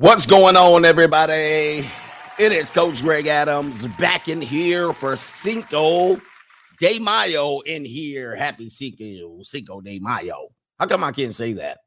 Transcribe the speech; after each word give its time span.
What's 0.00 0.26
going 0.26 0.54
on, 0.56 0.84
everybody? 0.84 1.84
It 2.38 2.52
is 2.52 2.70
Coach 2.70 3.02
Greg 3.02 3.26
Adams 3.26 3.84
back 3.96 4.28
in 4.28 4.40
here 4.40 4.92
for 4.92 5.16
Cinco 5.16 6.20
de 6.78 7.00
Mayo 7.00 7.58
in 7.66 7.84
here. 7.84 8.36
Happy 8.36 8.70
Cinco, 8.70 9.42
Cinco 9.42 9.80
de 9.80 9.98
Mayo. 9.98 10.50
How 10.78 10.86
come 10.86 11.02
I 11.02 11.10
can't 11.10 11.34
say 11.34 11.54
that? 11.54 11.78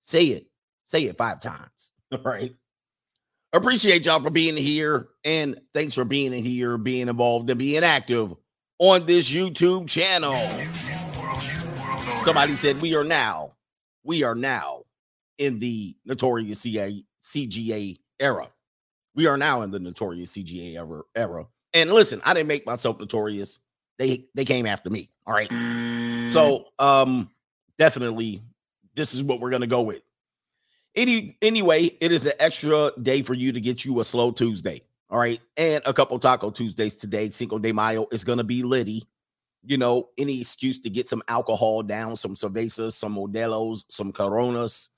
Say 0.00 0.24
it. 0.24 0.46
Say 0.86 1.04
it 1.04 1.16
five 1.16 1.38
times. 1.38 1.92
All 2.10 2.18
right. 2.24 2.52
Appreciate 3.52 4.06
y'all 4.06 4.20
for 4.20 4.30
being 4.30 4.56
here. 4.56 5.06
And 5.24 5.60
thanks 5.72 5.94
for 5.94 6.04
being 6.04 6.32
in 6.32 6.42
here, 6.42 6.76
being 6.76 7.06
involved, 7.06 7.48
and 7.48 7.60
being 7.60 7.84
active 7.84 8.34
on 8.80 9.06
this 9.06 9.30
YouTube 9.30 9.88
channel. 9.88 10.34
Somebody 12.24 12.56
said 12.56 12.80
we 12.80 12.96
are 12.96 13.04
now, 13.04 13.54
we 14.02 14.24
are 14.24 14.34
now 14.34 14.82
in 15.38 15.60
the 15.60 15.94
notorious 16.04 16.58
CA, 16.58 17.04
CGA 17.22 17.98
era. 18.20 18.48
We 19.14 19.26
are 19.26 19.36
now 19.36 19.62
in 19.62 19.70
the 19.70 19.78
notorious 19.78 20.32
CGA 20.32 20.74
era, 20.76 21.02
era. 21.14 21.46
And 21.74 21.90
listen, 21.90 22.20
I 22.24 22.34
didn't 22.34 22.48
make 22.48 22.66
myself 22.66 22.98
notorious. 22.98 23.60
They 23.98 24.26
they 24.34 24.44
came 24.44 24.66
after 24.66 24.90
me. 24.90 25.10
All 25.26 25.34
right. 25.34 25.50
So 26.32 26.66
um 26.78 27.30
definitely 27.78 28.42
this 28.94 29.14
is 29.14 29.22
what 29.22 29.40
we're 29.40 29.50
gonna 29.50 29.66
go 29.66 29.82
with. 29.82 30.02
Any 30.94 31.36
anyway, 31.40 31.96
it 32.00 32.12
is 32.12 32.26
an 32.26 32.32
extra 32.38 32.92
day 33.00 33.22
for 33.22 33.34
you 33.34 33.52
to 33.52 33.60
get 33.60 33.84
you 33.84 34.00
a 34.00 34.04
slow 34.04 34.30
Tuesday. 34.30 34.82
All 35.10 35.18
right. 35.18 35.40
And 35.56 35.82
a 35.86 35.92
couple 35.92 36.18
Taco 36.18 36.50
Tuesdays 36.50 36.96
today. 36.96 37.30
Cinco 37.30 37.58
de 37.58 37.72
Mayo 37.72 38.06
is 38.12 38.24
gonna 38.24 38.44
be 38.44 38.62
litty. 38.62 39.06
You 39.64 39.78
know, 39.78 40.08
any 40.18 40.40
excuse 40.40 40.80
to 40.80 40.90
get 40.90 41.06
some 41.06 41.22
alcohol 41.28 41.82
down, 41.82 42.16
some 42.16 42.34
cervezas, 42.34 42.94
some 42.94 43.14
modelos, 43.14 43.84
some 43.88 44.10
coronas, 44.10 44.88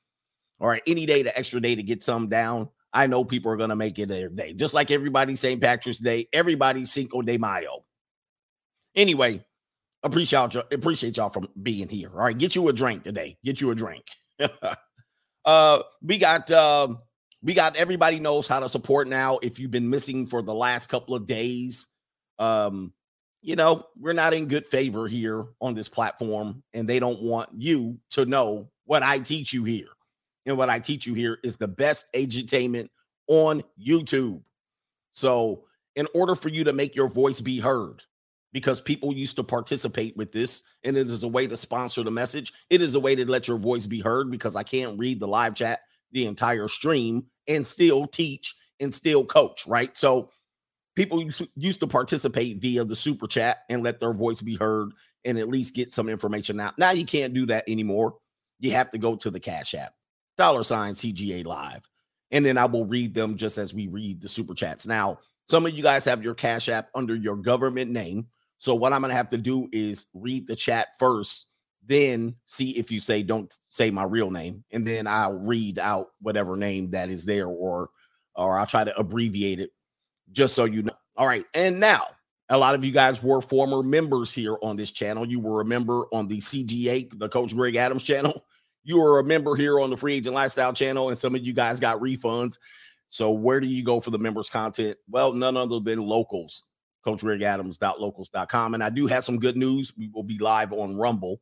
all 0.61 0.69
right, 0.69 0.83
any 0.87 1.07
day, 1.07 1.23
the 1.23 1.37
extra 1.37 1.61
day 1.61 1.75
to 1.75 1.83
get 1.83 2.03
some 2.05 2.29
down. 2.29 2.69
I 2.93 3.09
know 3.09 3.25
people 3.25 3.51
are 3.51 3.57
gonna 3.57 3.77
make 3.77 3.99
it 3.99 4.09
their 4.09 4.29
day, 4.29 4.53
just 4.53 4.73
like 4.73 4.91
everybody 4.91 5.35
St. 5.35 5.61
Patrick's 5.61 5.99
Day, 5.99 6.29
everybody 6.33 6.85
Cinco 6.85 7.23
de 7.23 7.39
Mayo. 7.39 7.85
Anyway, 8.95 9.45
appreciate 10.05 10.55
y'all, 10.55 10.65
appreciate 10.71 11.17
y'all 11.17 11.29
from 11.29 11.49
being 11.61 11.89
here. 11.89 12.11
All 12.11 12.21
right, 12.21 12.39
get 12.39 12.55
you 12.55 12.69
a 12.69 12.73
drink 12.73 13.03
today. 13.03 13.37
Get 13.45 13.61
you 13.61 13.73
a 13.73 13.75
drink. 13.75 14.05
uh, 15.45 15.83
we 16.03 16.19
got 16.19 16.49
um, 16.53 16.99
we 17.43 17.53
got 17.55 17.77
everybody 17.77 18.21
knows 18.21 18.47
how 18.47 18.61
to 18.61 18.69
support 18.69 19.09
now. 19.09 19.39
If 19.43 19.59
you've 19.59 19.73
been 19.73 19.91
missing 19.91 20.27
for 20.27 20.41
the 20.41 20.55
last 20.55 20.87
couple 20.87 21.17
of 21.17 21.27
days, 21.27 21.89
um, 22.39 22.93
you 23.43 23.57
know, 23.57 23.87
we're 23.99 24.13
not 24.13 24.35
in 24.35 24.47
good 24.47 24.67
favor 24.67 25.09
here 25.09 25.47
on 25.61 25.75
this 25.75 25.89
platform, 25.89 26.63
and 26.73 26.89
they 26.89 27.01
don't 27.01 27.23
want 27.23 27.51
you 27.59 27.99
to 28.11 28.25
know 28.25 28.71
what 28.85 29.03
I 29.03 29.19
teach 29.19 29.53
you 29.53 29.65
here 29.65 29.89
and 30.47 30.57
what 30.57 30.71
I 30.71 30.79
teach 30.79 31.07
you 31.07 31.15
here 31.15 31.39
is 31.43 31.57
the 31.57 31.69
best 31.69 32.13
edutainment 32.13 32.89
on 33.29 33.63
YouTube. 33.81 34.43
So, 35.13 35.65
in 35.97 36.09
order 36.15 36.35
for 36.35 36.49
you 36.49 36.65
to 36.65 36.73
make 36.73 36.95
your 36.97 37.09
voice 37.09 37.41
be 37.41 37.61
heard, 37.61 38.03
because 38.53 38.81
people 38.81 39.13
used 39.13 39.37
to 39.37 39.45
participate 39.45 40.17
with 40.17 40.33
this, 40.33 40.63
and 40.85 40.97
it 40.97 41.07
is 41.07 41.23
a 41.23 41.29
way 41.29 41.47
to 41.47 41.57
sponsor 41.57 42.03
the 42.03 42.11
message, 42.11 42.53
it 42.71 42.83
is 42.83 42.95
a 42.95 43.01
way 43.01 43.15
to 43.15 43.29
let 43.29 43.49
your 43.49 43.59
voice 43.59 43.87
be 43.87 44.01
heard 44.01 44.31
because 44.31 44.57
I 44.57 44.63
can't 44.63 44.99
read 44.99 45.21
the 45.21 45.29
live 45.29 45.55
chat 45.55 45.81
the 46.13 46.27
entire 46.27 46.69
stream 46.69 47.27
and 47.49 47.67
still 47.67 48.07
teach 48.07 48.55
and 48.81 48.93
still 48.93 49.25
coach, 49.25 49.67
right? 49.67 49.97
So, 49.97 50.31
people 50.97 51.29
used 51.57 51.81
to 51.81 51.87
participate 51.87 52.59
via 52.59 52.85
the 52.85 52.97
super 52.97 53.27
chat 53.27 53.59
and 53.69 53.83
let 53.83 53.99
their 53.99 54.13
voice 54.13 54.41
be 54.41 54.57
heard 54.57 54.91
and 55.25 55.39
at 55.39 55.49
least 55.49 55.75
get 55.75 55.91
some 55.91 56.09
information 56.09 56.61
out. 56.61 56.79
Now 56.79 56.91
you 56.91 57.05
can't 57.05 57.35
do 57.35 57.47
that 57.47 57.69
anymore. 57.69 58.17
You 58.61 58.73
have 58.73 58.91
to 58.91 58.99
go 58.99 59.17
to 59.17 59.31
the 59.31 59.41
Cash 59.41 59.75
App 59.75 59.93
dollar 60.37 60.63
sign 60.63 60.95
CGA 60.95 61.45
live. 61.45 61.89
And 62.31 62.45
then 62.45 62.59
I 62.59 62.65
will 62.65 62.87
read 62.87 63.15
them 63.15 63.37
just 63.37 63.59
as 63.59 63.75
we 63.75 63.87
read 63.87 64.21
the 64.21 64.29
super 64.29 64.55
chats. 64.55 64.87
Now, 64.87 65.19
some 65.47 65.67
of 65.67 65.73
you 65.73 65.83
guys 65.83 66.05
have 66.07 66.23
your 66.23 66.35
Cash 66.35 66.69
App 66.69 66.89
under 66.95 67.15
your 67.15 67.37
government 67.37 67.91
name. 67.91 68.27
So 68.59 68.75
what 68.75 68.93
I'm 68.93 69.03
going 69.03 69.11
to 69.11 69.17
have 69.17 69.29
to 69.31 69.39
do 69.39 69.69
is 69.73 70.07
read 70.15 70.47
the 70.47 70.57
chat 70.57 70.89
first, 70.99 71.49
then 71.87 72.35
see 72.47 72.71
if 72.73 72.91
you 72.91 72.99
say 72.99 73.23
don't 73.23 73.55
say 73.69 73.91
my 73.91 74.05
real 74.05 74.31
name, 74.31 74.65
and 74.73 74.87
then 74.87 75.07
I'll 75.07 75.39
read 75.41 75.79
out 75.79 76.09
whatever 76.21 76.57
name 76.57 76.91
that 76.93 77.11
is 77.11 77.25
there 77.25 77.47
or 77.47 77.91
or 78.37 78.59
I'll 78.59 78.67
try 78.67 78.85
to 78.85 78.99
abbreviate 78.99 79.61
it 79.61 79.71
just 80.33 80.55
so 80.55 80.65
you 80.65 80.83
know. 80.83 80.95
All 81.17 81.27
right. 81.27 81.45
And 81.55 81.79
now, 81.79 82.07
a 82.49 82.59
lot 82.59 82.75
of 82.75 82.85
you 82.85 82.91
guys 82.91 83.23
were 83.23 83.41
former 83.41 83.83
members 83.83 84.33
here 84.33 84.57
on 84.63 84.77
this 84.77 84.91
channel. 84.91 85.27
You 85.27 85.41
were 85.41 85.61
a 85.61 85.65
member 85.65 86.07
on 86.13 86.27
the 86.27 86.39
CGA, 86.39 87.17
the 87.19 87.29
Coach 87.29 87.55
Greg 87.55 87.77
Adams 87.77 88.03
channel 88.03 88.45
you 88.85 89.01
are 89.03 89.19
a 89.19 89.25
member 89.25 89.57
here 89.57 89.81
on 89.81 89.91
the 89.91 89.97
Free 89.97 90.15
Agent 90.15 90.35
Lifestyle 90.35 90.73
channel, 90.73 91.09
and 91.09 91.19
some 91.19 91.35
of 91.35 91.45
you 91.45 91.53
guys 91.53 91.81
got 91.81 92.01
refunds. 92.01 92.59
So 93.09 93.33
where 93.33 93.61
do 93.61 93.67
you 93.67 93.83
go 93.83 94.01
for 94.01 94.11
the 94.11 94.19
members 94.19 94.51
content? 94.51 94.97
Well, 95.09 95.33
none 95.33 95.57
other 95.57 95.81
than 95.81 96.01
locals, 96.01 96.65
coachgregadams.locals.com. 97.07 98.75
And 98.75 98.83
I 98.83 98.91
do 98.91 99.07
have 99.07 99.25
some 99.25 99.39
good 99.39 99.57
news. 99.57 99.93
We 99.97 100.09
will 100.09 100.23
be 100.23 100.39
live 100.39 100.73
on 100.73 100.97
Rumble, 100.97 101.41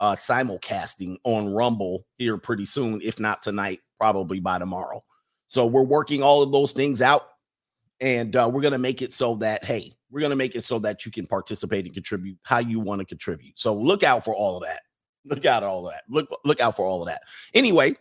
uh, 0.00 0.14
simulcasting 0.14 1.16
on 1.24 1.52
Rumble 1.52 2.06
here 2.18 2.38
pretty 2.38 2.64
soon, 2.64 3.00
if 3.02 3.20
not 3.20 3.42
tonight, 3.42 3.80
probably 3.98 4.40
by 4.40 4.58
tomorrow. 4.58 5.04
So 5.46 5.66
we're 5.66 5.84
working 5.84 6.22
all 6.22 6.42
of 6.42 6.52
those 6.52 6.72
things 6.72 7.02
out. 7.02 7.28
And 8.00 8.34
uh, 8.34 8.50
we're 8.52 8.60
going 8.60 8.72
to 8.72 8.78
make 8.78 9.02
it 9.02 9.12
so 9.12 9.36
that, 9.36 9.64
hey, 9.64 9.92
we're 10.10 10.20
going 10.20 10.30
to 10.30 10.36
make 10.36 10.56
it 10.56 10.64
so 10.64 10.78
that 10.80 11.06
you 11.06 11.12
can 11.12 11.26
participate 11.26 11.84
and 11.84 11.94
contribute 11.94 12.38
how 12.42 12.58
you 12.58 12.80
want 12.80 13.00
to 13.00 13.04
contribute. 13.04 13.58
So 13.58 13.74
look 13.74 14.02
out 14.02 14.24
for 14.24 14.34
all 14.34 14.56
of 14.56 14.64
that. 14.64 14.80
Look 15.24 15.44
out 15.46 15.62
all 15.62 15.86
of 15.86 15.94
that. 15.94 16.02
Look 16.08 16.28
look 16.44 16.60
out 16.60 16.76
for 16.76 16.84
all 16.84 17.02
of 17.02 17.08
that. 17.08 17.22
Anyway, 17.54 17.96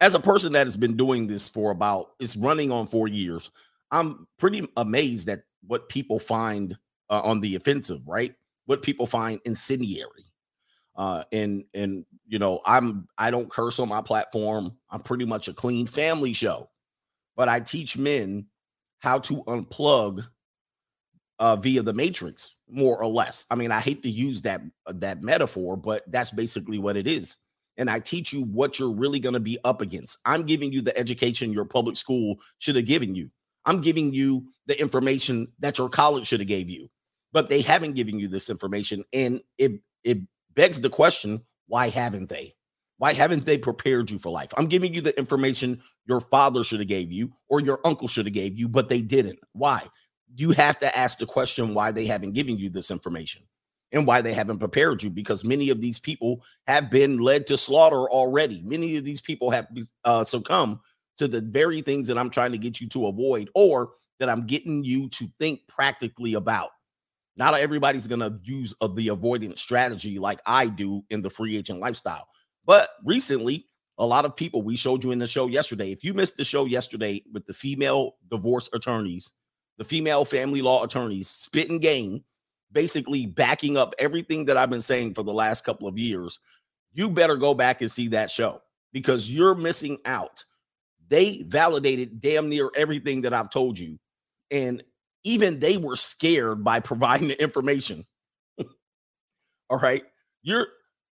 as 0.00 0.14
a 0.14 0.20
person 0.20 0.52
that 0.52 0.66
has 0.66 0.76
been 0.76 0.96
doing 0.96 1.26
this 1.26 1.48
for 1.48 1.70
about 1.70 2.10
it's 2.20 2.36
running 2.36 2.70
on 2.70 2.86
4 2.86 3.08
years, 3.08 3.50
I'm 3.90 4.26
pretty 4.38 4.68
amazed 4.76 5.28
at 5.28 5.42
what 5.66 5.88
people 5.88 6.18
find 6.18 6.76
uh, 7.10 7.20
on 7.24 7.40
the 7.40 7.56
offensive, 7.56 8.06
right? 8.06 8.34
What 8.66 8.82
people 8.82 9.06
find 9.06 9.40
incendiary. 9.44 10.24
Uh, 10.96 11.22
and 11.32 11.64
and 11.74 12.04
you 12.26 12.38
know, 12.38 12.60
I'm 12.66 13.08
I 13.16 13.30
don't 13.30 13.48
curse 13.48 13.78
on 13.78 13.88
my 13.88 14.02
platform. 14.02 14.76
I'm 14.90 15.00
pretty 15.00 15.24
much 15.24 15.48
a 15.48 15.54
clean 15.54 15.86
family 15.86 16.32
show. 16.32 16.68
But 17.36 17.48
I 17.48 17.60
teach 17.60 17.96
men 17.96 18.46
how 18.98 19.20
to 19.20 19.44
unplug 19.44 20.26
uh, 21.38 21.56
via 21.56 21.82
the 21.82 21.92
matrix 21.92 22.52
more 22.68 23.02
or 23.02 23.06
less. 23.06 23.46
I 23.50 23.54
mean 23.54 23.70
i 23.72 23.80
hate 23.80 24.02
to 24.02 24.10
use 24.10 24.42
that 24.42 24.60
uh, 24.86 24.92
that 24.96 25.22
metaphor 25.22 25.76
but 25.76 26.02
that's 26.10 26.30
basically 26.30 26.78
what 26.78 26.96
it 26.96 27.06
is. 27.06 27.36
And 27.76 27.88
i 27.88 27.98
teach 27.98 28.32
you 28.32 28.42
what 28.44 28.78
you're 28.78 28.92
really 28.92 29.20
going 29.20 29.34
to 29.34 29.40
be 29.40 29.58
up 29.64 29.80
against. 29.80 30.18
I'm 30.24 30.44
giving 30.44 30.72
you 30.72 30.82
the 30.82 30.96
education 30.98 31.52
your 31.52 31.64
public 31.64 31.96
school 31.96 32.38
should 32.58 32.76
have 32.76 32.86
given 32.86 33.14
you. 33.14 33.30
I'm 33.64 33.80
giving 33.80 34.14
you 34.14 34.46
the 34.66 34.80
information 34.80 35.48
that 35.58 35.78
your 35.78 35.88
college 35.88 36.26
should 36.26 36.40
have 36.40 36.48
gave 36.48 36.70
you 36.70 36.88
but 37.32 37.48
they 37.48 37.60
haven't 37.60 37.94
given 37.94 38.18
you 38.18 38.28
this 38.28 38.50
information 38.50 39.04
and 39.12 39.40
it 39.58 39.80
it 40.04 40.18
begs 40.54 40.80
the 40.80 40.90
question 40.90 41.42
why 41.66 41.90
haven't 41.90 42.30
they? 42.30 42.54
Why 42.96 43.12
haven't 43.12 43.44
they 43.44 43.58
prepared 43.58 44.10
you 44.10 44.18
for 44.18 44.30
life? 44.30 44.48
I'm 44.56 44.66
giving 44.66 44.92
you 44.92 45.02
the 45.02 45.16
information 45.18 45.82
your 46.06 46.20
father 46.20 46.64
should 46.64 46.80
have 46.80 46.88
gave 46.88 47.12
you 47.12 47.30
or 47.48 47.60
your 47.60 47.78
uncle 47.84 48.08
should 48.08 48.26
have 48.26 48.34
gave 48.34 48.58
you 48.58 48.68
but 48.68 48.88
they 48.88 49.02
didn't. 49.02 49.38
Why 49.52 49.86
you 50.36 50.50
have 50.50 50.78
to 50.80 50.98
ask 50.98 51.18
the 51.18 51.26
question 51.26 51.74
why 51.74 51.92
they 51.92 52.06
haven't 52.06 52.32
given 52.32 52.58
you 52.58 52.70
this 52.70 52.90
information 52.90 53.42
and 53.92 54.06
why 54.06 54.20
they 54.20 54.32
haven't 54.32 54.58
prepared 54.58 55.02
you 55.02 55.10
because 55.10 55.44
many 55.44 55.70
of 55.70 55.80
these 55.80 55.98
people 55.98 56.42
have 56.66 56.90
been 56.90 57.18
led 57.18 57.46
to 57.46 57.56
slaughter 57.56 58.08
already. 58.10 58.62
Many 58.64 58.96
of 58.96 59.04
these 59.04 59.20
people 59.20 59.50
have 59.50 59.66
uh, 60.04 60.24
succumbed 60.24 60.78
to 61.16 61.26
the 61.28 61.40
very 61.40 61.80
things 61.82 62.08
that 62.08 62.18
I'm 62.18 62.30
trying 62.30 62.52
to 62.52 62.58
get 62.58 62.80
you 62.80 62.88
to 62.90 63.06
avoid 63.06 63.50
or 63.54 63.90
that 64.20 64.28
I'm 64.28 64.46
getting 64.46 64.84
you 64.84 65.08
to 65.10 65.28
think 65.38 65.60
practically 65.68 66.34
about. 66.34 66.70
Not 67.38 67.54
everybody's 67.54 68.08
going 68.08 68.20
to 68.20 68.38
use 68.42 68.74
uh, 68.80 68.88
the 68.88 69.08
avoidance 69.08 69.60
strategy 69.60 70.18
like 70.18 70.40
I 70.44 70.66
do 70.66 71.04
in 71.08 71.22
the 71.22 71.30
free 71.30 71.56
agent 71.56 71.80
lifestyle. 71.80 72.26
But 72.66 72.88
recently, 73.04 73.66
a 73.96 74.06
lot 74.06 74.24
of 74.24 74.36
people, 74.36 74.62
we 74.62 74.76
showed 74.76 75.02
you 75.02 75.12
in 75.12 75.18
the 75.18 75.26
show 75.26 75.46
yesterday. 75.46 75.92
If 75.92 76.04
you 76.04 76.14
missed 76.14 76.36
the 76.36 76.44
show 76.44 76.64
yesterday 76.66 77.22
with 77.32 77.46
the 77.46 77.54
female 77.54 78.16
divorce 78.30 78.68
attorneys 78.72 79.32
the 79.78 79.84
female 79.84 80.24
family 80.24 80.60
law 80.60 80.84
attorneys 80.84 81.28
spitting 81.28 81.78
game, 81.78 82.24
basically 82.70 83.24
backing 83.26 83.76
up 83.76 83.94
everything 83.98 84.44
that 84.46 84.56
I've 84.56 84.70
been 84.70 84.82
saying 84.82 85.14
for 85.14 85.22
the 85.22 85.32
last 85.32 85.64
couple 85.64 85.88
of 85.88 85.98
years, 85.98 86.40
you 86.92 87.08
better 87.08 87.36
go 87.36 87.54
back 87.54 87.80
and 87.80 87.90
see 87.90 88.08
that 88.08 88.30
show 88.30 88.60
because 88.92 89.30
you're 89.30 89.54
missing 89.54 89.98
out. 90.04 90.44
They 91.08 91.42
validated 91.42 92.20
damn 92.20 92.48
near 92.48 92.70
everything 92.74 93.22
that 93.22 93.32
I've 93.32 93.50
told 93.50 93.78
you. 93.78 93.98
And 94.50 94.82
even 95.24 95.60
they 95.60 95.76
were 95.76 95.96
scared 95.96 96.64
by 96.64 96.80
providing 96.80 97.28
the 97.28 97.42
information. 97.42 98.04
All 99.70 99.78
right. 99.78 100.04
You're 100.42 100.66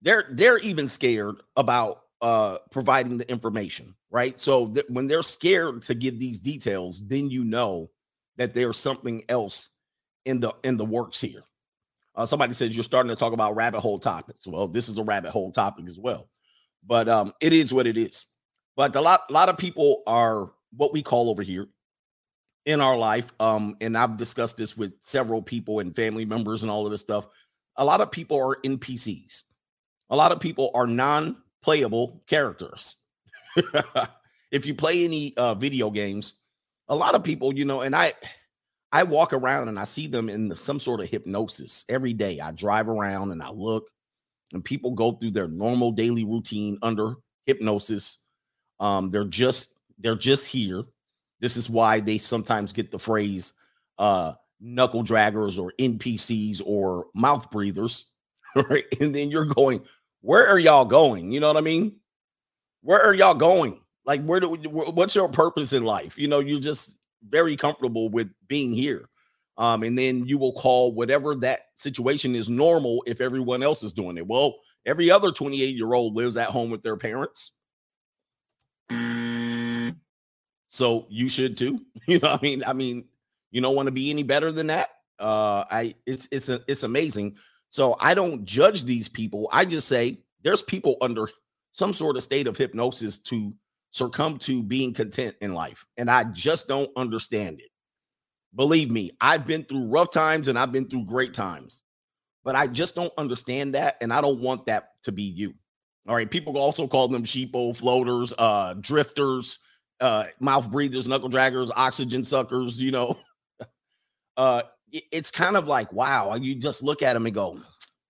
they're 0.02 0.26
they're 0.30 0.58
even 0.58 0.88
scared 0.88 1.36
about 1.56 1.96
uh 2.20 2.58
providing 2.70 3.16
the 3.16 3.30
information, 3.30 3.94
right? 4.10 4.38
So 4.40 4.72
when 4.88 5.06
they're 5.06 5.22
scared 5.22 5.82
to 5.82 5.94
give 5.94 6.18
these 6.18 6.38
details, 6.38 7.02
then 7.06 7.30
you 7.30 7.44
know 7.44 7.90
that 8.40 8.54
there's 8.54 8.78
something 8.78 9.22
else 9.28 9.68
in 10.24 10.40
the 10.40 10.50
in 10.64 10.78
the 10.78 10.84
works 10.84 11.20
here. 11.20 11.44
Uh, 12.14 12.24
somebody 12.24 12.54
says 12.54 12.74
you're 12.74 12.82
starting 12.82 13.10
to 13.10 13.16
talk 13.16 13.34
about 13.34 13.54
rabbit 13.54 13.80
hole 13.80 13.98
topics. 13.98 14.46
Well, 14.46 14.66
this 14.66 14.88
is 14.88 14.96
a 14.96 15.04
rabbit 15.04 15.30
hole 15.30 15.52
topic 15.52 15.84
as 15.86 15.98
well, 15.98 16.30
but 16.84 17.06
um, 17.06 17.34
it 17.42 17.52
is 17.52 17.70
what 17.70 17.86
it 17.86 17.98
is. 17.98 18.24
But 18.76 18.96
a 18.96 19.00
lot, 19.02 19.20
a 19.28 19.32
lot 19.34 19.50
of 19.50 19.58
people 19.58 20.02
are 20.06 20.52
what 20.74 20.90
we 20.90 21.02
call 21.02 21.28
over 21.28 21.42
here 21.42 21.68
in 22.64 22.80
our 22.80 22.96
life. 22.96 23.30
Um, 23.38 23.76
and 23.82 23.96
I've 23.96 24.16
discussed 24.16 24.56
this 24.56 24.74
with 24.74 24.94
several 25.00 25.42
people 25.42 25.80
and 25.80 25.94
family 25.94 26.24
members 26.24 26.62
and 26.62 26.70
all 26.70 26.86
of 26.86 26.92
this 26.92 27.02
stuff. 27.02 27.26
A 27.76 27.84
lot 27.84 28.00
of 28.00 28.10
people 28.10 28.38
are 28.38 28.56
NPCs. 28.64 29.42
A 30.08 30.16
lot 30.16 30.32
of 30.32 30.40
people 30.40 30.70
are 30.74 30.86
non-playable 30.86 32.22
characters. 32.26 32.96
if 34.50 34.64
you 34.64 34.74
play 34.74 35.04
any 35.04 35.36
uh, 35.36 35.54
video 35.54 35.90
games, 35.90 36.40
a 36.90 36.96
lot 36.96 37.14
of 37.14 37.24
people, 37.24 37.54
you 37.54 37.64
know, 37.64 37.80
and 37.80 37.96
I 37.96 38.12
I 38.92 39.04
walk 39.04 39.32
around 39.32 39.68
and 39.68 39.78
I 39.78 39.84
see 39.84 40.08
them 40.08 40.28
in 40.28 40.48
the, 40.48 40.56
some 40.56 40.80
sort 40.80 41.00
of 41.00 41.08
hypnosis 41.08 41.84
every 41.88 42.12
day. 42.12 42.40
I 42.40 42.50
drive 42.50 42.88
around 42.88 43.30
and 43.30 43.42
I 43.42 43.50
look, 43.50 43.88
and 44.52 44.64
people 44.64 44.90
go 44.90 45.12
through 45.12 45.30
their 45.30 45.46
normal 45.48 45.92
daily 45.92 46.24
routine 46.24 46.76
under 46.82 47.14
hypnosis. 47.46 48.18
Um, 48.80 49.08
they're 49.08 49.24
just 49.24 49.78
they're 49.98 50.16
just 50.16 50.46
here. 50.46 50.82
This 51.40 51.56
is 51.56 51.70
why 51.70 52.00
they 52.00 52.18
sometimes 52.18 52.72
get 52.72 52.90
the 52.90 52.98
phrase 52.98 53.52
uh, 53.98 54.32
knuckle 54.60 55.04
draggers 55.04 55.58
or 55.58 55.72
NPCs 55.78 56.60
or 56.64 57.06
mouth 57.14 57.50
breathers, 57.50 58.10
right? 58.56 58.84
And 59.00 59.14
then 59.14 59.30
you're 59.30 59.46
going, 59.46 59.82
where 60.22 60.46
are 60.46 60.58
y'all 60.58 60.84
going? 60.84 61.30
You 61.30 61.40
know 61.40 61.46
what 61.46 61.56
I 61.56 61.62
mean? 61.62 61.96
Where 62.82 63.00
are 63.00 63.14
y'all 63.14 63.34
going? 63.34 63.79
Like, 64.04 64.22
where 64.24 64.40
do 64.40 64.48
what's 64.48 65.14
your 65.14 65.28
purpose 65.28 65.72
in 65.72 65.84
life? 65.84 66.18
You 66.18 66.28
know, 66.28 66.40
you're 66.40 66.60
just 66.60 66.98
very 67.28 67.56
comfortable 67.56 68.08
with 68.08 68.30
being 68.48 68.72
here. 68.72 69.08
Um, 69.58 69.82
and 69.82 69.98
then 69.98 70.26
you 70.26 70.38
will 70.38 70.54
call 70.54 70.92
whatever 70.92 71.34
that 71.36 71.66
situation 71.74 72.34
is 72.34 72.48
normal 72.48 73.04
if 73.06 73.20
everyone 73.20 73.62
else 73.62 73.82
is 73.82 73.92
doing 73.92 74.16
it. 74.16 74.26
Well, 74.26 74.56
every 74.86 75.10
other 75.10 75.30
28 75.32 75.76
year 75.76 75.92
old 75.92 76.16
lives 76.16 76.36
at 76.38 76.48
home 76.48 76.70
with 76.70 76.82
their 76.82 76.96
parents. 76.96 77.52
So 80.68 81.06
you 81.10 81.28
should 81.28 81.56
too. 81.56 81.80
You 82.06 82.18
know, 82.18 82.30
I 82.30 82.38
mean, 82.40 82.64
I 82.66 82.72
mean, 82.72 83.04
you 83.50 83.60
don't 83.60 83.76
want 83.76 83.86
to 83.86 83.92
be 83.92 84.10
any 84.10 84.22
better 84.22 84.50
than 84.50 84.68
that. 84.68 84.88
Uh, 85.18 85.64
I 85.70 85.94
it's 86.06 86.26
it's 86.32 86.48
a, 86.48 86.62
it's 86.66 86.82
amazing. 86.82 87.36
So 87.68 87.96
I 88.00 88.14
don't 88.14 88.44
judge 88.44 88.84
these 88.84 89.08
people. 89.08 89.48
I 89.52 89.64
just 89.64 89.86
say 89.86 90.22
there's 90.42 90.62
people 90.62 90.96
under 91.02 91.28
some 91.72 91.92
sort 91.92 92.16
of 92.16 92.22
state 92.22 92.46
of 92.46 92.56
hypnosis 92.56 93.18
to 93.18 93.52
succumb 93.90 94.38
to 94.38 94.62
being 94.62 94.92
content 94.92 95.36
in 95.40 95.54
life. 95.54 95.84
And 95.96 96.10
I 96.10 96.24
just 96.24 96.68
don't 96.68 96.90
understand 96.96 97.60
it. 97.60 97.70
Believe 98.54 98.90
me, 98.90 99.12
I've 99.20 99.46
been 99.46 99.64
through 99.64 99.86
rough 99.86 100.10
times 100.10 100.48
and 100.48 100.58
I've 100.58 100.72
been 100.72 100.88
through 100.88 101.04
great 101.04 101.34
times, 101.34 101.84
but 102.44 102.56
I 102.56 102.66
just 102.66 102.94
don't 102.94 103.12
understand 103.16 103.74
that. 103.74 103.96
And 104.00 104.12
I 104.12 104.20
don't 104.20 104.40
want 104.40 104.66
that 104.66 104.90
to 105.04 105.12
be 105.12 105.22
you. 105.22 105.54
All 106.08 106.14
right. 106.14 106.30
People 106.30 106.58
also 106.58 106.88
call 106.88 107.08
them 107.08 107.24
sheeple 107.24 107.76
floaters, 107.76 108.32
uh, 108.38 108.74
drifters, 108.80 109.60
uh, 110.00 110.24
mouth 110.40 110.70
breathers, 110.70 111.06
knuckle 111.06 111.30
draggers, 111.30 111.70
oxygen 111.76 112.24
suckers, 112.24 112.80
you 112.80 112.90
know. 112.90 113.18
uh, 114.36 114.62
it's 114.90 115.30
kind 115.30 115.56
of 115.56 115.68
like, 115.68 115.92
wow, 115.92 116.34
you 116.34 116.54
just 116.54 116.82
look 116.82 117.02
at 117.02 117.12
them 117.12 117.26
and 117.26 117.34
go, 117.34 117.60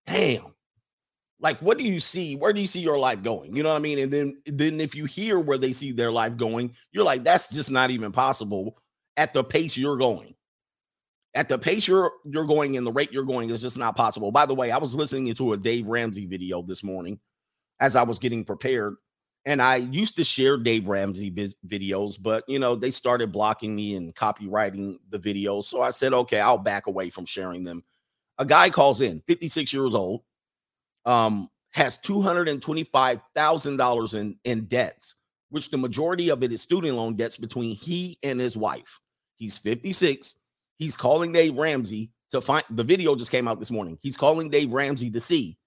damn, 0.07 0.55
like 1.41 1.59
what 1.59 1.77
do 1.77 1.83
you 1.83 1.99
see 1.99 2.35
where 2.35 2.53
do 2.53 2.61
you 2.61 2.67
see 2.67 2.79
your 2.79 2.99
life 2.99 3.21
going? 3.23 3.55
You 3.55 3.63
know 3.63 3.69
what 3.69 3.75
i 3.75 3.79
mean? 3.79 3.99
And 3.99 4.13
then 4.13 4.41
then 4.45 4.79
if 4.79 4.95
you 4.95 5.05
hear 5.05 5.39
where 5.39 5.57
they 5.57 5.71
see 5.71 5.91
their 5.91 6.11
life 6.11 6.37
going 6.37 6.73
you're 6.91 7.03
like 7.03 7.23
that's 7.23 7.49
just 7.49 7.71
not 7.71 7.91
even 7.91 8.11
possible 8.11 8.77
at 9.17 9.33
the 9.33 9.43
pace 9.43 9.77
you're 9.77 9.97
going. 9.97 10.35
At 11.33 11.49
the 11.49 11.57
pace 11.57 11.87
you're 11.87 12.11
you're 12.25 12.45
going 12.45 12.77
and 12.77 12.85
the 12.85 12.91
rate 12.91 13.11
you're 13.11 13.23
going 13.23 13.49
is 13.49 13.61
just 13.61 13.77
not 13.77 13.95
possible. 13.97 14.31
By 14.31 14.45
the 14.45 14.55
way 14.55 14.71
i 14.71 14.77
was 14.77 14.95
listening 14.95 15.33
to 15.33 15.53
a 15.53 15.57
dave 15.57 15.87
ramsey 15.87 16.25
video 16.25 16.61
this 16.61 16.83
morning 16.83 17.19
as 17.79 17.95
i 17.95 18.03
was 18.03 18.19
getting 18.19 18.45
prepared 18.45 18.95
and 19.45 19.59
i 19.59 19.77
used 19.77 20.15
to 20.15 20.23
share 20.23 20.55
dave 20.55 20.87
ramsey 20.87 21.31
videos 21.67 22.15
but 22.21 22.43
you 22.47 22.59
know 22.59 22.75
they 22.75 22.91
started 22.91 23.31
blocking 23.31 23.75
me 23.75 23.95
and 23.95 24.13
copywriting 24.15 24.97
the 25.09 25.17
videos 25.17 25.65
so 25.65 25.81
i 25.81 25.89
said 25.89 26.13
okay 26.13 26.39
i'll 26.39 26.59
back 26.59 26.85
away 26.85 27.09
from 27.09 27.25
sharing 27.25 27.63
them. 27.63 27.83
A 28.37 28.45
guy 28.45 28.69
calls 28.69 29.01
in 29.01 29.21
56 29.27 29.73
years 29.73 29.93
old 29.93 30.21
um, 31.05 31.49
has 31.71 31.97
$225,000 31.99 34.15
in, 34.15 34.37
in 34.43 34.65
debts, 34.65 35.15
which 35.49 35.71
the 35.71 35.77
majority 35.77 36.29
of 36.29 36.43
it 36.43 36.51
is 36.51 36.61
student 36.61 36.95
loan 36.95 37.15
debts 37.15 37.37
between 37.37 37.75
he 37.75 38.17
and 38.23 38.39
his 38.39 38.57
wife. 38.57 38.99
He's 39.37 39.57
56. 39.57 40.35
He's 40.77 40.97
calling 40.97 41.31
Dave 41.31 41.57
Ramsey 41.57 42.11
to 42.31 42.41
find 42.41 42.63
the 42.69 42.83
video 42.83 43.15
just 43.15 43.31
came 43.31 43.47
out 43.47 43.59
this 43.59 43.71
morning. 43.71 43.97
He's 44.01 44.17
calling 44.17 44.49
Dave 44.49 44.71
Ramsey 44.71 45.09
to 45.11 45.19
see 45.19 45.57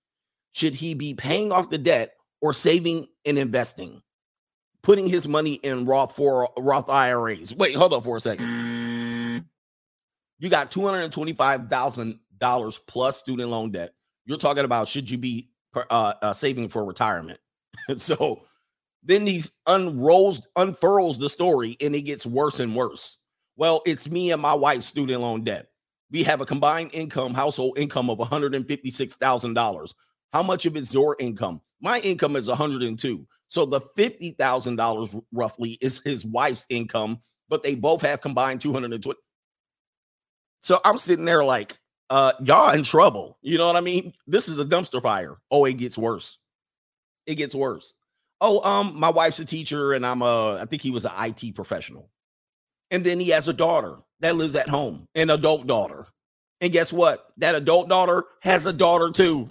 should 0.53 0.75
he 0.75 0.95
be 0.95 1.15
paying 1.15 1.53
off 1.53 1.69
the 1.69 1.79
debt 1.79 2.13
or 2.41 2.53
saving 2.53 3.09
and 3.27 3.39
investing, 3.39 4.01
putting 4.83 5.09
his 5.09 5.27
money 5.27 5.55
in 5.55 5.85
Roth 5.85 6.15
for 6.15 6.49
Roth 6.57 6.89
IRAs. 6.89 7.53
Wait, 7.55 7.75
hold 7.75 7.93
on 7.93 8.03
for 8.03 8.17
a 8.17 8.21
second. 8.21 9.45
You 10.39 10.51
got 10.51 10.71
$225,000 10.71 12.79
plus 12.87 13.19
student 13.19 13.51
loan 13.51 13.73
debt. 13.73 13.95
You're 14.27 14.39
talking 14.39 14.65
about 14.65 14.89
should 14.89 15.11
you 15.11 15.19
be 15.19 15.51
uh, 15.75 16.15
uh, 16.23 16.33
saving 16.33 16.69
for 16.69 16.85
retirement? 16.85 17.41
so 17.97 18.43
then 19.03 19.27
he 19.27 19.45
unrolls, 19.67 20.47
unfurls 20.57 21.19
the 21.19 21.29
story, 21.29 21.77
and 21.81 21.95
it 21.95 22.03
gets 22.03 22.25
worse 22.25 22.61
and 22.61 22.75
worse. 22.75 23.19
Well, 23.57 23.83
it's 23.87 24.11
me 24.11 24.33
and 24.33 24.41
my 24.41 24.55
wife's 24.55 24.87
student 24.87 25.21
loan 25.21 25.45
debt. 25.45 25.69
We 26.11 26.23
have 26.23 26.41
a 26.41 26.47
combined 26.47 26.95
income, 26.95 27.35
household 27.35 27.79
income 27.79 28.09
of 28.09 28.19
$156,000. 28.19 29.95
How 30.33 30.43
much 30.43 30.67
of 30.67 30.77
it's 30.77 30.95
your 30.95 31.17
income? 31.19 31.61
My 31.81 32.01
income 32.01 32.37
is 32.37 32.49
102. 32.49 33.27
So 33.49 33.67
the 33.67 33.81
$50,000 33.81 35.23
roughly 35.33 35.79
is 35.81 36.01
his 36.01 36.25
wife's 36.25 36.67
income, 36.69 37.21
but 37.49 37.63
they 37.63 37.75
both 37.75 38.03
have 38.03 38.21
combined 38.21 38.61
220. 38.61 39.19
So 40.61 40.81
I'm 40.85 40.99
sitting 40.99 41.25
there 41.25 41.45
like, 41.45 41.79
uh, 42.11 42.33
y'all 42.43 42.71
in 42.71 42.83
trouble. 42.83 43.39
You 43.43 43.59
know 43.59 43.67
what 43.67 43.77
I 43.77 43.81
mean? 43.81 44.13
This 44.27 44.49
is 44.49 44.59
a 44.59 44.65
dumpster 44.65 45.03
fire. 45.03 45.37
Oh, 45.51 45.65
it 45.65 45.75
gets 45.75 45.99
worse. 45.99 46.39
It 47.27 47.37
gets 47.37 47.55
worse. 47.55 47.95
Oh, 48.41 48.63
um, 48.69 48.99
my 48.99 49.11
wife's 49.11 49.39
a 49.39 49.45
teacher, 49.45 49.93
and 49.93 50.05
I'm 50.05 50.21
a, 50.21 50.59
I 50.61 50.67
think 50.67 50.83
he 50.83 50.91
was 50.91 51.05
an 51.05 51.13
IT 51.17 51.55
professional. 51.55 52.11
And 52.91 53.05
then 53.05 53.19
he 53.19 53.31
has 53.31 53.49
a 53.49 53.53
daughter 53.53 53.97
that 54.21 54.37
lives 54.37 54.57
at 54.57 54.69
home, 54.69 55.09
an 55.15 55.31
adult 55.31 55.67
daughter. 55.67 56.07
And 56.61 56.73
guess 56.73 56.93
what? 56.93 57.27
That 57.39 57.55
adult 57.55 57.89
daughter 57.89 58.25
has 58.43 58.67
a 58.67 58.73
daughter 58.73 59.11
too. 59.11 59.49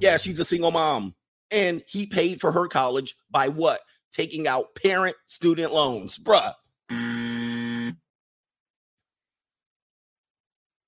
Yeah, 0.00 0.16
she's 0.16 0.40
a 0.40 0.44
single 0.44 0.72
mom. 0.72 1.14
And 1.50 1.84
he 1.86 2.06
paid 2.06 2.40
for 2.40 2.52
her 2.52 2.66
college 2.66 3.14
by 3.30 3.48
what? 3.48 3.80
Taking 4.10 4.48
out 4.48 4.74
parent 4.74 5.16
student 5.26 5.72
loans. 5.72 6.18
Bruh, 6.18 6.54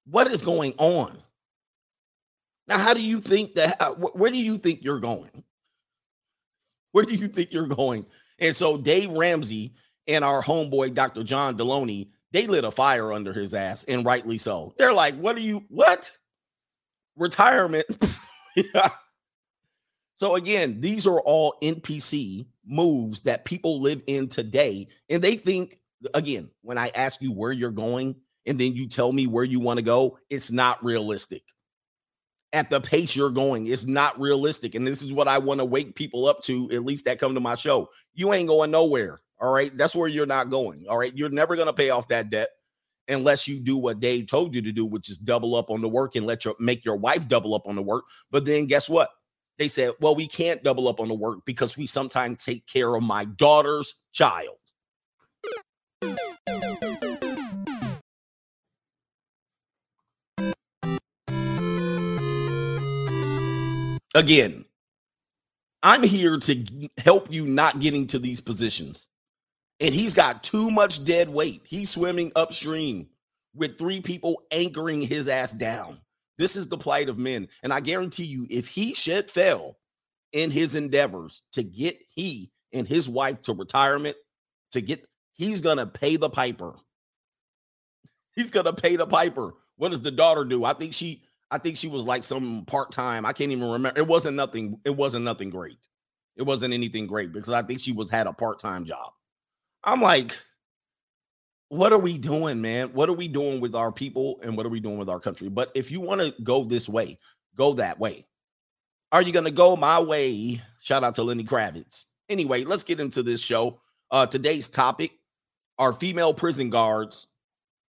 What 0.07 0.31
is 0.31 0.43
going 0.43 0.75
on? 0.79 1.19
Now, 2.67 2.79
how 2.79 2.95
do 2.95 3.03
you 3.03 3.21
think 3.21 3.55
that? 3.55 3.81
Uh, 3.81 3.95
where 3.95 4.31
do 4.31 4.39
you 4.39 4.59
think 4.59 4.83
you're 4.83 5.01
going? 5.01 5.31
Where 6.93 7.05
do 7.05 7.15
you 7.15 7.29
think 7.29 7.53
you're 7.53 7.67
going? 7.67 8.07
And 8.39 8.55
so 8.55 8.77
Dave 8.77 9.11
Ramsey 9.11 9.75
and 10.07 10.25
our 10.25 10.43
homeboy 10.43 10.95
Dr. 10.95 11.25
John 11.25 11.57
Delony, 11.57 12.09
they 12.33 12.47
lit 12.47 12.65
a 12.65 12.71
fire 12.71 13.13
under 13.13 13.33
his 13.33 13.55
ass, 13.55 13.85
and 13.85 14.05
rightly 14.05 14.39
so. 14.39 14.75
They're 14.79 14.93
like, 14.93 15.17
"What 15.17 15.37
are 15.37 15.41
you? 15.41 15.65
What? 15.69 16.11
Retirement?" 17.17 17.87
So 20.17 20.37
again, 20.37 20.81
these 20.81 21.07
are 21.07 21.21
all 21.21 21.57
NPC 21.63 22.47
moves 22.65 23.23
that 23.23 23.45
people 23.45 23.81
live 23.81 24.03
in 24.07 24.29
today, 24.29 24.89
and 25.11 25.23
they 25.23 25.37
think 25.37 25.79
again 26.15 26.51
when 26.63 26.79
I 26.79 26.91
ask 26.95 27.21
you 27.21 27.33
where 27.33 27.53
you're 27.53 27.71
going, 27.71 28.17
and 28.47 28.59
then 28.59 28.75
you 28.75 28.89
tell 28.89 29.13
me 29.13 29.27
where 29.27 29.45
you 29.45 29.61
want 29.61 29.79
to 29.79 29.85
go, 29.85 30.19
it's 30.31 30.51
not 30.51 30.83
realistic. 30.85 31.43
At 32.53 32.71
the 32.71 32.81
pace 32.81 33.17
you're 33.17 33.31
going, 33.31 33.67
it's 33.67 33.87
not 33.87 34.19
realistic. 34.21 34.75
And 34.75 34.87
this 34.87 35.03
is 35.03 35.13
what 35.13 35.27
I 35.27 35.39
want 35.39 35.61
to 35.61 35.65
wake 35.65 35.97
people 35.97 36.27
up 36.27 36.43
to, 36.43 36.71
at 36.71 36.85
least 36.85 37.07
that 37.07 37.19
come 37.19 37.35
to 37.35 37.41
my 37.41 37.57
show. 37.57 37.89
You 38.15 38.33
ain't 38.33 38.49
going 38.49 38.71
nowhere. 38.71 39.21
All 39.41 39.53
right. 39.53 39.77
That's 39.77 39.97
where 39.97 40.09
you're 40.09 40.27
not 40.27 40.51
going. 40.51 40.85
All 40.89 40.97
right. 40.97 41.15
You're 41.17 41.31
never 41.31 41.57
going 41.57 41.67
to 41.67 41.73
pay 41.73 41.91
off 41.91 42.09
that 42.09 42.31
debt 42.31 42.51
unless 43.09 43.49
you 43.49 43.59
do 43.59 43.77
what 43.77 44.01
Dave 44.01 44.29
told 44.29 44.55
you 44.55 44.63
to 44.63 44.73
do, 44.73 44.87
which 44.87 45.11
is 45.11 45.19
double 45.19 45.57
up 45.57 45.71
on 45.71 45.83
the 45.83 45.89
work 45.89 46.15
and 46.15 46.27
let 46.27 46.45
your 46.45 46.55
make 46.61 46.85
your 46.85 46.97
wife 46.97 47.27
double 47.29 47.55
up 47.55 47.67
on 47.67 47.75
the 47.75 47.83
work. 47.83 48.05
But 48.31 48.47
then 48.47 48.67
guess 48.67 48.89
what? 48.89 49.11
They 49.59 49.69
said, 49.69 49.93
well, 50.01 50.15
we 50.15 50.27
can't 50.27 50.63
double 50.63 50.89
up 50.89 51.01
on 51.01 51.09
the 51.09 51.15
work 51.15 51.41
because 51.45 51.77
we 51.77 51.87
sometimes 51.87 52.45
take 52.45 52.67
care 52.67 52.95
of 52.95 53.03
my 53.03 53.25
daughter's 53.25 53.95
child. 54.13 54.57
Again, 64.15 64.65
I'm 65.83 66.03
here 66.03 66.39
to 66.39 66.65
help 66.99 67.33
you 67.33 67.47
not 67.47 67.81
getting 67.81 68.07
to 68.09 68.19
these 68.19 68.41
positions. 68.41 69.09
And 69.81 69.93
he's 69.93 70.15
got 70.15 70.43
too 70.43 70.71
much 70.71 71.05
dead 71.05 71.29
weight. 71.29 71.63
He's 71.65 71.91
swimming 71.91 72.33
upstream 72.37 73.09
with 73.55 73.79
three 73.79 74.01
people 74.01 74.43
anchoring 74.51 75.03
his 75.03 75.29
ass 75.29 75.53
down. 75.53 76.01
This 76.39 76.57
is 76.57 76.69
the 76.69 76.79
plight 76.79 77.09
of 77.09 77.19
men. 77.19 77.49
And 77.63 77.73
I 77.73 77.81
guarantee 77.81 78.25
you, 78.25 78.47
if 78.49 78.69
he 78.69 78.95
should 78.95 79.31
fail, 79.31 79.77
in 80.35 80.51
his 80.51 80.75
endeavors 80.75 81.43
to 81.53 81.63
get 81.63 81.97
he 82.11 82.51
and 82.73 82.87
his 82.87 83.09
wife 83.09 83.41
to 83.43 83.55
retirement, 83.55 84.17
to 84.73 84.83
get 84.83 85.07
he's 85.33 85.63
gonna 85.63 85.87
pay 85.87 86.17
the 86.17 86.29
piper. 86.29 86.75
He's 88.35 88.51
gonna 88.51 88.73
pay 88.73 88.97
the 88.97 89.07
piper. 89.07 89.55
What 89.77 89.91
does 89.91 90.03
the 90.03 90.11
daughter 90.11 90.45
do? 90.45 90.65
I 90.65 90.73
think 90.73 90.93
she 90.93 91.23
I 91.55 91.59
think 91.59 91.77
she 91.77 91.87
was 91.87 92.05
like 92.05 92.25
some 92.25 92.65
part-time. 92.67 93.25
I 93.25 93.33
can't 93.33 93.53
even 93.53 93.71
remember. 93.71 93.97
It 93.97 94.09
wasn't 94.09 94.37
nothing, 94.37 94.81
it 94.85 94.91
wasn't 94.91 95.25
nothing 95.25 95.51
great. 95.51 95.79
It 96.35 96.43
wasn't 96.43 96.75
anything 96.75 97.07
great 97.07 97.33
because 97.33 97.55
I 97.55 97.63
think 97.63 97.79
she 97.79 97.93
was 97.93 98.11
had 98.11 98.27
a 98.27 98.33
part-time 98.33 98.85
job. 98.85 99.13
I'm 99.85 100.01
like, 100.01 100.37
what 101.69 101.93
are 101.93 101.99
we 101.99 102.19
doing, 102.19 102.61
man? 102.61 102.89
What 102.89 103.09
are 103.09 103.15
we 103.15 103.29
doing 103.29 103.61
with 103.61 103.77
our 103.77 103.93
people 103.93 104.41
and 104.43 104.57
what 104.57 104.67
are 104.67 104.71
we 104.71 104.81
doing 104.81 104.99
with 104.99 105.09
our 105.09 105.21
country? 105.21 105.49
But 105.49 105.71
if 105.77 105.93
you 105.93 106.01
want 106.01 106.21
to 106.23 106.35
go 106.43 106.65
this 106.65 106.89
way, 106.89 107.21
go 107.55 107.75
that 107.75 108.01
way. 108.01 108.27
Are 109.13 109.23
you 109.23 109.33
going 109.33 109.45
to 109.45 109.53
go 109.53 109.77
my 109.77 110.01
way? 110.01 110.61
Shout 110.83 111.05
out 111.05 111.15
to 111.15 111.23
Lenny 111.23 111.45
Kravitz. 111.45 112.07
Anyway, 112.29 112.65
let's 112.65 112.83
get 112.83 112.99
into 112.99 113.23
this 113.23 113.41
show. 113.41 113.79
Uh, 114.11 114.27
today's 114.27 114.69
topic 114.69 115.13
are 115.79 115.93
female 115.93 116.35
prison 116.35 116.69
guards. 116.69 117.29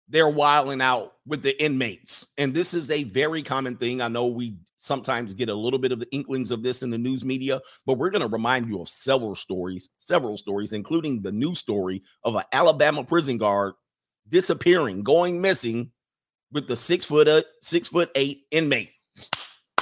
They're 0.10 0.28
wiling 0.28 0.82
out 0.82 1.13
with 1.26 1.42
the 1.44 1.62
inmates. 1.64 2.28
And 2.38 2.54
this 2.54 2.74
is 2.74 2.92
a 2.92 3.04
very 3.04 3.42
common 3.42 3.76
thing. 3.78 4.02
I 4.02 4.08
know 4.08 4.28
we 4.28 4.58
sometimes 4.78 5.34
get 5.34 5.48
a 5.50 5.56
little 5.56 5.80
bit 5.80 5.94
of 5.94 6.00
the 6.00 6.12
inklings 6.12 6.52
of 6.52 6.62
this 6.62 6.84
in 6.84 6.90
the 6.90 6.98
news 6.98 7.24
media, 7.24 7.62
but 7.86 7.98
we're 7.98 8.10
going 8.10 8.22
to 8.22 8.28
remind 8.28 8.68
you 8.68 8.82
of 8.82 8.90
several 8.90 9.34
stories, 9.36 9.90
several 9.98 10.38
stories, 10.38 10.74
including 10.74 11.22
the 11.22 11.32
new 11.32 11.56
story 11.56 12.04
of 12.24 12.36
an 12.36 12.44
Alabama 12.52 13.04
prison 13.04 13.38
guard 13.38 13.74
disappearing, 14.28 15.04
going 15.04 15.40
missing 15.40 15.92
with 16.52 16.68
the 16.68 16.76
six 16.76 17.06
foot 17.06 17.28
uh, 17.28 17.44
six 17.62 17.88
foot 17.88 18.12
eight 18.16 18.44
inmate. 18.52 18.92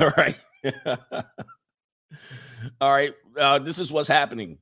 All 0.00 0.12
right. 0.16 0.38
All 2.80 2.90
right. 2.92 3.14
Uh, 3.36 3.58
this 3.58 3.78
is 3.78 3.90
what's 3.90 4.08
happening. 4.08 4.58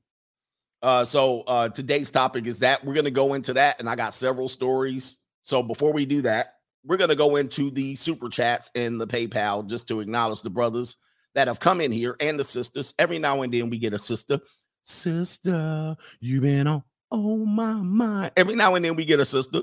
Uh, 0.81 1.03
so 1.03 1.41
uh, 1.41 1.69
today's 1.69 2.09
topic 2.09 2.47
is 2.47 2.59
that 2.59 2.83
we're 2.83 2.93
going 2.93 3.05
to 3.05 3.11
go 3.11 3.33
into 3.33 3.53
that, 3.53 3.79
and 3.79 3.89
I 3.89 3.95
got 3.95 4.13
several 4.13 4.49
stories. 4.49 5.17
So 5.49 5.63
before 5.63 5.91
we 5.93 6.05
do 6.05 6.21
that, 6.21 6.57
we're 6.85 6.97
going 6.97 7.09
to 7.09 7.15
go 7.15 7.35
into 7.35 7.71
the 7.71 7.95
super 7.95 8.29
chats 8.29 8.69
and 8.75 9.01
the 9.01 9.07
PayPal 9.07 9.67
just 9.67 9.87
to 9.87 9.99
acknowledge 9.99 10.43
the 10.43 10.51
brothers 10.51 10.97
that 11.33 11.47
have 11.47 11.59
come 11.59 11.81
in 11.81 11.91
here 11.91 12.15
and 12.19 12.39
the 12.39 12.43
sisters. 12.43 12.93
Every 12.99 13.17
now 13.17 13.41
and 13.41 13.51
then 13.51 13.71
we 13.71 13.79
get 13.79 13.93
a 13.93 13.97
sister. 13.97 14.39
Sister, 14.83 15.97
you 16.19 16.39
been 16.39 16.67
on 16.67 16.83
oh 17.09 17.37
my 17.37 17.73
mind. 17.73 18.31
Every 18.37 18.53
now 18.53 18.75
and 18.75 18.85
then 18.85 18.95
we 18.95 19.05
get 19.05 19.19
a 19.19 19.25
sister. 19.25 19.61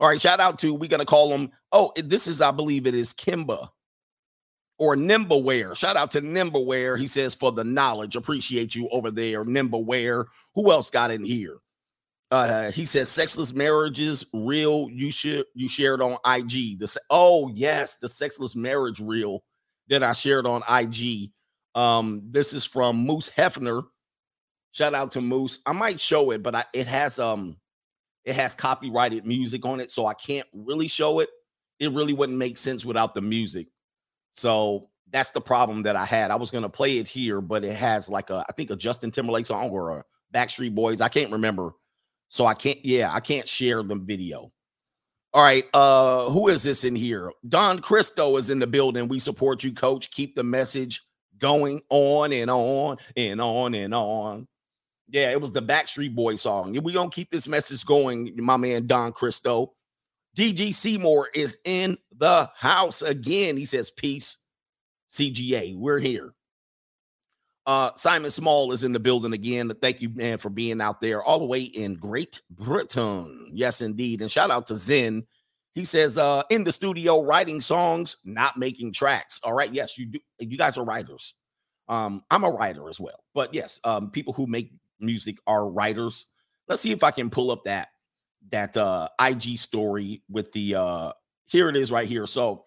All 0.00 0.08
right, 0.08 0.18
shout 0.18 0.40
out 0.40 0.58
to 0.60 0.72
we're 0.72 0.88
gonna 0.88 1.04
call 1.04 1.28
them. 1.28 1.50
Oh, 1.70 1.92
this 2.02 2.26
is 2.26 2.40
I 2.40 2.50
believe 2.50 2.86
it 2.86 2.94
is 2.94 3.12
Kimba 3.12 3.68
or 4.78 4.96
Nimbleware. 4.96 5.76
Shout 5.76 5.96
out 5.96 6.12
to 6.12 6.22
Nimbleware. 6.22 6.98
He 6.98 7.08
says 7.08 7.34
for 7.34 7.52
the 7.52 7.62
knowledge. 7.62 8.16
Appreciate 8.16 8.74
you 8.74 8.88
over 8.88 9.10
there, 9.10 9.44
Nimbleware. 9.44 10.24
Who 10.54 10.72
else 10.72 10.88
got 10.88 11.10
in 11.10 11.24
here? 11.24 11.58
Uh, 12.34 12.72
he 12.72 12.84
says 12.84 13.08
sexless 13.08 13.54
marriages 13.54 14.26
real. 14.34 14.90
You 14.90 15.12
should 15.12 15.46
you 15.54 15.68
shared 15.68 16.02
on 16.02 16.18
IG. 16.26 16.80
The 16.80 16.96
oh 17.08 17.48
yes, 17.54 17.96
the 17.98 18.08
sexless 18.08 18.56
marriage 18.56 18.98
reel 18.98 19.44
that 19.88 20.02
I 20.02 20.14
shared 20.14 20.44
on 20.44 20.64
IG. 20.68 21.30
Um, 21.76 22.22
this 22.28 22.52
is 22.52 22.64
from 22.64 22.96
Moose 22.96 23.30
Hefner. 23.30 23.84
Shout 24.72 24.94
out 24.94 25.12
to 25.12 25.20
Moose. 25.20 25.60
I 25.64 25.70
might 25.70 26.00
show 26.00 26.32
it, 26.32 26.42
but 26.42 26.56
I, 26.56 26.64
it 26.72 26.88
has 26.88 27.20
um 27.20 27.56
it 28.24 28.34
has 28.34 28.56
copyrighted 28.56 29.24
music 29.24 29.64
on 29.64 29.78
it, 29.78 29.92
so 29.92 30.04
I 30.08 30.14
can't 30.14 30.48
really 30.52 30.88
show 30.88 31.20
it. 31.20 31.28
It 31.78 31.92
really 31.92 32.14
wouldn't 32.14 32.36
make 32.36 32.58
sense 32.58 32.84
without 32.84 33.14
the 33.14 33.22
music. 33.22 33.68
So 34.32 34.88
that's 35.12 35.30
the 35.30 35.40
problem 35.40 35.84
that 35.84 35.94
I 35.94 36.04
had. 36.04 36.32
I 36.32 36.36
was 36.36 36.50
gonna 36.50 36.68
play 36.68 36.98
it 36.98 37.06
here, 37.06 37.40
but 37.40 37.62
it 37.62 37.76
has 37.76 38.08
like 38.08 38.30
a 38.30 38.44
I 38.48 38.52
think 38.54 38.70
a 38.70 38.76
Justin 38.76 39.12
Timberlake 39.12 39.46
song 39.46 39.70
or 39.70 39.98
a 39.98 40.04
Backstreet 40.34 40.74
Boys. 40.74 41.00
I 41.00 41.08
can't 41.08 41.30
remember. 41.30 41.74
So 42.28 42.46
I 42.46 42.54
can't, 42.54 42.84
yeah, 42.84 43.12
I 43.12 43.20
can't 43.20 43.48
share 43.48 43.82
the 43.82 43.94
video. 43.94 44.50
All 45.32 45.42
right, 45.42 45.66
uh, 45.74 46.30
who 46.30 46.48
is 46.48 46.62
this 46.62 46.84
in 46.84 46.94
here? 46.94 47.32
Don 47.48 47.80
Cristo 47.80 48.36
is 48.36 48.50
in 48.50 48.60
the 48.60 48.68
building. 48.68 49.08
We 49.08 49.18
support 49.18 49.64
you, 49.64 49.72
coach. 49.72 50.10
Keep 50.12 50.36
the 50.36 50.44
message 50.44 51.02
going 51.38 51.82
on 51.90 52.32
and 52.32 52.50
on 52.50 52.98
and 53.16 53.40
on 53.40 53.74
and 53.74 53.92
on. 53.92 54.46
Yeah, 55.08 55.30
it 55.30 55.40
was 55.40 55.52
the 55.52 55.60
Backstreet 55.60 56.14
Boy 56.14 56.36
song. 56.36 56.80
We 56.82 56.92
gonna 56.92 57.10
keep 57.10 57.30
this 57.30 57.48
message 57.48 57.84
going, 57.84 58.32
my 58.36 58.56
man 58.56 58.86
Don 58.86 59.12
Cristo. 59.12 59.74
DG 60.36 60.72
Seymour 60.74 61.28
is 61.34 61.58
in 61.64 61.98
the 62.16 62.50
house 62.56 63.02
again. 63.02 63.56
He 63.56 63.66
says, 63.66 63.90
Peace, 63.90 64.38
CGA. 65.10 65.76
We're 65.76 65.98
here. 65.98 66.32
Uh, 67.66 67.90
Simon 67.96 68.30
Small 68.30 68.72
is 68.72 68.84
in 68.84 68.92
the 68.92 69.00
building 69.00 69.32
again. 69.32 69.72
Thank 69.80 70.02
you, 70.02 70.10
man, 70.10 70.38
for 70.38 70.50
being 70.50 70.80
out 70.80 71.00
there 71.00 71.22
all 71.22 71.38
the 71.38 71.46
way 71.46 71.62
in 71.62 71.94
Great 71.94 72.40
Britain. 72.50 73.50
Yes, 73.52 73.80
indeed. 73.80 74.20
And 74.20 74.30
shout 74.30 74.50
out 74.50 74.66
to 74.66 74.76
Zen. 74.76 75.26
He 75.74 75.84
says, 75.84 76.18
uh, 76.18 76.42
in 76.50 76.64
the 76.64 76.72
studio, 76.72 77.22
writing 77.22 77.60
songs, 77.60 78.18
not 78.24 78.56
making 78.56 78.92
tracks. 78.92 79.40
All 79.42 79.54
right. 79.54 79.72
Yes, 79.72 79.98
you 79.98 80.06
do. 80.06 80.18
You 80.38 80.58
guys 80.58 80.78
are 80.78 80.84
writers. 80.84 81.34
Um, 81.88 82.22
I'm 82.30 82.44
a 82.44 82.50
writer 82.50 82.88
as 82.88 83.00
well. 83.00 83.24
But 83.34 83.54
yes, 83.54 83.80
um, 83.84 84.10
people 84.10 84.34
who 84.34 84.46
make 84.46 84.72
music 85.00 85.36
are 85.46 85.68
writers. 85.68 86.26
Let's 86.68 86.82
see 86.82 86.92
if 86.92 87.02
I 87.02 87.10
can 87.10 87.30
pull 87.30 87.50
up 87.50 87.64
that 87.64 87.88
that 88.50 88.76
uh 88.76 89.08
IG 89.18 89.58
story 89.58 90.22
with 90.28 90.52
the 90.52 90.74
uh 90.74 91.12
here 91.46 91.68
it 91.68 91.76
is 91.76 91.90
right 91.90 92.06
here. 92.06 92.26
So 92.26 92.66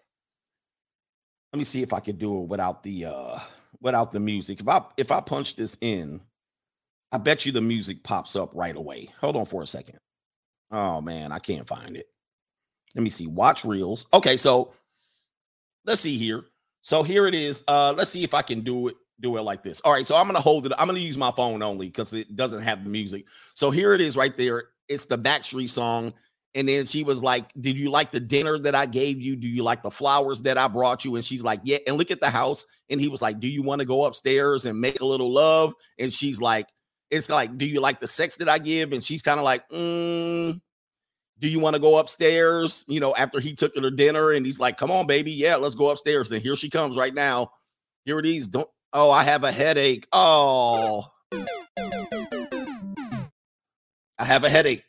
let 1.52 1.58
me 1.58 1.64
see 1.64 1.82
if 1.82 1.92
I 1.92 2.00
can 2.00 2.16
do 2.16 2.42
it 2.42 2.48
without 2.48 2.82
the 2.82 3.06
uh 3.06 3.38
without 3.80 4.12
the 4.12 4.20
music. 4.20 4.60
If 4.60 4.68
I 4.68 4.82
if 4.96 5.10
I 5.10 5.20
punch 5.20 5.56
this 5.56 5.76
in, 5.80 6.20
I 7.12 7.18
bet 7.18 7.46
you 7.46 7.52
the 7.52 7.60
music 7.60 8.02
pops 8.02 8.36
up 8.36 8.54
right 8.54 8.76
away. 8.76 9.08
Hold 9.20 9.36
on 9.36 9.46
for 9.46 9.62
a 9.62 9.66
second. 9.66 9.98
Oh 10.70 11.00
man, 11.00 11.32
I 11.32 11.38
can't 11.38 11.66
find 11.66 11.96
it. 11.96 12.06
Let 12.94 13.02
me 13.02 13.10
see. 13.10 13.26
Watch 13.26 13.64
reels. 13.64 14.06
Okay, 14.12 14.36
so 14.36 14.72
let's 15.84 16.00
see 16.00 16.18
here. 16.18 16.44
So 16.82 17.02
here 17.02 17.26
it 17.26 17.34
is. 17.34 17.64
Uh 17.68 17.94
let's 17.96 18.10
see 18.10 18.24
if 18.24 18.34
I 18.34 18.42
can 18.42 18.60
do 18.60 18.88
it 18.88 18.96
do 19.20 19.36
it 19.36 19.42
like 19.42 19.62
this. 19.62 19.80
All 19.80 19.92
right, 19.92 20.06
so 20.06 20.16
I'm 20.16 20.26
gonna 20.26 20.40
hold 20.40 20.66
it. 20.66 20.72
I'm 20.78 20.86
gonna 20.86 21.00
use 21.00 21.18
my 21.18 21.30
phone 21.30 21.62
only 21.62 21.86
because 21.86 22.12
it 22.12 22.36
doesn't 22.36 22.62
have 22.62 22.84
the 22.84 22.90
music. 22.90 23.26
So 23.54 23.70
here 23.70 23.94
it 23.94 24.00
is 24.00 24.16
right 24.16 24.36
there. 24.36 24.64
It's 24.88 25.06
the 25.06 25.18
Backstreet 25.18 25.68
song. 25.68 26.14
And 26.54 26.68
then 26.68 26.86
she 26.86 27.02
was 27.04 27.22
like, 27.22 27.50
Did 27.60 27.78
you 27.78 27.90
like 27.90 28.10
the 28.10 28.20
dinner 28.20 28.58
that 28.58 28.74
I 28.74 28.86
gave 28.86 29.20
you? 29.20 29.36
Do 29.36 29.48
you 29.48 29.62
like 29.62 29.82
the 29.82 29.90
flowers 29.90 30.42
that 30.42 30.58
I 30.58 30.68
brought 30.68 31.04
you? 31.04 31.16
And 31.16 31.24
she's 31.24 31.42
like, 31.42 31.60
Yeah. 31.62 31.78
And 31.86 31.96
look 31.96 32.10
at 32.10 32.20
the 32.20 32.30
house. 32.30 32.64
And 32.90 33.00
he 33.00 33.08
was 33.08 33.22
like, 33.22 33.40
Do 33.40 33.48
you 33.48 33.62
want 33.62 33.80
to 33.80 33.84
go 33.86 34.04
upstairs 34.04 34.66
and 34.66 34.80
make 34.80 35.00
a 35.00 35.04
little 35.04 35.30
love? 35.30 35.74
And 35.98 36.12
she's 36.12 36.40
like, 36.40 36.66
It's 37.10 37.28
like, 37.28 37.56
Do 37.58 37.66
you 37.66 37.80
like 37.80 38.00
the 38.00 38.08
sex 38.08 38.36
that 38.36 38.48
I 38.48 38.58
give? 38.58 38.92
And 38.92 39.04
she's 39.04 39.22
kind 39.22 39.38
of 39.38 39.44
like, 39.44 39.68
mm, 39.68 40.60
Do 41.38 41.48
you 41.48 41.60
want 41.60 41.76
to 41.76 41.80
go 41.82 41.98
upstairs? 41.98 42.84
You 42.88 43.00
know, 43.00 43.14
after 43.14 43.40
he 43.40 43.54
took 43.54 43.74
her 43.76 43.82
to 43.82 43.90
dinner 43.90 44.30
and 44.30 44.46
he's 44.46 44.58
like, 44.58 44.78
Come 44.78 44.90
on, 44.90 45.06
baby. 45.06 45.32
Yeah, 45.32 45.56
let's 45.56 45.74
go 45.74 45.90
upstairs. 45.90 46.32
And 46.32 46.42
here 46.42 46.56
she 46.56 46.70
comes 46.70 46.96
right 46.96 47.14
now. 47.14 47.52
Here 48.04 48.18
it 48.18 48.26
is. 48.26 48.48
Don't, 48.48 48.68
oh, 48.94 49.10
I 49.10 49.22
have 49.22 49.44
a 49.44 49.52
headache. 49.52 50.08
Oh, 50.12 51.06
I 54.18 54.24
have 54.24 54.44
a 54.44 54.50
headache. 54.50 54.84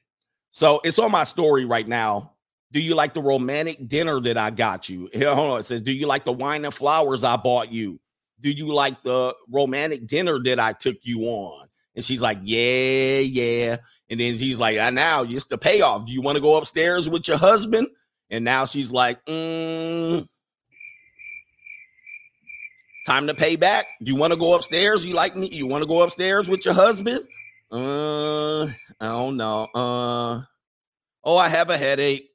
So 0.52 0.82
it's 0.84 1.00
on 1.00 1.12
my 1.12 1.24
story 1.24 1.66
right 1.66 1.88
now. 1.88 2.34
Do 2.72 2.80
you 2.80 2.96
like 2.96 3.14
the 3.14 3.22
romantic 3.22 3.88
dinner 3.88 4.20
that 4.22 4.38
I 4.38 4.50
got 4.52 4.90
you? 4.90 5.10
Here, 5.14 5.34
hold 5.36 5.52
on. 5.52 5.60
It 5.60 5.66
says, 5.66 5.82
Do 5.82 5.92
you 5.92 6.08
like 6.08 6.26
the 6.26 6.32
wine 6.32 6.66
and 6.66 6.74
flowers 6.74 7.24
I 7.24 7.38
bought 7.38 7.72
you? 7.72 8.00
Do 8.42 8.52
you 8.52 8.68
like 8.68 9.02
the 9.04 9.36
romantic 9.50 10.08
dinner 10.08 10.40
that 10.44 10.60
I 10.60 10.74
took 10.74 10.98
you 11.04 11.22
on? 11.24 11.68
And 11.96 12.06
she's 12.06 12.22
like, 12.22 12.40
Yeah, 12.44 13.20
yeah. 13.20 13.78
And 14.10 14.20
then 14.20 14.38
she's 14.38 14.60
like, 14.60 14.78
ah, 14.80 14.90
Now 14.90 15.24
it's 15.24 15.46
the 15.46 15.58
payoff. 15.58 16.06
Do 16.06 16.12
you 16.12 16.22
want 16.22 16.38
to 16.38 16.42
go 16.42 16.58
upstairs 16.58 17.10
with 17.10 17.28
your 17.28 17.38
husband? 17.38 17.88
And 18.30 18.46
now 18.46 18.66
she's 18.66 18.92
like, 18.92 19.24
mm, 19.26 20.28
Time 23.06 23.28
to 23.28 23.34
pay 23.34 23.56
back. 23.56 23.86
Do 24.04 24.12
you 24.12 24.18
want 24.18 24.34
to 24.34 24.40
go 24.40 24.56
upstairs? 24.56 25.04
You 25.04 25.14
like 25.16 25.36
me? 25.36 25.48
You 25.48 25.66
want 25.66 25.84
to 25.84 25.88
go 25.88 26.04
upstairs 26.04 26.48
with 26.48 26.64
your 26.66 26.76
husband? 26.76 27.26
Uh, 27.72 28.68
I 29.00 29.08
don't 29.08 29.38
know. 29.38 29.68
Uh, 29.74 30.42
oh, 31.24 31.38
I 31.38 31.48
have 31.48 31.70
a 31.70 31.78
headache. 31.78 32.30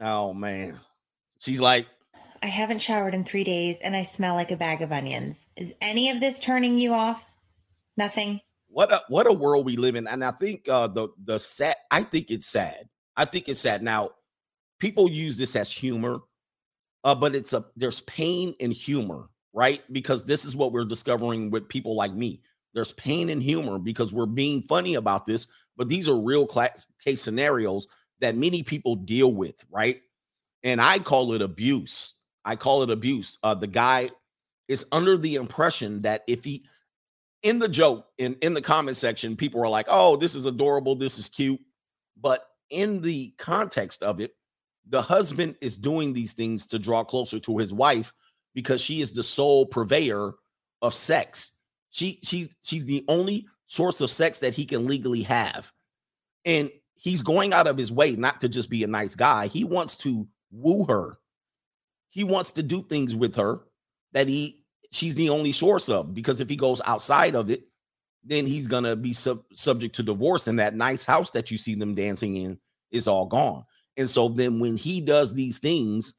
Oh 0.00 0.32
man, 0.32 0.80
she's 1.38 1.60
like, 1.60 1.86
I 2.42 2.46
haven't 2.46 2.78
showered 2.78 3.14
in 3.14 3.24
three 3.24 3.44
days 3.44 3.78
and 3.82 3.94
I 3.94 4.02
smell 4.02 4.34
like 4.34 4.50
a 4.50 4.56
bag 4.56 4.80
of 4.80 4.92
onions. 4.92 5.46
Is 5.56 5.74
any 5.82 6.10
of 6.10 6.20
this 6.20 6.40
turning 6.40 6.78
you 6.78 6.94
off? 6.94 7.22
Nothing. 7.96 8.40
What 8.68 8.92
a 8.92 9.02
what 9.08 9.26
a 9.26 9.32
world 9.32 9.66
we 9.66 9.76
live 9.76 9.96
in, 9.96 10.06
and 10.06 10.24
I 10.24 10.30
think 10.30 10.68
uh, 10.68 10.86
the 10.86 11.08
the 11.24 11.38
sad. 11.38 11.74
I 11.90 12.02
think 12.02 12.30
it's 12.30 12.46
sad. 12.46 12.88
I 13.16 13.24
think 13.24 13.48
it's 13.48 13.60
sad. 13.60 13.82
Now, 13.82 14.10
people 14.78 15.10
use 15.10 15.36
this 15.36 15.56
as 15.56 15.72
humor, 15.72 16.20
uh, 17.02 17.16
but 17.16 17.34
it's 17.34 17.52
a 17.52 17.64
there's 17.76 18.00
pain 18.02 18.54
in 18.60 18.70
humor, 18.70 19.28
right? 19.52 19.82
Because 19.92 20.24
this 20.24 20.44
is 20.44 20.54
what 20.54 20.72
we're 20.72 20.84
discovering 20.84 21.50
with 21.50 21.68
people 21.68 21.96
like 21.96 22.14
me. 22.14 22.42
There's 22.74 22.92
pain 22.92 23.30
and 23.30 23.42
humor 23.42 23.78
because 23.78 24.12
we're 24.12 24.26
being 24.26 24.62
funny 24.62 24.94
about 24.94 25.26
this, 25.26 25.46
but 25.76 25.88
these 25.88 26.08
are 26.08 26.18
real 26.20 26.46
class 26.46 26.86
case 27.04 27.22
scenarios 27.22 27.88
that 28.20 28.36
many 28.36 28.62
people 28.62 28.96
deal 28.96 29.32
with, 29.32 29.54
right? 29.70 30.00
And 30.62 30.80
I 30.80 30.98
call 30.98 31.32
it 31.32 31.42
abuse. 31.42 32.20
I 32.44 32.56
call 32.56 32.82
it 32.82 32.90
abuse. 32.90 33.38
Uh, 33.42 33.54
the 33.54 33.66
guy 33.66 34.10
is 34.68 34.86
under 34.92 35.16
the 35.16 35.34
impression 35.34 36.02
that 36.02 36.22
if 36.26 36.44
he 36.44 36.64
in 37.42 37.58
the 37.58 37.68
joke 37.68 38.06
in 38.18 38.36
in 38.42 38.54
the 38.54 38.62
comment 38.62 38.96
section 38.96 39.34
people 39.34 39.60
are 39.62 39.68
like 39.68 39.86
oh 39.88 40.16
this 40.16 40.34
is 40.34 40.44
adorable 40.44 40.94
this 40.94 41.18
is 41.18 41.28
cute 41.28 41.60
but 42.20 42.46
in 42.68 43.00
the 43.00 43.32
context 43.38 44.02
of 44.02 44.20
it 44.20 44.34
the 44.88 45.00
husband 45.00 45.56
is 45.60 45.76
doing 45.76 46.12
these 46.12 46.34
things 46.34 46.66
to 46.66 46.78
draw 46.78 47.02
closer 47.02 47.38
to 47.38 47.58
his 47.58 47.72
wife 47.72 48.12
because 48.54 48.80
she 48.80 49.00
is 49.00 49.12
the 49.12 49.22
sole 49.22 49.64
purveyor 49.66 50.34
of 50.82 50.94
sex 50.94 51.59
she 51.90 52.18
she 52.22 52.50
she's 52.62 52.84
the 52.84 53.04
only 53.08 53.46
source 53.66 54.00
of 54.00 54.10
sex 54.10 54.38
that 54.40 54.54
he 54.54 54.64
can 54.64 54.86
legally 54.86 55.22
have. 55.22 55.70
And 56.44 56.70
he's 56.94 57.22
going 57.22 57.52
out 57.52 57.66
of 57.66 57.76
his 57.76 57.92
way 57.92 58.16
not 58.16 58.40
to 58.40 58.48
just 58.48 58.70
be 58.70 58.82
a 58.82 58.88
nice 58.88 59.14
guy. 59.14 59.46
He 59.46 59.64
wants 59.64 59.96
to 59.98 60.26
woo 60.50 60.84
her. 60.84 61.18
He 62.08 62.24
wants 62.24 62.52
to 62.52 62.62
do 62.62 62.82
things 62.82 63.14
with 63.14 63.36
her 63.36 63.60
that 64.12 64.28
he 64.28 64.64
she's 64.90 65.14
the 65.14 65.30
only 65.30 65.52
source 65.52 65.88
of 65.88 66.14
because 66.14 66.40
if 66.40 66.48
he 66.48 66.56
goes 66.56 66.80
outside 66.84 67.34
of 67.34 67.50
it, 67.50 67.64
then 68.24 68.46
he's 68.46 68.66
gonna 68.66 68.96
be 68.96 69.12
sub- 69.12 69.44
subject 69.54 69.94
to 69.96 70.02
divorce, 70.02 70.46
and 70.46 70.58
that 70.58 70.74
nice 70.74 71.04
house 71.04 71.30
that 71.30 71.50
you 71.50 71.58
see 71.58 71.74
them 71.74 71.94
dancing 71.94 72.36
in 72.36 72.58
is 72.90 73.08
all 73.08 73.26
gone. 73.26 73.64
And 73.96 74.08
so 74.08 74.28
then 74.28 74.60
when 74.60 74.76
he 74.76 75.00
does 75.00 75.32
these 75.32 75.58
things 75.58 76.14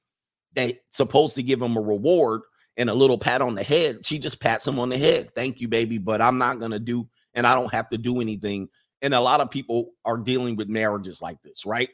that 0.54 0.80
supposed 0.90 1.36
to 1.36 1.44
give 1.44 1.62
him 1.62 1.78
a 1.78 1.82
reward 1.82 2.42
and 2.78 2.90
a 2.90 2.94
little 2.94 3.18
pat 3.18 3.42
on 3.42 3.56
the 3.56 3.64
head, 3.64 4.06
she 4.06 4.20
just 4.20 4.40
pats 4.40 4.68
him 4.68 4.80
on 4.80 4.90
the 4.90 4.98
head. 4.98 5.34
Thank 5.36 5.60
you, 5.62 5.68
baby, 5.68 5.98
but 5.98 6.22
I'm 6.22 6.38
not 6.38 6.60
gonna 6.60 6.80
do, 6.80 7.08
and 7.34 7.46
I 7.46 7.56
don't 7.56 7.74
have 7.74 7.90
to 7.90 7.98
do 7.98 8.22
anything. 8.22 8.70
And 9.02 9.14
a 9.14 9.20
lot 9.20 9.42
of 9.42 9.50
people 9.50 9.92
are 10.06 10.18
dealing 10.18 10.56
with 10.56 10.70
marriages 10.70 11.22
like 11.22 11.42
this, 11.42 11.66
right? 11.66 11.90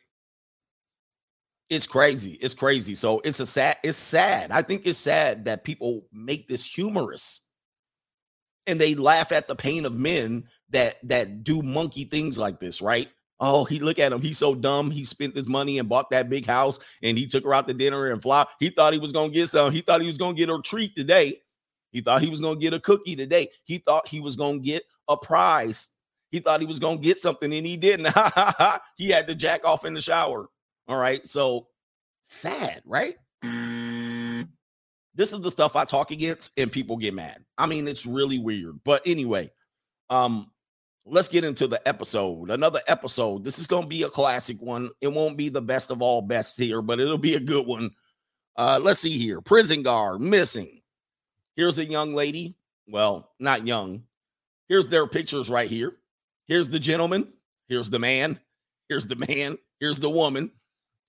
it's 1.70 1.88
crazy. 1.88 2.34
It's 2.34 2.54
crazy. 2.54 2.96
So 2.96 3.22
it's 3.24 3.40
a 3.40 3.46
sad, 3.46 3.78
it's 3.84 3.98
sad. 3.98 4.52
I 4.52 4.62
think 4.62 4.86
it's 4.86 4.98
sad 4.98 5.46
that 5.46 5.64
people 5.64 6.06
make 6.14 6.48
this 6.48 6.66
humorous 6.66 7.42
and 8.66 8.80
they 8.80 8.96
laugh 8.96 9.32
at 9.32 9.48
the 9.48 9.56
pain 9.56 9.86
of 9.86 9.94
men 9.94 10.46
that 10.70 10.96
that 11.04 11.44
do 11.44 11.62
monkey 11.62 12.06
things 12.06 12.38
like 12.38 12.60
this, 12.60 12.82
right? 12.82 13.10
Oh, 13.40 13.66
he 13.66 13.80
look 13.80 14.00
at 14.00 14.12
him. 14.12 14.22
He's 14.22 14.38
so 14.38 14.56
dumb. 14.56 14.90
He 14.90 15.04
spent 15.04 15.36
his 15.36 15.48
money 15.48 15.78
and 15.78 15.88
bought 15.88 16.10
that 16.10 16.30
big 16.30 16.46
house 16.46 16.80
and 17.04 17.18
he 17.18 17.28
took 17.28 17.44
her 17.44 17.54
out 17.54 17.68
to 17.68 17.74
dinner 17.74 18.12
and 18.12 18.22
fly. 18.22 18.46
He 18.60 18.70
thought 18.70 18.94
he 18.94 19.00
was 19.00 19.12
gonna 19.12 19.30
get 19.30 19.50
some. 19.50 19.72
He 19.72 19.82
thought 19.82 20.02
he 20.02 20.08
was 20.08 20.18
gonna 20.18 20.34
get 20.34 20.50
a 20.50 20.60
treat 20.62 20.96
today. 20.96 21.42
He 21.92 22.02
thought 22.02 22.22
he 22.22 22.30
was 22.30 22.40
gonna 22.40 22.60
get 22.60 22.74
a 22.74 22.80
cookie 22.80 23.16
today. 23.16 23.50
He 23.64 23.78
thought 23.78 24.08
he 24.08 24.20
was 24.20 24.36
gonna 24.36 24.60
get 24.60 24.84
a 25.08 25.16
prize. 25.16 25.90
He 26.32 26.40
thought 26.40 26.60
he 26.60 26.66
was 26.66 26.80
gonna 26.80 26.98
get 26.98 27.20
something 27.20 27.54
and 27.54 27.66
he 27.66 27.78
didn't. 27.78 28.08
he 28.98 29.10
had 29.10 29.28
to 29.28 29.36
jack 29.36 29.64
off 29.66 29.86
in 29.86 29.94
the 29.94 30.02
shower. 30.02 30.50
All 30.88 30.98
right. 30.98 31.26
So 31.28 31.68
sad, 32.24 32.82
right? 32.86 33.16
This 35.18 35.34
is 35.34 35.42
the 35.42 35.52
stuff 35.52 35.76
I 35.76 35.86
talk 35.86 36.12
against 36.12 36.52
and 36.60 36.72
people 36.72 36.98
get 36.98 37.14
mad. 37.14 37.44
I 37.58 37.66
mean, 37.66 37.88
it's 37.88 38.06
really 38.06 38.40
weird. 38.40 38.80
But 38.84 39.02
anyway, 39.06 39.52
um, 40.10 40.52
let's 41.10 41.30
get 41.30 41.44
into 41.44 41.68
the 41.68 41.86
episode. 41.88 42.50
Another 42.50 42.82
episode. 42.88 43.44
This 43.44 43.60
is 43.60 43.68
going 43.68 43.84
to 43.84 43.88
be 43.88 44.04
a 44.04 44.10
classic 44.10 44.62
one. 44.62 44.90
It 45.02 45.08
won't 45.08 45.38
be 45.38 45.50
the 45.50 45.62
best 45.62 45.92
of 45.92 46.02
all 46.02 46.22
best 46.22 46.58
here, 46.58 46.82
but 46.82 47.00
it'll 47.00 47.18
be 47.18 47.36
a 47.36 47.40
good 47.40 47.66
one. 47.66 47.92
Uh, 48.56 48.80
let's 48.82 49.00
see 49.00 49.18
here. 49.18 49.42
Prison 49.42 49.84
guard 49.84 50.22
missing. 50.22 50.82
Here's 51.56 51.80
a 51.80 51.86
young 51.86 52.14
lady. 52.14 52.56
Well, 52.88 53.32
not 53.40 53.66
young. 53.66 54.04
Here's 54.68 54.90
their 54.90 55.08
pictures 55.08 55.50
right 55.50 55.70
here. 55.70 55.96
Here's 56.48 56.70
the 56.70 56.80
gentleman. 56.80 57.34
Here's 57.68 57.90
the 57.90 58.00
man. 58.00 58.40
Here's 58.90 59.08
the 59.08 59.16
man. 59.16 59.58
Here's 59.80 60.00
the 60.00 60.10
woman. 60.10 60.52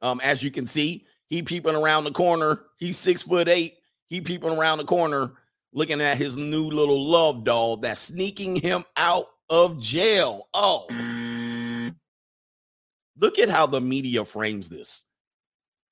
Um, 0.00 0.20
as 0.22 0.42
you 0.42 0.50
can 0.50 0.66
see, 0.66 1.06
he 1.26 1.42
peeping 1.42 1.74
around 1.74 2.04
the 2.04 2.12
corner. 2.12 2.60
He's 2.78 2.96
six 2.96 3.22
foot 3.22 3.48
eight. 3.48 3.74
He 4.06 4.20
peeping 4.20 4.50
around 4.50 4.78
the 4.78 4.84
corner, 4.84 5.32
looking 5.72 6.00
at 6.00 6.16
his 6.16 6.36
new 6.36 6.64
little 6.64 7.04
love 7.04 7.44
doll 7.44 7.76
that's 7.78 8.00
sneaking 8.00 8.56
him 8.56 8.84
out 8.96 9.26
of 9.50 9.80
jail. 9.80 10.48
Oh, 10.54 10.86
look 13.18 13.38
at 13.38 13.48
how 13.48 13.66
the 13.66 13.80
media 13.80 14.24
frames 14.24 14.68
this. 14.68 15.04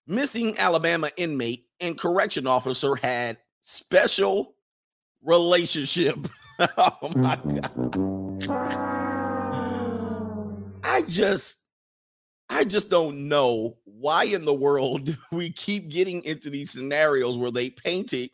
Missing 0.07 0.59
Alabama 0.59 1.11
inmate 1.17 1.67
and 1.81 1.99
correction 1.99 2.47
officer 2.47 2.95
had 2.95 3.39
special 3.61 4.55
relationship. 5.23 6.17
oh 6.61 7.13
my 7.17 7.37
God. 7.37 8.87
I 10.85 11.03
just 11.03 11.59
I 12.49 12.65
just 12.65 12.89
don't 12.89 13.29
know 13.29 13.77
why 13.85 14.25
in 14.25 14.45
the 14.45 14.55
world 14.55 15.17
we 15.33 15.51
keep 15.51 15.89
getting 15.89 16.25
into 16.25 16.49
these 16.51 16.71
scenarios 16.71 17.37
where 17.37 17.51
they 17.51 17.71
paint 17.71 18.13
it 18.13 18.31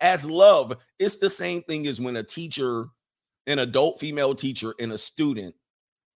as 0.00 0.24
love. 0.24 0.76
It's 0.98 1.16
the 1.16 1.30
same 1.30 1.62
thing 1.62 1.86
as 1.86 2.00
when 2.00 2.16
a 2.16 2.22
teacher, 2.22 2.86
an 3.46 3.58
adult 3.58 4.00
female 4.00 4.34
teacher, 4.34 4.74
and 4.80 4.92
a 4.92 4.98
student 4.98 5.54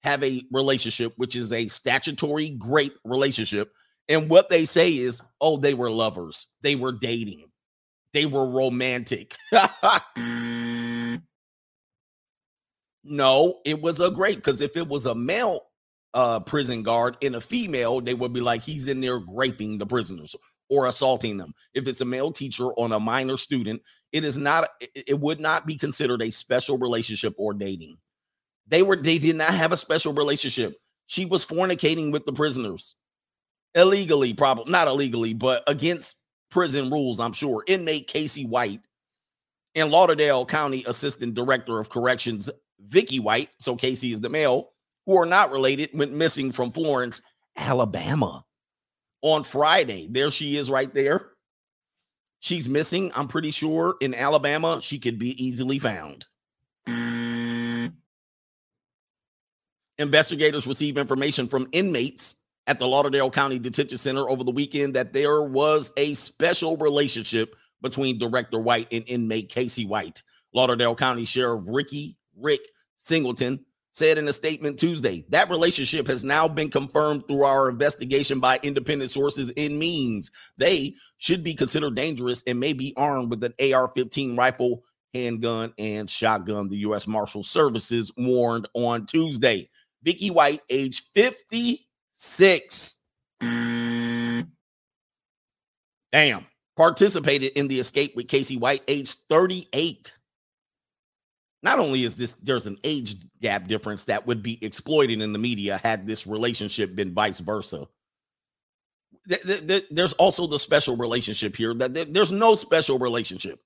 have 0.02 0.22
a 0.22 0.42
relationship, 0.52 1.12
which 1.16 1.36
is 1.36 1.52
a 1.52 1.68
statutory 1.68 2.50
great 2.50 2.92
relationship. 3.04 3.72
And 4.08 4.30
what 4.30 4.48
they 4.48 4.64
say 4.64 4.92
is, 4.92 5.20
oh, 5.40 5.58
they 5.58 5.74
were 5.74 5.90
lovers, 5.90 6.46
they 6.62 6.76
were 6.76 6.92
dating, 6.92 7.50
they 8.14 8.26
were 8.26 8.48
romantic. 8.48 9.36
no, 13.04 13.58
it 13.64 13.80
was 13.80 14.00
a 14.00 14.10
great 14.10 14.36
because 14.36 14.60
if 14.60 14.76
it 14.76 14.88
was 14.88 15.06
a 15.06 15.14
male 15.14 15.62
uh, 16.14 16.40
prison 16.40 16.82
guard 16.82 17.16
and 17.22 17.36
a 17.36 17.40
female, 17.40 18.00
they 18.00 18.14
would 18.14 18.32
be 18.32 18.40
like, 18.40 18.62
he's 18.62 18.88
in 18.88 19.00
there 19.00 19.20
raping 19.34 19.78
the 19.78 19.86
prisoners 19.86 20.34
or 20.70 20.86
assaulting 20.86 21.36
them. 21.36 21.54
If 21.74 21.86
it's 21.86 22.00
a 22.00 22.06
male 22.06 22.32
teacher 22.32 22.66
on 22.72 22.92
a 22.92 23.00
minor 23.00 23.36
student, 23.36 23.82
it 24.12 24.24
is 24.24 24.38
not, 24.38 24.70
it 24.80 25.18
would 25.18 25.40
not 25.40 25.66
be 25.66 25.76
considered 25.76 26.22
a 26.22 26.30
special 26.30 26.78
relationship 26.78 27.34
or 27.36 27.54
dating. 27.54 27.96
They 28.66 28.82
were, 28.82 28.96
they 28.96 29.18
did 29.18 29.36
not 29.36 29.54
have 29.54 29.72
a 29.72 29.76
special 29.76 30.12
relationship. 30.12 30.78
She 31.06 31.24
was 31.24 31.44
fornicating 31.44 32.12
with 32.12 32.26
the 32.26 32.32
prisoners 32.32 32.94
illegally, 33.74 34.34
probably 34.34 34.70
not 34.70 34.88
illegally, 34.88 35.34
but 35.34 35.62
against 35.66 36.16
prison 36.50 36.90
rules, 36.90 37.20
I'm 37.20 37.32
sure. 37.32 37.64
Inmate 37.66 38.06
Casey 38.06 38.44
White 38.44 38.80
and 39.74 39.90
Lauderdale 39.90 40.44
County 40.44 40.84
Assistant 40.86 41.34
Director 41.34 41.78
of 41.78 41.90
Corrections, 41.90 42.50
Vicky 42.80 43.20
White. 43.20 43.50
So 43.58 43.76
Casey 43.76 44.12
is 44.12 44.20
the 44.20 44.28
male 44.28 44.70
who 45.06 45.16
are 45.16 45.26
not 45.26 45.50
related 45.50 45.90
went 45.94 46.12
missing 46.12 46.52
from 46.52 46.70
Florence, 46.70 47.20
Alabama 47.56 48.44
on 49.22 49.44
Friday. 49.44 50.08
There 50.10 50.30
she 50.30 50.56
is 50.56 50.70
right 50.70 50.92
there. 50.92 51.30
She's 52.40 52.68
missing, 52.68 53.10
I'm 53.14 53.28
pretty 53.28 53.50
sure, 53.50 53.96
in 54.00 54.14
Alabama. 54.14 54.80
She 54.80 54.98
could 54.98 55.18
be 55.18 55.42
easily 55.42 55.78
found. 55.78 56.26
Investigators 59.98 60.66
received 60.66 60.96
information 60.96 61.48
from 61.48 61.68
inmates 61.72 62.36
at 62.68 62.78
the 62.78 62.86
Lauderdale 62.86 63.30
County 63.30 63.58
Detention 63.58 63.98
Center 63.98 64.28
over 64.28 64.44
the 64.44 64.52
weekend 64.52 64.94
that 64.94 65.12
there 65.12 65.42
was 65.42 65.92
a 65.96 66.14
special 66.14 66.76
relationship 66.76 67.56
between 67.82 68.18
Director 68.18 68.60
White 68.60 68.88
and 68.92 69.02
inmate 69.08 69.48
Casey 69.48 69.84
White. 69.84 70.22
Lauderdale 70.54 70.94
County 70.94 71.24
Sheriff 71.24 71.64
Ricky 71.66 72.16
Rick 72.36 72.60
Singleton 72.96 73.64
said 73.98 74.16
in 74.16 74.28
a 74.28 74.32
statement 74.32 74.78
Tuesday. 74.78 75.24
That 75.28 75.50
relationship 75.50 76.06
has 76.06 76.22
now 76.24 76.46
been 76.46 76.70
confirmed 76.70 77.26
through 77.26 77.44
our 77.44 77.68
investigation 77.68 78.38
by 78.40 78.60
independent 78.62 79.10
sources 79.10 79.52
and 79.56 79.78
means 79.78 80.30
they 80.56 80.94
should 81.18 81.42
be 81.42 81.54
considered 81.54 81.96
dangerous 81.96 82.42
and 82.46 82.60
may 82.60 82.72
be 82.72 82.94
armed 82.96 83.30
with 83.30 83.42
an 83.44 83.52
AR 83.74 83.88
15 83.88 84.36
rifle, 84.36 84.84
handgun, 85.12 85.74
and 85.78 86.08
shotgun, 86.08 86.68
the 86.68 86.78
U.S. 86.78 87.06
Marshal 87.08 87.42
Services 87.42 88.12
warned 88.16 88.68
on 88.74 89.04
Tuesday. 89.04 89.68
Vicky 90.02 90.30
White, 90.30 90.60
age 90.70 91.02
56. 91.14 92.96
Damn. 96.12 96.46
Participated 96.76 97.52
in 97.56 97.66
the 97.66 97.80
escape 97.80 98.14
with 98.14 98.28
Casey 98.28 98.56
White, 98.56 98.82
age 98.86 99.12
38 99.28 100.12
not 101.62 101.78
only 101.78 102.04
is 102.04 102.16
this 102.16 102.34
there's 102.34 102.66
an 102.66 102.78
age 102.84 103.16
gap 103.40 103.66
difference 103.66 104.04
that 104.04 104.26
would 104.26 104.42
be 104.42 104.64
exploited 104.64 105.20
in 105.20 105.32
the 105.32 105.38
media 105.38 105.78
had 105.78 106.06
this 106.06 106.26
relationship 106.26 106.94
been 106.94 107.14
vice 107.14 107.40
versa. 107.40 107.88
There's 109.90 110.14
also 110.14 110.46
the 110.46 110.58
special 110.58 110.96
relationship 110.96 111.56
here 111.56 111.74
that 111.74 112.14
there's 112.14 112.32
no 112.32 112.54
special 112.54 112.98
relationship. 112.98 113.62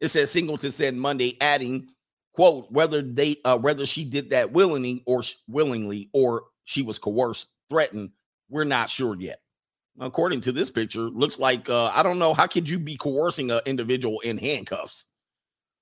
It 0.00 0.08
says 0.08 0.30
singleton 0.30 0.70
said 0.70 0.94
monday 0.94 1.36
adding 1.40 1.88
quote 2.32 2.70
whether 2.70 3.02
they 3.02 3.36
uh, 3.44 3.58
whether 3.58 3.84
she 3.86 4.04
did 4.04 4.30
that 4.30 4.52
willingly 4.52 5.02
or 5.06 5.22
willingly 5.48 6.08
or 6.14 6.44
she 6.64 6.82
was 6.82 6.98
coerced 6.98 7.48
threatened 7.68 8.10
we're 8.48 8.64
not 8.64 8.90
sure 8.90 9.16
yet. 9.20 9.40
According 9.98 10.40
to 10.42 10.52
this 10.52 10.70
picture 10.70 11.10
looks 11.10 11.38
like 11.38 11.68
uh, 11.68 11.90
i 11.94 12.02
don't 12.02 12.20
know 12.20 12.34
how 12.34 12.46
could 12.46 12.68
you 12.68 12.78
be 12.78 12.96
coercing 12.96 13.50
an 13.50 13.60
individual 13.66 14.20
in 14.20 14.38
handcuffs? 14.38 15.06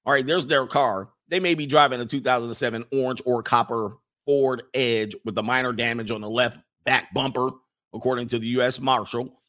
All 0.07 0.13
right 0.13 0.27
there's 0.27 0.47
their 0.47 0.67
car 0.67 1.11
they 1.29 1.41
may 1.41 1.55
be 1.55 1.67
driving 1.67 2.01
a 2.01 2.07
2007 2.07 2.85
orange 2.93 3.23
or 3.25 3.43
copper 3.43 3.97
Ford 4.27 4.63
Edge 4.75 5.15
with 5.25 5.35
the 5.35 5.43
minor 5.43 5.73
damage 5.73 6.11
on 6.11 6.21
the 6.21 6.29
left 6.29 6.59
back 6.85 7.13
bumper, 7.15 7.51
according 7.95 8.29
to 8.29 8.39
the 8.39 8.47
U.S. 8.49 8.81
Marshal. 8.81 9.41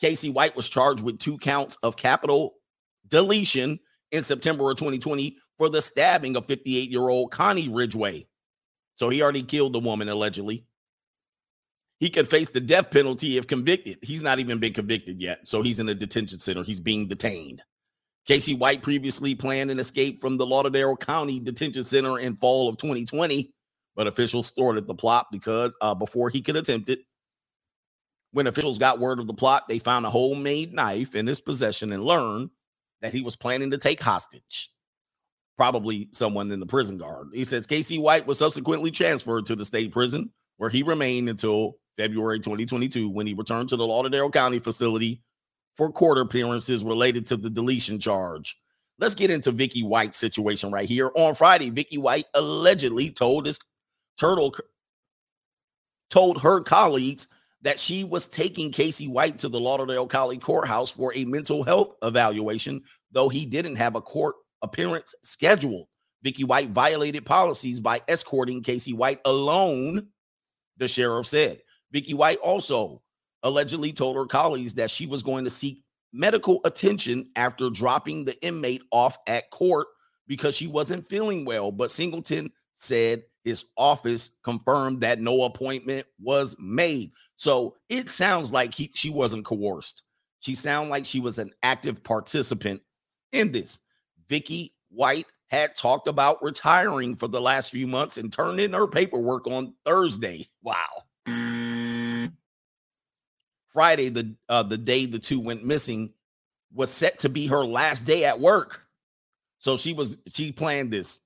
Casey 0.00 0.30
White 0.30 0.56
was 0.56 0.68
charged 0.68 1.02
with 1.02 1.18
two 1.18 1.38
counts 1.38 1.76
of 1.82 1.96
capital 1.96 2.54
deletion 3.08 3.80
in 4.12 4.22
September 4.22 4.70
of 4.70 4.76
2020 4.76 5.36
for 5.56 5.68
the 5.68 5.82
stabbing 5.82 6.36
of 6.36 6.46
58 6.46 6.90
year 6.90 7.08
old 7.08 7.30
Connie 7.30 7.68
Ridgeway. 7.68 8.26
So 8.94 9.08
he 9.08 9.22
already 9.22 9.42
killed 9.42 9.72
the 9.72 9.80
woman 9.80 10.08
allegedly. 10.08 10.64
He 12.00 12.10
could 12.10 12.28
face 12.28 12.50
the 12.50 12.60
death 12.60 12.90
penalty 12.90 13.38
if 13.38 13.46
convicted. 13.46 13.98
He's 14.02 14.22
not 14.22 14.38
even 14.38 14.58
been 14.58 14.72
convicted 14.72 15.20
yet. 15.20 15.46
So 15.48 15.62
he's 15.62 15.80
in 15.80 15.88
a 15.88 15.94
detention 15.94 16.38
center. 16.38 16.62
He's 16.62 16.80
being 16.80 17.08
detained. 17.08 17.62
Casey 18.28 18.54
White 18.54 18.82
previously 18.82 19.34
planned 19.34 19.70
an 19.70 19.78
escape 19.78 20.20
from 20.20 20.36
the 20.36 20.46
Lauderdale 20.46 20.94
County 20.98 21.40
Detention 21.40 21.82
Center 21.82 22.18
in 22.18 22.36
fall 22.36 22.68
of 22.68 22.76
2020, 22.76 23.50
but 23.96 24.06
officials 24.06 24.50
thwarted 24.50 24.86
the 24.86 24.94
plot 24.94 25.28
because 25.32 25.72
uh, 25.80 25.94
before 25.94 26.28
he 26.28 26.42
could 26.42 26.54
attempt 26.54 26.90
it. 26.90 27.00
When 28.32 28.46
officials 28.46 28.78
got 28.78 28.98
word 28.98 29.18
of 29.18 29.26
the 29.26 29.32
plot, 29.32 29.66
they 29.66 29.78
found 29.78 30.04
a 30.04 30.10
homemade 30.10 30.74
knife 30.74 31.14
in 31.14 31.26
his 31.26 31.40
possession 31.40 31.90
and 31.90 32.04
learned 32.04 32.50
that 33.00 33.14
he 33.14 33.22
was 33.22 33.34
planning 33.34 33.70
to 33.70 33.78
take 33.78 33.98
hostage, 33.98 34.70
probably 35.56 36.10
someone 36.12 36.52
in 36.52 36.60
the 36.60 36.66
prison 36.66 36.98
guard. 36.98 37.28
He 37.32 37.44
says 37.44 37.66
Casey 37.66 37.98
White 37.98 38.26
was 38.26 38.36
subsequently 38.36 38.90
transferred 38.90 39.46
to 39.46 39.56
the 39.56 39.64
state 39.64 39.90
prison 39.90 40.30
where 40.58 40.68
he 40.68 40.82
remained 40.82 41.30
until 41.30 41.76
February 41.96 42.40
2022 42.40 43.08
when 43.08 43.26
he 43.26 43.32
returned 43.32 43.70
to 43.70 43.76
the 43.76 43.86
Lauderdale 43.86 44.30
County 44.30 44.58
facility 44.58 45.22
for 45.78 45.90
court 45.92 46.18
appearances 46.18 46.84
related 46.84 47.24
to 47.26 47.36
the 47.36 47.48
deletion 47.48 48.00
charge. 48.00 48.60
Let's 48.98 49.14
get 49.14 49.30
into 49.30 49.52
Vicky 49.52 49.84
White's 49.84 50.18
situation 50.18 50.72
right 50.72 50.88
here. 50.88 51.10
On 51.14 51.36
Friday, 51.36 51.70
Vicky 51.70 51.98
White 51.98 52.26
allegedly 52.34 53.10
told 53.10 53.46
his 53.46 53.60
turtle 54.18 54.54
told 56.10 56.42
her 56.42 56.60
colleagues 56.60 57.28
that 57.62 57.78
she 57.78 58.02
was 58.02 58.26
taking 58.26 58.72
Casey 58.72 59.06
White 59.06 59.38
to 59.38 59.48
the 59.48 59.60
Lauderdale 59.60 60.06
County 60.06 60.38
Courthouse 60.38 60.90
for 60.90 61.12
a 61.14 61.24
mental 61.24 61.62
health 61.62 61.94
evaluation, 62.02 62.82
though 63.12 63.28
he 63.28 63.46
didn't 63.46 63.76
have 63.76 63.94
a 63.94 64.00
court 64.00 64.34
appearance 64.62 65.14
scheduled. 65.22 65.86
Vicky 66.22 66.42
White 66.42 66.70
violated 66.70 67.24
policies 67.24 67.78
by 67.78 68.00
escorting 68.08 68.62
Casey 68.62 68.92
White 68.92 69.20
alone, 69.24 70.08
the 70.76 70.88
sheriff 70.88 71.28
said. 71.28 71.60
Vicky 71.92 72.14
White 72.14 72.38
also 72.38 73.02
allegedly 73.42 73.92
told 73.92 74.16
her 74.16 74.26
colleagues 74.26 74.74
that 74.74 74.90
she 74.90 75.06
was 75.06 75.22
going 75.22 75.44
to 75.44 75.50
seek 75.50 75.84
medical 76.12 76.60
attention 76.64 77.28
after 77.36 77.70
dropping 77.70 78.24
the 78.24 78.40
inmate 78.44 78.82
off 78.90 79.18
at 79.26 79.50
court 79.50 79.86
because 80.26 80.54
she 80.54 80.66
wasn't 80.66 81.06
feeling 81.06 81.44
well. 81.44 81.70
But 81.70 81.90
Singleton 81.90 82.50
said 82.72 83.22
his 83.44 83.64
office 83.76 84.30
confirmed 84.44 85.00
that 85.00 85.20
no 85.20 85.44
appointment 85.44 86.06
was 86.20 86.56
made. 86.58 87.12
So 87.36 87.76
it 87.88 88.08
sounds 88.10 88.52
like 88.52 88.74
he, 88.74 88.90
she 88.94 89.10
wasn't 89.10 89.44
coerced. 89.44 90.02
She 90.40 90.54
sounded 90.54 90.90
like 90.90 91.06
she 91.06 91.20
was 91.20 91.38
an 91.38 91.50
active 91.62 92.02
participant 92.04 92.82
in 93.32 93.52
this. 93.52 93.80
Vicky 94.28 94.74
White 94.90 95.26
had 95.48 95.74
talked 95.76 96.08
about 96.08 96.42
retiring 96.42 97.16
for 97.16 97.26
the 97.26 97.40
last 97.40 97.70
few 97.70 97.86
months 97.86 98.18
and 98.18 98.32
turned 98.32 98.60
in 98.60 98.72
her 98.74 98.86
paperwork 98.86 99.46
on 99.46 99.74
Thursday. 99.84 100.46
Wow. 100.62 101.04
Friday, 103.68 104.08
the 104.08 104.34
uh, 104.48 104.62
the 104.62 104.78
day 104.78 105.06
the 105.06 105.18
two 105.18 105.40
went 105.40 105.64
missing, 105.64 106.12
was 106.72 106.90
set 106.90 107.20
to 107.20 107.28
be 107.28 107.46
her 107.46 107.64
last 107.64 108.04
day 108.04 108.24
at 108.24 108.40
work. 108.40 108.86
So 109.58 109.76
she 109.76 109.92
was 109.92 110.18
she 110.26 110.52
planned 110.52 110.90
this. 110.90 111.20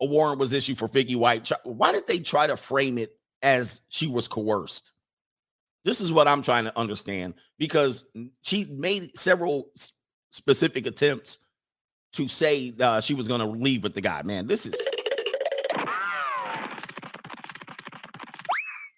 A 0.00 0.06
warrant 0.06 0.40
was 0.40 0.52
issued 0.52 0.78
for 0.78 0.88
Vicky 0.88 1.16
White. 1.16 1.50
Why 1.64 1.92
did 1.92 2.06
they 2.06 2.18
try 2.18 2.46
to 2.46 2.56
frame 2.56 2.98
it 2.98 3.16
as 3.42 3.82
she 3.88 4.06
was 4.06 4.26
coerced? 4.28 4.92
This 5.84 6.00
is 6.00 6.12
what 6.12 6.26
I'm 6.26 6.42
trying 6.42 6.64
to 6.64 6.78
understand 6.78 7.34
because 7.58 8.06
she 8.42 8.64
made 8.64 9.16
several 9.16 9.70
specific 10.30 10.86
attempts 10.86 11.38
to 12.14 12.26
say 12.26 12.72
uh, 12.80 13.00
she 13.00 13.14
was 13.14 13.28
going 13.28 13.40
to 13.40 13.46
leave 13.46 13.82
with 13.82 13.94
the 13.94 14.00
guy. 14.00 14.22
Man, 14.22 14.46
this 14.46 14.66
is 14.66 14.74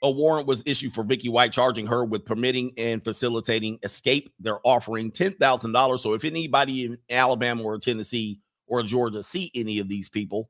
a 0.06 0.10
warrant 0.10 0.46
was 0.46 0.62
issued 0.66 0.92
for 0.92 1.02
Vicky 1.02 1.28
White, 1.28 1.52
charging 1.52 1.86
her 1.86 2.04
with 2.04 2.24
permitting 2.24 2.72
and 2.78 3.02
facilitating 3.02 3.78
escape. 3.82 4.30
They're 4.38 4.64
offering 4.64 5.10
ten 5.10 5.32
thousand 5.34 5.72
dollars. 5.72 6.02
So 6.02 6.14
if 6.14 6.24
anybody 6.24 6.84
in 6.84 6.98
Alabama 7.10 7.64
or 7.64 7.78
Tennessee 7.78 8.40
or 8.68 8.84
Georgia 8.84 9.22
see 9.22 9.50
any 9.54 9.80
of 9.80 9.88
these 9.88 10.08
people, 10.08 10.48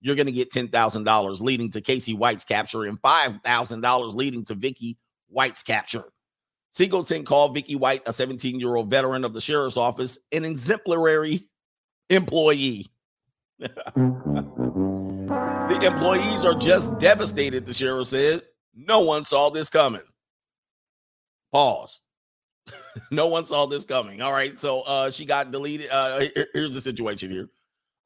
you're 0.00 0.14
going 0.14 0.26
to 0.26 0.32
get 0.32 0.52
ten 0.52 0.68
thousand 0.68 1.02
dollars, 1.04 1.40
leading 1.40 1.70
to 1.72 1.80
Casey 1.80 2.14
White's 2.14 2.44
capture, 2.44 2.84
and 2.84 3.00
five 3.00 3.40
thousand 3.44 3.80
dollars 3.80 4.14
leading 4.14 4.44
to 4.44 4.54
Vicky 4.54 4.96
White's 5.28 5.64
capture. 5.64 6.04
Singleton 6.70 7.24
called 7.24 7.54
Vicky 7.54 7.76
White, 7.76 8.02
a 8.06 8.12
17 8.12 8.58
year 8.60 8.76
old 8.76 8.90
veteran 8.90 9.24
of 9.24 9.32
the 9.32 9.40
sheriff's 9.40 9.76
office, 9.76 10.18
an 10.32 10.44
exemplary 10.44 11.48
employee. 12.10 12.86
Mm-hmm. 13.96 15.68
the 15.68 15.86
employees 15.86 16.44
are 16.44 16.54
just 16.54 16.98
devastated, 16.98 17.64
the 17.64 17.72
sheriff 17.72 18.08
said. 18.08 18.42
No 18.76 19.00
one 19.00 19.24
saw 19.24 19.50
this 19.50 19.70
coming. 19.70 20.02
Pause. 21.52 22.00
no 23.10 23.26
one 23.26 23.44
saw 23.44 23.66
this 23.66 23.84
coming. 23.84 24.22
All 24.22 24.32
right. 24.32 24.58
So 24.58 24.82
uh 24.82 25.10
she 25.10 25.24
got 25.24 25.52
deleted. 25.52 25.88
Uh 25.90 26.24
here's 26.52 26.74
the 26.74 26.80
situation 26.80 27.30
here. 27.30 27.48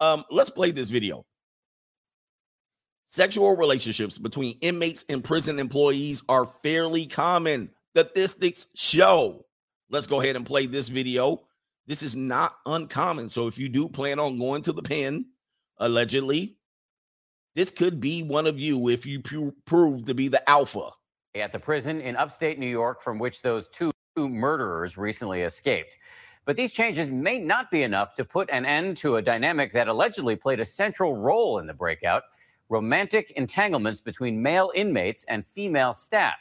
Um, 0.01 0.25
let's 0.31 0.51
play 0.51 0.71
this 0.71 0.91
video. 0.91 1.25
Sexual 3.05 3.57
relationships 3.57 4.19
between 4.19 4.59
inmates 4.61 5.05
and 5.09 5.25
prison 5.25 5.59
employees 5.59 6.23
are 6.29 6.47
fairly 6.47 7.07
common. 7.07 7.71
Statistics 7.97 8.67
show. 8.75 9.47
Let's 9.91 10.07
go 10.07 10.21
ahead 10.21 10.37
and 10.37 10.45
play 10.45 10.67
this 10.67 10.89
video. 10.89 11.43
This 11.87 12.03
is 12.03 12.15
not 12.15 12.57
uncommon. 12.67 13.31
So 13.31 13.47
if 13.47 13.59
you 13.59 13.71
do 13.71 13.89
plan 13.89 14.19
on 14.19 14.39
going 14.39 14.61
to 14.63 14.73
the 14.73 14.83
pen, 14.83 15.25
allegedly, 15.79 16.58
this 17.59 17.73
could 17.73 17.99
be 17.99 18.23
one 18.23 18.47
of 18.47 18.61
you 18.61 18.89
if 18.89 19.05
you 19.05 19.21
prove 19.67 20.05
to 20.05 20.15
be 20.15 20.29
the 20.29 20.49
alpha. 20.49 20.91
At 21.35 21.53
the 21.53 21.59
prison 21.59 22.01
in 22.01 22.15
upstate 22.15 22.57
New 22.57 22.69
York, 22.69 23.03
from 23.03 23.19
which 23.19 23.43
those 23.43 23.69
two 23.71 23.91
murderers 24.17 24.97
recently 24.97 25.43
escaped. 25.43 25.97
But 26.45 26.55
these 26.55 26.71
changes 26.71 27.09
may 27.09 27.41
not 27.41 27.69
be 27.73 27.83
enough 27.83 28.15
to 28.15 28.25
put 28.25 28.49
an 28.51 28.65
end 28.65 28.97
to 28.99 29.17
a 29.17 29.23
dynamic 29.23 29.73
that 29.73 29.89
allegedly 29.89 30.37
played 30.37 30.61
a 30.61 30.65
central 30.65 31.17
role 31.17 31.59
in 31.59 31.67
the 31.67 31.75
breakout 31.75 32.23
romantic 32.69 33.33
entanglements 33.33 34.01
between 34.01 34.41
male 34.41 34.71
inmates 34.77 35.25
and 35.25 35.45
female 35.45 35.95
staff. 35.95 36.37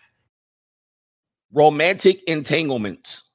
Romantic 1.51 2.21
entanglements. 2.25 3.31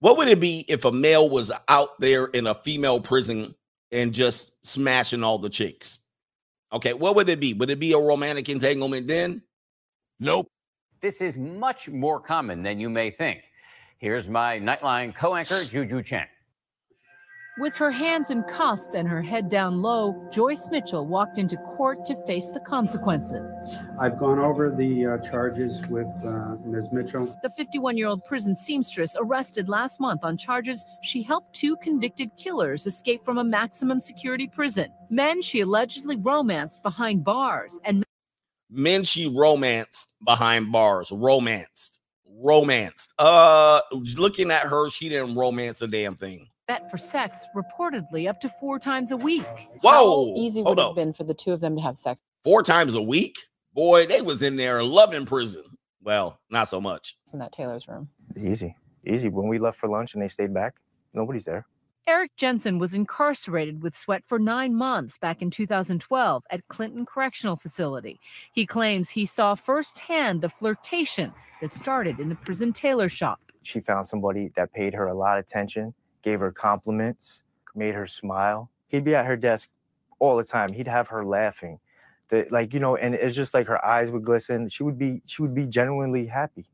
What 0.00 0.16
would 0.16 0.28
it 0.28 0.40
be 0.40 0.64
if 0.66 0.84
a 0.84 0.90
male 0.90 1.30
was 1.30 1.52
out 1.68 2.00
there 2.00 2.24
in 2.24 2.48
a 2.48 2.56
female 2.56 3.00
prison 3.00 3.54
and 3.92 4.12
just 4.12 4.66
smashing 4.66 5.22
all 5.22 5.38
the 5.38 5.48
chicks? 5.48 6.00
Okay, 6.72 6.92
what 6.92 7.14
would 7.16 7.28
it 7.28 7.40
be? 7.40 7.54
Would 7.54 7.70
it 7.70 7.80
be 7.80 7.92
a 7.92 7.98
romantic 7.98 8.48
entanglement 8.48 9.06
then? 9.06 9.42
Nope. 10.20 10.50
This 11.00 11.20
is 11.20 11.38
much 11.38 11.88
more 11.88 12.20
common 12.20 12.62
than 12.62 12.78
you 12.80 12.90
may 12.90 13.10
think. 13.10 13.42
Here's 13.98 14.28
my 14.28 14.58
Nightline 14.58 15.14
co 15.14 15.34
anchor, 15.34 15.64
Juju 15.64 16.02
Chang. 16.02 16.26
With 17.58 17.74
her 17.78 17.90
hands 17.90 18.30
in 18.30 18.44
cuffs 18.44 18.94
and 18.94 19.08
her 19.08 19.20
head 19.20 19.48
down 19.48 19.82
low, 19.82 20.14
Joyce 20.30 20.68
Mitchell 20.70 21.04
walked 21.04 21.40
into 21.40 21.56
court 21.56 22.04
to 22.04 22.14
face 22.24 22.50
the 22.50 22.60
consequences. 22.60 23.56
I've 23.98 24.16
gone 24.16 24.38
over 24.38 24.70
the 24.70 25.06
uh, 25.06 25.18
charges 25.28 25.84
with 25.88 26.06
uh, 26.24 26.54
Ms. 26.64 26.86
Mitchell. 26.92 27.36
The 27.42 27.50
51 27.50 27.96
year 27.96 28.06
old 28.06 28.22
prison 28.24 28.54
seamstress 28.54 29.16
arrested 29.18 29.68
last 29.68 29.98
month 29.98 30.22
on 30.22 30.36
charges 30.36 30.84
she 31.02 31.20
helped 31.20 31.52
two 31.52 31.76
convicted 31.78 32.30
killers 32.36 32.86
escape 32.86 33.24
from 33.24 33.38
a 33.38 33.44
maximum 33.44 33.98
security 33.98 34.46
prison. 34.46 34.92
Men 35.10 35.42
she 35.42 35.58
allegedly 35.62 36.14
romanced 36.14 36.84
behind 36.84 37.24
bars 37.24 37.80
and 37.82 38.04
men 38.70 39.02
she 39.02 39.26
romanced 39.36 40.14
behind 40.24 40.70
bars. 40.70 41.10
Romanced. 41.10 41.98
Romanced. 42.24 43.12
Uh 43.18 43.80
looking 44.16 44.52
at 44.52 44.62
her, 44.62 44.90
she 44.90 45.08
didn't 45.08 45.34
romance 45.34 45.82
a 45.82 45.88
damn 45.88 46.14
thing 46.14 46.46
bet 46.68 46.88
for 46.90 46.98
sex 46.98 47.46
reportedly 47.56 48.28
up 48.28 48.40
to 48.40 48.48
four 48.48 48.78
times 48.78 49.10
a 49.10 49.16
week. 49.16 49.46
Whoa! 49.80 50.30
How 50.30 50.36
easy 50.36 50.62
would 50.62 50.78
it 50.78 50.82
have 50.82 50.94
been 50.94 51.14
for 51.14 51.24
the 51.24 51.34
two 51.34 51.52
of 51.52 51.60
them 51.60 51.74
to 51.74 51.82
have 51.82 51.96
sex? 51.96 52.20
Four 52.44 52.62
times 52.62 52.94
a 52.94 53.02
week? 53.02 53.36
Boy, 53.74 54.06
they 54.06 54.22
was 54.22 54.42
in 54.42 54.56
there 54.56 54.82
loving 54.82 55.26
prison. 55.26 55.64
Well, 56.02 56.38
not 56.50 56.68
so 56.68 56.80
much. 56.80 57.16
It's 57.24 57.32
in 57.32 57.40
that 57.40 57.52
tailor's 57.52 57.88
room. 57.88 58.10
Easy, 58.36 58.76
easy. 59.04 59.28
When 59.30 59.48
we 59.48 59.58
left 59.58 59.78
for 59.78 59.88
lunch 59.88 60.14
and 60.14 60.22
they 60.22 60.28
stayed 60.28 60.54
back, 60.54 60.74
nobody's 61.12 61.44
there. 61.44 61.66
Eric 62.06 62.30
Jensen 62.36 62.78
was 62.78 62.94
incarcerated 62.94 63.82
with 63.82 63.94
Sweat 63.94 64.22
for 64.26 64.38
nine 64.38 64.74
months 64.74 65.18
back 65.18 65.42
in 65.42 65.50
2012 65.50 66.42
at 66.50 66.66
Clinton 66.68 67.04
Correctional 67.04 67.56
Facility. 67.56 68.18
He 68.52 68.64
claims 68.64 69.10
he 69.10 69.26
saw 69.26 69.54
firsthand 69.54 70.40
the 70.40 70.48
flirtation 70.48 71.32
that 71.60 71.74
started 71.74 72.18
in 72.18 72.30
the 72.30 72.34
prison 72.34 72.72
tailor 72.72 73.10
shop. 73.10 73.40
She 73.62 73.80
found 73.80 74.06
somebody 74.06 74.50
that 74.56 74.72
paid 74.72 74.94
her 74.94 75.06
a 75.06 75.14
lot 75.14 75.36
of 75.36 75.44
attention 75.44 75.92
gave 76.22 76.40
her 76.40 76.52
compliments, 76.52 77.42
made 77.74 77.94
her 77.94 78.06
smile. 78.06 78.70
He'd 78.88 79.04
be 79.04 79.14
at 79.14 79.26
her 79.26 79.36
desk 79.36 79.68
all 80.18 80.36
the 80.36 80.44
time. 80.44 80.72
He'd 80.72 80.88
have 80.88 81.08
her 81.08 81.24
laughing. 81.24 81.78
The, 82.28 82.46
like, 82.50 82.74
you 82.74 82.80
know, 82.80 82.96
and 82.96 83.14
it's 83.14 83.36
just 83.36 83.54
like 83.54 83.66
her 83.66 83.82
eyes 83.84 84.10
would 84.10 84.24
glisten. 84.24 84.68
She 84.68 84.82
would 84.82 84.98
be 84.98 85.22
she 85.24 85.42
would 85.42 85.54
be 85.54 85.66
genuinely 85.66 86.26
happy. 86.26 86.66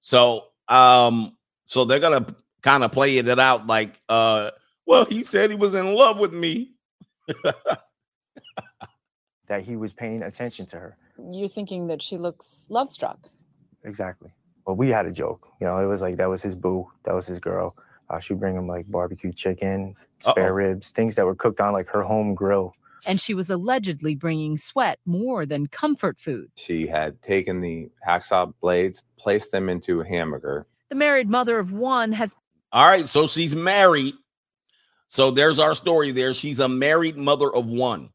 So 0.00 0.46
um 0.68 1.36
so 1.66 1.84
they're 1.84 1.98
gonna 1.98 2.26
kind 2.62 2.84
of 2.84 2.92
play 2.92 3.18
it 3.18 3.38
out 3.38 3.66
like 3.66 4.00
uh 4.08 4.50
Well, 4.86 5.04
he 5.06 5.24
said 5.24 5.50
he 5.50 5.56
was 5.56 5.74
in 5.74 5.94
love 5.94 6.20
with 6.20 6.32
me. 6.32 6.74
that 9.48 9.62
he 9.62 9.76
was 9.76 9.92
paying 9.92 10.22
attention 10.22 10.64
to 10.66 10.78
her. 10.78 10.96
You're 11.32 11.48
thinking 11.48 11.88
that 11.88 12.00
she 12.00 12.16
looks 12.16 12.66
love 12.68 12.88
struck. 12.88 13.18
Exactly. 13.84 14.30
But 14.64 14.74
we 14.74 14.90
had 14.90 15.06
a 15.06 15.12
joke. 15.12 15.48
You 15.60 15.66
know, 15.66 15.78
it 15.78 15.86
was 15.86 16.00
like 16.02 16.16
that 16.16 16.28
was 16.28 16.42
his 16.42 16.54
boo, 16.54 16.88
that 17.04 17.14
was 17.14 17.26
his 17.26 17.40
girl. 17.40 17.76
Uh, 18.10 18.18
she'd 18.18 18.40
bring 18.40 18.56
him 18.56 18.66
like 18.66 18.90
barbecue 18.90 19.32
chicken, 19.32 19.94
spare 20.18 20.48
Uh-oh. 20.48 20.54
ribs, 20.54 20.90
things 20.90 21.14
that 21.14 21.24
were 21.24 21.34
cooked 21.34 21.60
on 21.60 21.72
like 21.72 21.88
her 21.88 22.02
home 22.02 22.34
grill. 22.34 22.74
And 23.06 23.20
she 23.20 23.32
was 23.32 23.48
allegedly 23.48 24.14
bringing 24.14 24.58
Sweat 24.58 24.98
more 25.06 25.46
than 25.46 25.68
comfort 25.68 26.18
food. 26.18 26.50
She 26.56 26.86
had 26.86 27.22
taken 27.22 27.60
the 27.60 27.88
hacksaw 28.06 28.52
blades, 28.60 29.04
placed 29.16 29.52
them 29.52 29.68
into 29.70 30.00
a 30.00 30.06
hamburger. 30.06 30.66
The 30.90 30.96
married 30.96 31.30
mother 31.30 31.58
of 31.58 31.72
one 31.72 32.12
has 32.12 32.34
All 32.72 32.86
right, 32.86 33.08
so 33.08 33.26
she's 33.26 33.54
married. 33.54 34.14
So 35.08 35.30
there's 35.30 35.58
our 35.58 35.74
story 35.74 36.10
there. 36.10 36.34
She's 36.34 36.60
a 36.60 36.68
married 36.68 37.16
mother 37.16 37.52
of 37.52 37.66
one. 37.66 38.10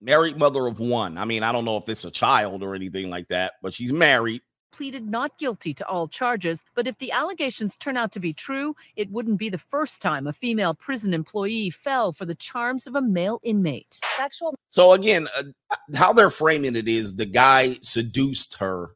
Married 0.00 0.38
mother 0.38 0.66
of 0.66 0.78
one. 0.78 1.18
I 1.18 1.24
mean, 1.24 1.42
I 1.42 1.52
don't 1.52 1.64
know 1.64 1.76
if 1.76 1.88
it's 1.88 2.04
a 2.04 2.10
child 2.10 2.62
or 2.62 2.74
anything 2.74 3.10
like 3.10 3.28
that, 3.28 3.54
but 3.62 3.74
she's 3.74 3.92
married. 3.92 4.40
Pleaded 4.76 5.08
not 5.08 5.38
guilty 5.38 5.72
to 5.72 5.86
all 5.86 6.06
charges, 6.06 6.62
but 6.74 6.86
if 6.86 6.98
the 6.98 7.10
allegations 7.10 7.74
turn 7.76 7.96
out 7.96 8.12
to 8.12 8.20
be 8.20 8.32
true, 8.32 8.76
it 8.94 9.10
wouldn't 9.10 9.38
be 9.38 9.48
the 9.48 9.58
first 9.58 10.02
time 10.02 10.26
a 10.26 10.32
female 10.32 10.74
prison 10.74 11.14
employee 11.14 11.70
fell 11.70 12.12
for 12.12 12.26
the 12.26 12.34
charms 12.34 12.86
of 12.86 12.94
a 12.94 13.00
male 13.00 13.40
inmate. 13.42 14.00
Sexual 14.16 14.54
So 14.68 14.92
again, 14.92 15.28
uh, 15.38 15.76
how 15.94 16.12
they're 16.12 16.30
framing 16.30 16.76
it 16.76 16.88
is 16.88 17.16
the 17.16 17.24
guy 17.24 17.78
seduced 17.80 18.58
her 18.58 18.90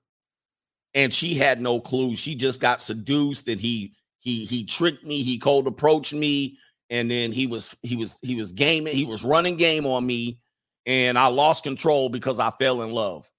and 0.93 1.15
she 1.15 1.35
had 1.35 1.61
no 1.61 1.81
clue. 1.81 2.15
She 2.15 2.35
just 2.35 2.61
got 2.61 2.83
seduced 2.83 3.49
and 3.49 3.61
he 3.61 3.95
he 4.19 4.45
he 4.45 4.65
tricked 4.65 5.05
me, 5.05 5.23
he 5.23 5.39
cold 5.39 5.67
approached 5.67 6.13
me 6.13 6.59
and 6.91 7.11
then 7.11 7.33
he 7.33 7.47
was 7.47 7.75
he 7.83 7.97
was 7.97 8.19
he 8.23 8.35
was 8.35 8.53
gaming, 8.53 8.95
he 8.95 9.07
was 9.07 9.25
running 9.25 9.57
game 9.57 9.87
on 9.87 10.05
me 10.07 10.39
and 10.85 11.19
I 11.19 11.29
lost 11.29 11.63
control 11.63 12.11
because 12.11 12.39
I 12.39 12.51
fell 12.51 12.83
in 12.83 12.91
love. 12.91 13.31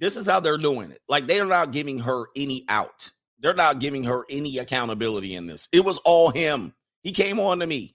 This 0.00 0.16
is 0.16 0.26
how 0.26 0.40
they're 0.40 0.58
doing 0.58 0.90
it. 0.90 1.00
Like 1.08 1.26
they're 1.26 1.44
not 1.44 1.72
giving 1.72 1.98
her 2.00 2.24
any 2.34 2.64
out. 2.68 3.10
They're 3.38 3.54
not 3.54 3.78
giving 3.78 4.02
her 4.04 4.24
any 4.30 4.58
accountability 4.58 5.34
in 5.34 5.46
this. 5.46 5.68
It 5.72 5.84
was 5.84 5.98
all 5.98 6.30
him. 6.30 6.74
He 7.02 7.12
came 7.12 7.38
on 7.38 7.60
to 7.60 7.66
me. 7.66 7.94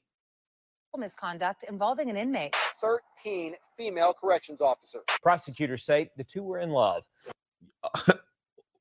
misconduct 0.98 1.66
involving 1.68 2.10
an 2.10 2.18
inmate. 2.18 2.56
13 2.82 3.56
female 3.78 4.14
corrections 4.14 4.62
officers. 4.62 5.04
Prosecutors 5.22 5.84
say 5.84 6.10
the 6.18 6.24
two 6.24 6.44
were 6.44 6.60
in 6.60 6.70
love. 6.70 7.04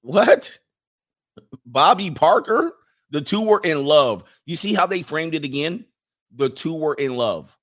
What? 0.02 0.58
Bobby 1.64 2.10
Parker? 2.10 2.74
The 3.08 3.22
two 3.22 3.48
were 3.48 3.62
in 3.64 3.86
love. 3.86 4.24
You 4.44 4.54
see 4.54 4.74
how 4.74 4.86
they 4.86 5.00
framed 5.00 5.34
it 5.34 5.46
again? 5.46 5.86
The 6.36 6.50
two 6.50 6.74
were 6.74 6.92
in 6.94 7.16
love. 7.16 7.56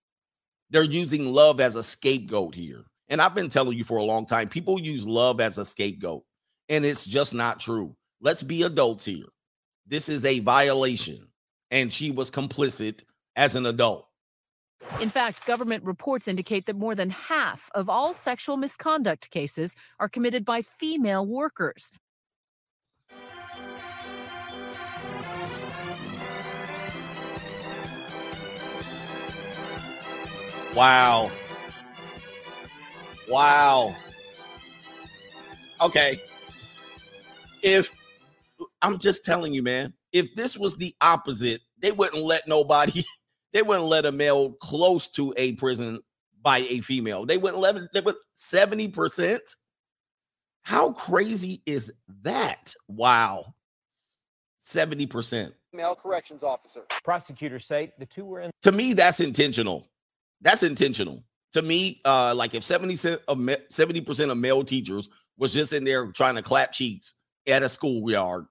They're 0.72 0.82
using 0.82 1.32
love 1.32 1.60
as 1.60 1.76
a 1.76 1.84
scapegoat 1.84 2.56
here. 2.56 2.86
And 3.12 3.22
I've 3.22 3.36
been 3.36 3.50
telling 3.50 3.78
you 3.78 3.84
for 3.84 3.98
a 3.98 4.04
long 4.04 4.26
time 4.26 4.48
people 4.48 4.80
use 4.80 5.06
love 5.06 5.42
as 5.42 5.58
a 5.58 5.66
scapegoat, 5.66 6.24
and 6.70 6.86
it's 6.86 7.06
just 7.06 7.34
not 7.34 7.60
true. 7.60 7.94
Let's 8.22 8.42
be 8.42 8.64
adults 8.64 9.04
here. 9.04 9.26
This 9.86 10.08
is 10.08 10.24
a 10.24 10.40
violation, 10.40 11.28
and 11.70 11.92
she 11.92 12.10
was 12.10 12.32
complicit 12.32 13.04
as 13.36 13.56
an 13.56 13.66
adult. 13.66 14.08
In 15.02 15.10
fact, 15.10 15.46
government 15.46 15.84
reports 15.84 16.30
indicate 16.30 16.66
that 16.68 16.78
more 16.78 16.96
than 16.96 17.10
half 17.10 17.70
of 17.76 17.90
all 17.90 18.14
sexual 18.14 18.56
misconduct 18.56 19.30
cases 19.30 19.76
are 20.00 20.08
committed 20.08 20.46
by 20.46 20.62
female 20.62 21.26
workers. 21.26 21.92
Wow. 30.74 31.30
Wow. 33.32 33.96
Okay. 35.80 36.22
If 37.64 37.90
I'm 38.82 39.00
just 39.00 39.24
telling 39.24 39.54
you, 39.54 39.64
man, 39.64 39.94
if 40.12 40.36
this 40.36 40.58
was 40.58 40.76
the 40.76 40.94
opposite, 41.00 41.62
they 41.80 41.94
wouldn't 41.94 42.22
let 42.22 42.46
nobody, 42.46 43.04
they 43.54 43.62
wouldn't 43.62 43.88
let 43.88 44.06
a 44.06 44.12
male 44.12 44.52
close 44.54 45.08
to 45.10 45.34
a 45.38 45.54
prison 45.54 46.02
by 46.42 46.60
a 46.60 46.82
female. 46.82 47.26
They 47.26 47.38
wouldn't 47.38 47.62
let 47.62 47.78
they 47.94 48.02
would 48.02 48.16
70%. 48.36 49.40
How 50.64 50.92
crazy 50.92 51.62
is 51.66 51.92
that? 52.24 52.74
Wow. 52.90 53.56
70%. 54.60 55.54
Female 55.72 55.96
corrections 55.96 56.44
officer. 56.44 56.82
Prosecutors 57.06 57.66
say 57.66 57.94
the 57.98 58.06
two 58.06 58.26
were 58.26 58.42
in 58.42 58.52
to 58.62 58.74
me 58.74 58.94
that's 58.94 59.22
intentional 59.22 59.88
that's 60.42 60.64
intentional 60.64 61.24
to 61.54 61.62
me 61.62 62.02
uh 62.06 62.34
like 62.36 62.54
if 62.54 62.64
70 62.64 62.94
of 63.28 63.38
70% 63.38 64.32
of 64.32 64.38
male 64.38 64.64
teachers 64.64 65.10
was 65.38 65.54
just 65.54 65.74
in 65.74 65.84
there 65.84 66.08
trying 66.08 66.36
to 66.36 66.42
clap 66.42 66.72
cheeks 66.72 67.14
at 67.48 67.64
a 67.64 67.70
schoolyard 67.70 68.46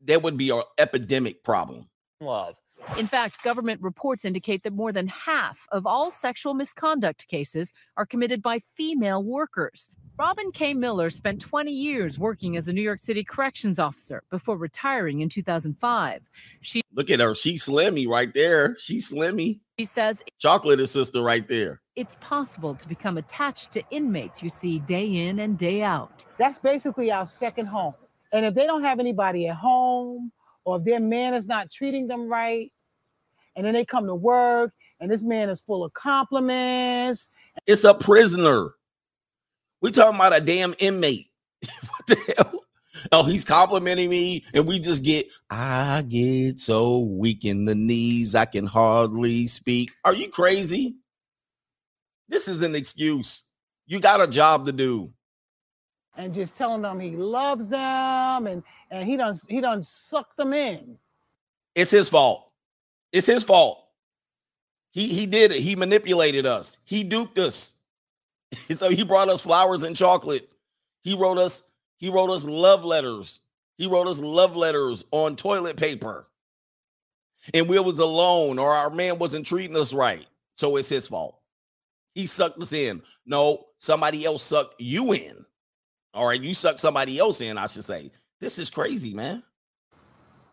there 0.00 0.20
would 0.20 0.36
be 0.36 0.50
an 0.50 0.62
epidemic 0.78 1.42
problem 1.42 1.88
love. 2.20 2.56
In 2.96 3.06
fact, 3.06 3.42
government 3.42 3.80
reports 3.82 4.24
indicate 4.24 4.62
that 4.62 4.72
more 4.72 4.92
than 4.92 5.08
half 5.08 5.66
of 5.72 5.86
all 5.86 6.10
sexual 6.10 6.54
misconduct 6.54 7.26
cases 7.28 7.72
are 7.96 8.06
committed 8.06 8.42
by 8.42 8.60
female 8.76 9.22
workers. 9.22 9.90
Robin 10.16 10.50
K. 10.50 10.74
Miller 10.74 11.10
spent 11.10 11.40
20 11.40 11.70
years 11.70 12.18
working 12.18 12.56
as 12.56 12.66
a 12.66 12.72
New 12.72 12.82
York 12.82 13.02
City 13.02 13.22
corrections 13.22 13.78
officer 13.78 14.22
before 14.30 14.56
retiring 14.56 15.20
in 15.20 15.28
2005. 15.28 16.22
She 16.60 16.82
look 16.92 17.10
at 17.10 17.20
her 17.20 17.34
she's 17.34 17.64
slimmy 17.64 18.08
right 18.08 18.34
there 18.34 18.74
she's 18.76 19.12
slimmy 19.12 19.60
she 19.78 19.84
says 19.84 20.24
chocolate 20.38 20.80
is 20.80 20.90
sister 20.90 21.22
right 21.22 21.46
there 21.46 21.80
it's 21.98 22.16
possible 22.20 22.74
to 22.76 22.88
become 22.88 23.18
attached 23.18 23.72
to 23.72 23.82
inmates 23.90 24.42
you 24.42 24.48
see 24.48 24.78
day 24.78 25.28
in 25.28 25.40
and 25.40 25.58
day 25.58 25.82
out. 25.82 26.24
That's 26.38 26.58
basically 26.58 27.10
our 27.10 27.26
second 27.26 27.66
home. 27.66 27.94
And 28.32 28.46
if 28.46 28.54
they 28.54 28.66
don't 28.66 28.84
have 28.84 29.00
anybody 29.00 29.48
at 29.48 29.56
home, 29.56 30.30
or 30.64 30.76
if 30.76 30.84
their 30.84 31.00
man 31.00 31.34
is 31.34 31.48
not 31.48 31.70
treating 31.70 32.06
them 32.06 32.28
right, 32.28 32.70
and 33.56 33.66
then 33.66 33.74
they 33.74 33.84
come 33.84 34.06
to 34.06 34.14
work 34.14 34.72
and 35.00 35.10
this 35.10 35.22
man 35.22 35.50
is 35.50 35.60
full 35.60 35.84
of 35.84 35.92
compliments. 35.92 37.26
it's 37.66 37.84
a 37.84 37.92
prisoner 37.92 38.70
we 39.80 39.90
talking 39.90 40.14
about 40.14 40.36
a 40.36 40.40
damn 40.40 40.74
inmate 40.78 41.26
what 41.60 42.06
the 42.06 42.34
hell 42.36 42.64
oh 43.12 43.24
he's 43.24 43.44
complimenting 43.44 44.08
me 44.08 44.44
and 44.54 44.66
we 44.66 44.78
just 44.78 45.04
get 45.04 45.26
i 45.50 46.04
get 46.08 46.60
so 46.60 47.00
weak 47.00 47.44
in 47.44 47.64
the 47.64 47.74
knees 47.74 48.34
i 48.34 48.44
can 48.44 48.66
hardly 48.66 49.46
speak 49.46 49.90
are 50.04 50.14
you 50.14 50.28
crazy 50.28 50.94
this 52.28 52.48
is 52.48 52.62
an 52.62 52.74
excuse. 52.74 53.44
You 53.86 54.00
got 54.00 54.20
a 54.20 54.26
job 54.26 54.66
to 54.66 54.72
do. 54.72 55.10
And 56.16 56.34
just 56.34 56.56
telling 56.56 56.82
them 56.82 57.00
he 57.00 57.12
loves 57.12 57.68
them 57.68 58.46
and 58.46 58.62
and 58.90 59.08
he 59.08 59.16
done 59.16 59.38
he 59.48 59.60
doesn't 59.60 59.86
suck 59.86 60.36
them 60.36 60.52
in. 60.52 60.98
it's 61.74 61.90
his 61.90 62.08
fault. 62.08 62.50
It's 63.12 63.26
his 63.26 63.44
fault. 63.44 63.84
He 64.90 65.08
he 65.08 65.26
did 65.26 65.52
it. 65.52 65.60
He 65.60 65.76
manipulated 65.76 66.44
us. 66.44 66.78
He 66.84 67.04
duped 67.04 67.38
us. 67.38 67.74
So 68.76 68.88
he 68.88 69.04
brought 69.04 69.28
us 69.28 69.42
flowers 69.42 69.82
and 69.82 69.94
chocolate. 69.94 70.48
He 71.02 71.14
wrote 71.14 71.38
us 71.38 71.62
he 71.98 72.08
wrote 72.08 72.30
us 72.30 72.44
love 72.44 72.84
letters. 72.84 73.40
He 73.76 73.86
wrote 73.86 74.08
us 74.08 74.20
love 74.20 74.56
letters 74.56 75.04
on 75.10 75.36
toilet 75.36 75.76
paper. 75.76 76.26
And 77.54 77.68
we 77.68 77.78
was 77.78 77.98
alone 77.98 78.58
or 78.58 78.72
our 78.72 78.90
man 78.90 79.18
wasn't 79.18 79.46
treating 79.46 79.76
us 79.76 79.94
right. 79.94 80.26
So 80.54 80.76
it's 80.76 80.88
his 80.88 81.06
fault 81.06 81.37
he 82.18 82.26
sucked 82.26 82.60
us 82.60 82.72
in. 82.72 83.00
No 83.24 83.66
somebody 83.76 84.24
else 84.24 84.42
sucked 84.42 84.74
you 84.80 85.12
in. 85.12 85.44
All 86.12 86.26
right 86.26 86.42
you 86.42 86.52
sucked 86.52 86.80
somebody 86.80 87.18
else 87.18 87.40
in 87.40 87.56
i 87.56 87.66
should 87.68 87.84
say. 87.84 88.10
This 88.40 88.58
is 88.58 88.70
crazy 88.70 89.14
man. 89.14 89.44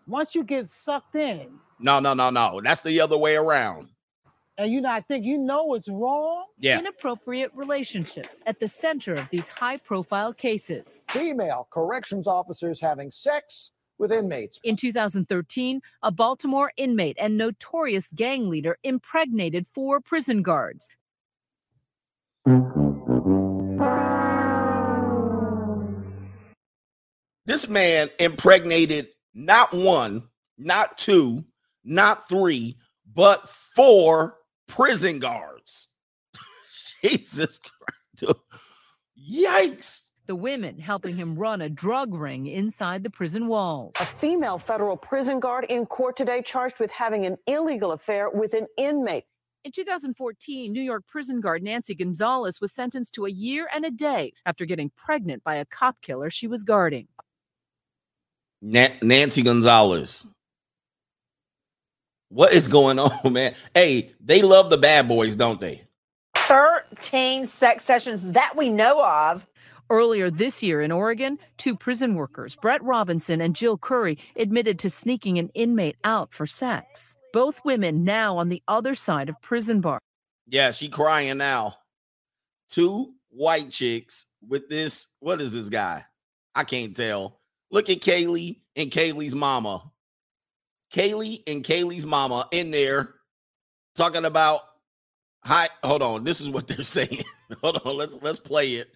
Once 0.07 0.35
you 0.35 0.43
get 0.43 0.69
sucked 0.69 1.15
in. 1.15 1.47
No 1.79 1.99
no 1.99 2.13
no 2.13 2.29
no 2.29 2.61
that's 2.63 2.81
the 2.81 3.01
other 3.01 3.17
way 3.17 3.35
around. 3.35 3.89
And 4.57 4.71
you 4.71 4.79
not 4.79 5.07
think 5.07 5.25
you 5.25 5.37
know 5.37 5.73
it's 5.73 5.89
wrong, 5.89 6.45
yeah. 6.59 6.79
Inappropriate 6.79 7.51
relationships 7.53 8.41
at 8.45 8.59
the 8.59 8.69
center 8.69 9.15
of 9.15 9.27
these 9.29 9.49
high 9.49 9.75
profile 9.75 10.31
cases. 10.33 11.03
Female 11.09 11.67
corrections 11.71 12.25
officers 12.25 12.79
having 12.79 13.11
sex 13.11 13.71
with 13.97 14.13
inmates. 14.13 14.59
In 14.63 14.77
2013, 14.77 15.81
a 16.03 16.11
Baltimore 16.11 16.71
inmate 16.77 17.17
and 17.19 17.37
notorious 17.37 18.09
gang 18.15 18.47
leader 18.49 18.77
impregnated 18.83 19.67
four 19.67 19.99
prison 19.99 20.41
guards. 20.41 20.89
This 27.47 27.67
man 27.67 28.09
impregnated 28.19 29.07
not 29.33 29.73
one, 29.73 30.23
not 30.55 30.95
two, 30.97 31.43
not 31.83 32.29
three, 32.29 32.77
but 33.11 33.49
four 33.49 34.37
prison 34.67 35.17
guards. 35.17 35.87
Jesus 37.01 37.59
Christ. 37.59 38.39
Yikes. 39.19 40.01
The 40.27 40.35
women 40.35 40.77
helping 40.77 41.15
him 41.15 41.35
run 41.35 41.61
a 41.61 41.69
drug 41.69 42.13
ring 42.13 42.45
inside 42.45 43.03
the 43.03 43.09
prison 43.09 43.47
walls. 43.47 43.93
A 43.99 44.05
female 44.05 44.59
federal 44.59 44.97
prison 44.97 45.39
guard 45.39 45.65
in 45.65 45.85
court 45.87 46.15
today 46.15 46.43
charged 46.43 46.79
with 46.79 46.91
having 46.91 47.25
an 47.25 47.37
illegal 47.47 47.91
affair 47.91 48.29
with 48.29 48.53
an 48.53 48.67
inmate. 48.77 49.25
In 49.65 49.71
2014, 49.71 50.71
New 50.71 50.81
York 50.81 51.07
prison 51.07 51.41
guard 51.41 51.63
Nancy 51.63 51.95
Gonzalez 51.95 52.61
was 52.61 52.71
sentenced 52.71 53.15
to 53.15 53.25
a 53.25 53.31
year 53.31 53.67
and 53.73 53.83
a 53.83 53.89
day 53.89 54.31
after 54.45 54.63
getting 54.63 54.91
pregnant 54.95 55.43
by 55.43 55.55
a 55.55 55.65
cop 55.65 55.99
killer 56.03 56.29
she 56.29 56.45
was 56.45 56.63
guarding. 56.63 57.07
Na- 58.61 58.89
Nancy 59.01 59.41
Gonzalez. 59.41 60.27
What 62.29 62.53
is 62.53 62.67
going 62.67 62.99
on, 62.99 63.33
man? 63.33 63.55
Hey, 63.73 64.11
they 64.23 64.43
love 64.43 64.69
the 64.69 64.77
bad 64.77 65.07
boys, 65.07 65.35
don't 65.35 65.59
they? 65.59 65.81
13 66.35 67.47
sex 67.47 67.85
sessions 67.85 68.21
that 68.33 68.55
we 68.55 68.69
know 68.69 69.03
of. 69.03 69.47
Earlier 69.89 70.29
this 70.29 70.61
year 70.61 70.81
in 70.81 70.91
Oregon, 70.91 71.39
two 71.57 71.75
prison 71.75 72.13
workers, 72.13 72.55
Brett 72.55 72.83
Robinson 72.83 73.41
and 73.41 73.55
Jill 73.55 73.79
Curry, 73.79 74.19
admitted 74.35 74.77
to 74.79 74.91
sneaking 74.91 75.39
an 75.39 75.49
inmate 75.55 75.97
out 76.03 76.31
for 76.33 76.45
sex. 76.45 77.15
Both 77.35 77.65
women 77.65 78.05
now 78.05 78.37
on 78.37 78.47
the 78.47 78.63
other 78.65 78.95
side 78.95 79.27
of 79.27 79.41
prison 79.41 79.81
bars. 79.81 79.99
Yeah, 80.47 80.71
she 80.71 80.87
crying 80.87 81.37
now. 81.37 81.75
Two 82.69 83.15
white 83.27 83.71
chicks 83.71 84.27
with 84.47 84.69
this. 84.69 85.07
What 85.19 85.41
is 85.41 85.51
this 85.51 85.67
guy? 85.67 86.05
I 86.55 86.63
can't 86.63 86.95
tell. 86.95 87.41
Look 87.69 87.89
at 87.89 87.99
Kaylee 87.99 88.61
and 88.77 88.89
Kaylee's 88.89 89.35
mama. 89.35 89.91
Kaylee 90.93 91.43
and 91.45 91.61
Kaylee's 91.61 92.05
mama 92.05 92.47
in 92.51 92.71
there 92.71 93.09
talking 93.95 94.23
about 94.23 94.61
hi. 95.43 95.67
Hold 95.83 96.03
on. 96.03 96.23
This 96.23 96.39
is 96.39 96.49
what 96.49 96.67
they're 96.69 96.83
saying. 96.83 97.25
hold 97.61 97.81
on. 97.83 97.97
Let's 97.97 98.17
let's 98.21 98.39
play 98.39 98.75
it. 98.75 98.87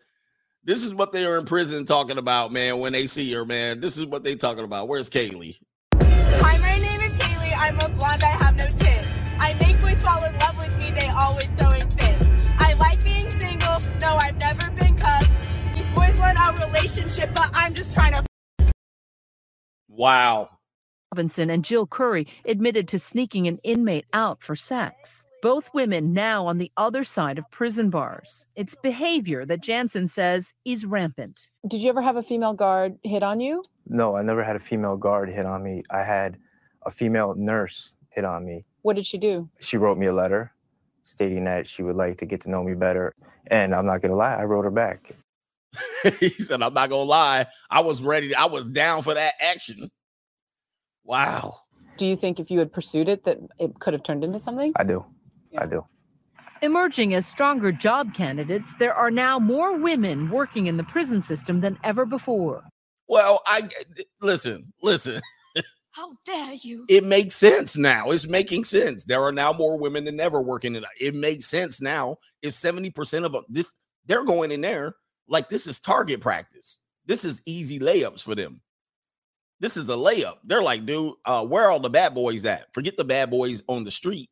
This 0.63 0.82
is 0.82 0.93
what 0.93 1.12
they 1.12 1.25
are 1.25 1.38
in 1.38 1.43
prison 1.43 1.84
talking 1.84 2.17
about, 2.17 2.54
man, 2.54 2.80
when 2.80 2.93
they 2.93 3.06
see 3.06 3.34
her, 3.34 3.43
man. 3.43 3.82
This 3.82 3.97
is 3.97 4.06
what 4.06 4.23
they 4.23 4.36
talking 4.36 4.63
about. 4.63 4.88
Where's 4.88 5.10
Kaylee? 5.10 5.58
Hi, 6.02 6.68
I'm 7.60 7.76
a 7.76 7.89
blonde. 7.89 8.24
I 8.24 8.43
have 8.43 8.56
no 8.56 8.65
tits. 8.65 9.19
I 9.38 9.54
make 9.60 9.80
boys 9.82 10.04
fall 10.04 10.24
in 10.24 10.34
love 10.39 10.58
with 10.58 10.72
me. 10.84 10.91
They 10.98 11.08
always 11.10 11.48
throwing 11.48 11.82
fits. 11.82 12.34
I 12.58 12.74
like 12.80 13.04
being 13.04 13.30
single. 13.30 13.80
No, 14.02 14.15
I've 14.15 14.38
never 14.39 14.72
been 14.72 14.98
cuffed. 14.98 15.32
These 15.76 15.88
boys 15.88 16.19
want 16.22 16.39
a 16.39 16.65
relationship, 16.65 17.32
but 17.36 17.50
I'm 17.54 17.74
just 17.74 17.93
trying 17.93 18.13
to. 18.13 18.24
Wow. 19.89 20.50
Robinson 21.13 21.50
and 21.50 21.65
Jill 21.65 21.86
Curry 21.86 22.28
admitted 22.45 22.88
to 22.88 23.00
sneaking 23.00 23.48
an 23.48 23.60
inmate 23.63 24.06
out 24.13 24.41
for 24.41 24.56
sex. 24.56 25.26
Both 25.41 25.74
women 25.74 26.13
now 26.13 26.48
on 26.48 26.58
the 26.60 26.72
other 26.78 27.04
side 27.04 27.38
of 27.38 27.50
prison 27.50 27.89
bars. 27.89 28.45
It's 28.56 28.76
behavior 28.76 29.45
that 29.45 29.62
Jansen 29.62 30.08
says 30.08 30.54
is 30.65 30.86
rampant. 30.86 31.50
Did 31.67 31.82
you 31.82 31.89
ever 31.89 32.02
have 32.02 32.15
a 32.15 32.24
female 32.24 32.54
guard 32.54 33.00
hit 33.04 33.24
on 33.24 33.39
you? 33.39 33.63
No, 33.88 34.15
I 34.15 34.22
never 34.22 34.43
had 34.43 34.56
a 34.56 34.60
female 34.60 34.98
guard 34.98 35.30
hit 35.30 35.45
on 35.45 35.63
me. 35.63 35.84
I 35.89 36.04
had 36.04 36.38
a 36.89 36.91
female 36.91 37.36
nurse 37.36 37.93
hit 38.10 38.25
on 38.25 38.43
me. 38.45 38.65
What 38.82 38.95
did 38.95 39.06
she 39.06 39.19
do? 39.19 39.47
She 39.60 39.78
wrote 39.78 39.99
me 39.99 40.08
a 40.08 40.13
letter 40.13 40.52
stating 41.04 41.43
that 41.43 41.67
she 41.67 41.84
would 41.84 41.95
like 41.95 42.17
to 42.17 42.25
get 42.25 42.41
to 42.41 42.49
know 42.49 42.63
me 42.63 42.73
better. 42.73 43.13
And 43.47 43.75
I'm 43.75 43.86
not 43.86 44.02
going 44.02 44.12
to 44.12 44.17
lie, 44.17 44.36
I 44.36 44.43
wrote 44.43 44.65
her 44.65 44.71
back. 44.71 45.12
he 46.19 46.30
said, 46.30 46.63
I'm 46.63 46.73
not 46.73 46.89
going 46.89 47.06
to 47.06 47.10
lie. 47.10 47.45
I 47.69 47.82
was 47.82 48.02
ready. 48.02 48.34
I 48.34 48.45
was 48.45 48.65
down 48.65 49.04
for 49.04 49.13
that 49.13 49.34
action. 49.39 49.88
Wow. 51.04 51.60
Do 51.97 52.08
you 52.08 52.15
think 52.15 52.39
if 52.39 52.49
you 52.49 52.58
had 52.58 52.73
pursued 52.73 53.08
it 53.08 53.23
that 53.25 53.38
it 53.60 53.80
could 53.80 53.93
have 53.93 54.04
turned 54.04 54.23
into 54.23 54.39
something? 54.39 54.73
I 54.75 54.84
do. 54.84 55.06
I 55.58 55.67
do. 55.67 55.86
Emerging 56.63 57.13
as 57.13 57.28
stronger 57.28 57.71
job 57.71 58.15
candidates, 58.15 58.75
there 58.78 58.95
are 58.95 59.12
now 59.12 59.38
more 59.38 59.78
women 59.78 60.30
working 60.32 60.65
in 60.65 60.78
the 60.78 60.84
prison 60.84 61.21
system 61.21 61.60
than 61.60 61.78
ever 61.84 62.06
before. 62.06 62.63
Well, 63.08 63.41
I 63.45 63.69
listen, 64.21 64.73
listen. 64.82 65.21
How 65.91 66.15
dare 66.25 66.54
you? 66.54 66.86
It 66.88 67.04
makes 67.04 67.36
sense 67.36 67.75
now. 67.75 68.12
It's 68.12 68.28
making 68.28 68.63
sense. 68.63 69.04
There 69.04 69.23
are 69.23 69.32
now 69.32 69.54
more 69.54 69.78
women 69.78 70.06
than 70.06 70.19
ever 70.19 70.41
working 70.41 70.75
it. 70.75 70.84
It 70.99 71.15
makes 71.15 71.47
sense 71.47 71.82
now. 71.82 72.17
If 72.41 72.52
70% 72.52 73.25
of 73.25 73.32
them 73.32 73.43
this 73.49 73.71
they're 74.06 74.25
going 74.25 74.52
in 74.52 74.62
there 74.62 74.95
like 75.28 75.49
this 75.49 75.67
is 75.67 75.80
target 75.80 76.21
practice. 76.21 76.80
This 77.06 77.23
is 77.25 77.41
easy 77.45 77.80
layups 77.80 78.23
for 78.23 78.36
them. 78.36 78.62
This 79.60 79.78
is 79.78 79.89
a 79.89 79.93
layup. 79.93 80.36
They're 80.43 80.62
like, 80.62 80.86
dude, 80.86 81.13
uh, 81.25 81.45
where 81.45 81.65
are 81.65 81.71
all 81.71 81.80
the 81.80 81.89
bad 81.89 82.13
boys 82.15 82.45
at? 82.45 82.73
Forget 82.73 82.97
the 82.97 83.04
bad 83.04 83.30
boys 83.30 83.62
on 83.67 83.84
the 83.84 83.91
street. 83.91 84.30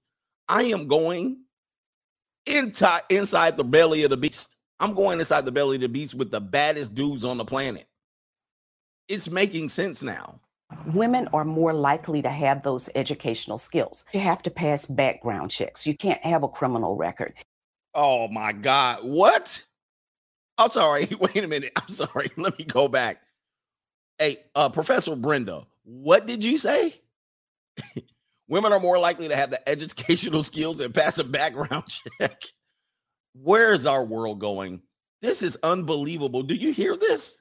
I 0.47 0.63
am 0.63 0.87
going 0.87 1.43
into, 2.45 3.01
inside 3.09 3.57
the 3.57 3.63
belly 3.63 4.03
of 4.03 4.09
the 4.09 4.17
beast. 4.17 4.55
I'm 4.79 4.93
going 4.93 5.19
inside 5.19 5.45
the 5.45 5.51
belly 5.51 5.75
of 5.75 5.81
the 5.81 5.89
beast 5.89 6.15
with 6.15 6.31
the 6.31 6.39
baddest 6.39 6.95
dudes 6.95 7.25
on 7.25 7.37
the 7.37 7.45
planet. 7.45 7.87
It's 9.09 9.29
making 9.29 9.69
sense 9.69 10.01
now. 10.01 10.39
Women 10.87 11.29
are 11.33 11.45
more 11.45 11.73
likely 11.73 12.21
to 12.21 12.29
have 12.29 12.63
those 12.63 12.89
educational 12.95 13.57
skills. 13.57 14.05
You 14.13 14.19
have 14.19 14.43
to 14.43 14.51
pass 14.51 14.85
background 14.85 15.51
checks. 15.51 15.87
You 15.87 15.95
can't 15.95 16.23
have 16.23 16.43
a 16.43 16.47
criminal 16.47 16.95
record. 16.95 17.33
Oh 17.93 18.27
my 18.27 18.51
God. 18.51 18.99
What? 19.01 19.63
I'm 20.57 20.69
sorry. 20.69 21.07
Wait 21.19 21.43
a 21.43 21.47
minute. 21.47 21.71
I'm 21.75 21.89
sorry. 21.89 22.27
Let 22.37 22.57
me 22.59 22.65
go 22.65 22.87
back. 22.87 23.21
Hey, 24.19 24.37
uh, 24.55 24.69
Professor 24.69 25.15
Brenda, 25.15 25.67
what 25.83 26.25
did 26.25 26.43
you 26.43 26.57
say? 26.57 26.95
Women 28.49 28.73
are 28.73 28.79
more 28.79 28.97
likely 28.97 29.27
to 29.27 29.35
have 29.35 29.51
the 29.51 29.69
educational 29.69 30.41
skills 30.43 30.79
and 30.79 30.93
pass 30.93 31.17
a 31.17 31.23
background 31.23 31.83
check. 32.19 32.43
Where's 33.33 33.85
our 33.85 34.05
world 34.05 34.39
going? 34.39 34.81
This 35.21 35.41
is 35.41 35.57
unbelievable. 35.63 36.43
Do 36.43 36.55
you 36.55 36.71
hear 36.71 36.95
this? 36.95 37.35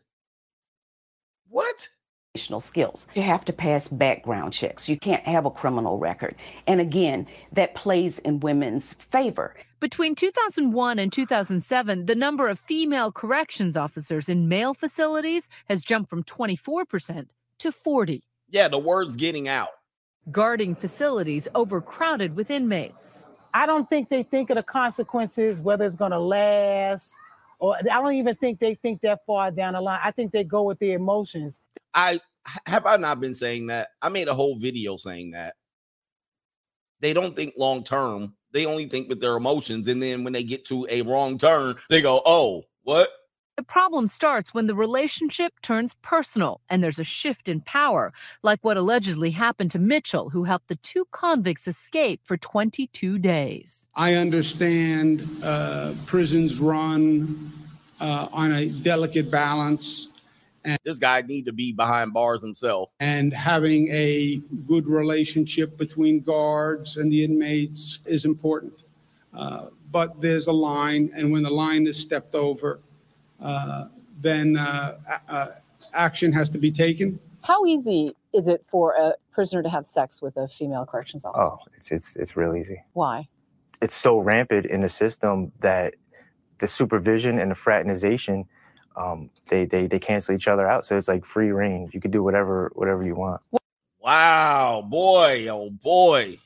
What? 1.49 1.89
Skills. 2.37 3.07
You 3.15 3.23
have 3.23 3.45
to 3.47 3.53
pass 3.53 3.89
background 3.89 4.53
checks. 4.53 4.89
You 4.89 4.99
can't 4.99 5.25
have 5.25 5.47
a 5.47 5.51
criminal 5.51 5.99
record. 5.99 6.37
And 6.67 6.81
again, 6.81 7.27
that 7.53 7.75
plays 7.75 8.19
in 8.21 8.41
women's 8.41 8.93
favor. 8.95 9.55
Between 9.79 10.15
2001 10.15 10.99
and 10.99 11.13
2007, 11.13 12.07
the 12.07 12.15
number 12.15 12.49
of 12.49 12.59
female 12.59 13.13
corrections 13.13 13.77
officers 13.77 14.29
in 14.29 14.49
male 14.49 14.73
facilities 14.73 15.49
has 15.69 15.85
jumped 15.85 16.09
from 16.09 16.23
24% 16.23 17.29
to 17.59 17.73
40. 17.73 18.23
Yeah, 18.49 18.69
the 18.69 18.79
word's 18.79 19.17
getting 19.17 19.49
out. 19.49 19.69
Guarding 20.31 20.75
facilities 20.75 21.47
overcrowded 21.55 22.37
with 22.37 22.51
inmates. 22.51 23.25
I 23.53 23.67
don't 23.67 23.89
think 23.89 24.09
they 24.09 24.23
think 24.23 24.51
of 24.51 24.57
the 24.57 24.63
consequences, 24.63 25.61
whether 25.61 25.85
it's 25.85 25.95
going 25.95 26.11
to 26.11 26.19
last, 26.19 27.15
or 27.59 27.77
I 27.77 27.83
don't 27.83 28.15
even 28.15 28.35
think 28.37 28.61
they 28.61 28.75
think 28.75 29.01
that 29.03 29.21
far 29.27 29.51
down 29.51 29.75
the 29.75 29.81
line. 29.81 30.01
I 30.03 30.11
think 30.11 30.33
they 30.33 30.45
go 30.45 30.63
with 30.63 30.79
their 30.79 30.97
emotions. 30.97 31.61
I 31.97 32.21
have 32.67 32.87
I 32.87 32.97
not 32.97 33.21
been 33.21 33.35
saying 33.35 33.67
that? 33.69 33.89
I 34.01 34.09
made 34.11 34.29
a 34.29 34.35
whole 34.35 34.57
video 34.57 34.97
saying 34.97 35.33
that. 35.33 35.55
They 37.01 37.13
don't 37.13 37.35
think 37.35 37.55
long 37.57 37.83
term. 37.83 38.35
They 38.53 38.67
only 38.67 38.87
think 38.87 39.09
with 39.09 39.21
their 39.21 39.37
emotions. 39.37 39.89
And 39.89 40.03
then 40.03 40.23
when 40.23 40.33
they 40.33 40.45
get 40.45 40.65
to 40.67 40.87
a 40.89 41.03
wrong 41.03 41.37
turn, 41.39 41.75
they 41.91 42.01
go, 42.01 42.23
oh, 42.25 42.63
what? 42.85 43.11
The 43.57 43.63
problem 43.63 44.07
starts 44.07 44.53
when 44.53 44.67
the 44.67 44.75
relationship 44.75 45.55
turns 45.63 45.95
personal 46.03 46.61
and 46.69 46.85
there's 46.85 46.99
a 46.99 47.05
shift 47.05 47.49
in 47.49 47.63
power, 47.63 48.13
like 48.43 48.63
what 48.63 48.77
allegedly 48.77 49.31
happened 49.31 49.71
to 49.71 49.79
Mitchell, 49.79 50.31
who 50.31 50.45
helped 50.45 50.69
the 50.69 50.77
two 50.77 51.07
convicts 51.11 51.67
escape 51.67 52.21
for 52.23 52.37
22 52.37 53.19
days. 53.19 53.89
I 53.95 54.15
understand 54.15 55.27
uh, 55.43 55.95
prisons 56.05 56.61
run 56.61 57.51
uh, 57.99 58.29
on 58.31 58.53
a 58.53 58.67
delicate 58.67 59.31
balance. 59.31 60.09
And 60.67 60.79
this 60.85 60.99
guy 60.99 61.23
need 61.23 61.47
to 61.47 61.53
be 61.53 61.73
behind 61.73 62.13
bars 62.13 62.43
himself. 62.43 62.91
And 62.99 63.33
having 63.33 63.89
a 63.93 64.41
good 64.67 64.87
relationship 64.87 65.79
between 65.79 66.21
guards 66.21 66.97
and 66.97 67.11
the 67.11 67.25
inmates 67.25 68.01
is 68.05 68.25
important. 68.25 68.75
Uh, 69.33 69.67
but 69.93 70.21
there's 70.21 70.49
a 70.49 70.53
line, 70.53 71.11
and 71.15 71.31
when 71.31 71.43
the 71.43 71.51
line 71.51 71.87
is 71.87 71.97
stepped 71.97 72.35
over, 72.35 72.81
uh, 73.41 73.87
then 74.21 74.57
uh, 74.57 74.99
uh, 75.29 75.47
action 75.95 76.33
has 76.33 76.51
to 76.51 76.59
be 76.59 76.73
taken. 76.73 77.19
How 77.43 77.65
easy 77.65 78.17
is 78.33 78.49
it 78.49 78.65
for 78.69 78.95
a 78.95 79.15
prisoner 79.33 79.63
to 79.63 79.69
have 79.69 79.87
sex 79.87 80.21
with 80.21 80.37
a 80.37 80.49
female 80.49 80.85
corrections 80.85 81.25
officer? 81.25 81.45
Oh, 81.45 81.59
it's 81.77 81.93
it's 81.93 82.17
it's 82.17 82.37
real 82.37 82.57
easy. 82.57 82.83
Why? 82.95 83.29
It's 83.81 83.95
so 83.95 84.19
rampant 84.19 84.67
in 84.67 84.81
the 84.81 84.89
system 84.89 85.53
that 85.61 85.95
the 86.59 86.67
supervision 86.67 87.39
and 87.39 87.51
the 87.51 87.55
fraternization, 87.55 88.47
um, 88.97 89.31
they 89.49 89.65
they 89.65 89.87
they 89.87 89.99
cancel 89.99 90.35
each 90.35 90.49
other 90.49 90.67
out. 90.67 90.85
So 90.85 90.97
it's 90.97 91.09
like 91.09 91.25
free 91.25 91.51
reign. 91.51 91.91
You 91.93 92.01
can 92.01 92.11
do 92.11 92.23
whatever 92.23 92.71
whatever 92.75 93.05
you 93.05 93.15
want. 93.15 93.43
Wow, 94.01 94.87
boy, 94.89 95.49
oh 95.49 95.71
boy. 95.71 96.39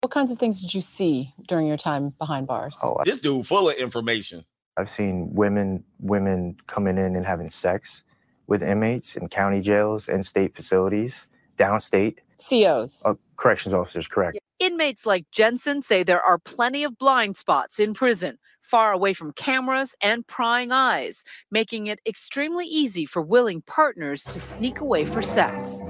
What 0.00 0.10
kinds 0.10 0.30
of 0.30 0.38
things 0.38 0.60
did 0.60 0.74
you 0.74 0.80
see 0.80 1.32
during 1.48 1.66
your 1.66 1.76
time 1.78 2.10
behind 2.18 2.46
bars? 2.46 2.76
Oh, 2.82 3.00
This 3.04 3.20
dude 3.20 3.46
full 3.46 3.70
of 3.70 3.76
information. 3.76 4.44
I've 4.76 4.88
seen 4.88 5.32
women 5.32 5.84
women 6.00 6.56
coming 6.66 6.98
in 6.98 7.16
and 7.16 7.24
having 7.24 7.48
sex 7.48 8.02
with 8.46 8.62
inmates 8.62 9.16
in 9.16 9.28
county 9.28 9.60
jails 9.60 10.08
and 10.08 10.26
state 10.26 10.54
facilities, 10.54 11.26
downstate. 11.56 12.18
COs. 12.48 13.00
Uh, 13.04 13.14
corrections 13.36 13.72
officers, 13.72 14.06
correct. 14.06 14.38
Inmates 14.58 15.06
like 15.06 15.24
Jensen 15.32 15.82
say 15.82 16.02
there 16.02 16.20
are 16.20 16.38
plenty 16.38 16.84
of 16.84 16.98
blind 16.98 17.36
spots 17.36 17.78
in 17.78 17.94
prison. 17.94 18.38
Far 18.64 18.92
away 18.92 19.12
from 19.12 19.32
cameras 19.32 19.94
and 20.00 20.26
prying 20.26 20.72
eyes, 20.72 21.22
making 21.50 21.86
it 21.86 22.00
extremely 22.06 22.66
easy 22.66 23.04
for 23.04 23.22
willing 23.22 23.62
partners 23.62 24.24
to 24.24 24.40
sneak 24.40 24.80
away 24.80 25.04
for 25.04 25.22
sex. 25.22 25.80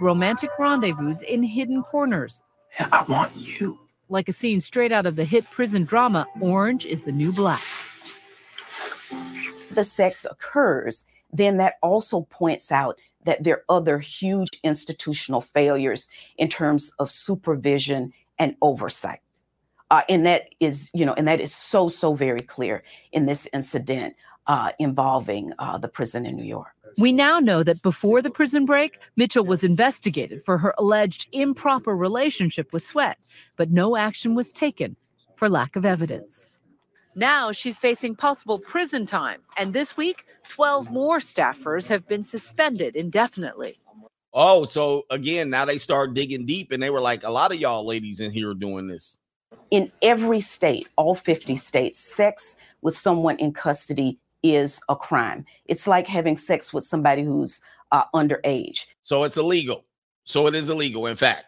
Romantic 0.00 0.50
rendezvous 0.58 1.14
in 1.26 1.42
hidden 1.42 1.82
corners. 1.82 2.42
I 2.78 3.04
want 3.08 3.36
you. 3.36 3.78
Like 4.08 4.28
a 4.28 4.32
scene 4.32 4.60
straight 4.60 4.92
out 4.92 5.06
of 5.06 5.16
the 5.16 5.24
hit 5.24 5.48
prison 5.50 5.84
drama 5.84 6.26
Orange 6.40 6.84
is 6.84 7.02
the 7.02 7.12
New 7.12 7.32
Black. 7.32 7.62
The 9.70 9.84
sex 9.84 10.26
occurs, 10.28 11.06
then 11.32 11.56
that 11.58 11.74
also 11.82 12.22
points 12.30 12.70
out 12.70 12.98
that 13.24 13.42
there 13.44 13.56
are 13.68 13.76
other 13.76 13.98
huge 13.98 14.50
institutional 14.62 15.40
failures 15.40 16.08
in 16.36 16.48
terms 16.48 16.92
of 16.98 17.10
supervision 17.10 18.12
and 18.38 18.56
oversight. 18.60 19.20
Uh, 19.94 20.02
and 20.08 20.26
that 20.26 20.52
is, 20.58 20.90
you 20.92 21.06
know, 21.06 21.14
and 21.14 21.28
that 21.28 21.40
is 21.40 21.54
so, 21.54 21.88
so 21.88 22.14
very 22.14 22.40
clear 22.40 22.82
in 23.12 23.26
this 23.26 23.46
incident 23.52 24.16
uh, 24.48 24.72
involving 24.80 25.52
uh, 25.60 25.78
the 25.78 25.86
prison 25.86 26.26
in 26.26 26.34
New 26.34 26.44
York. 26.44 26.74
We 26.98 27.12
now 27.12 27.38
know 27.38 27.62
that 27.62 27.80
before 27.80 28.20
the 28.20 28.30
prison 28.30 28.66
break, 28.66 28.98
Mitchell 29.14 29.44
was 29.44 29.62
investigated 29.62 30.42
for 30.42 30.58
her 30.58 30.74
alleged 30.78 31.28
improper 31.30 31.96
relationship 31.96 32.72
with 32.72 32.84
Sweat, 32.84 33.18
but 33.56 33.70
no 33.70 33.96
action 33.96 34.34
was 34.34 34.50
taken 34.50 34.96
for 35.36 35.48
lack 35.48 35.76
of 35.76 35.84
evidence. 35.84 36.52
Now 37.14 37.52
she's 37.52 37.78
facing 37.78 38.16
possible 38.16 38.58
prison 38.58 39.06
time, 39.06 39.42
and 39.56 39.74
this 39.74 39.96
week, 39.96 40.24
12 40.48 40.90
more 40.90 41.20
staffers 41.20 41.88
have 41.88 42.08
been 42.08 42.24
suspended 42.24 42.96
indefinitely. 42.96 43.78
Oh, 44.32 44.64
so 44.64 45.06
again, 45.08 45.50
now 45.50 45.64
they 45.64 45.78
start 45.78 46.14
digging 46.14 46.46
deep, 46.46 46.72
and 46.72 46.82
they 46.82 46.90
were 46.90 47.00
like, 47.00 47.22
a 47.22 47.30
lot 47.30 47.52
of 47.52 47.60
y'all 47.60 47.86
ladies 47.86 48.18
in 48.18 48.32
here 48.32 48.50
are 48.50 48.54
doing 48.54 48.88
this. 48.88 49.18
In 49.70 49.90
every 50.02 50.40
state, 50.40 50.88
all 50.96 51.14
50 51.14 51.56
states, 51.56 51.98
sex 51.98 52.56
with 52.82 52.96
someone 52.96 53.36
in 53.38 53.52
custody 53.52 54.18
is 54.42 54.80
a 54.88 54.96
crime. 54.96 55.44
It's 55.66 55.86
like 55.86 56.06
having 56.06 56.36
sex 56.36 56.72
with 56.72 56.84
somebody 56.84 57.22
who's 57.22 57.62
uh, 57.92 58.04
underage. 58.14 58.86
So 59.02 59.24
it's 59.24 59.36
illegal. 59.36 59.84
So 60.24 60.46
it 60.46 60.54
is 60.54 60.68
illegal. 60.68 61.06
In 61.06 61.16
fact, 61.16 61.46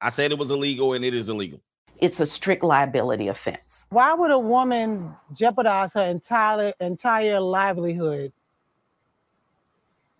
I 0.00 0.10
said 0.10 0.32
it 0.32 0.38
was 0.38 0.50
illegal, 0.50 0.92
and 0.92 1.04
it 1.04 1.14
is 1.14 1.28
illegal. 1.28 1.60
It's 1.98 2.20
a 2.20 2.26
strict 2.26 2.64
liability 2.64 3.28
offense. 3.28 3.86
Why 3.90 4.12
would 4.14 4.30
a 4.30 4.38
woman 4.38 5.14
jeopardize 5.32 5.94
her 5.94 6.02
entire 6.02 6.72
entire 6.80 7.40
livelihood 7.40 8.32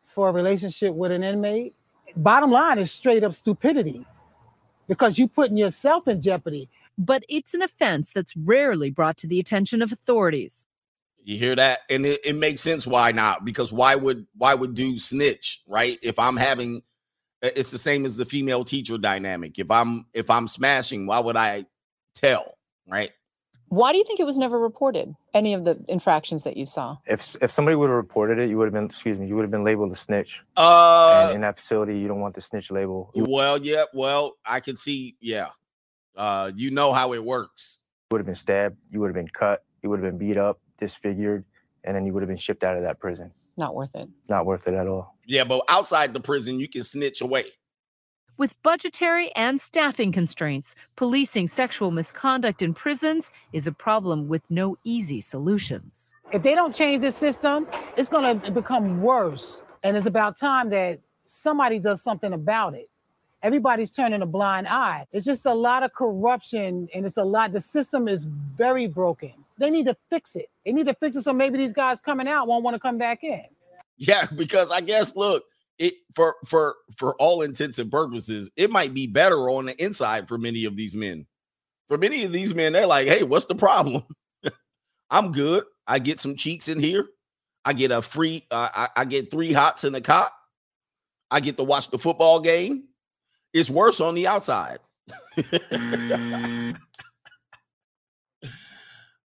for 0.06 0.28
a 0.28 0.32
relationship 0.32 0.94
with 0.94 1.12
an 1.12 1.22
inmate? 1.22 1.74
Bottom 2.16 2.50
line 2.50 2.78
is 2.78 2.92
straight 2.92 3.24
up 3.24 3.34
stupidity 3.34 4.06
because 4.86 5.18
you're 5.18 5.28
putting 5.28 5.56
yourself 5.56 6.06
in 6.08 6.20
jeopardy. 6.20 6.68
But 6.96 7.24
it's 7.28 7.54
an 7.54 7.62
offense 7.62 8.12
that's 8.12 8.36
rarely 8.36 8.90
brought 8.90 9.16
to 9.18 9.26
the 9.26 9.40
attention 9.40 9.82
of 9.82 9.92
authorities. 9.92 10.66
You 11.24 11.38
hear 11.38 11.56
that? 11.56 11.80
And 11.88 12.04
it, 12.04 12.20
it 12.24 12.36
makes 12.36 12.60
sense 12.60 12.86
why 12.86 13.12
not? 13.12 13.44
Because 13.44 13.72
why 13.72 13.94
would 13.94 14.26
why 14.36 14.54
would 14.54 14.74
do 14.74 14.98
snitch, 14.98 15.62
right? 15.66 15.98
If 16.02 16.18
I'm 16.18 16.36
having 16.36 16.82
it's 17.44 17.70
the 17.70 17.78
same 17.78 18.04
as 18.04 18.16
the 18.16 18.24
female 18.24 18.64
teacher 18.64 18.98
dynamic. 18.98 19.58
If 19.58 19.70
I'm 19.70 20.06
if 20.14 20.30
I'm 20.30 20.48
smashing, 20.48 21.06
why 21.06 21.20
would 21.20 21.36
I 21.36 21.66
tell, 22.14 22.56
right? 22.86 23.10
Why 23.68 23.92
do 23.92 23.98
you 23.98 24.04
think 24.04 24.20
it 24.20 24.26
was 24.26 24.38
never 24.38 24.58
reported? 24.58 25.14
Any 25.32 25.52
of 25.52 25.64
the 25.64 25.82
infractions 25.88 26.44
that 26.44 26.56
you 26.56 26.66
saw? 26.66 26.96
If 27.06 27.36
if 27.42 27.50
somebody 27.50 27.74
would 27.74 27.88
have 27.88 27.96
reported 27.96 28.38
it, 28.38 28.48
you 28.48 28.56
would 28.58 28.66
have 28.66 28.72
been 28.72 28.86
excuse 28.86 29.18
me, 29.18 29.26
you 29.26 29.34
would 29.34 29.42
have 29.42 29.50
been 29.50 29.64
labeled 29.64 29.92
a 29.92 29.96
snitch. 29.96 30.42
Uh 30.56 31.24
and 31.26 31.36
in 31.36 31.40
that 31.42 31.56
facility, 31.56 31.98
you 31.98 32.08
don't 32.08 32.20
want 32.20 32.34
the 32.34 32.40
snitch 32.40 32.70
label. 32.70 33.10
Well, 33.14 33.58
yeah, 33.58 33.84
well, 33.92 34.36
I 34.44 34.60
can 34.60 34.76
see, 34.76 35.16
yeah. 35.20 35.48
Uh 36.16 36.52
you 36.54 36.70
know 36.70 36.92
how 36.92 37.12
it 37.12 37.24
works. 37.24 37.80
You 38.10 38.14
would 38.14 38.20
have 38.20 38.26
been 38.26 38.34
stabbed, 38.34 38.78
you 38.90 39.00
would 39.00 39.08
have 39.08 39.14
been 39.14 39.28
cut, 39.28 39.64
you 39.82 39.90
would 39.90 40.02
have 40.02 40.10
been 40.10 40.18
beat 40.18 40.36
up, 40.36 40.60
disfigured, 40.78 41.44
and 41.84 41.96
then 41.96 42.06
you 42.06 42.12
would 42.12 42.22
have 42.22 42.28
been 42.28 42.36
shipped 42.36 42.64
out 42.64 42.76
of 42.76 42.82
that 42.82 43.00
prison. 43.00 43.32
Not 43.56 43.74
worth 43.74 43.94
it. 43.94 44.08
Not 44.28 44.46
worth 44.46 44.66
it 44.66 44.74
at 44.74 44.86
all. 44.86 45.16
Yeah, 45.26 45.44
but 45.44 45.62
outside 45.68 46.12
the 46.12 46.20
prison, 46.20 46.58
you 46.58 46.68
can 46.68 46.82
snitch 46.82 47.20
away. 47.20 47.44
With 48.36 48.60
budgetary 48.64 49.30
and 49.36 49.60
staffing 49.60 50.10
constraints, 50.10 50.74
policing 50.96 51.46
sexual 51.46 51.92
misconduct 51.92 52.62
in 52.62 52.74
prisons 52.74 53.30
is 53.52 53.68
a 53.68 53.72
problem 53.72 54.26
with 54.26 54.42
no 54.50 54.76
easy 54.82 55.20
solutions. 55.20 56.12
If 56.32 56.42
they 56.42 56.56
don't 56.56 56.74
change 56.74 57.02
this 57.02 57.16
system, 57.16 57.68
it's 57.96 58.08
going 58.08 58.40
to 58.40 58.50
become 58.50 59.00
worse. 59.02 59.62
And 59.84 59.96
it's 59.96 60.06
about 60.06 60.36
time 60.36 60.70
that 60.70 60.98
somebody 61.24 61.78
does 61.78 62.02
something 62.02 62.32
about 62.32 62.74
it. 62.74 62.90
Everybody's 63.44 63.92
turning 63.92 64.22
a 64.22 64.26
blind 64.26 64.66
eye. 64.66 65.06
It's 65.12 65.26
just 65.26 65.44
a 65.44 65.52
lot 65.52 65.82
of 65.82 65.92
corruption 65.92 66.88
and 66.94 67.04
it's 67.04 67.18
a 67.18 67.24
lot, 67.24 67.52
the 67.52 67.60
system 67.60 68.08
is 68.08 68.24
very 68.24 68.86
broken. 68.86 69.32
They 69.58 69.70
need 69.70 69.84
to 69.84 69.96
fix 70.08 70.34
it. 70.34 70.46
They 70.64 70.72
need 70.72 70.86
to 70.86 70.94
fix 70.94 71.14
it 71.14 71.22
so 71.22 71.34
maybe 71.34 71.58
these 71.58 71.74
guys 71.74 72.00
coming 72.00 72.26
out 72.26 72.48
won't 72.48 72.64
want 72.64 72.74
to 72.74 72.80
come 72.80 72.96
back 72.96 73.22
in. 73.22 73.44
Yeah, 73.98 74.26
because 74.34 74.70
I 74.72 74.80
guess 74.80 75.14
look, 75.14 75.44
it 75.78 75.94
for 76.14 76.36
for 76.46 76.74
for 76.96 77.14
all 77.16 77.42
intents 77.42 77.78
and 77.78 77.90
purposes, 77.90 78.50
it 78.56 78.70
might 78.70 78.94
be 78.94 79.06
better 79.06 79.50
on 79.50 79.66
the 79.66 79.84
inside 79.84 80.26
for 80.26 80.38
many 80.38 80.64
of 80.64 80.76
these 80.76 80.96
men. 80.96 81.26
For 81.86 81.98
many 81.98 82.24
of 82.24 82.32
these 82.32 82.54
men, 82.54 82.72
they're 82.72 82.86
like, 82.86 83.08
"Hey, 83.08 83.22
what's 83.24 83.44
the 83.44 83.54
problem? 83.54 84.04
I'm 85.10 85.32
good. 85.32 85.64
I 85.86 85.98
get 85.98 86.18
some 86.18 86.34
cheeks 86.34 86.68
in 86.68 86.80
here. 86.80 87.06
I 87.64 87.72
get 87.72 87.90
a 87.90 88.02
free. 88.02 88.46
Uh, 88.50 88.68
I, 88.74 88.88
I 88.96 89.04
get 89.04 89.30
three 89.30 89.52
hots 89.52 89.84
in 89.84 89.92
the 89.92 90.00
cot. 90.00 90.32
I 91.30 91.40
get 91.40 91.56
to 91.56 91.64
watch 91.64 91.90
the 91.90 91.98
football 91.98 92.40
game. 92.40 92.84
It's 93.54 93.70
worse 93.70 94.00
on 94.00 94.14
the 94.14 94.26
outside." 94.26 94.80
Mm. 95.38 96.76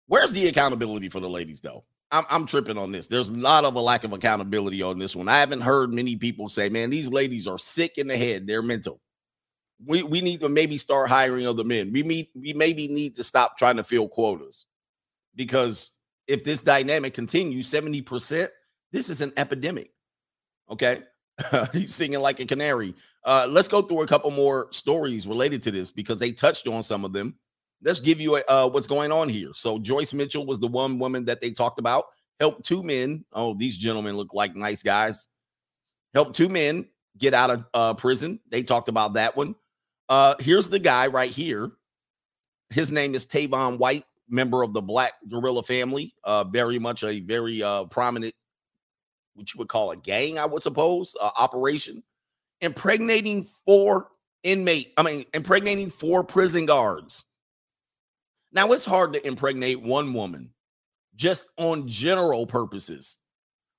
Where's 0.08 0.32
the 0.32 0.48
accountability 0.48 1.10
for 1.10 1.20
the 1.20 1.30
ladies, 1.30 1.60
though? 1.60 1.84
I'm, 2.12 2.26
I'm 2.30 2.46
tripping 2.46 2.78
on 2.78 2.92
this. 2.92 3.08
There's 3.08 3.30
a 3.30 3.34
lot 3.34 3.66
of 3.66 3.76
a 3.76 3.82
lack 3.82 4.04
of 4.04 4.14
accountability 4.14 4.82
on 4.82 4.98
this 4.98 5.16
one. 5.16 5.28
I 5.28 5.40
haven't 5.40 5.62
heard 5.62 5.94
many 5.94 6.16
people 6.16 6.48
say, 6.48 6.70
man, 6.70 6.90
these 6.90 7.10
ladies 7.10 7.48
are 7.48 7.58
sick 7.58 7.98
in 7.98 8.08
the 8.08 8.18
head. 8.18 8.48
They're 8.48 8.62
mental. 8.62 9.02
We 9.86 10.04
we 10.04 10.22
need 10.22 10.40
to 10.40 10.50
maybe 10.50 10.78
start 10.78 11.10
hiring 11.10 11.46
other 11.46 11.64
men. 11.64 11.92
We 11.92 12.04
meet 12.04 12.32
we 12.34 12.54
maybe 12.54 12.88
need 12.88 13.16
to 13.18 13.24
stop 13.24 13.58
trying 13.58 13.76
to 13.76 13.84
fill 13.84 14.08
quotas 14.08 14.66
because 15.36 15.92
if 16.28 16.44
this 16.44 16.62
dynamic 16.62 17.14
continues, 17.14 17.70
70%, 17.70 18.48
this 18.92 19.10
is 19.10 19.22
an 19.22 19.32
epidemic. 19.38 19.92
Okay. 20.70 21.04
He's 21.74 21.94
singing 21.94 22.20
like 22.20 22.40
a 22.40 22.46
canary. 22.46 22.96
Uh, 23.28 23.46
let's 23.48 23.68
go 23.68 23.84
through 23.84 24.02
a 24.02 24.08
couple 24.08 24.32
more 24.32 24.68
stories 24.72 25.28
related 25.28 25.62
to 25.62 25.70
this 25.70 25.92
because 25.92 26.18
they 26.18 26.32
touched 26.32 26.68
on 26.68 26.82
some 26.82 27.06
of 27.06 27.14
them 27.14 27.36
let's 27.82 28.00
give 28.00 28.20
you 28.20 28.38
a, 28.38 28.44
uh, 28.48 28.68
what's 28.68 28.88
going 28.88 29.12
on 29.12 29.30
here. 29.30 29.52
So 29.54 29.80
Joyce 29.80 30.14
Mitchell 30.14 30.46
was 30.46 30.60
the 30.60 30.68
one 30.68 31.00
woman 31.00 31.26
that 31.26 31.42
they 31.42 31.52
talked 31.52 31.80
about. 31.80 32.06
Helped 32.40 32.66
two 32.66 32.84
men. 32.84 33.26
Oh, 33.34 33.54
these 33.54 33.78
gentlemen 33.78 34.16
look 34.16 34.34
like 34.34 34.56
nice 34.56 34.84
guys. 34.84 35.28
Helped 36.14 36.36
two 36.36 36.50
men 36.50 36.88
get 37.18 37.34
out 37.34 37.50
of 37.50 37.66
uh, 37.74 37.94
prison. 37.96 38.40
They 38.50 38.64
talked 38.64 38.90
about 38.90 39.14
that 39.14 39.36
one. 39.36 39.56
Uh, 40.10 40.36
here's 40.40 40.70
the 40.70 40.80
guy 40.80 41.08
right 41.08 41.32
here. 41.32 41.72
His 42.70 42.92
name 42.92 43.16
is 43.16 43.26
Tavon 43.26 43.80
White, 43.80 44.04
member 44.30 44.62
of 44.62 44.74
the 44.74 44.82
Black 44.82 45.14
Guerrilla 45.30 45.64
family. 45.64 46.14
Uh, 46.24 46.44
very 46.44 46.80
much 46.80 47.04
a 47.04 47.22
very 47.22 47.64
uh, 47.64 47.86
prominent, 47.86 48.36
what 49.34 49.54
you 49.54 49.58
would 49.58 49.70
call 49.70 49.92
a 49.92 49.98
gang, 49.98 50.38
I 50.38 50.46
would 50.46 50.62
suppose, 50.62 51.16
uh, 51.20 51.32
operation. 51.40 52.04
Impregnating 52.62 53.44
four 53.44 54.10
inmate, 54.44 54.94
I 54.98 55.04
mean, 55.04 55.26
impregnating 55.34 55.90
four 55.90 56.24
prison 56.24 56.66
guards. 56.66 57.26
Now, 58.52 58.72
it's 58.72 58.86
hard 58.86 59.14
to 59.14 59.28
impregnate 59.28 59.82
one 59.82 60.14
woman 60.14 60.52
just 61.16 61.46
on 61.58 61.88
general 61.88 62.48
purposes. 62.48 63.18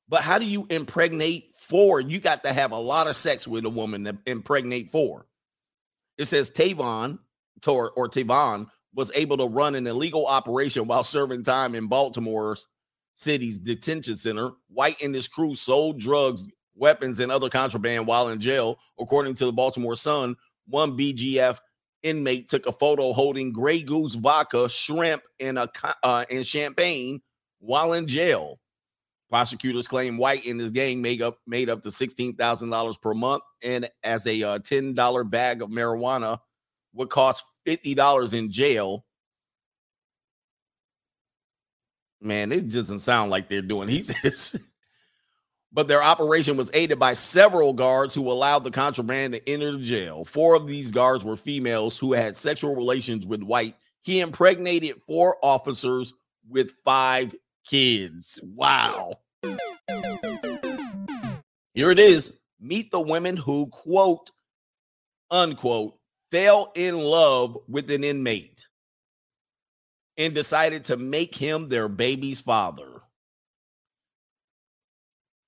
But 0.08 0.22
how 0.22 0.38
do 0.38 0.44
you 0.44 0.66
impregnate 0.70 1.54
four? 1.54 2.00
You 2.00 2.18
got 2.18 2.44
to 2.44 2.52
have 2.52 2.72
a 2.72 2.78
lot 2.78 3.06
of 3.06 3.16
sex 3.16 3.46
with 3.46 3.64
a 3.64 3.70
woman 3.70 4.04
to 4.04 4.18
impregnate 4.26 4.90
four. 4.90 5.26
It 6.16 6.26
says 6.26 6.50
Tavon 6.50 7.18
or, 7.66 7.90
or 7.92 8.08
Tavon 8.08 8.68
was 8.94 9.12
able 9.14 9.36
to 9.36 9.46
run 9.46 9.74
an 9.74 9.86
illegal 9.86 10.26
operation 10.26 10.86
while 10.86 11.04
serving 11.04 11.42
time 11.42 11.74
in 11.74 11.88
Baltimore's 11.88 12.66
city's 13.14 13.58
detention 13.58 14.16
center. 14.16 14.52
White 14.68 15.02
and 15.02 15.14
his 15.14 15.28
crew 15.28 15.54
sold 15.54 16.00
drugs, 16.00 16.44
weapons, 16.78 17.20
and 17.20 17.30
other 17.32 17.48
contraband 17.48 18.06
while 18.06 18.28
in 18.28 18.40
jail, 18.40 18.78
according 18.98 19.34
to 19.34 19.46
the 19.46 19.52
Baltimore 19.52 19.96
Sun. 19.96 20.36
One 20.66 20.96
BGF 20.96 21.58
inmate 22.02 22.48
took 22.48 22.66
a 22.66 22.72
photo 22.72 23.12
holding 23.12 23.52
Grey 23.52 23.82
Goose 23.82 24.14
vodka, 24.14 24.68
shrimp, 24.68 25.22
and 25.40 25.58
a 25.58 25.70
uh, 26.02 26.24
and 26.30 26.46
champagne 26.46 27.20
while 27.60 27.92
in 27.92 28.06
jail. 28.06 28.60
Prosecutors 29.30 29.86
claim 29.86 30.16
White 30.16 30.46
and 30.46 30.58
his 30.58 30.70
gang 30.70 31.02
made 31.02 31.20
up 31.20 31.38
made 31.46 31.68
up 31.68 31.82
to 31.82 31.90
sixteen 31.90 32.34
thousand 32.34 32.70
dollars 32.70 32.96
per 32.96 33.14
month, 33.14 33.42
and 33.62 33.88
as 34.02 34.26
a 34.26 34.42
uh, 34.42 34.58
ten 34.60 34.94
dollar 34.94 35.24
bag 35.24 35.60
of 35.60 35.68
marijuana 35.68 36.40
would 36.94 37.10
cost 37.10 37.44
fifty 37.66 37.94
dollars 37.94 38.32
in 38.32 38.50
jail. 38.50 39.04
Man, 42.20 42.50
it 42.50 42.68
doesn't 42.70 42.98
sound 43.00 43.30
like 43.30 43.48
they're 43.48 43.62
doing. 43.62 43.88
He 43.88 44.02
says 44.02 44.56
but 45.72 45.88
their 45.88 46.02
operation 46.02 46.56
was 46.56 46.70
aided 46.72 46.98
by 46.98 47.14
several 47.14 47.72
guards 47.72 48.14
who 48.14 48.30
allowed 48.30 48.64
the 48.64 48.70
contraband 48.70 49.34
to 49.34 49.48
enter 49.48 49.72
the 49.72 49.78
jail. 49.78 50.24
Four 50.24 50.54
of 50.54 50.66
these 50.66 50.90
guards 50.90 51.24
were 51.24 51.36
females 51.36 51.98
who 51.98 52.12
had 52.14 52.36
sexual 52.36 52.74
relations 52.74 53.26
with 53.26 53.42
White. 53.42 53.76
He 54.02 54.20
impregnated 54.20 55.02
four 55.02 55.36
officers 55.42 56.14
with 56.48 56.72
five 56.84 57.34
kids. 57.66 58.40
Wow. 58.42 59.20
Here 61.74 61.90
it 61.90 61.98
is. 61.98 62.32
Meet 62.60 62.90
the 62.90 63.00
women 63.00 63.36
who, 63.36 63.66
quote, 63.68 64.30
unquote, 65.30 65.98
fell 66.30 66.72
in 66.74 66.98
love 66.98 67.56
with 67.68 67.90
an 67.90 68.04
inmate 68.04 68.68
and 70.16 70.34
decided 70.34 70.84
to 70.86 70.96
make 70.96 71.34
him 71.34 71.68
their 71.68 71.88
baby's 71.88 72.40
father. 72.40 72.97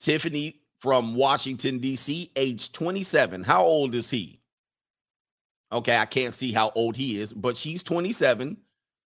Tiffany 0.01 0.61
from 0.79 1.15
Washington, 1.15 1.79
D.C., 1.79 2.33
age 2.35 2.73
27. 2.73 3.45
How 3.45 3.63
old 3.63 3.95
is 3.95 4.11
he? 4.11 4.41
Okay, 5.71 5.97
I 5.97 6.07
can't 6.07 6.35
see 6.35 6.53
how 6.53 6.73
old 6.75 6.97
he 6.97 7.21
is, 7.21 7.33
but 7.33 7.57
she's 7.57 7.83
27. 7.83 8.57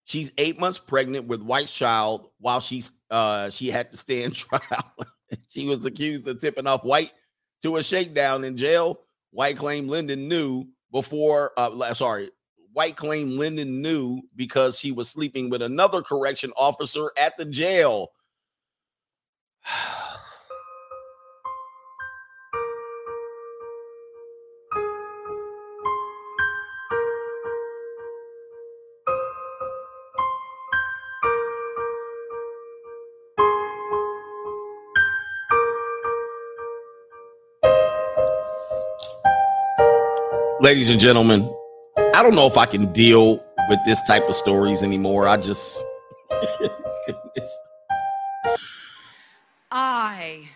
She's 0.04 0.32
eight 0.38 0.60
months 0.60 0.78
pregnant 0.78 1.28
with 1.28 1.42
White's 1.42 1.72
child 1.72 2.28
while 2.40 2.60
she's 2.60 2.92
uh 3.10 3.50
she 3.50 3.70
had 3.70 3.92
to 3.92 3.98
stand 3.98 4.36
trial. 4.36 4.96
she 5.48 5.66
was 5.66 5.86
accused 5.86 6.28
of 6.28 6.40
tipping 6.40 6.68
off 6.68 6.84
White 6.84 7.14
to 7.62 7.78
a 7.78 7.84
shakedown 7.84 8.44
in 8.44 8.58
jail. 8.58 9.00
White 9.32 9.58
claimed 9.58 9.90
Linder 9.90 10.16
knew 10.16 10.66
before 10.92 11.52
uh 11.56 11.94
sorry, 11.94 12.30
White 12.74 12.96
claimed 12.96 13.34
Linder 13.34 13.66
knew 13.66 14.22
because 14.36 14.78
she 14.78 14.92
was 14.92 15.10
sleeping 15.10 15.50
with 15.50 15.62
another 15.62 16.02
correction 16.02 16.52
officer 16.58 17.12
at 17.18 17.38
the 17.38 17.46
jail. 17.46 18.10
Ladies 40.62 40.92
and 40.92 41.00
gentlemen, 41.00 41.52
I 42.14 42.22
don't 42.22 42.36
know 42.36 42.46
if 42.46 42.56
I 42.56 42.68
can 42.68 42.94
deal 42.94 43.44
with 43.68 43.80
this 43.84 44.00
type 44.04 44.30
of 44.30 44.36
stories 44.36 44.84
anymore. 44.84 45.28
I 45.28 45.38
just 45.38 45.84
I 49.72 50.48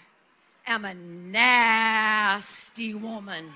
am 0.67 0.85
a 0.85 0.93
nasty 0.93 2.93
woman. 2.93 3.51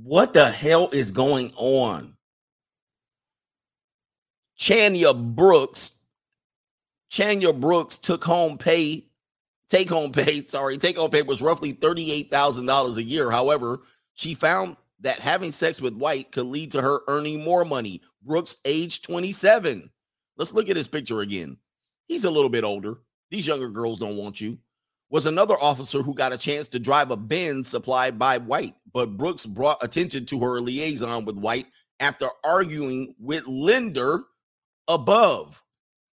what 0.00 0.32
the 0.32 0.48
hell 0.48 0.88
is 0.92 1.10
going 1.10 1.52
on? 1.56 2.14
Chania 4.56 5.34
Brooks, 5.34 5.98
Chania 7.10 7.58
Brooks 7.58 7.98
took 7.98 8.22
home 8.22 8.58
pay, 8.58 9.06
take 9.68 9.88
home 9.88 10.12
pay, 10.12 10.46
sorry, 10.48 10.78
take 10.78 10.98
home 10.98 11.10
pay 11.10 11.22
was 11.22 11.42
roughly 11.42 11.72
$38,000 11.72 12.96
a 12.96 13.02
year. 13.02 13.30
However, 13.30 13.80
she 14.14 14.34
found 14.34 14.76
that 15.00 15.18
having 15.18 15.52
sex 15.52 15.80
with 15.80 15.94
White 15.94 16.32
could 16.32 16.46
lead 16.46 16.72
to 16.72 16.82
her 16.82 17.00
earning 17.08 17.44
more 17.44 17.64
money. 17.64 18.00
Brooks, 18.22 18.56
age 18.64 19.02
27. 19.02 19.90
Let's 20.36 20.52
look 20.52 20.68
at 20.68 20.76
his 20.76 20.88
picture 20.88 21.20
again. 21.20 21.58
He's 22.06 22.24
a 22.24 22.30
little 22.30 22.48
bit 22.48 22.64
older. 22.64 22.98
These 23.30 23.46
younger 23.46 23.68
girls 23.68 23.98
don't 23.98 24.16
want 24.16 24.40
you. 24.40 24.58
Was 25.10 25.26
another 25.26 25.54
officer 25.60 26.02
who 26.02 26.14
got 26.14 26.32
a 26.32 26.38
chance 26.38 26.68
to 26.68 26.78
drive 26.78 27.10
a 27.10 27.16
Benz 27.16 27.68
supplied 27.68 28.18
by 28.18 28.38
White, 28.38 28.74
but 28.92 29.16
Brooks 29.16 29.46
brought 29.46 29.82
attention 29.84 30.26
to 30.26 30.40
her 30.40 30.60
liaison 30.60 31.24
with 31.24 31.36
White 31.36 31.66
after 32.00 32.26
arguing 32.44 33.14
with 33.18 33.46
Linder 33.46 34.24
above. 34.88 35.62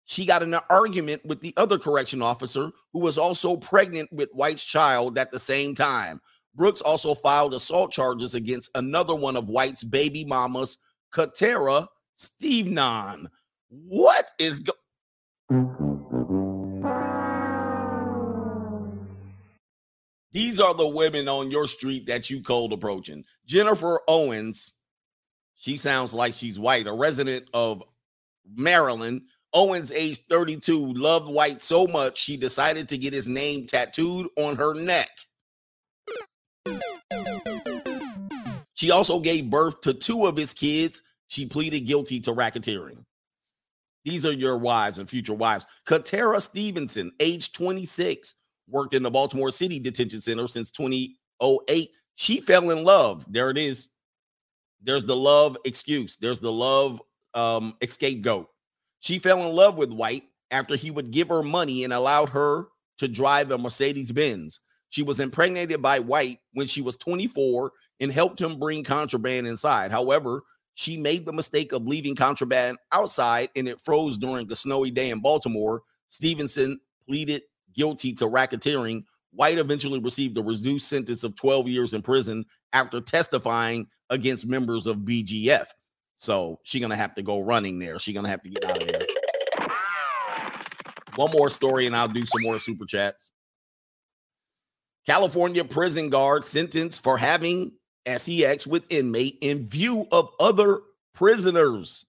She 0.10 0.26
got 0.26 0.42
in 0.42 0.56
an 0.56 0.62
argument 0.72 1.24
with 1.24 1.40
the 1.40 1.54
other 1.56 1.78
correction 1.78 2.24
officer 2.24 2.72
who 2.94 3.00
was 3.00 3.20
also 3.20 3.56
pregnant 3.56 4.12
with 4.12 4.32
White's 4.32 4.64
child 4.64 5.20
at 5.20 5.32
the 5.32 5.38
same 5.38 5.76
time. 5.76 6.20
Brooks 6.56 6.82
also 6.82 7.14
filed 7.14 7.54
assault 7.54 7.92
charges 7.92 8.34
against 8.34 8.72
another 8.74 9.14
one 9.14 9.36
of 9.36 9.50
White's 9.50 9.84
baby 9.84 10.26
mamas, 10.26 10.80
Katera 11.14 11.86
Stevenson. 12.16 13.30
What 13.70 14.32
is 14.40 14.62
go- 14.62 14.74
These 20.32 20.60
are 20.60 20.74
the 20.74 20.88
women 20.88 21.28
on 21.28 21.52
your 21.52 21.68
street 21.68 22.08
that 22.08 22.32
you 22.32 22.42
cold 22.42 22.74
approaching. 22.74 23.26
Jennifer 23.46 24.02
Owens, 24.08 24.74
she 25.56 25.78
sounds 25.78 26.16
like 26.16 26.34
she's 26.34 26.60
white, 26.60 26.88
a 26.88 26.94
resident 26.94 27.48
of 27.54 27.84
Maryland. 28.56 29.22
Owens, 29.54 29.92
age 29.92 30.20
32, 30.30 30.94
loved 30.94 31.28
White 31.28 31.62
so 31.62 31.88
much 31.88 32.18
she 32.18 32.38
decided 32.38 32.88
to 32.90 32.98
get 32.98 33.14
his 33.14 33.28
name 33.28 33.66
tattooed 33.66 34.28
on 34.38 34.56
her 34.56 34.74
neck. 34.74 35.10
She 38.76 38.92
also 38.92 39.20
gave 39.20 39.50
birth 39.50 39.82
to 39.82 39.94
two 39.94 40.26
of 40.26 40.38
his 40.38 40.54
kids. 40.54 41.02
She 41.28 41.46
pleaded 41.46 41.82
guilty 41.82 42.20
to 42.22 42.34
racketeering. 42.34 43.04
These 44.06 44.26
are 44.26 44.32
your 44.32 44.58
wives 44.58 45.00
and 45.00 45.10
future 45.10 45.34
wives. 45.34 45.66
Katera 45.86 46.42
Stevenson, 46.42 47.12
age 47.20 47.52
26, 47.52 48.36
worked 48.70 48.94
in 48.94 49.04
the 49.04 49.12
Baltimore 49.12 49.52
City 49.52 49.80
Detention 49.80 50.22
Center 50.22 50.48
since 50.48 50.72
2008. 50.72 51.92
She 52.16 52.42
fell 52.42 52.70
in 52.70 52.84
love. 52.84 53.26
There 53.30 53.50
it 53.50 53.58
is. 53.58 53.90
There's 54.82 55.04
the 55.04 55.16
love 55.16 55.58
excuse. 55.66 56.16
There's 56.18 56.40
the 56.40 56.52
love 56.52 57.02
um 57.34 57.76
scapegoat. 57.86 58.48
She 59.00 59.20
fell 59.20 59.48
in 59.48 59.56
love 59.56 59.78
with 59.78 59.94
White 59.94 60.24
after 60.52 60.76
he 60.76 60.92
would 60.92 61.12
give 61.12 61.30
her 61.30 61.44
money 61.44 61.84
and 61.84 61.94
allowed 61.94 62.30
her 62.30 62.68
to 62.98 63.08
drive 63.08 63.52
a 63.52 63.58
Mercedes 63.58 64.12
Benz. 64.12 64.60
She 64.90 65.04
was 65.04 65.20
impregnated 65.20 65.82
by 65.82 66.00
White 66.00 66.40
when 66.54 66.68
she 66.68 66.82
was 66.82 66.98
24 66.98 67.72
and 68.00 68.12
helped 68.12 68.42
him 68.42 68.60
bring 68.60 68.84
contraband 68.84 69.48
inside. 69.48 69.92
However, 69.92 70.44
she 70.74 70.98
made 70.98 71.26
the 71.26 71.34
mistake 71.34 71.72
of 71.72 71.86
leaving 71.88 72.16
contraband 72.16 72.78
outside 72.92 73.50
and 73.56 73.68
it 73.68 73.82
froze 73.82 74.18
during 74.18 74.52
a 74.52 74.56
snowy 74.56 74.92
day 74.92 75.10
in 75.10 75.20
Baltimore. 75.20 75.84
Stevenson 76.08 76.80
pleaded 77.06 77.44
guilty 77.74 78.14
to 78.14 78.26
racketeering. 78.26 79.04
White 79.32 79.58
eventually 79.58 80.00
received 80.00 80.38
a 80.38 80.42
reduced 80.42 80.90
sentence 80.90 81.24
of 81.24 81.36
12 81.36 81.68
years 81.68 81.94
in 81.94 82.02
prison 82.02 82.46
after 82.74 83.00
testifying 83.00 83.88
against 84.10 84.48
members 84.48 84.88
of 84.88 84.98
BGF. 84.98 85.68
So 86.20 86.60
she's 86.64 86.82
gonna 86.82 86.98
have 86.98 87.16
to 87.16 87.24
go 87.24 87.40
running 87.40 87.80
there. 87.80 87.98
She's 87.98 88.14
gonna 88.14 88.28
have 88.28 88.44
to 88.44 88.50
get 88.50 88.66
out 88.66 88.82
of 88.82 88.88
there. 88.90 89.08
One 91.16 91.32
more 91.32 91.50
story, 91.50 91.86
and 91.86 91.96
I'll 91.96 92.10
do 92.10 92.26
some 92.26 92.42
more 92.42 92.60
super 92.60 92.86
chats. 92.86 93.32
California 95.06 95.64
prison 95.64 96.10
guard 96.10 96.44
sentenced 96.44 97.02
for 97.02 97.18
having 97.18 97.72
sex 98.18 98.68
with 98.68 98.84
inmate 98.90 99.38
in 99.40 99.66
view 99.66 100.08
of 100.12 100.30
other 100.42 100.82
prisoners. 101.14 102.06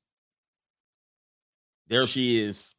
There 1.86 2.06
she 2.08 2.42
is. 2.42 2.74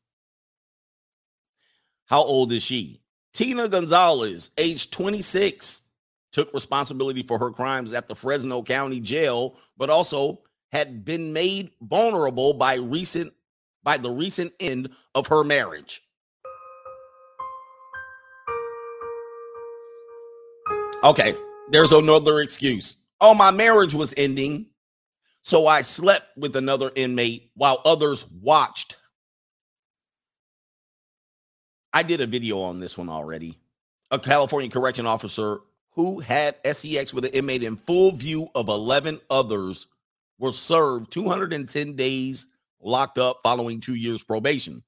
How 2.07 2.23
old 2.23 2.51
is 2.51 2.61
she? 2.61 3.01
Tina 3.33 3.69
Gonzalez, 3.69 4.51
age 4.57 4.91
26, 4.91 5.83
took 6.33 6.53
responsibility 6.53 7.23
for 7.23 7.39
her 7.39 7.51
crimes 7.51 7.93
at 7.93 8.09
the 8.09 8.15
Fresno 8.15 8.63
County 8.63 8.99
Jail, 8.99 9.57
but 9.77 9.89
also 9.89 10.41
had 10.71 11.03
been 11.03 11.33
made 11.33 11.71
vulnerable 11.81 12.53
by 12.53 12.75
recent 12.75 13.33
by 13.83 13.97
the 13.97 14.11
recent 14.11 14.53
end 14.59 14.89
of 15.15 15.27
her 15.27 15.43
marriage. 15.43 16.01
Okay, 21.03 21.35
there's 21.71 21.91
another 21.91 22.41
excuse. 22.41 22.97
Oh, 23.19 23.33
my 23.33 23.49
marriage 23.49 23.95
was 23.95 24.13
ending, 24.17 24.67
so 25.41 25.65
I 25.65 25.81
slept 25.81 26.37
with 26.37 26.55
another 26.55 26.91
inmate 26.95 27.49
while 27.55 27.81
others 27.85 28.29
watched. 28.29 28.97
I 31.91 32.03
did 32.03 32.21
a 32.21 32.27
video 32.27 32.59
on 32.59 32.79
this 32.79 32.97
one 32.97 33.09
already. 33.09 33.57
A 34.11 34.19
California 34.19 34.69
correction 34.69 35.07
officer 35.07 35.61
who 35.93 36.19
had 36.19 36.55
sex 36.71 37.13
with 37.13 37.25
an 37.25 37.31
inmate 37.31 37.63
in 37.63 37.77
full 37.77 38.11
view 38.11 38.47
of 38.53 38.69
11 38.69 39.19
others 39.29 39.87
was 40.41 40.57
served 40.57 41.11
210 41.11 41.95
days 41.95 42.47
locked 42.81 43.19
up 43.19 43.39
following 43.43 43.79
two 43.79 43.93
years 43.93 44.23
probation. 44.23 44.83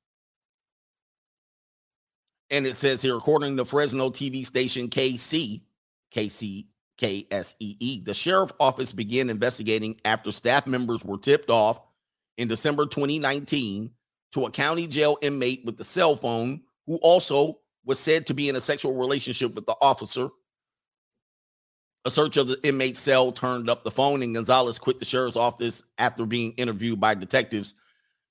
And 2.50 2.66
it 2.66 2.78
says 2.78 3.02
here, 3.02 3.16
according 3.16 3.58
to 3.58 3.66
Fresno 3.66 4.10
TV 4.10 4.46
station 4.46 4.90
KC, 4.90 5.62
KC, 6.14 6.66
KSEE, 7.00 8.04
the 8.04 8.14
sheriff 8.14 8.52
office 8.60 8.92
began 8.92 9.30
investigating 9.30 10.00
after 10.06 10.32
staff 10.32 10.66
members 10.66 11.06
were 11.06 11.18
tipped 11.18 11.52
off 11.52 11.80
in 12.38 12.48
December 12.48 12.86
2019 12.86 13.92
to 14.34 14.46
a 14.46 14.52
county 14.52 14.88
jail 14.88 15.18
inmate 15.22 15.64
with 15.66 15.78
the 15.78 15.84
cell 15.84 16.16
phone 16.16 16.62
who 16.88 16.98
also 16.98 17.60
was 17.86 18.00
said 18.00 18.26
to 18.26 18.34
be 18.34 18.50
in 18.50 18.56
a 18.56 18.62
sexual 18.62 18.96
relationship 18.96 19.54
with 19.54 19.68
the 19.68 19.76
officer. 19.82 20.30
A 22.06 22.12
search 22.12 22.36
of 22.36 22.48
the 22.48 22.60
inmate 22.64 22.98
cell 22.98 23.32
turned 23.32 23.70
up 23.70 23.84
the 23.84 23.92
phone, 23.92 24.24
and 24.24 24.36
Gonzalez 24.36 24.78
quit 24.78 25.00
the 25.00 25.06
sheriff's 25.06 25.38
office 25.38 25.84
after 25.98 26.26
being 26.26 26.52
interviewed 26.54 27.00
by 27.00 27.14
detectives. 27.14 27.76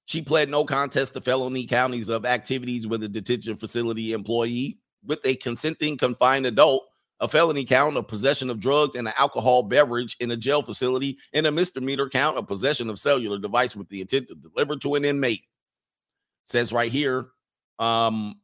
She 0.05 0.21
pled 0.21 0.51
no 0.51 0.65
contest 0.65 1.15
to 1.15 1.21
felony 1.23 1.67
counties 1.67 2.11
of 2.11 2.27
activities 2.27 2.87
with 2.87 3.03
a 3.03 3.09
detention 3.09 3.57
facility 3.57 4.13
employee 4.13 4.79
with 5.05 5.25
a 5.25 5.37
consenting 5.37 5.97
confined 5.97 6.45
adult, 6.45 6.85
a 7.21 7.29
felony 7.29 7.65
count 7.65 7.97
of 7.97 8.09
possession 8.09 8.51
of 8.51 8.61
drugs 8.61 8.97
and 8.97 9.09
an 9.09 9.15
alcohol 9.19 9.63
beverage 9.63 10.17
in 10.21 10.31
a 10.31 10.37
jail 10.37 10.61
facility, 10.63 11.17
and 11.33 11.47
a 11.47 11.53
misdemeanor 11.53 12.09
count 12.09 12.37
of 12.37 12.47
possession 12.47 12.91
of 12.91 12.99
cellular 12.99 13.39
device 13.39 13.75
with 13.75 13.89
the 13.89 14.01
intent 14.01 14.29
to 14.29 14.35
deliver 14.35 14.77
to 14.77 14.97
an 14.97 15.05
inmate. 15.05 15.45
Says 16.45 16.73
right 16.73 16.93
here, 16.93 17.29
um, 17.79 18.35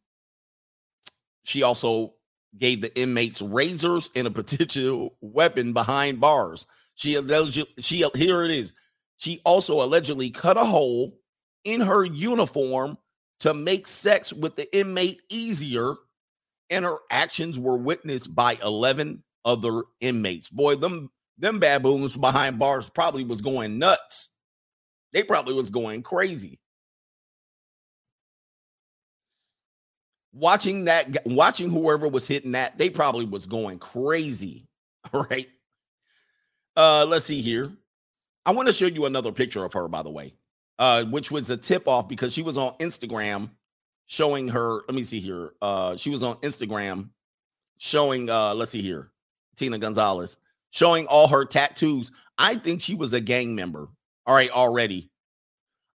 she 1.44 1.62
also 1.62 2.14
gave 2.56 2.80
the 2.80 2.96
inmates 2.98 3.42
razors 3.42 4.10
and 4.14 4.26
a 4.26 4.30
potential 4.30 5.16
weapon 5.20 5.72
behind 5.72 6.20
bars. 6.20 6.66
She 6.94 7.14
alleged, 7.14 7.66
she 7.78 8.04
here 8.14 8.42
it 8.42 8.50
is. 8.50 8.72
She 9.18 9.40
also 9.44 9.82
allegedly 9.82 10.30
cut 10.30 10.56
a 10.56 10.64
hole 10.64 11.18
in 11.64 11.80
her 11.80 12.04
uniform 12.04 12.98
to 13.40 13.54
make 13.54 13.86
sex 13.86 14.32
with 14.32 14.56
the 14.56 14.76
inmate 14.76 15.20
easier, 15.28 15.94
and 16.70 16.84
her 16.84 16.98
actions 17.10 17.58
were 17.58 17.76
witnessed 17.76 18.34
by 18.34 18.58
11 18.64 19.22
other 19.44 19.82
inmates. 20.00 20.48
Boy, 20.48 20.76
them 20.76 21.10
them 21.38 21.60
baboons 21.60 22.16
behind 22.16 22.58
bars 22.58 22.90
probably 22.90 23.24
was 23.24 23.40
going 23.40 23.78
nuts. 23.78 24.34
They 25.12 25.22
probably 25.22 25.54
was 25.54 25.70
going 25.70 26.02
crazy. 26.02 26.58
Watching 30.38 30.84
that 30.84 31.26
watching 31.26 31.70
whoever 31.70 32.08
was 32.08 32.26
hitting 32.26 32.52
that 32.52 32.78
they 32.78 32.90
probably 32.90 33.24
was 33.24 33.46
going 33.46 33.78
crazy 33.78 34.66
all 35.12 35.26
right? 35.30 35.48
Uh 36.76 37.04
let's 37.08 37.26
see 37.26 37.40
here. 37.40 37.72
I 38.46 38.52
want 38.52 38.68
to 38.68 38.72
show 38.72 38.86
you 38.86 39.06
another 39.06 39.32
picture 39.32 39.64
of 39.64 39.72
her 39.72 39.88
by 39.88 40.02
the 40.02 40.10
way 40.10 40.34
uh 40.78 41.04
which 41.04 41.30
was 41.30 41.50
a 41.50 41.56
tip 41.56 41.88
off 41.88 42.08
because 42.08 42.32
she 42.32 42.42
was 42.42 42.56
on 42.56 42.72
instagram 42.78 43.50
showing 44.06 44.48
her 44.48 44.80
let 44.86 44.94
me 44.94 45.04
see 45.04 45.20
here 45.20 45.52
uh 45.60 45.96
she 45.96 46.10
was 46.10 46.22
on 46.22 46.36
instagram 46.36 47.10
showing 47.78 48.30
uh 48.30 48.54
let's 48.54 48.70
see 48.70 48.82
here 48.82 49.10
tina 49.56 49.78
gonzalez 49.78 50.36
showing 50.70 51.06
all 51.06 51.28
her 51.28 51.44
tattoos. 51.44 52.12
I 52.36 52.56
think 52.56 52.80
she 52.80 52.94
was 52.94 53.12
a 53.12 53.20
gang 53.20 53.54
member 53.54 53.88
all 54.26 54.34
right 54.34 54.50
already. 54.50 55.10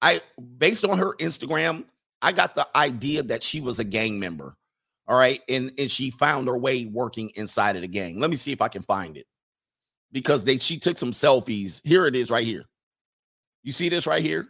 I 0.01 0.21
based 0.57 0.85
on 0.85 0.97
her 0.97 1.13
instagram 1.17 1.83
I 2.21 2.31
got 2.31 2.55
the 2.55 2.67
idea 2.75 3.23
that 3.23 3.43
she 3.43 3.61
was 3.61 3.79
a 3.79 3.83
gang 3.83 4.19
member. 4.19 4.55
All 5.07 5.17
right. 5.17 5.41
And 5.49 5.71
and 5.77 5.89
she 5.89 6.11
found 6.11 6.47
her 6.47 6.57
way 6.57 6.85
working 6.85 7.31
inside 7.35 7.75
of 7.75 7.81
the 7.81 7.87
gang. 7.87 8.19
Let 8.19 8.29
me 8.29 8.35
see 8.35 8.51
if 8.51 8.61
I 8.61 8.67
can 8.67 8.83
find 8.83 9.17
it. 9.17 9.25
Because 10.11 10.43
they 10.43 10.57
she 10.57 10.77
took 10.77 10.97
some 10.97 11.11
selfies. 11.11 11.81
Here 11.83 12.05
it 12.05 12.15
is 12.15 12.29
right 12.29 12.45
here. 12.45 12.65
You 13.63 13.71
see 13.71 13.89
this 13.89 14.07
right 14.07 14.21
here? 14.21 14.47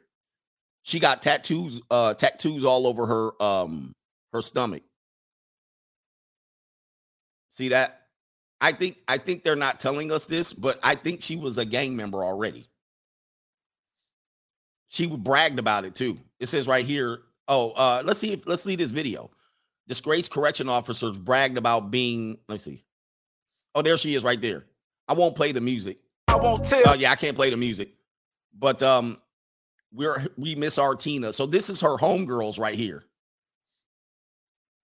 She 0.83 0.99
got 0.99 1.21
tattoos, 1.21 1.81
uh, 1.91 2.15
tattoos 2.15 2.63
all 2.63 2.87
over 2.87 3.05
her 3.05 3.43
um 3.43 3.93
her 4.33 4.41
stomach. 4.41 4.83
See 7.51 7.69
that? 7.69 8.01
I 8.59 8.71
think 8.71 8.97
I 9.07 9.17
think 9.17 9.43
they're 9.43 9.55
not 9.55 9.79
telling 9.79 10.11
us 10.11 10.25
this, 10.25 10.53
but 10.53 10.79
I 10.83 10.95
think 10.95 11.21
she 11.21 11.35
was 11.35 11.57
a 11.57 11.65
gang 11.65 11.95
member 11.95 12.23
already. 12.23 12.67
She 14.89 15.07
bragged 15.07 15.57
about 15.57 15.85
it 15.85 15.95
too. 15.95 16.19
It 16.39 16.47
says 16.47 16.67
right 16.67 16.85
here, 16.85 17.21
Oh, 17.47 17.71
uh, 17.71 18.01
let's 18.05 18.19
see 18.19 18.33
if 18.33 18.47
let's 18.47 18.63
see 18.63 18.75
this 18.75 18.91
video. 18.91 19.31
Disgraced 19.87 20.31
correction 20.31 20.69
officers 20.69 21.17
bragged 21.17 21.57
about 21.57 21.91
being. 21.91 22.37
Let 22.47 22.55
me 22.55 22.59
see. 22.59 22.83
Oh, 23.75 23.81
there 23.81 23.97
she 23.97 24.15
is 24.15 24.23
right 24.23 24.39
there. 24.39 24.65
I 25.07 25.13
won't 25.13 25.35
play 25.35 25.51
the 25.51 25.61
music. 25.61 25.99
I 26.27 26.37
won't 26.37 26.63
tell. 26.63 26.81
Oh, 26.87 26.93
yeah, 26.93 27.11
I 27.11 27.15
can't 27.15 27.35
play 27.35 27.49
the 27.49 27.57
music. 27.57 27.89
But 28.57 28.81
um, 28.83 29.17
we're 29.93 30.27
we 30.37 30.55
miss 30.55 30.77
our 30.77 30.95
Tina. 30.95 31.33
So 31.33 31.45
this 31.45 31.69
is 31.69 31.81
her 31.81 31.97
homegirls 31.97 32.59
right 32.59 32.75
here. 32.75 33.03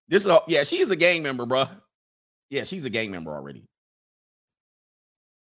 This 0.10 0.26
is 0.26 0.32
a, 0.32 0.42
yeah, 0.48 0.64
she 0.64 0.80
is 0.80 0.92
a 0.92 0.96
gang 0.96 1.24
member, 1.24 1.46
bro. 1.46 1.66
Yeah, 2.50 2.64
she's 2.64 2.86
a 2.86 2.90
gang 2.90 3.12
member 3.12 3.32
already. 3.32 3.64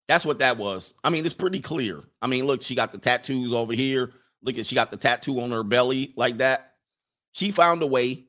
That's 0.08 0.24
what 0.24 0.40
that 0.40 0.58
was. 0.58 0.94
I 1.02 1.10
mean, 1.10 1.24
it's 1.24 1.34
pretty 1.34 1.60
clear. 1.60 2.02
I 2.20 2.26
mean, 2.26 2.46
look, 2.46 2.62
she 2.62 2.74
got 2.74 2.92
the 2.92 2.98
tattoos 2.98 3.52
over 3.52 3.72
here. 3.72 4.12
Look 4.42 4.58
at 4.58 4.66
she 4.66 4.74
got 4.74 4.90
the 4.90 4.96
tattoo 4.96 5.40
on 5.40 5.50
her 5.50 5.62
belly 5.62 6.12
like 6.16 6.38
that 6.38 6.73
she 7.34 7.50
found 7.50 7.82
a 7.82 7.86
way. 7.86 8.24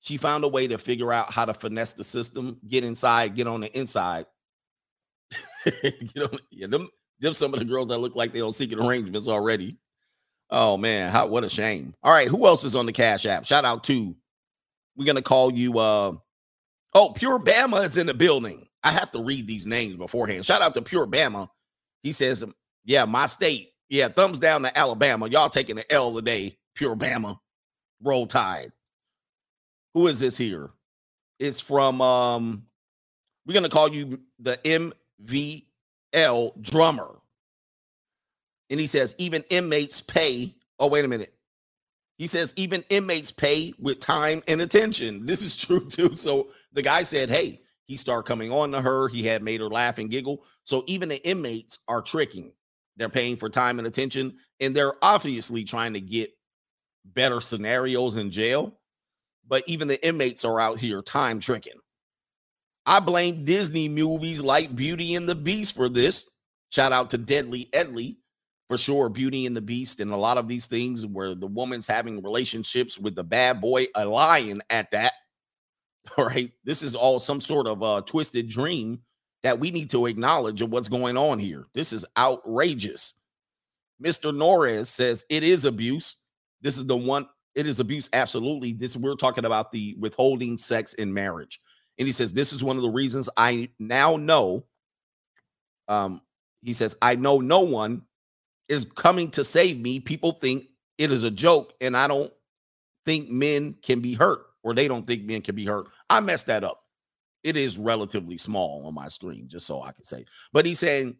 She 0.00 0.18
found 0.18 0.44
a 0.44 0.48
way 0.48 0.66
to 0.66 0.78
figure 0.78 1.12
out 1.12 1.32
how 1.32 1.44
to 1.44 1.54
finesse 1.54 1.94
the 1.94 2.04
system, 2.04 2.58
get 2.68 2.84
inside, 2.84 3.36
get 3.36 3.46
on 3.46 3.60
the 3.60 3.78
inside. 3.78 4.26
you 5.82 6.08
know, 6.16 6.28
yeah, 6.50 6.66
them, 6.66 6.88
them 7.20 7.32
some 7.32 7.54
of 7.54 7.60
the 7.60 7.64
girls 7.64 7.86
that 7.88 7.98
look 7.98 8.16
like 8.16 8.32
they 8.32 8.40
don't 8.40 8.52
seek 8.52 8.76
arrangements 8.76 9.28
already. 9.28 9.78
Oh 10.50 10.76
man, 10.76 11.10
how 11.10 11.28
what 11.28 11.44
a 11.44 11.48
shame. 11.48 11.94
All 12.02 12.12
right, 12.12 12.28
who 12.28 12.46
else 12.46 12.64
is 12.64 12.74
on 12.74 12.84
the 12.84 12.92
Cash 12.92 13.24
App? 13.24 13.46
Shout 13.46 13.64
out 13.64 13.84
to 13.84 14.14
we're 14.96 15.06
gonna 15.06 15.22
call 15.22 15.52
you 15.52 15.78
uh 15.78 16.12
oh, 16.94 17.10
Pure 17.10 17.40
Bama 17.40 17.84
is 17.84 17.96
in 17.96 18.06
the 18.06 18.14
building. 18.14 18.66
I 18.82 18.90
have 18.90 19.10
to 19.12 19.22
read 19.22 19.46
these 19.46 19.66
names 19.66 19.96
beforehand. 19.96 20.44
Shout 20.44 20.62
out 20.62 20.74
to 20.74 20.82
Pure 20.82 21.06
Bama. 21.06 21.48
He 22.02 22.12
says, 22.12 22.44
Yeah, 22.84 23.04
my 23.04 23.26
state. 23.26 23.68
Yeah, 23.88 24.08
thumbs 24.08 24.40
down 24.40 24.62
to 24.62 24.76
Alabama. 24.76 25.28
Y'all 25.28 25.50
taking 25.50 25.76
the 25.76 25.92
L 25.92 26.14
today, 26.14 26.58
Pure 26.74 26.96
Bama. 26.96 27.38
Roll 28.02 28.26
Tide. 28.26 28.72
Who 29.94 30.06
is 30.06 30.20
this 30.20 30.36
here? 30.36 30.70
It's 31.38 31.60
from 31.60 32.00
um 32.00 32.64
we're 33.46 33.54
gonna 33.54 33.68
call 33.68 33.92
you 33.92 34.20
the 34.38 34.58
MVL 35.24 36.60
drummer. 36.62 37.18
And 38.70 38.80
he 38.80 38.86
says, 38.86 39.14
even 39.18 39.44
inmates 39.50 40.00
pay. 40.00 40.54
Oh, 40.78 40.86
wait 40.86 41.04
a 41.04 41.08
minute. 41.08 41.34
He 42.16 42.26
says, 42.26 42.54
even 42.56 42.84
inmates 42.88 43.30
pay 43.30 43.74
with 43.78 44.00
time 44.00 44.42
and 44.48 44.60
attention. 44.60 45.26
This 45.26 45.42
is 45.42 45.56
true 45.66 45.88
too. 45.88 46.16
So 46.16 46.48
the 46.72 46.82
guy 46.82 47.02
said, 47.02 47.28
Hey, 47.28 47.60
he 47.86 47.96
started 47.96 48.26
coming 48.26 48.50
on 48.52 48.72
to 48.72 48.80
her. 48.80 49.08
He 49.08 49.24
had 49.24 49.42
made 49.42 49.60
her 49.60 49.68
laugh 49.68 49.98
and 49.98 50.10
giggle. 50.10 50.44
So 50.64 50.84
even 50.86 51.08
the 51.08 51.26
inmates 51.26 51.80
are 51.88 52.00
tricking. 52.00 52.52
They're 52.96 53.08
paying 53.08 53.36
for 53.36 53.48
time 53.48 53.78
and 53.78 53.86
attention, 53.88 54.36
and 54.60 54.74
they're 54.74 54.94
obviously 55.02 55.64
trying 55.64 55.94
to 55.94 56.00
get 56.00 56.30
better 57.04 57.40
scenarios 57.40 58.16
in 58.16 58.30
jail, 58.30 58.72
but 59.46 59.62
even 59.66 59.88
the 59.88 60.04
inmates 60.06 60.44
are 60.44 60.60
out 60.60 60.78
here 60.78 61.02
time 61.02 61.40
tricking. 61.40 61.80
I 62.84 63.00
blame 63.00 63.44
Disney 63.44 63.88
movies 63.88 64.42
like 64.42 64.74
Beauty 64.74 65.14
and 65.14 65.28
the 65.28 65.34
Beast 65.34 65.76
for 65.76 65.88
this. 65.88 66.30
Shout 66.70 66.92
out 66.92 67.10
to 67.10 67.18
Deadly 67.18 67.66
Edley 67.72 68.16
for 68.68 68.76
sure. 68.76 69.08
Beauty 69.08 69.46
and 69.46 69.56
the 69.56 69.60
Beast 69.60 70.00
and 70.00 70.10
a 70.12 70.16
lot 70.16 70.38
of 70.38 70.48
these 70.48 70.66
things 70.66 71.06
where 71.06 71.34
the 71.34 71.46
woman's 71.46 71.86
having 71.86 72.22
relationships 72.22 72.98
with 72.98 73.14
the 73.14 73.22
bad 73.22 73.60
boy, 73.60 73.86
a 73.94 74.04
lion 74.04 74.62
at 74.70 74.90
that. 74.90 75.12
All 76.16 76.24
right. 76.24 76.50
This 76.64 76.82
is 76.82 76.96
all 76.96 77.20
some 77.20 77.40
sort 77.40 77.68
of 77.68 77.82
a 77.82 78.02
twisted 78.02 78.48
dream 78.48 79.00
that 79.42 79.60
we 79.60 79.70
need 79.70 79.90
to 79.90 80.06
acknowledge 80.06 80.60
of 80.60 80.70
what's 80.70 80.88
going 80.88 81.16
on 81.16 81.38
here. 81.38 81.66
This 81.74 81.92
is 81.92 82.04
outrageous. 82.16 83.14
Mr. 84.02 84.34
Norris 84.34 84.88
says 84.88 85.24
it 85.28 85.44
is 85.44 85.64
abuse. 85.64 86.16
This 86.62 86.78
is 86.78 86.86
the 86.86 86.96
one. 86.96 87.28
It 87.54 87.66
is 87.66 87.80
abuse. 87.80 88.08
Absolutely. 88.12 88.72
This 88.72 88.96
we're 88.96 89.14
talking 89.14 89.44
about 89.44 89.72
the 89.72 89.94
withholding 89.98 90.56
sex 90.56 90.94
in 90.94 91.12
marriage. 91.12 91.60
And 91.98 92.06
he 92.06 92.12
says, 92.12 92.32
This 92.32 92.52
is 92.52 92.64
one 92.64 92.76
of 92.76 92.82
the 92.82 92.90
reasons 92.90 93.28
I 93.36 93.68
now 93.78 94.16
know. 94.16 94.64
Um, 95.88 96.22
he 96.62 96.72
says, 96.72 96.96
I 97.02 97.16
know 97.16 97.40
no 97.40 97.60
one 97.60 98.02
is 98.68 98.86
coming 98.94 99.30
to 99.32 99.44
save 99.44 99.78
me. 99.78 100.00
People 100.00 100.32
think 100.32 100.66
it 100.96 101.10
is 101.10 101.24
a 101.24 101.30
joke, 101.30 101.74
and 101.80 101.96
I 101.96 102.06
don't 102.06 102.32
think 103.04 103.28
men 103.28 103.76
can 103.82 104.00
be 104.00 104.14
hurt, 104.14 104.46
or 104.62 104.74
they 104.74 104.88
don't 104.88 105.06
think 105.06 105.24
men 105.24 105.42
can 105.42 105.54
be 105.54 105.66
hurt. 105.66 105.88
I 106.08 106.20
messed 106.20 106.46
that 106.46 106.64
up. 106.64 106.80
It 107.42 107.56
is 107.56 107.76
relatively 107.76 108.38
small 108.38 108.86
on 108.86 108.94
my 108.94 109.08
screen, 109.08 109.48
just 109.48 109.66
so 109.66 109.82
I 109.82 109.92
can 109.92 110.04
say. 110.04 110.24
But 110.52 110.64
he's 110.64 110.78
saying, 110.78 111.16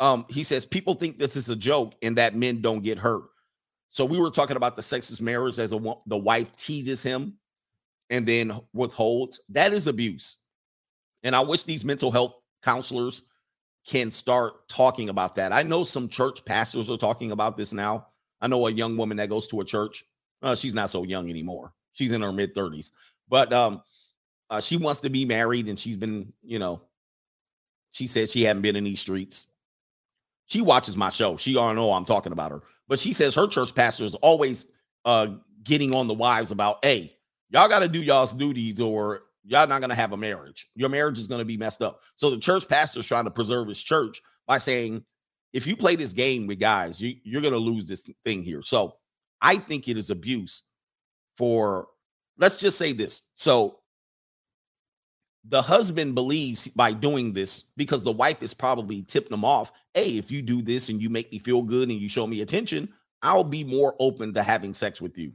um, 0.00 0.26
he 0.28 0.44
says, 0.44 0.66
people 0.66 0.94
think 0.94 1.18
this 1.18 1.36
is 1.36 1.48
a 1.48 1.56
joke 1.56 1.94
and 2.02 2.18
that 2.18 2.36
men 2.36 2.60
don't 2.60 2.82
get 2.82 2.98
hurt. 2.98 3.22
So 3.92 4.06
we 4.06 4.18
were 4.18 4.30
talking 4.30 4.56
about 4.56 4.74
the 4.74 4.80
sexist 4.80 5.20
marriage 5.20 5.58
as 5.58 5.70
a 5.70 5.94
the 6.06 6.16
wife 6.16 6.56
teases 6.56 7.02
him 7.02 7.34
and 8.08 8.26
then 8.26 8.58
withholds. 8.72 9.38
That 9.50 9.74
is 9.74 9.86
abuse. 9.86 10.38
And 11.22 11.36
I 11.36 11.40
wish 11.40 11.64
these 11.64 11.84
mental 11.84 12.10
health 12.10 12.36
counselors 12.62 13.24
can 13.86 14.10
start 14.10 14.66
talking 14.66 15.10
about 15.10 15.34
that. 15.34 15.52
I 15.52 15.62
know 15.62 15.84
some 15.84 16.08
church 16.08 16.42
pastors 16.46 16.88
are 16.88 16.96
talking 16.96 17.32
about 17.32 17.58
this 17.58 17.74
now. 17.74 18.06
I 18.40 18.46
know 18.46 18.66
a 18.66 18.72
young 18.72 18.96
woman 18.96 19.18
that 19.18 19.28
goes 19.28 19.46
to 19.48 19.60
a 19.60 19.64
church. 19.64 20.06
Uh, 20.40 20.54
she's 20.54 20.72
not 20.72 20.88
so 20.88 21.02
young 21.02 21.28
anymore. 21.28 21.74
She's 21.92 22.12
in 22.12 22.22
her 22.22 22.32
mid 22.32 22.54
30s, 22.54 22.92
but 23.28 23.52
um, 23.52 23.82
uh, 24.48 24.62
she 24.62 24.78
wants 24.78 25.02
to 25.02 25.10
be 25.10 25.26
married 25.26 25.68
and 25.68 25.78
she's 25.78 25.96
been, 25.96 26.32
you 26.42 26.58
know, 26.58 26.80
she 27.90 28.06
said 28.06 28.30
she 28.30 28.44
hadn't 28.44 28.62
been 28.62 28.74
in 28.74 28.84
these 28.84 29.00
streets. 29.00 29.48
She 30.52 30.60
watches 30.60 30.98
my 30.98 31.08
show. 31.08 31.38
She 31.38 31.56
all 31.56 31.72
know 31.72 31.94
I'm 31.94 32.04
talking 32.04 32.30
about 32.30 32.50
her. 32.50 32.60
But 32.86 33.00
she 33.00 33.14
says 33.14 33.34
her 33.34 33.46
church 33.46 33.74
pastor 33.74 34.04
is 34.04 34.14
always 34.16 34.66
uh, 35.06 35.28
getting 35.62 35.94
on 35.94 36.08
the 36.08 36.14
wives 36.14 36.50
about, 36.50 36.84
hey, 36.84 37.16
y'all 37.48 37.70
got 37.70 37.78
to 37.78 37.88
do 37.88 38.02
y'all's 38.02 38.34
duties 38.34 38.78
or 38.78 39.22
y'all 39.44 39.66
not 39.66 39.80
gonna 39.80 39.94
have 39.94 40.12
a 40.12 40.16
marriage. 40.18 40.68
Your 40.74 40.90
marriage 40.90 41.18
is 41.18 41.26
gonna 41.26 41.46
be 41.46 41.56
messed 41.56 41.80
up. 41.80 42.02
So 42.16 42.28
the 42.28 42.36
church 42.36 42.68
pastor 42.68 43.00
is 43.00 43.06
trying 43.06 43.24
to 43.24 43.30
preserve 43.30 43.66
his 43.66 43.82
church 43.82 44.20
by 44.46 44.58
saying, 44.58 45.04
if 45.54 45.66
you 45.66 45.74
play 45.74 45.96
this 45.96 46.12
game 46.12 46.46
with 46.46 46.60
guys, 46.60 47.00
you, 47.00 47.14
you're 47.24 47.40
gonna 47.40 47.56
lose 47.56 47.86
this 47.86 48.06
thing 48.22 48.42
here. 48.42 48.60
So 48.62 48.96
I 49.40 49.56
think 49.56 49.88
it 49.88 49.96
is 49.96 50.10
abuse 50.10 50.64
for 51.38 51.88
let's 52.36 52.58
just 52.58 52.76
say 52.76 52.92
this. 52.92 53.22
So 53.36 53.78
the 55.44 55.62
husband 55.62 56.14
believes 56.14 56.68
by 56.68 56.92
doing 56.92 57.32
this 57.32 57.64
because 57.76 58.04
the 58.04 58.12
wife 58.12 58.42
is 58.42 58.54
probably 58.54 59.02
tipping 59.02 59.32
him 59.32 59.44
off. 59.44 59.72
Hey, 59.94 60.16
if 60.16 60.30
you 60.30 60.40
do 60.42 60.62
this 60.62 60.88
and 60.88 61.02
you 61.02 61.10
make 61.10 61.32
me 61.32 61.38
feel 61.38 61.62
good 61.62 61.90
and 61.90 61.98
you 61.98 62.08
show 62.08 62.26
me 62.26 62.40
attention, 62.42 62.88
I'll 63.22 63.44
be 63.44 63.64
more 63.64 63.96
open 63.98 64.34
to 64.34 64.42
having 64.42 64.74
sex 64.74 65.00
with 65.00 65.18
you. 65.18 65.32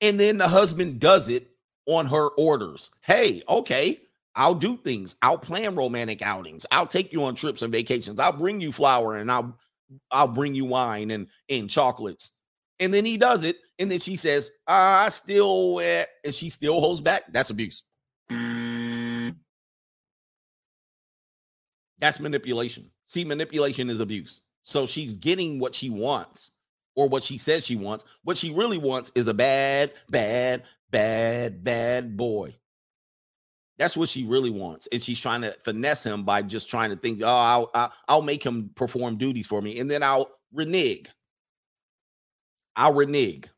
And 0.00 0.18
then 0.18 0.38
the 0.38 0.48
husband 0.48 1.00
does 1.00 1.28
it 1.28 1.50
on 1.86 2.06
her 2.06 2.28
orders. 2.30 2.90
Hey, 3.00 3.42
okay, 3.48 4.00
I'll 4.36 4.54
do 4.54 4.76
things. 4.76 5.16
I'll 5.22 5.38
plan 5.38 5.74
romantic 5.74 6.22
outings. 6.22 6.66
I'll 6.70 6.86
take 6.86 7.12
you 7.12 7.24
on 7.24 7.34
trips 7.34 7.62
and 7.62 7.72
vacations. 7.72 8.20
I'll 8.20 8.32
bring 8.32 8.60
you 8.60 8.72
flour 8.72 9.16
and 9.16 9.30
I'll 9.30 9.58
I'll 10.10 10.28
bring 10.28 10.54
you 10.54 10.64
wine 10.64 11.10
and 11.10 11.28
and 11.48 11.70
chocolates. 11.70 12.32
And 12.80 12.92
then 12.92 13.04
he 13.04 13.16
does 13.16 13.44
it, 13.44 13.56
and 13.78 13.90
then 13.90 14.00
she 14.00 14.16
says, 14.16 14.50
"I 14.66 15.08
still," 15.10 15.78
eh, 15.80 16.04
and 16.24 16.34
she 16.34 16.50
still 16.50 16.80
holds 16.80 17.00
back. 17.00 17.22
That's 17.32 17.50
abuse. 17.50 17.82
Mm. 18.30 19.36
That's 21.98 22.20
manipulation. 22.20 22.90
See, 23.06 23.24
manipulation 23.24 23.90
is 23.90 24.00
abuse. 24.00 24.40
So 24.64 24.86
she's 24.86 25.12
getting 25.14 25.58
what 25.58 25.74
she 25.74 25.90
wants 25.90 26.50
or 26.96 27.08
what 27.08 27.24
she 27.24 27.38
says 27.38 27.66
she 27.66 27.76
wants. 27.76 28.04
What 28.22 28.38
she 28.38 28.50
really 28.52 28.78
wants 28.78 29.12
is 29.14 29.28
a 29.28 29.34
bad, 29.34 29.92
bad, 30.08 30.64
bad, 30.90 31.62
bad 31.64 32.16
boy. 32.16 32.56
That's 33.78 33.96
what 33.96 34.08
she 34.08 34.24
really 34.24 34.50
wants. 34.50 34.88
And 34.92 35.02
she's 35.02 35.20
trying 35.20 35.42
to 35.42 35.50
finesse 35.64 36.04
him 36.04 36.24
by 36.24 36.42
just 36.42 36.70
trying 36.70 36.90
to 36.90 36.96
think, 36.96 37.20
oh, 37.22 37.26
I'll, 37.26 37.70
I'll, 37.74 37.92
I'll 38.08 38.22
make 38.22 38.44
him 38.44 38.70
perform 38.74 39.16
duties 39.16 39.46
for 39.46 39.60
me. 39.60 39.78
And 39.78 39.90
then 39.90 40.02
I'll 40.02 40.30
renege. 40.52 41.10
I'll 42.76 42.94
renege. 42.94 43.48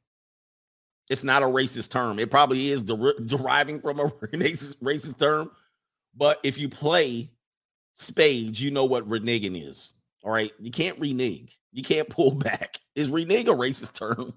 It's 1.08 1.24
not 1.24 1.42
a 1.42 1.46
racist 1.46 1.90
term. 1.90 2.18
It 2.18 2.30
probably 2.30 2.70
is 2.70 2.82
der- 2.82 3.18
deriving 3.24 3.80
from 3.80 4.00
a 4.00 4.04
racist, 4.10 4.76
racist 4.76 5.18
term. 5.18 5.50
But 6.16 6.40
if 6.42 6.58
you 6.58 6.68
play 6.68 7.30
spades, 7.94 8.60
you 8.60 8.70
know 8.70 8.84
what 8.84 9.08
reneging 9.08 9.68
is. 9.68 9.92
All 10.24 10.32
right. 10.32 10.52
You 10.58 10.70
can't 10.70 10.98
renege. 10.98 11.58
You 11.72 11.82
can't 11.82 12.08
pull 12.08 12.30
back. 12.34 12.80
Is 12.94 13.10
renege 13.10 13.48
a 13.48 13.54
racist 13.54 13.94
term? 13.94 14.34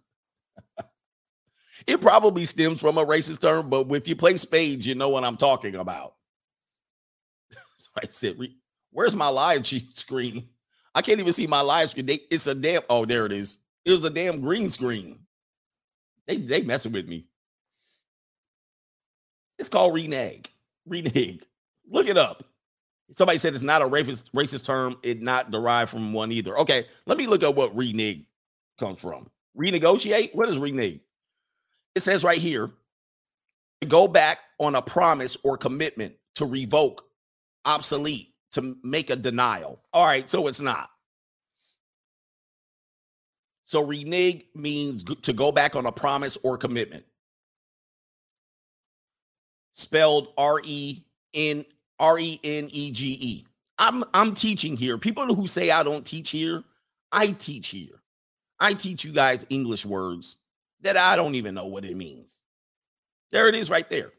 it 1.87 2.01
probably 2.01 2.45
stems 2.45 2.79
from 2.79 2.97
a 2.97 3.05
racist 3.05 3.41
term, 3.41 3.69
but 3.69 3.87
if 3.95 4.07
you 4.07 4.15
play 4.15 4.37
spades, 4.37 4.85
you 4.85 4.95
know 4.95 5.09
what 5.09 5.23
I'm 5.23 5.37
talking 5.37 5.75
about. 5.75 6.15
so 7.77 7.89
I 7.97 8.07
said, 8.09 8.37
Where's 8.91 9.15
my 9.15 9.29
live 9.29 9.65
screen? 9.67 10.49
I 10.95 11.01
can't 11.01 11.19
even 11.19 11.33
see 11.33 11.47
my 11.47 11.61
live 11.61 11.91
screen. 11.91 12.07
They, 12.07 12.19
it's 12.31 12.47
a 12.47 12.55
damn. 12.55 12.81
Oh, 12.89 13.05
there 13.05 13.25
it 13.25 13.31
is. 13.31 13.59
It 13.85 13.91
was 13.91 14.03
a 14.03 14.09
damn 14.09 14.41
green 14.41 14.69
screen. 14.69 15.19
They 16.29 16.37
they 16.37 16.61
messing 16.61 16.91
with 16.91 17.07
me. 17.07 17.25
It's 19.57 19.67
called 19.67 19.95
renege. 19.95 20.45
Renege. 20.87 21.41
Look 21.89 22.07
it 22.07 22.19
up. 22.19 22.43
Somebody 23.17 23.39
said 23.39 23.55
it's 23.55 23.63
not 23.63 23.81
a 23.81 23.85
racist 23.85 24.29
racist 24.35 24.63
term. 24.63 24.95
It 25.01 25.23
not 25.23 25.49
derived 25.49 25.89
from 25.89 26.13
one 26.13 26.31
either. 26.31 26.55
Okay, 26.59 26.85
let 27.07 27.17
me 27.17 27.25
look 27.25 27.41
at 27.41 27.55
what 27.55 27.75
renege 27.75 28.25
comes 28.79 29.01
from. 29.01 29.27
Renegotiate. 29.57 30.35
What 30.35 30.47
is 30.49 30.59
renege? 30.59 30.99
It 31.95 32.01
says 32.01 32.23
right 32.23 32.37
here 32.37 32.69
to 33.81 33.87
go 33.87 34.07
back 34.07 34.37
on 34.59 34.75
a 34.75 34.83
promise 34.83 35.35
or 35.43 35.57
commitment 35.57 36.13
to 36.35 36.45
revoke, 36.45 37.05
obsolete, 37.65 38.35
to 38.51 38.77
make 38.83 39.09
a 39.09 39.15
denial. 39.15 39.81
All 39.93 40.05
right, 40.05 40.29
so 40.29 40.45
it's 40.45 40.61
not. 40.61 40.91
So 43.69 43.85
renege 43.85 44.45
means 44.55 45.03
to 45.03 45.31
go 45.31 45.51
back 45.51 45.75
on 45.75 45.85
a 45.85 45.91
promise 45.91 46.39
or 46.41 46.57
commitment. 46.57 47.05
Spelled 49.73 50.29
R 50.39 50.59
E 50.63 51.03
N 51.35 51.63
R 51.99 52.17
E 52.17 52.39
N 52.43 52.67
E 52.71 52.91
G 52.91 53.15
E. 53.21 53.45
I'm 53.77 54.03
I'm 54.11 54.33
teaching 54.33 54.75
here. 54.75 54.97
People 54.97 55.35
who 55.35 55.45
say 55.45 55.69
I 55.69 55.83
don't 55.83 56.03
teach 56.03 56.31
here, 56.31 56.63
I 57.11 57.27
teach 57.27 57.67
here. 57.67 58.01
I 58.59 58.73
teach 58.73 59.05
you 59.05 59.11
guys 59.11 59.45
English 59.51 59.85
words 59.85 60.37
that 60.81 60.97
I 60.97 61.15
don't 61.15 61.35
even 61.35 61.53
know 61.53 61.67
what 61.67 61.85
it 61.85 61.95
means. 61.95 62.41
There 63.29 63.47
it 63.49 63.55
is 63.55 63.69
right 63.69 63.87
there. 63.87 64.11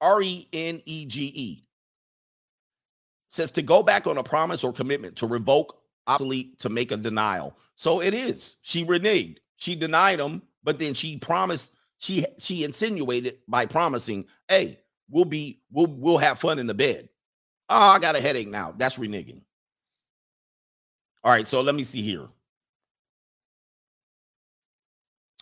R 0.00 0.22
E 0.22 0.46
N 0.52 0.82
E 0.84 1.04
G 1.06 1.32
E. 1.34 1.64
Says 3.28 3.50
to 3.50 3.62
go 3.62 3.82
back 3.82 4.06
on 4.06 4.18
a 4.18 4.22
promise 4.22 4.62
or 4.62 4.72
commitment, 4.72 5.16
to 5.16 5.26
revoke, 5.26 5.78
obsolete, 6.08 6.58
to 6.60 6.68
make 6.68 6.90
a 6.90 6.96
denial. 6.96 7.56
So 7.76 8.00
it 8.02 8.14
is. 8.14 8.56
She 8.62 8.84
reneged. 8.84 9.38
She 9.56 9.76
denied 9.76 10.18
him, 10.18 10.42
but 10.64 10.78
then 10.78 10.94
she 10.94 11.16
promised. 11.18 11.74
She 11.98 12.24
she 12.38 12.64
insinuated 12.64 13.38
by 13.46 13.66
promising, 13.66 14.26
"Hey, 14.48 14.80
we'll 15.10 15.24
be 15.24 15.60
we'll 15.70 15.86
we'll 15.86 16.18
have 16.18 16.38
fun 16.38 16.58
in 16.58 16.66
the 16.66 16.74
bed." 16.74 17.08
Oh, 17.68 17.76
I 17.76 17.98
got 17.98 18.16
a 18.16 18.20
headache 18.20 18.48
now. 18.48 18.74
That's 18.76 18.98
reneging. 18.98 19.42
All 21.22 21.32
right, 21.32 21.46
so 21.46 21.60
let 21.60 21.74
me 21.74 21.84
see 21.84 22.02
here. 22.02 22.28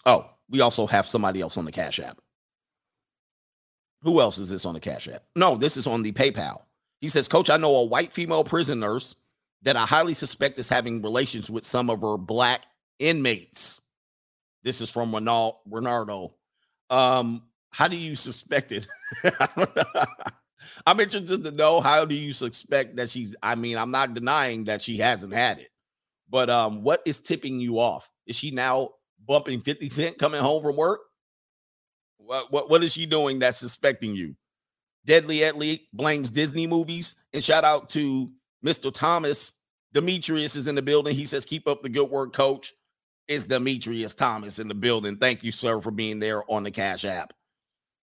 Oh, 0.04 0.30
we 0.48 0.60
also 0.60 0.86
have 0.86 1.06
somebody 1.08 1.40
else 1.40 1.56
on 1.56 1.64
the 1.64 1.72
Cash 1.72 2.00
App. 2.00 2.18
Who 4.02 4.20
else 4.20 4.38
is 4.38 4.50
this 4.50 4.64
on 4.64 4.74
the 4.74 4.80
Cash 4.80 5.08
App? 5.08 5.24
No, 5.34 5.56
this 5.56 5.76
is 5.76 5.86
on 5.86 6.02
the 6.02 6.12
PayPal. 6.12 6.62
He 7.00 7.08
says, 7.08 7.28
Coach, 7.28 7.50
I 7.50 7.56
know 7.56 7.74
a 7.76 7.84
white 7.84 8.12
female 8.12 8.44
prison 8.44 8.80
nurse 8.80 9.16
that 9.62 9.76
I 9.76 9.86
highly 9.86 10.14
suspect 10.14 10.58
is 10.58 10.68
having 10.68 11.02
relations 11.02 11.50
with 11.50 11.64
some 11.64 11.90
of 11.90 12.00
her 12.00 12.16
black 12.16 12.62
inmates. 12.98 13.80
This 14.62 14.80
is 14.80 14.90
from 14.90 15.12
Ronald, 15.12 15.56
Renardo. 15.68 16.32
Um, 16.90 17.42
how 17.70 17.88
do 17.88 17.96
you 17.96 18.14
suspect 18.14 18.72
it? 18.72 18.86
I'm 20.86 21.00
interested 21.00 21.44
to 21.44 21.50
know 21.50 21.80
how 21.80 22.04
do 22.04 22.14
you 22.14 22.32
suspect 22.32 22.96
that 22.96 23.10
she's 23.10 23.34
I 23.42 23.54
mean, 23.54 23.78
I'm 23.78 23.90
not 23.90 24.14
denying 24.14 24.64
that 24.64 24.82
she 24.82 24.98
hasn't 24.98 25.32
had 25.32 25.58
it. 25.58 25.68
But 26.28 26.50
um 26.50 26.82
what 26.82 27.02
is 27.06 27.20
tipping 27.20 27.60
you 27.60 27.78
off? 27.78 28.08
Is 28.26 28.36
she 28.36 28.50
now 28.50 28.90
bumping 29.26 29.60
50 29.60 29.90
cent 29.90 30.18
coming 30.18 30.40
home 30.40 30.62
from 30.62 30.76
work? 30.76 31.00
What 32.18 32.52
what 32.52 32.70
what 32.70 32.84
is 32.84 32.92
she 32.92 33.06
doing 33.06 33.38
that's 33.38 33.58
suspecting 33.58 34.14
you? 34.14 34.34
Deadly 35.04 35.38
Edley 35.38 35.82
blames 35.92 36.30
Disney 36.30 36.66
movies 36.66 37.14
and 37.32 37.42
shout 37.42 37.64
out 37.64 37.90
to 37.90 38.30
Mr. 38.66 38.92
Thomas 38.92 39.52
Demetrius 39.96 40.56
is 40.56 40.66
in 40.66 40.74
the 40.74 40.82
building. 40.82 41.14
He 41.14 41.24
says, 41.24 41.46
Keep 41.46 41.66
up 41.66 41.80
the 41.80 41.88
good 41.88 42.10
work, 42.10 42.34
coach. 42.34 42.74
It's 43.28 43.46
Demetrius 43.46 44.14
Thomas 44.14 44.58
in 44.58 44.68
the 44.68 44.74
building. 44.74 45.16
Thank 45.16 45.42
you, 45.42 45.50
sir, 45.50 45.80
for 45.80 45.90
being 45.90 46.20
there 46.20 46.48
on 46.50 46.64
the 46.64 46.70
Cash 46.70 47.06
App. 47.06 47.32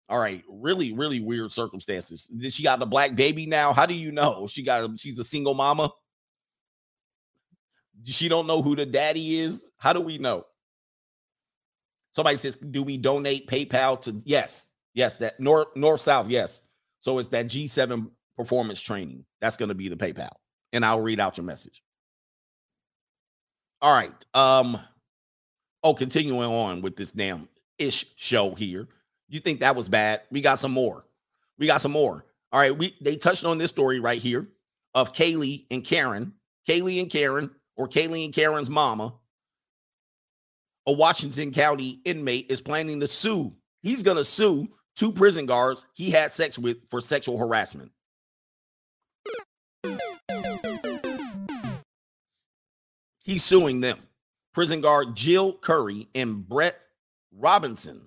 All 0.09 0.19
right, 0.19 0.43
really, 0.49 0.93
really 0.93 1.21
weird 1.21 1.53
circumstances. 1.53 2.27
Did 2.27 2.53
she 2.53 2.65
got 2.65 2.83
a 2.83 2.87
black 2.87 3.15
baby 3.15 3.47
now? 3.47 3.73
How 3.73 3.87
do 3.87 3.95
you 3.95 4.11
know 4.11 4.49
she 4.49 4.63
got? 4.63 4.99
She's 4.99 5.19
a 5.19 5.25
single 5.25 5.55
mama. 5.55 5.91
She 8.05 8.29
don't 8.29 8.47
know 8.47 8.63
who 8.63 8.77
the 8.77 8.87
daddy 8.87 9.39
is. 9.39 9.69
How 9.79 9.93
do 9.93 10.01
we 10.01 10.19
know? 10.19 10.45
Somebody 12.13 12.37
says, 12.37 12.57
"Do 12.57 12.83
we 12.83 12.97
donate 12.99 13.49
PayPal 13.49 14.01
to?" 14.03 14.21
Yes, 14.25 14.67
yes. 14.93 15.17
That 15.17 15.41
north, 15.41 15.69
north, 15.77 16.01
south. 16.01 16.29
Yes. 16.29 16.63
So 17.01 17.19
it's 17.19 17.29
that 17.29 17.47
G7 17.47 18.11
performance 18.37 18.81
training. 18.81 19.25
That's 19.41 19.57
going 19.57 19.69
to 19.71 19.75
be 19.75 19.89
the 19.89 19.97
PayPal 19.97 20.31
and 20.73 20.85
I'll 20.85 21.01
read 21.01 21.21
out 21.21 21.37
your 21.37 21.45
message. 21.45 21.83
All 23.81 23.93
right. 23.93 24.13
Um, 24.35 24.79
oh, 25.83 25.95
continuing 25.95 26.51
on 26.51 26.83
with 26.83 26.97
this 26.97 27.13
damn 27.13 27.49
ish 27.79 28.07
show 28.17 28.55
here. 28.55 28.89
You 29.29 29.41
think 29.41 29.61
that 29.61 29.77
was 29.77 29.89
bad? 29.89 30.23
We 30.31 30.41
got 30.41 30.59
some 30.59 30.73
more. 30.73 31.05
We 31.59 31.67
got 31.67 31.81
some 31.81 31.93
more. 31.93 32.25
All 32.53 32.61
right. 32.61 32.77
We 32.77 32.97
they 33.01 33.17
touched 33.17 33.45
on 33.45 33.59
this 33.59 33.71
story 33.71 34.01
right 34.01 34.21
here 34.21 34.49
of 34.95 35.13
Kaylee 35.13 35.67
and 35.71 35.85
Karen. 35.85 36.33
Kaylee 36.69 37.01
and 37.01 37.11
Karen, 37.11 37.51
or 37.77 37.87
Kaylee 37.87 38.25
and 38.25 38.35
Karen's 38.35 38.71
mama. 38.71 39.15
A 40.87 40.93
Washington 40.93 41.53
County 41.53 42.01
inmate 42.05 42.51
is 42.51 42.61
planning 42.61 43.01
to 43.01 43.09
sue. 43.09 43.55
He's 43.83 44.03
gonna 44.03 44.25
sue 44.25 44.69
two 44.97 45.13
prison 45.13 45.47
guards 45.47 45.85
he 45.95 46.11
had 46.11 46.33
sex 46.33 46.59
with 46.59 46.89
for 46.89 47.01
sexual 47.01 47.39
harassment. 47.39 47.93
He's 53.27 53.43
suing 53.43 53.81
them. 53.81 53.99
Prison 54.55 54.81
guard 54.81 55.17
Jill 55.17 55.53
Curry 55.55 56.09
and 56.15 56.49
Brett 56.49 56.79
Robinson 57.37 58.03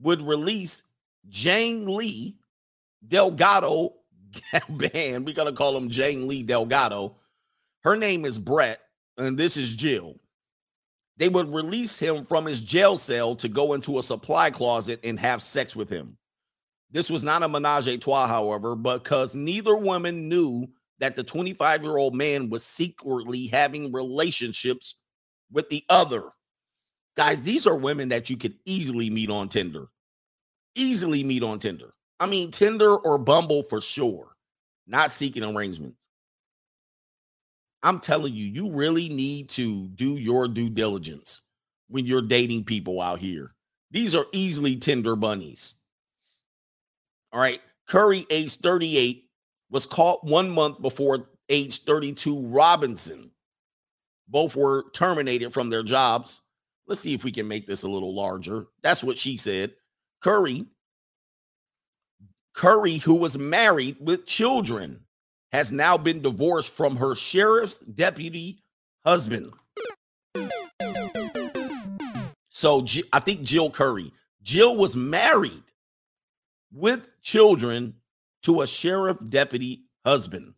would 0.00 0.22
release 0.22 0.84
Jane 1.28 1.84
Lee 1.96 2.36
Delgado 3.06 3.94
Band. 4.70 5.26
We're 5.26 5.34
going 5.34 5.48
to 5.48 5.52
call 5.52 5.76
him 5.76 5.90
Jane 5.90 6.28
Lee 6.28 6.44
Delgado. 6.44 7.16
Her 7.82 7.96
name 7.96 8.24
is 8.24 8.38
Brett, 8.38 8.80
and 9.18 9.36
this 9.36 9.56
is 9.56 9.74
Jill. 9.74 10.14
they 11.16 11.28
would 11.28 11.52
release 11.52 11.96
him 11.98 12.24
from 12.24 12.46
his 12.46 12.60
jail 12.60 12.98
cell 12.98 13.36
to 13.36 13.48
go 13.48 13.72
into 13.74 13.98
a 13.98 14.02
supply 14.02 14.50
closet 14.50 15.00
and 15.04 15.18
have 15.20 15.42
sex 15.42 15.76
with 15.76 15.88
him. 15.88 16.16
This 16.90 17.10
was 17.10 17.24
not 17.24 17.42
a 17.42 17.48
menage 17.48 17.88
a 17.88 17.98
trois, 17.98 18.26
however, 18.26 18.74
because 18.76 19.34
neither 19.34 19.76
woman 19.76 20.28
knew 20.28 20.68
that 20.98 21.16
the 21.16 21.24
25 21.24 21.82
year 21.82 21.96
old 21.96 22.14
man 22.14 22.50
was 22.50 22.64
secretly 22.64 23.46
having 23.46 23.92
relationships 23.92 24.96
with 25.52 25.68
the 25.68 25.84
other. 25.88 26.24
Guys, 27.16 27.42
these 27.42 27.66
are 27.66 27.76
women 27.76 28.08
that 28.08 28.28
you 28.28 28.36
could 28.36 28.54
easily 28.64 29.10
meet 29.10 29.30
on 29.30 29.48
Tinder. 29.48 29.86
Easily 30.74 31.22
meet 31.22 31.42
on 31.42 31.58
Tinder. 31.58 31.94
I 32.18 32.26
mean, 32.26 32.50
Tinder 32.50 32.96
or 32.96 33.18
Bumble 33.18 33.62
for 33.64 33.80
sure, 33.80 34.36
not 34.86 35.10
seeking 35.10 35.44
arrangements. 35.44 36.08
I'm 37.82 38.00
telling 38.00 38.34
you, 38.34 38.46
you 38.46 38.70
really 38.70 39.08
need 39.10 39.50
to 39.50 39.88
do 39.88 40.14
your 40.14 40.48
due 40.48 40.70
diligence 40.70 41.42
when 41.88 42.06
you're 42.06 42.22
dating 42.22 42.64
people 42.64 43.00
out 43.00 43.18
here. 43.18 43.54
These 43.90 44.14
are 44.14 44.24
easily 44.32 44.76
Tinder 44.76 45.16
bunnies. 45.16 45.74
All 47.32 47.40
right. 47.40 47.60
Curry, 47.86 48.26
age 48.30 48.56
38, 48.56 49.24
was 49.74 49.86
caught 49.86 50.22
one 50.22 50.48
month 50.48 50.80
before 50.80 51.26
age 51.48 51.82
32 51.82 52.46
Robinson. 52.46 53.32
Both 54.28 54.54
were 54.54 54.84
terminated 54.92 55.52
from 55.52 55.68
their 55.68 55.82
jobs. 55.82 56.42
Let's 56.86 57.00
see 57.00 57.12
if 57.12 57.24
we 57.24 57.32
can 57.32 57.48
make 57.48 57.66
this 57.66 57.82
a 57.82 57.88
little 57.88 58.14
larger. 58.14 58.66
That's 58.84 59.02
what 59.02 59.18
she 59.18 59.36
said. 59.36 59.72
Curry, 60.22 60.66
Curry, 62.54 62.98
who 62.98 63.14
was 63.14 63.36
married 63.36 63.96
with 63.98 64.26
children, 64.26 65.00
has 65.50 65.72
now 65.72 65.98
been 65.98 66.22
divorced 66.22 66.72
from 66.72 66.94
her 66.96 67.16
sheriff's 67.16 67.78
deputy 67.78 68.62
husband. 69.04 69.52
So 72.48 72.86
I 73.12 73.18
think 73.18 73.42
Jill 73.42 73.70
Curry. 73.70 74.12
Jill 74.40 74.76
was 74.76 74.94
married 74.94 75.64
with 76.72 77.20
children 77.22 77.94
to 78.44 78.62
a 78.62 78.66
sheriff 78.66 79.16
deputy 79.28 79.84
husband. 80.04 80.54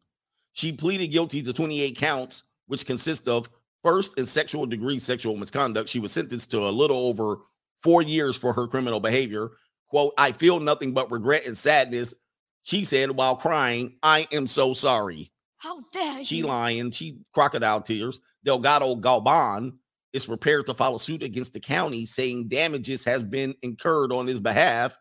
She 0.53 0.73
pleaded 0.73 1.09
guilty 1.09 1.43
to 1.43 1.53
28 1.53 1.97
counts, 1.97 2.45
which 2.67 2.87
consist 2.87 3.29
of 3.29 3.49
first 3.83 4.19
and 4.19 4.27
sexual 4.29 4.67
degree 4.67 4.99
sexual 4.99 5.37
misconduct. 5.37 5.89
She 5.89 6.01
was 6.01 6.13
sentenced 6.13 6.51
to 6.53 6.67
a 6.67 6.71
little 6.71 7.07
over 7.07 7.39
four 7.83 8.03
years 8.03 8.37
for 8.37 8.53
her 8.53 8.67
criminal 8.67 9.01
behavior. 9.01 9.51
Quote, 9.89 10.13
I 10.19 10.33
feel 10.33 10.59
nothing 10.61 10.93
but 10.93 11.11
regret 11.11 11.47
and 11.47 11.57
sadness. 11.57 12.15
She 12.63 12.85
said 12.85 13.13
while 13.13 13.37
crying, 13.37 13.97
I 14.03 14.27
am 14.33 14.47
so 14.49 14.75
sorry. 14.75 15.31
How 15.59 15.83
dare 15.93 16.25
She 16.25 16.39
you? 16.39 16.47
lying. 16.47 16.91
She 16.91 17.19
crocodile 17.33 17.81
tears. 17.81 18.21
Delgado 18.45 18.97
Galban 18.97 19.73
is 20.13 20.27
prepared 20.27 20.67
to 20.67 20.75
file 20.75 20.97
a 20.97 21.01
suit 21.01 21.23
against 21.23 21.53
the 21.53 21.61
county 21.61 22.07
saying 22.07 22.49
damages 22.49 23.05
has 23.05 23.23
been 23.23 23.55
incurred 23.63 24.13
on 24.13 24.27
his 24.27 24.41
behalf. 24.41 24.97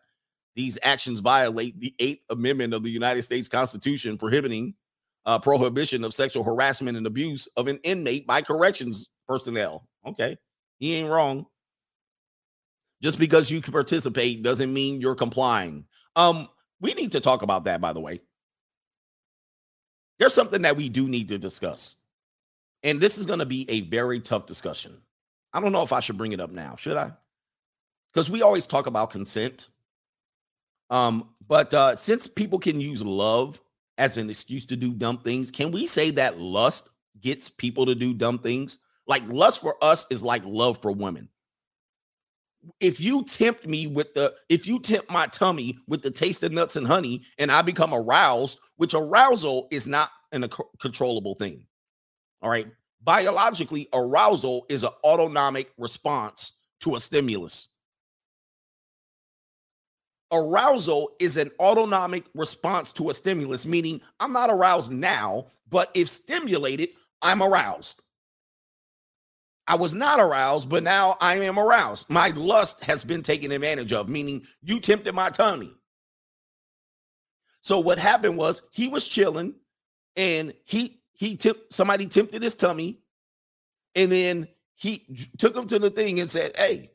These 0.56 0.78
actions 0.82 1.20
violate 1.20 1.78
the 1.78 1.94
Eighth 1.98 2.24
Amendment 2.30 2.74
of 2.74 2.82
the 2.82 2.90
United 2.90 3.22
States 3.22 3.46
Constitution 3.46 4.18
prohibiting 4.18 4.74
uh, 5.26 5.38
prohibition 5.38 6.02
of 6.02 6.14
sexual 6.14 6.42
harassment 6.42 6.96
and 6.96 7.06
abuse 7.06 7.46
of 7.56 7.68
an 7.68 7.78
inmate 7.82 8.26
by 8.26 8.40
corrections 8.40 9.10
personnel. 9.28 9.86
Okay, 10.06 10.36
he 10.78 10.94
ain't 10.94 11.10
wrong. 11.10 11.46
Just 13.02 13.18
because 13.18 13.50
you 13.50 13.60
can 13.60 13.72
participate 13.72 14.42
doesn't 14.42 14.72
mean 14.72 15.00
you're 15.00 15.14
complying. 15.14 15.84
Um, 16.14 16.48
we 16.80 16.94
need 16.94 17.12
to 17.12 17.20
talk 17.20 17.42
about 17.42 17.64
that, 17.64 17.80
by 17.80 17.92
the 17.92 18.00
way. 18.00 18.22
There's 20.18 20.32
something 20.32 20.62
that 20.62 20.76
we 20.76 20.88
do 20.88 21.06
need 21.06 21.28
to 21.28 21.38
discuss. 21.38 21.96
And 22.82 23.00
this 23.00 23.18
is 23.18 23.26
going 23.26 23.40
to 23.40 23.46
be 23.46 23.68
a 23.68 23.82
very 23.82 24.20
tough 24.20 24.46
discussion. 24.46 25.02
I 25.52 25.60
don't 25.60 25.72
know 25.72 25.82
if 25.82 25.92
I 25.92 26.00
should 26.00 26.16
bring 26.16 26.32
it 26.32 26.40
up 26.40 26.50
now. 26.50 26.76
Should 26.76 26.96
I? 26.96 27.12
Because 28.12 28.30
we 28.30 28.40
always 28.40 28.66
talk 28.66 28.86
about 28.86 29.10
consent. 29.10 29.66
Um, 30.90 31.30
but 31.46 31.72
uh, 31.74 31.96
since 31.96 32.26
people 32.26 32.58
can 32.58 32.80
use 32.80 33.02
love 33.02 33.60
as 33.98 34.16
an 34.16 34.28
excuse 34.28 34.64
to 34.66 34.76
do 34.76 34.92
dumb 34.92 35.18
things, 35.18 35.50
can 35.50 35.70
we 35.70 35.86
say 35.86 36.10
that 36.12 36.38
lust 36.38 36.90
gets 37.20 37.48
people 37.48 37.86
to 37.86 37.94
do 37.94 38.14
dumb 38.14 38.38
things? 38.38 38.78
Like 39.06 39.22
lust 39.28 39.60
for 39.60 39.76
us 39.82 40.06
is 40.10 40.22
like 40.22 40.42
love 40.44 40.80
for 40.82 40.92
women. 40.92 41.28
If 42.80 43.00
you 43.00 43.24
tempt 43.24 43.66
me 43.66 43.86
with 43.86 44.14
the, 44.14 44.34
if 44.48 44.66
you 44.66 44.80
tempt 44.80 45.10
my 45.10 45.26
tummy 45.26 45.78
with 45.86 46.02
the 46.02 46.10
taste 46.10 46.42
of 46.42 46.50
nuts 46.50 46.74
and 46.74 46.86
honey, 46.86 47.22
and 47.38 47.50
I 47.50 47.62
become 47.62 47.94
aroused, 47.94 48.58
which 48.76 48.94
arousal 48.94 49.68
is 49.70 49.86
not 49.86 50.10
an 50.32 50.48
controllable 50.80 51.36
thing. 51.36 51.66
All 52.42 52.50
right. 52.50 52.66
Biologically, 53.02 53.88
arousal 53.92 54.66
is 54.68 54.82
an 54.82 54.90
autonomic 55.04 55.70
response 55.78 56.62
to 56.80 56.96
a 56.96 57.00
stimulus. 57.00 57.75
Arousal 60.32 61.12
is 61.20 61.36
an 61.36 61.50
autonomic 61.60 62.24
response 62.34 62.92
to 62.92 63.10
a 63.10 63.14
stimulus, 63.14 63.64
meaning 63.64 64.00
I'm 64.18 64.32
not 64.32 64.50
aroused 64.50 64.90
now, 64.90 65.46
but 65.70 65.90
if 65.94 66.08
stimulated, 66.08 66.90
I'm 67.22 67.42
aroused. 67.42 68.02
I 69.68 69.74
was 69.74 69.94
not 69.94 70.20
aroused, 70.20 70.68
but 70.68 70.82
now 70.82 71.16
I 71.20 71.36
am 71.40 71.58
aroused. 71.58 72.08
My 72.08 72.28
lust 72.28 72.84
has 72.84 73.02
been 73.04 73.22
taken 73.22 73.50
advantage 73.52 73.92
of, 73.92 74.08
meaning 74.08 74.46
you 74.62 74.80
tempted 74.80 75.14
my 75.14 75.30
tummy. 75.30 75.72
So 77.62 77.80
what 77.80 77.98
happened 77.98 78.36
was 78.36 78.62
he 78.70 78.88
was 78.88 79.08
chilling 79.08 79.54
and 80.16 80.54
he 80.64 81.00
he 81.14 81.36
tipped 81.36 81.72
somebody 81.74 82.06
tempted 82.06 82.42
his 82.42 82.54
tummy 82.54 83.00
and 83.96 84.12
then 84.12 84.46
he 84.74 85.04
took 85.38 85.56
him 85.56 85.66
to 85.66 85.78
the 85.78 85.90
thing 85.90 86.20
and 86.20 86.30
said, 86.30 86.56
"Hey, 86.56 86.92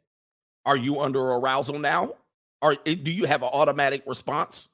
are 0.66 0.78
you 0.78 1.02
under 1.02 1.20
arousal 1.20 1.80
now? 1.80 2.14
Or 2.62 2.78
eh, 2.86 2.96
do 3.02 3.12
you 3.12 3.26
have 3.26 3.44
an 3.44 3.50
automatic 3.52 4.04
response? 4.06 4.70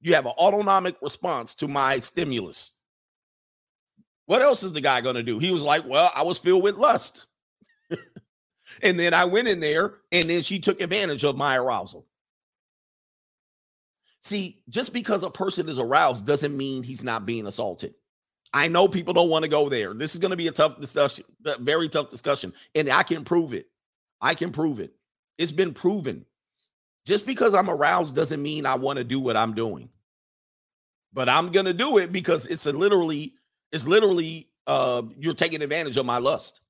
You 0.00 0.14
have 0.14 0.26
an 0.26 0.32
autonomic 0.32 0.96
response 1.00 1.54
to 1.56 1.68
my 1.68 1.98
stimulus. 1.98 2.72
What 4.26 4.42
else 4.42 4.62
is 4.62 4.72
the 4.72 4.80
guy 4.80 5.00
going 5.00 5.16
to 5.16 5.22
do? 5.22 5.38
He 5.38 5.50
was 5.50 5.62
like, 5.62 5.86
Well, 5.86 6.10
I 6.14 6.22
was 6.22 6.38
filled 6.38 6.62
with 6.62 6.76
lust. 6.76 7.26
and 8.82 8.98
then 8.98 9.14
I 9.14 9.24
went 9.24 9.48
in 9.48 9.60
there, 9.60 9.94
and 10.10 10.28
then 10.28 10.42
she 10.42 10.58
took 10.58 10.80
advantage 10.80 11.24
of 11.24 11.36
my 11.36 11.56
arousal. 11.56 12.06
See, 14.20 14.62
just 14.68 14.92
because 14.92 15.24
a 15.24 15.30
person 15.30 15.68
is 15.68 15.78
aroused 15.78 16.26
doesn't 16.26 16.56
mean 16.56 16.84
he's 16.84 17.02
not 17.02 17.26
being 17.26 17.46
assaulted. 17.46 17.94
I 18.52 18.68
know 18.68 18.86
people 18.86 19.14
don't 19.14 19.30
want 19.30 19.44
to 19.44 19.48
go 19.50 19.68
there. 19.68 19.94
This 19.94 20.14
is 20.14 20.20
going 20.20 20.30
to 20.30 20.36
be 20.36 20.46
a 20.46 20.52
tough 20.52 20.80
discussion, 20.80 21.24
very 21.60 21.88
tough 21.88 22.10
discussion, 22.10 22.52
and 22.74 22.88
I 22.88 23.02
can 23.02 23.24
prove 23.24 23.52
it. 23.52 23.66
I 24.20 24.34
can 24.34 24.52
prove 24.52 24.78
it. 24.78 24.92
It's 25.38 25.52
been 25.52 25.74
proven. 25.74 26.26
Just 27.06 27.26
because 27.26 27.54
I'm 27.54 27.68
aroused 27.70 28.14
doesn't 28.14 28.42
mean 28.42 28.66
I 28.66 28.76
want 28.76 28.98
to 28.98 29.04
do 29.04 29.20
what 29.20 29.36
I'm 29.36 29.54
doing. 29.54 29.88
But 31.12 31.28
I'm 31.28 31.50
going 31.50 31.66
to 31.66 31.74
do 31.74 31.98
it 31.98 32.12
because 32.12 32.46
it's 32.46 32.66
literally 32.66 33.34
it's 33.70 33.86
literally 33.86 34.48
uh 34.66 35.02
you're 35.18 35.34
taking 35.34 35.62
advantage 35.62 35.96
of 35.96 36.06
my 36.06 36.18
lust. 36.18 36.60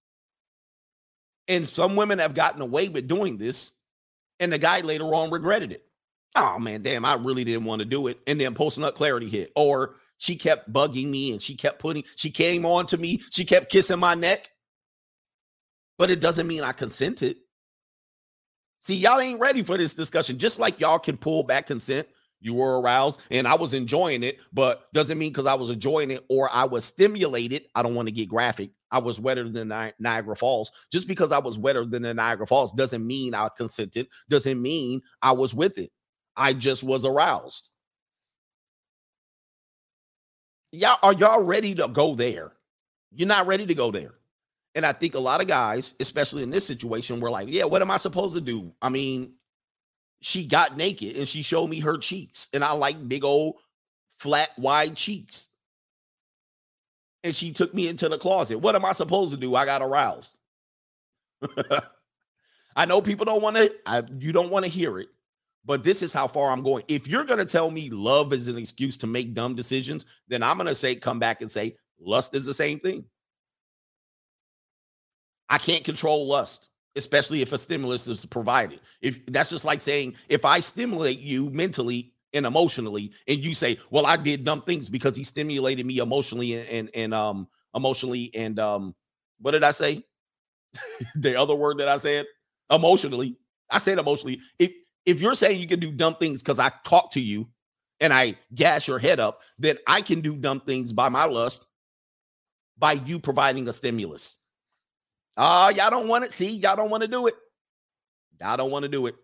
And 1.49 1.69
some 1.69 1.97
women 1.97 2.19
have 2.19 2.35
gotten 2.35 2.63
away 2.63 2.89
with 2.89 3.09
doing 3.09 3.37
this 3.37 3.73
and 4.41 4.53
the 4.53 4.59
guy 4.59 4.81
later 4.81 5.15
on 5.15 5.31
regretted 5.31 5.73
it. 5.73 5.85
Oh 6.35 6.59
man, 6.59 6.83
damn, 6.83 7.05
I 7.05 7.15
really 7.15 7.45
didn't 7.45 7.65
want 7.65 7.81
to 7.81 7.85
do 7.85 8.07
it. 8.07 8.19
And 8.27 8.41
then 8.41 8.55
post 8.55 8.79
nut 8.79 8.95
clarity 8.95 9.29
hit. 9.29 9.53
Or 9.55 9.97
she 10.19 10.37
kept 10.37 10.73
bugging 10.73 11.11
me 11.11 11.33
and 11.33 11.43
she 11.43 11.55
kept 11.55 11.79
putting, 11.79 12.05
she 12.17 12.31
came 12.31 12.65
on 12.65 12.87
to 12.87 12.97
me, 12.97 13.21
she 13.31 13.45
kept 13.45 13.71
kissing 13.71 13.99
my 13.99 14.15
neck. 14.15 14.51
But 15.99 16.11
it 16.11 16.21
doesn't 16.21 16.47
mean 16.47 16.63
I 16.63 16.73
consented. 16.73 17.37
See, 18.83 18.97
y'all 18.97 19.21
ain't 19.21 19.39
ready 19.39 19.63
for 19.63 19.79
this 19.79 19.95
discussion. 19.95 20.39
Just 20.39 20.59
like 20.59 20.81
y'all 20.81 20.99
can 20.99 21.17
pull 21.17 21.45
back 21.45 21.69
consent, 21.69 22.09
you 22.41 22.55
were 22.55 22.81
aroused 22.81 23.21
and 23.31 23.47
I 23.47 23.55
was 23.55 23.75
enjoying 23.75 24.25
it, 24.25 24.39
but 24.53 24.93
doesn't 24.93 25.19
mean 25.19 25.31
because 25.31 25.47
I 25.47 25.55
was 25.55 25.71
enjoying 25.71 26.11
it 26.11 26.25
or 26.29 26.51
I 26.53 26.65
was 26.65 26.85
stimulated. 26.85 27.63
I 27.77 27.85
don't 27.85 27.95
want 27.95 28.09
to 28.09 28.13
get 28.13 28.29
graphic. 28.29 28.71
I 28.91 28.99
was 28.99 29.21
wetter 29.21 29.49
than 29.49 29.69
Ni- 29.69 29.93
Niagara 30.01 30.35
Falls. 30.35 30.73
Just 30.91 31.07
because 31.07 31.31
I 31.31 31.39
was 31.39 31.57
wetter 31.57 31.87
than 31.87 32.03
the 32.03 32.13
Niagara 32.13 32.45
Falls 32.45 32.73
doesn't 32.73 33.07
mean 33.07 33.37
I 33.37 33.49
consented, 33.57 34.09
doesn't 34.29 34.61
mean 34.61 35.01
I 35.23 35.31
was 35.31 35.55
with 35.55 35.79
it. 35.79 35.93
I 36.37 36.53
just 36.53 36.83
was 36.83 37.05
aroused. 37.05 37.71
Y'all 40.73 40.99
are 41.05 41.13
y'all 41.13 41.43
ready 41.43 41.73
to 41.77 41.87
go 41.87 42.17
there? 42.17 42.55
You're 43.15 43.29
not 43.29 43.47
ready 43.47 43.67
to 43.67 43.75
go 43.77 43.93
there. 43.93 44.15
And 44.75 44.87
I 44.87 44.93
think 44.93 45.15
a 45.15 45.21
lot 45.21 45.43
of 45.43 45.49
guys, 45.49 45.95
especially 46.01 46.43
in 46.43 46.51
this 46.51 46.67
situation, 46.67 47.21
were 47.21 47.31
like, 47.31 47.49
yeah, 47.51 47.65
what 47.65 47.83
am 47.83 47.91
I 47.91 47.99
supposed 47.99 48.35
to 48.35 48.41
do? 48.41 48.73
I 48.81 48.89
mean, 48.89 49.35
she 50.23 50.47
got 50.47 50.77
naked 50.77 51.17
and 51.17 51.29
she 51.29 51.43
showed 51.43 51.69
me 51.69 51.81
her 51.81 51.99
cheeks. 51.99 52.49
And 52.55 52.65
I 52.65 52.73
like 52.73 53.09
big 53.09 53.25
old 53.25 53.57
flat, 54.17 54.51
wide 54.57 54.97
cheeks. 54.97 55.49
And 57.25 57.37
she 57.37 57.53
took 57.53 57.75
me 57.75 57.89
into 57.89 58.09
the 58.09 58.19
closet. 58.19 58.59
What 58.59 58.75
am 58.75 58.85
I 58.85 58.93
supposed 58.93 59.33
to 59.33 59.37
do? 59.37 59.55
I 59.55 59.67
got 59.67 59.83
aroused. 59.83 60.39
I 62.77 62.87
know 62.87 63.03
people 63.03 63.27
don't 63.27 63.43
want 63.43 63.57
to, 63.57 64.07
you 64.19 64.33
don't 64.33 64.51
want 64.51 64.65
to 64.65 64.71
hear 64.71 64.99
it, 64.99 65.09
but 65.65 65.85
this 65.85 66.03
is 66.03 66.13
how 66.13 66.27
far 66.27 66.51
I'm 66.51 66.63
going. 66.63 66.85
If 66.89 67.07
you're 67.07 67.25
going 67.25 67.39
to 67.39 67.45
tell 67.45 67.71
me 67.71 67.91
love 67.91 68.33
is 68.33 68.47
an 68.47 68.57
excuse 68.57 68.97
to 68.99 69.07
make 69.07 69.35
dumb 69.35 69.55
decisions, 69.55 70.07
then 70.29 70.43
I'm 70.43 70.57
going 70.57 70.69
to 70.69 70.75
say, 70.75 70.95
come 70.97 71.19
back 71.19 71.43
and 71.43 71.51
say, 71.51 71.77
lust 72.01 72.35
is 72.35 72.47
the 72.47 72.55
same 72.55 72.81
thing. 72.81 73.05
I 75.53 75.59
can't 75.59 75.85
control 75.85 76.27
lust, 76.27 76.71
especially 76.97 77.43
if 77.43 77.53
a 77.53 77.59
stimulus 77.59 78.09
is 78.09 78.25
provided. 78.25 78.81
If 79.03 79.25
that's 79.27 79.51
just 79.51 79.67
like 79.67 79.83
saying, 79.83 80.15
if 80.31 80.47
I 80.47 80.61
stimulate 80.61 81.21
you 81.21 81.51
mentally 81.51 82.15
and 82.33 82.47
emotionally, 82.47 83.13
and 83.29 83.45
you 83.45 83.55
say, 83.55 83.79
Well, 83.91 84.07
I 84.07 84.17
did 84.17 84.47
dumb 84.47 84.63
things 84.63 84.89
because 84.89 85.15
he 85.15 85.23
stimulated 85.23 85.85
me 85.85 85.99
emotionally 85.99 86.55
and 86.55 86.69
and, 86.71 86.91
and 86.95 87.15
um 87.15 87.49
emotionally 87.75 88.31
and 88.35 88.59
um 88.59 88.95
what 89.43 89.51
did 89.51 89.63
I 89.63 89.73
say? 89.73 90.03
the 91.17 91.39
other 91.39 91.55
word 91.55 91.77
that 91.79 91.89
I 91.89 91.99
said, 91.99 92.25
emotionally. 92.71 93.37
I 93.71 93.77
said 93.77 93.99
emotionally. 93.99 94.41
If 94.59 94.73
if 95.05 95.21
you're 95.21 95.35
saying 95.35 95.61
you 95.61 95.67
can 95.67 95.81
do 95.81 95.93
dumb 95.93 96.15
things 96.15 96.43
because 96.43 96.59
I 96.59 96.73
talk 96.83 97.11
to 97.13 97.21
you 97.21 97.47
and 98.01 98.11
I 98.11 98.37
gas 98.55 98.89
your 98.89 98.99
head 98.99 99.21
up, 99.21 99.43
then 99.59 99.77
I 99.87 100.01
can 100.01 100.23
do 100.23 100.35
dumb 100.35 100.61
things 100.61 100.95
by 100.95 101.11
my 101.11 101.27
lust 101.27 101.67
by 102.79 102.93
you 102.93 103.19
providing 103.19 103.69
a 103.69 103.73
stimulus. 103.75 104.37
Uh, 105.37 105.73
y'all 105.77 105.91
don't 105.91 106.09
want 106.09 106.25
it. 106.25 106.33
See, 106.33 106.57
y'all 106.57 106.77
don't 106.77 106.91
want 106.91 107.03
to 107.03 107.09
do 107.09 107.27
it. 107.27 107.35
Y'all 108.41 108.57
don't 108.57 108.71
want 108.71 108.83
to 108.85 108.89
do 108.89 109.07
it. 109.07 109.15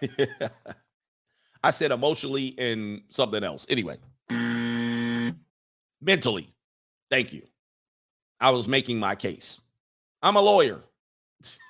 I 1.62 1.70
said 1.70 1.90
emotionally 1.90 2.54
and 2.58 3.02
something 3.10 3.42
else. 3.42 3.66
Anyway, 3.68 3.98
mentally. 6.00 6.52
Thank 7.10 7.32
you. 7.32 7.42
I 8.40 8.50
was 8.50 8.68
making 8.68 8.98
my 8.98 9.14
case. 9.14 9.60
I'm 10.22 10.36
a 10.36 10.40
lawyer. 10.40 10.80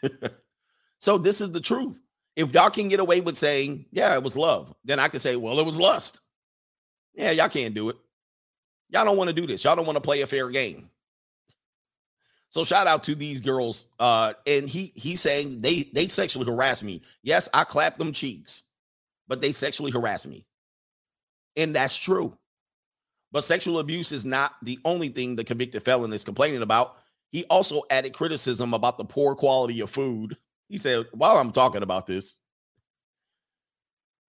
so 0.99 1.19
this 1.19 1.41
is 1.41 1.51
the 1.51 1.61
truth. 1.61 2.01
If 2.37 2.55
y'all 2.55 2.71
can 2.71 2.89
get 2.89 3.01
away 3.01 3.21
with 3.21 3.37
saying, 3.37 3.87
yeah, 3.91 4.15
it 4.15 4.23
was 4.23 4.37
love, 4.37 4.75
then 4.85 5.01
I 5.01 5.09
can 5.09 5.21
say, 5.21 5.37
well, 5.37 5.59
it 5.59 5.67
was 5.67 5.79
lust. 5.79 6.21
Yeah, 7.15 7.33
y'all 7.33 7.49
can't 7.49 7.75
do 7.75 7.89
it. 7.89 7.97
Y'all 8.91 9.05
don't 9.05 9.17
want 9.17 9.29
to 9.29 9.35
do 9.35 9.47
this. 9.47 9.65
Y'all 9.65 9.77
don't 9.77 9.87
want 9.87 9.97
to 9.97 10.01
play 10.01 10.21
a 10.21 10.27
fair 10.27 10.49
game. 10.49 10.89
So 12.51 12.65
shout 12.65 12.87
out 12.87 13.05
to 13.05 13.15
these 13.15 13.41
girls. 13.41 13.87
Uh, 13.99 14.33
and 14.47 14.69
he 14.69 14.93
he's 14.95 15.21
saying 15.21 15.61
they 15.61 15.91
they 15.93 16.09
sexually 16.09 16.47
harass 16.47 16.83
me. 16.83 17.03
Yes, 17.23 17.49
I 17.53 17.65
clap 17.65 17.99
them 17.99 18.13
cheeks, 18.13 18.63
but 19.27 19.41
they 19.41 19.53
sexually 19.53 19.91
harass 19.91 20.27
me. 20.27 20.47
And 21.57 21.75
that's 21.75 21.97
true. 21.97 22.37
But 23.31 23.45
sexual 23.45 23.79
abuse 23.79 24.13
is 24.13 24.25
not 24.25 24.55
the 24.63 24.79
only 24.85 25.09
thing 25.09 25.37
the 25.37 25.45
convicted 25.45 25.83
felon 25.83 26.13
is 26.13 26.25
complaining 26.25 26.63
about. 26.63 26.97
He 27.31 27.45
also 27.51 27.83
added 27.91 28.15
criticism 28.15 28.73
about 28.73 28.97
the 28.97 29.05
poor 29.05 29.35
quality 29.35 29.81
of 29.81 29.91
food. 29.91 30.39
He 30.69 30.79
said, 30.79 31.07
while 31.13 31.37
I'm 31.37 31.53
talking 31.53 31.83
about 31.83 32.07
this, 32.07 32.39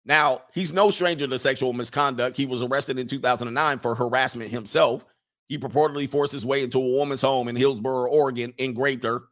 now 0.06 0.42
he's 0.54 0.74
no 0.74 0.90
stranger 0.90 1.28
to 1.28 1.40
sexual 1.40 1.72
misconduct. 1.72 2.36
He 2.36 2.46
was 2.46 2.62
arrested 2.62 3.00
in 3.00 3.08
2009 3.08 3.80
for 3.80 3.96
harassment 3.96 4.52
himself. 4.52 5.06
He 5.50 5.58
purportedly 5.58 6.08
forced 6.08 6.32
his 6.32 6.46
way 6.46 6.64
into 6.64 6.78
a 6.78 6.98
woman's 6.98 7.22
home 7.22 7.48
in 7.48 7.56
Hillsboro, 7.56 8.10
Oregon, 8.10 8.54
and 8.60 8.78
raped 8.78 9.04
her. 9.04 9.24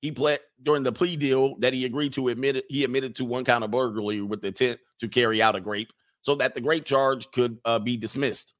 He 0.00 0.12
pled 0.12 0.38
during 0.62 0.84
the 0.84 0.92
plea 0.92 1.16
deal 1.16 1.56
that 1.58 1.74
he 1.74 1.84
agreed 1.84 2.12
to 2.14 2.28
admit 2.28 2.64
he 2.68 2.84
admitted 2.84 3.16
to 3.16 3.24
one 3.24 3.44
count 3.44 3.64
of 3.64 3.72
burglary 3.72 4.22
with 4.22 4.40
the 4.40 4.48
intent 4.48 4.78
to 5.00 5.08
carry 5.08 5.42
out 5.42 5.56
a 5.56 5.60
grape, 5.60 5.92
so 6.22 6.36
that 6.36 6.54
the 6.54 6.60
grape 6.60 6.84
charge 6.84 7.30
could 7.32 7.58
uh, 7.64 7.80
be 7.80 7.96
dismissed. 7.96 8.54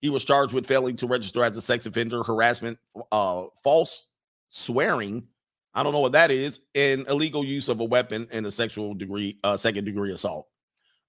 He 0.00 0.08
was 0.08 0.24
charged 0.24 0.54
with 0.54 0.66
failing 0.66 0.96
to 0.96 1.06
register 1.08 1.44
as 1.44 1.56
a 1.56 1.62
sex 1.62 1.84
offender, 1.84 2.22
harassment, 2.22 2.78
uh, 3.10 3.44
false 3.62 4.08
swearing. 4.48 5.26
I 5.74 5.82
don't 5.82 5.92
know 5.92 6.00
what 6.00 6.12
that 6.12 6.30
is, 6.30 6.60
and 6.76 7.08
illegal 7.08 7.44
use 7.44 7.68
of 7.68 7.80
a 7.80 7.84
weapon 7.84 8.28
and 8.30 8.46
a 8.46 8.50
sexual 8.52 8.94
degree, 8.94 9.38
uh, 9.42 9.56
second 9.56 9.84
degree 9.84 10.12
assault. 10.12 10.48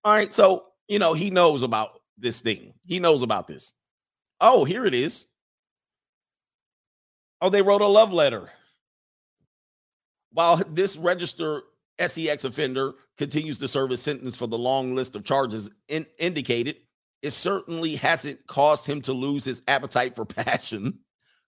All 0.03 0.13
right, 0.13 0.33
so 0.33 0.65
you 0.87 0.97
know 0.97 1.13
he 1.13 1.29
knows 1.29 1.61
about 1.61 1.99
this 2.17 2.41
thing. 2.41 2.73
He 2.85 2.99
knows 2.99 3.21
about 3.21 3.47
this. 3.47 3.71
Oh, 4.39 4.65
here 4.65 4.85
it 4.85 4.93
is. 4.93 5.25
Oh, 7.41 7.49
they 7.49 7.61
wrote 7.61 7.81
a 7.81 7.87
love 7.87 8.13
letter. 8.13 8.49
While 10.31 10.61
this 10.69 10.97
registered 10.97 11.63
SEX 11.99 12.43
offender 12.43 12.93
continues 13.17 13.59
to 13.59 13.67
serve 13.67 13.91
his 13.91 14.01
sentence 14.01 14.35
for 14.35 14.47
the 14.47 14.57
long 14.57 14.95
list 14.95 15.15
of 15.15 15.23
charges 15.23 15.69
in, 15.87 16.05
indicated, 16.17 16.77
it 17.21 17.31
certainly 17.31 17.95
hasn't 17.95 18.45
caused 18.47 18.85
him 18.85 19.01
to 19.01 19.13
lose 19.13 19.45
his 19.45 19.61
appetite 19.67 20.15
for 20.15 20.25
passion. 20.25 20.99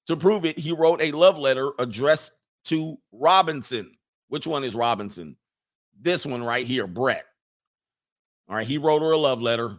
To 0.08 0.16
prove 0.16 0.46
it, 0.46 0.60
he 0.60 0.72
wrote 0.72 1.02
a 1.02 1.12
love 1.12 1.40
letter 1.40 1.72
addressed 1.80 2.34
to 2.66 2.98
Robinson. 3.12 3.92
Which 4.28 4.46
one 4.46 4.64
is 4.64 4.76
Robinson? 4.76 5.36
This 6.00 6.26
one 6.26 6.44
right 6.44 6.66
here, 6.66 6.88
Brett. 6.88 7.26
All 8.48 8.56
right, 8.56 8.68
he 8.68 8.78
wrote 8.78 9.02
her 9.02 9.12
a 9.12 9.18
love 9.18 9.42
letter. 9.42 9.78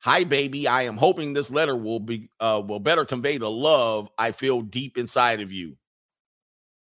Hi, 0.00 0.24
baby. 0.24 0.68
I 0.68 0.82
am 0.82 0.96
hoping 0.96 1.32
this 1.32 1.50
letter 1.50 1.76
will 1.76 2.00
be 2.00 2.30
uh 2.40 2.62
will 2.66 2.78
better 2.78 3.04
convey 3.04 3.38
the 3.38 3.50
love 3.50 4.08
I 4.16 4.32
feel 4.32 4.62
deep 4.62 4.96
inside 4.96 5.40
of 5.40 5.50
you. 5.50 5.76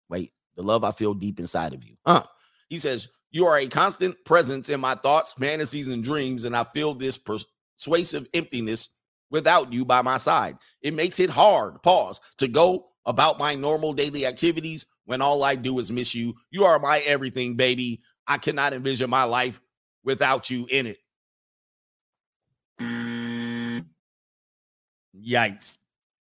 Wait, 0.09 0.31
the 0.55 0.63
love 0.63 0.83
I 0.83 0.91
feel 0.91 1.13
deep 1.13 1.39
inside 1.39 1.73
of 1.73 1.83
you. 1.83 1.95
Huh. 2.05 2.23
He 2.69 2.77
says, 2.79 3.07
You 3.31 3.47
are 3.47 3.57
a 3.57 3.67
constant 3.67 4.17
presence 4.25 4.69
in 4.69 4.79
my 4.79 4.95
thoughts, 4.95 5.33
fantasies, 5.33 5.87
and 5.87 6.03
dreams, 6.03 6.43
and 6.43 6.55
I 6.55 6.63
feel 6.65 6.93
this 6.93 7.17
persuasive 7.17 8.27
emptiness 8.33 8.89
without 9.31 9.71
you 9.71 9.85
by 9.85 10.01
my 10.01 10.17
side. 10.17 10.57
It 10.81 10.93
makes 10.93 11.19
it 11.19 11.29
hard, 11.29 11.81
pause, 11.83 12.19
to 12.39 12.47
go 12.47 12.87
about 13.05 13.39
my 13.39 13.55
normal 13.55 13.93
daily 13.93 14.25
activities 14.25 14.85
when 15.05 15.21
all 15.21 15.43
I 15.43 15.55
do 15.55 15.79
is 15.79 15.91
miss 15.91 16.13
you. 16.13 16.35
You 16.51 16.65
are 16.65 16.79
my 16.79 16.99
everything, 16.99 17.55
baby. 17.55 18.01
I 18.27 18.37
cannot 18.37 18.73
envision 18.73 19.09
my 19.09 19.23
life 19.23 19.61
without 20.03 20.49
you 20.49 20.67
in 20.69 20.85
it. 20.85 20.97
Yikes. 25.25 25.77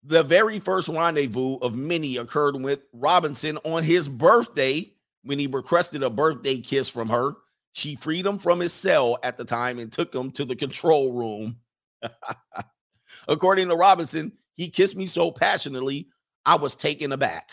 The 0.02 0.22
very 0.22 0.58
first 0.58 0.88
rendezvous 0.88 1.56
of 1.58 1.74
many 1.74 2.16
occurred 2.16 2.56
with 2.56 2.80
Robinson 2.92 3.58
on 3.64 3.82
his 3.82 4.08
birthday 4.08 4.92
when 5.22 5.38
he 5.38 5.46
requested 5.46 6.02
a 6.02 6.10
birthday 6.10 6.58
kiss 6.58 6.88
from 6.88 7.08
her. 7.10 7.34
She 7.72 7.96
freed 7.96 8.26
him 8.26 8.38
from 8.38 8.60
his 8.60 8.72
cell 8.72 9.18
at 9.22 9.36
the 9.36 9.44
time 9.44 9.78
and 9.78 9.92
took 9.92 10.14
him 10.14 10.30
to 10.32 10.44
the 10.44 10.56
control 10.56 11.12
room. 11.12 11.56
According 13.28 13.68
to 13.68 13.76
Robinson, 13.76 14.32
he 14.54 14.68
kissed 14.68 14.96
me 14.96 15.06
so 15.06 15.30
passionately, 15.30 16.08
I 16.44 16.56
was 16.56 16.74
taken 16.74 17.12
aback. 17.12 17.50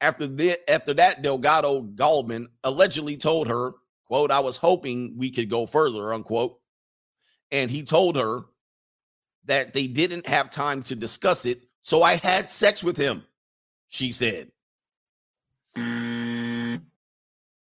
After, 0.00 0.26
the, 0.26 0.58
after 0.70 0.94
that, 0.94 1.22
Delgado 1.22 1.82
Gallman 1.82 2.46
allegedly 2.64 3.16
told 3.16 3.48
her, 3.48 3.72
quote, 4.06 4.30
I 4.30 4.40
was 4.40 4.56
hoping 4.56 5.14
we 5.16 5.30
could 5.30 5.50
go 5.50 5.66
further, 5.66 6.12
unquote. 6.14 6.58
And 7.50 7.70
he 7.70 7.82
told 7.82 8.16
her 8.16 8.42
that 9.48 9.74
they 9.74 9.86
didn't 9.86 10.26
have 10.26 10.50
time 10.50 10.82
to 10.84 10.94
discuss 10.94 11.44
it. 11.44 11.62
So 11.80 12.02
I 12.02 12.16
had 12.16 12.50
sex 12.50 12.84
with 12.84 12.96
him, 12.96 13.24
she 13.88 14.12
said. 14.12 14.52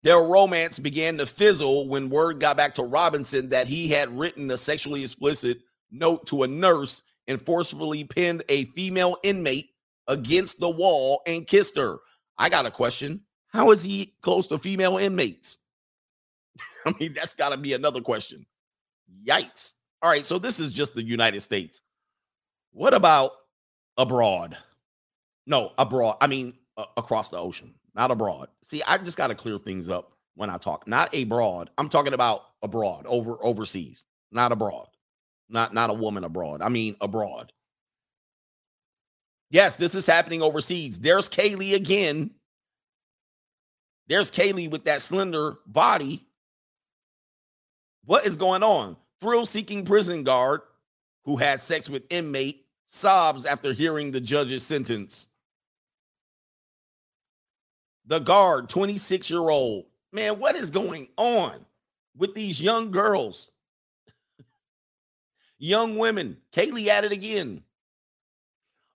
Their 0.02 0.20
romance 0.20 0.78
began 0.78 1.16
to 1.18 1.26
fizzle 1.26 1.88
when 1.88 2.10
word 2.10 2.38
got 2.38 2.56
back 2.56 2.74
to 2.74 2.82
Robinson 2.82 3.48
that 3.48 3.66
he 3.66 3.88
had 3.88 4.16
written 4.16 4.50
a 4.50 4.56
sexually 4.56 5.02
explicit 5.02 5.58
note 5.90 6.26
to 6.26 6.42
a 6.42 6.48
nurse 6.48 7.02
and 7.26 7.40
forcefully 7.40 8.04
pinned 8.04 8.44
a 8.48 8.66
female 8.66 9.16
inmate 9.22 9.70
against 10.06 10.60
the 10.60 10.70
wall 10.70 11.22
and 11.26 11.46
kissed 11.46 11.76
her. 11.76 11.98
I 12.38 12.48
got 12.48 12.66
a 12.66 12.70
question. 12.70 13.22
How 13.48 13.70
is 13.70 13.82
he 13.82 14.14
close 14.20 14.46
to 14.48 14.58
female 14.58 14.98
inmates? 14.98 15.58
I 16.86 16.94
mean, 17.00 17.12
that's 17.12 17.34
got 17.34 17.50
to 17.50 17.56
be 17.56 17.72
another 17.72 18.00
question. 18.00 18.46
Yikes. 19.26 19.72
All 20.06 20.12
right, 20.12 20.24
so 20.24 20.38
this 20.38 20.60
is 20.60 20.70
just 20.70 20.94
the 20.94 21.02
United 21.02 21.40
States. 21.40 21.80
What 22.70 22.94
about 22.94 23.32
abroad? 23.96 24.56
No, 25.48 25.72
abroad. 25.78 26.18
I 26.20 26.28
mean, 26.28 26.54
uh, 26.76 26.84
across 26.96 27.30
the 27.30 27.38
ocean 27.38 27.74
not 27.92 28.12
abroad. 28.12 28.46
See, 28.62 28.80
I 28.86 28.98
just 28.98 29.16
got 29.16 29.28
to 29.28 29.34
clear 29.34 29.58
things 29.58 29.88
up 29.88 30.12
when 30.36 30.48
I 30.48 30.58
talk. 30.58 30.86
Not 30.86 31.12
abroad. 31.12 31.70
I'm 31.76 31.88
talking 31.88 32.12
about 32.12 32.42
abroad, 32.62 33.04
over 33.08 33.36
overseas, 33.42 34.04
not 34.30 34.52
abroad. 34.52 34.86
Not 35.48 35.74
not 35.74 35.90
a 35.90 35.94
woman 35.94 36.22
abroad. 36.22 36.62
I 36.62 36.68
mean 36.68 36.94
abroad. 37.00 37.52
Yes, 39.50 39.76
this 39.76 39.96
is 39.96 40.06
happening 40.06 40.40
overseas. 40.40 41.00
There's 41.00 41.28
Kaylee 41.28 41.74
again. 41.74 42.30
There's 44.06 44.30
Kaylee 44.30 44.70
with 44.70 44.84
that 44.84 45.02
slender 45.02 45.56
body. 45.66 46.28
What 48.04 48.24
is 48.24 48.36
going 48.36 48.62
on? 48.62 48.96
Thrill 49.20 49.46
seeking 49.46 49.84
prison 49.84 50.24
guard 50.24 50.60
who 51.24 51.36
had 51.36 51.60
sex 51.60 51.88
with 51.90 52.04
inmate 52.10 52.66
sobs 52.86 53.44
after 53.44 53.72
hearing 53.72 54.10
the 54.10 54.20
judge's 54.20 54.64
sentence. 54.64 55.26
The 58.06 58.20
guard, 58.20 58.68
26 58.68 59.30
year 59.30 59.48
old. 59.48 59.86
Man, 60.12 60.38
what 60.38 60.54
is 60.54 60.70
going 60.70 61.08
on 61.16 61.66
with 62.16 62.34
these 62.34 62.60
young 62.60 62.90
girls? 62.90 63.50
young 65.58 65.98
women. 65.98 66.36
Kaylee 66.52 66.86
at 66.86 67.04
it 67.04 67.12
again. 67.12 67.62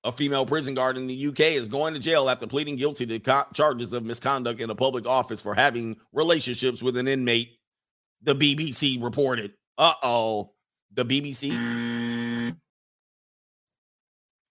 A 0.04 0.12
female 0.12 0.48
prison 0.48 0.74
guard 0.74 0.98
in 0.98 1.06
the 1.06 1.28
UK 1.28 1.42
is 1.42 1.68
going 1.68 1.94
to 1.94 2.00
jail 2.00 2.28
after 2.30 2.48
pleading 2.48 2.76
guilty 2.76 3.06
to 3.06 3.20
co- 3.20 3.44
charges 3.54 3.94
of 3.94 4.04
misconduct 4.04 4.60
in 4.60 4.70
a 4.70 4.76
public 4.76 5.06
office 5.06 5.42
for 5.42 5.54
having 5.54 5.98
relationships 6.12 6.82
with 6.82 6.98
an 6.98 7.08
inmate. 7.08 7.60
The 8.24 8.34
BBC 8.34 9.02
reported. 9.04 9.54
Uh 9.78 9.94
oh. 10.04 10.52
The 10.94 11.06
BBC. 11.06 12.56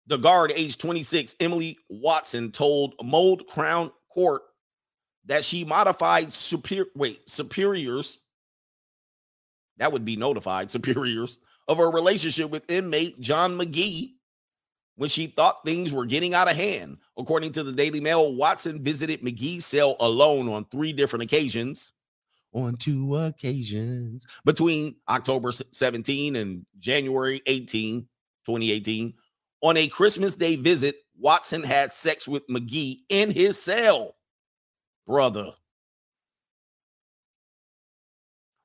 The 0.07 0.17
guard, 0.17 0.53
age 0.57 0.77
26, 0.79 1.37
Emily 1.39 1.79
Watson, 1.89 2.51
told 2.51 2.95
Mold 3.03 3.47
Crown 3.47 3.93
Court 4.13 4.43
that 5.27 5.45
she 5.45 5.65
modified 5.65 6.33
superior 6.33 6.87
wait 6.97 7.29
superiors. 7.31 8.19
That 9.77 9.93
would 9.93 10.05
be 10.05 10.17
notified 10.17 10.71
superiors 10.73 11.39
of 11.69 11.79
her 11.79 11.91
relationship 11.91 12.51
with 12.51 12.69
inmate 12.69 13.21
John 13.21 13.57
McGee 13.57 14.15
when 14.97 15.09
she 15.09 15.27
thought 15.29 15.65
things 15.65 15.93
were 15.93 16.07
getting 16.07 16.35
out 16.35 16.51
of 16.51 16.57
hand. 16.57 16.99
According 17.17 17.53
to 17.53 17.63
the 17.63 17.73
Daily 17.73 18.01
Mail, 18.01 18.35
Watson 18.35 18.83
visited 18.83 19.23
McGee's 19.23 19.65
cell 19.65 19.97
alone 20.01 20.49
on 20.49 20.65
three 20.65 20.93
different 20.93 21.23
occasions. 21.23 21.93
On 22.53 22.77
two 22.77 23.17
occasions 23.17 24.27
between 24.45 24.97
October 25.09 25.53
17 25.53 26.35
and 26.37 26.67
January 26.79 27.41
18, 27.47 28.01
2018. 28.45 29.15
On 29.63 29.77
a 29.77 29.87
Christmas 29.87 30.35
Day 30.35 30.57
visit, 30.57 30.97
Watson 31.17 31.63
had 31.63 31.93
sex 31.93 32.27
with 32.27 32.47
McGee 32.49 33.01
in 33.09 33.31
his 33.31 33.61
cell. 33.61 34.17
Brother. 35.07 35.53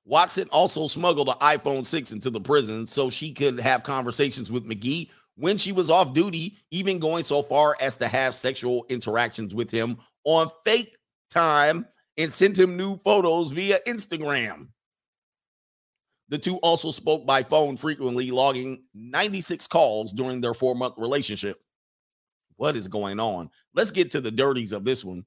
Watson 0.06 0.48
also 0.52 0.88
smuggled 0.88 1.30
an 1.30 1.36
iPhone 1.36 1.86
6 1.86 2.12
into 2.12 2.30
the 2.30 2.40
prison 2.40 2.86
so 2.86 3.10
she 3.10 3.34
could 3.34 3.60
have 3.60 3.84
conversations 3.84 4.52
with 4.52 4.66
McGee 4.66 5.10
when 5.36 5.58
she 5.58 5.72
was 5.72 5.90
off 5.90 6.14
duty, 6.14 6.58
even 6.72 7.00
going 7.00 7.24
so 7.24 7.42
far 7.42 7.76
as 7.82 7.98
to 7.98 8.08
have 8.08 8.34
sexual 8.34 8.86
interactions 8.90 9.54
with 9.54 9.70
him 9.70 9.98
on 10.24 10.50
fake 10.64 10.96
time 11.30 11.86
and 12.18 12.32
sent 12.32 12.58
him 12.58 12.78
new 12.78 12.98
photos 12.98 13.52
via 13.52 13.80
Instagram. 13.88 14.68
The 16.30 16.38
two 16.38 16.58
also 16.58 16.92
spoke 16.92 17.26
by 17.26 17.44
phone 17.44 17.78
frequently, 17.78 18.32
logging 18.32 18.84
96 18.94 19.68
calls 19.68 20.12
during 20.12 20.42
their 20.42 20.54
four 20.54 20.76
month 20.76 20.96
relationship. 20.98 21.60
What 22.56 22.76
is 22.76 22.88
going 22.88 23.20
on? 23.20 23.50
Let's 23.74 23.92
get 23.92 24.12
to 24.12 24.22
the 24.22 24.32
dirties 24.32 24.72
of 24.72 24.86
this 24.86 25.04
one. 25.04 25.26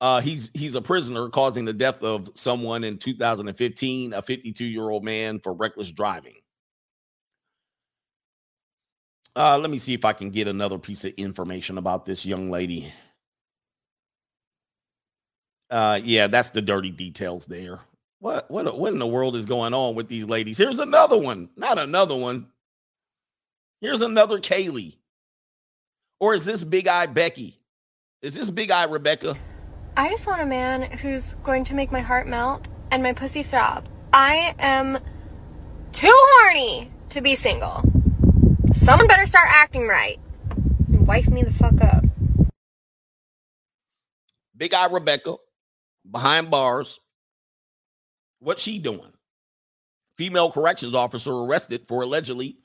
Uh, 0.00 0.20
he's 0.20 0.50
he's 0.54 0.76
a 0.76 0.82
prisoner 0.82 1.28
causing 1.28 1.64
the 1.64 1.72
death 1.72 2.02
of 2.04 2.30
someone 2.34 2.84
in 2.84 2.98
2015, 2.98 4.12
a 4.12 4.22
52 4.22 4.64
year 4.64 4.88
old 4.88 5.02
man 5.04 5.40
for 5.40 5.52
reckless 5.52 5.90
driving. 5.90 6.36
Uh, 9.34 9.58
let 9.58 9.70
me 9.70 9.78
see 9.78 9.94
if 9.94 10.04
I 10.04 10.12
can 10.12 10.30
get 10.30 10.46
another 10.46 10.78
piece 10.78 11.04
of 11.04 11.12
information 11.16 11.78
about 11.78 12.04
this 12.04 12.24
young 12.24 12.50
lady. 12.50 12.92
Uh, 15.70 16.00
yeah, 16.02 16.26
that's 16.28 16.50
the 16.50 16.62
dirty 16.62 16.90
details 16.90 17.46
there. 17.46 17.80
What 18.20 18.50
what 18.50 18.78
what 18.78 18.92
in 18.92 18.98
the 18.98 19.06
world 19.06 19.36
is 19.36 19.46
going 19.46 19.74
on 19.74 19.94
with 19.94 20.08
these 20.08 20.24
ladies? 20.24 20.58
Here's 20.58 20.78
another 20.78 21.16
one, 21.18 21.50
not 21.56 21.78
another 21.78 22.16
one. 22.16 22.48
Here's 23.80 24.02
another 24.02 24.40
Kaylee. 24.40 24.96
Or 26.20 26.34
is 26.34 26.44
this 26.44 26.64
Big 26.64 26.88
Eye 26.88 27.06
Becky? 27.06 27.60
Is 28.22 28.34
this 28.34 28.50
Big 28.50 28.72
Eye 28.72 28.84
Rebecca? 28.84 29.36
I 29.96 30.10
just 30.10 30.26
want 30.26 30.42
a 30.42 30.46
man 30.46 30.82
who's 30.82 31.34
going 31.44 31.64
to 31.64 31.74
make 31.74 31.92
my 31.92 32.00
heart 32.00 32.26
melt 32.26 32.66
and 32.90 33.02
my 33.02 33.12
pussy 33.12 33.44
throb. 33.44 33.88
I 34.12 34.54
am 34.58 34.98
too 35.92 36.12
horny 36.12 36.90
to 37.10 37.20
be 37.20 37.36
single. 37.36 37.82
Someone 38.72 39.06
better 39.06 39.26
start 39.26 39.48
acting 39.48 39.86
right 39.86 40.18
and 40.88 41.06
wife 41.06 41.28
me 41.28 41.42
the 41.42 41.52
fuck 41.52 41.80
up. 41.80 42.04
Big 44.56 44.74
Eye 44.74 44.88
Rebecca 44.88 45.36
behind 46.10 46.50
bars. 46.50 47.00
What's 48.40 48.62
she 48.62 48.78
doing? 48.78 49.12
Female 50.16 50.50
corrections 50.50 50.94
officer 50.94 51.32
arrested 51.32 51.86
for 51.86 52.02
allegedly 52.02 52.58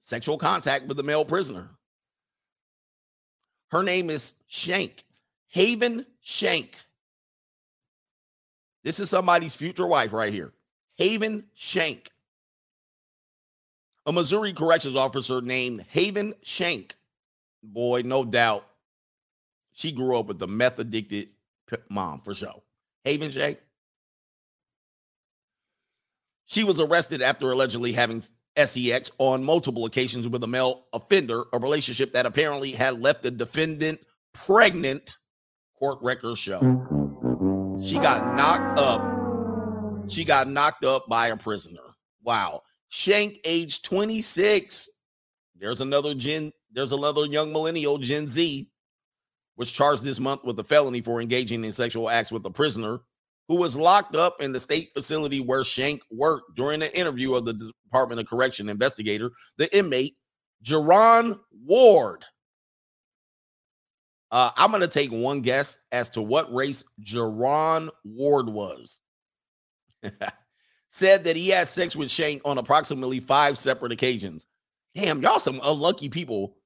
sexual 0.00 0.38
contact 0.38 0.86
with 0.86 0.98
a 1.00 1.02
male 1.02 1.24
prisoner. 1.24 1.70
Her 3.70 3.82
name 3.82 4.10
is 4.10 4.34
Shank, 4.46 5.04
Haven 5.48 6.06
Shank. 6.20 6.76
This 8.84 9.00
is 9.00 9.10
somebody's 9.10 9.56
future 9.56 9.86
wife 9.86 10.12
right 10.12 10.32
here. 10.32 10.52
Haven 10.96 11.46
Shank. 11.54 12.10
A 14.06 14.12
Missouri 14.12 14.52
corrections 14.52 14.94
officer 14.94 15.40
named 15.40 15.84
Haven 15.88 16.34
Shank. 16.42 16.94
Boy, 17.64 18.02
no 18.04 18.24
doubt. 18.24 18.64
She 19.72 19.90
grew 19.90 20.16
up 20.16 20.26
with 20.26 20.38
the 20.38 20.46
meth 20.46 20.78
addicted 20.78 21.30
mom 21.88 22.20
for 22.20 22.32
sure. 22.32 22.62
Haven 23.06 23.30
Shank. 23.30 23.58
She 26.46 26.64
was 26.64 26.80
arrested 26.80 27.22
after 27.22 27.50
allegedly 27.52 27.92
having 27.92 28.22
sex 28.56 29.12
on 29.18 29.44
multiple 29.44 29.84
occasions 29.84 30.28
with 30.28 30.42
a 30.42 30.46
male 30.48 30.86
offender, 30.92 31.44
a 31.52 31.58
relationship 31.58 32.12
that 32.14 32.26
apparently 32.26 32.72
had 32.72 33.00
left 33.00 33.22
the 33.22 33.30
defendant 33.30 34.00
pregnant. 34.34 35.18
Court 35.78 35.98
records 36.02 36.40
show. 36.40 36.58
She 37.80 37.94
got 37.94 38.34
knocked 38.34 38.78
up. 38.80 40.10
She 40.10 40.24
got 40.24 40.48
knocked 40.48 40.84
up 40.84 41.06
by 41.08 41.28
a 41.28 41.36
prisoner. 41.36 41.80
Wow. 42.24 42.62
Shank, 42.88 43.38
age 43.44 43.82
26. 43.82 44.88
There's 45.54 45.80
another 45.80 46.14
Gen, 46.14 46.52
there's 46.72 46.92
another 46.92 47.26
young 47.26 47.52
millennial, 47.52 47.98
Gen 47.98 48.26
Z, 48.26 48.68
was 49.56 49.72
charged 49.72 50.04
this 50.04 50.20
month 50.20 50.44
with 50.44 50.58
a 50.58 50.64
felony 50.64 51.00
for 51.00 51.20
engaging 51.20 51.64
in 51.64 51.72
sexual 51.72 52.10
acts 52.10 52.30
with 52.32 52.44
a 52.46 52.50
prisoner 52.50 53.00
who 53.48 53.56
was 53.56 53.76
locked 53.76 54.16
up 54.16 54.42
in 54.42 54.52
the 54.52 54.60
state 54.60 54.90
facility 54.92 55.40
where 55.40 55.64
Shank 55.64 56.02
worked 56.10 56.56
during 56.56 56.82
an 56.82 56.90
interview 56.90 57.34
of 57.34 57.44
the 57.44 57.72
Department 57.84 58.20
of 58.20 58.26
Correction 58.26 58.68
investigator, 58.68 59.30
the 59.56 59.74
inmate, 59.76 60.16
Jerron 60.64 61.38
Ward. 61.64 62.24
Uh, 64.32 64.50
I'm 64.56 64.70
going 64.70 64.80
to 64.80 64.88
take 64.88 65.12
one 65.12 65.40
guess 65.40 65.78
as 65.92 66.10
to 66.10 66.22
what 66.22 66.52
race 66.52 66.84
Jerron 67.00 67.90
Ward 68.04 68.48
was. 68.48 68.98
Said 70.88 71.24
that 71.24 71.36
he 71.36 71.48
had 71.48 71.68
sex 71.68 71.94
with 71.94 72.10
Shank 72.10 72.42
on 72.44 72.58
approximately 72.58 73.20
five 73.20 73.56
separate 73.58 73.92
occasions. 73.92 74.46
Damn, 74.94 75.22
y'all 75.22 75.38
some 75.38 75.60
unlucky 75.62 76.08
people 76.08 76.56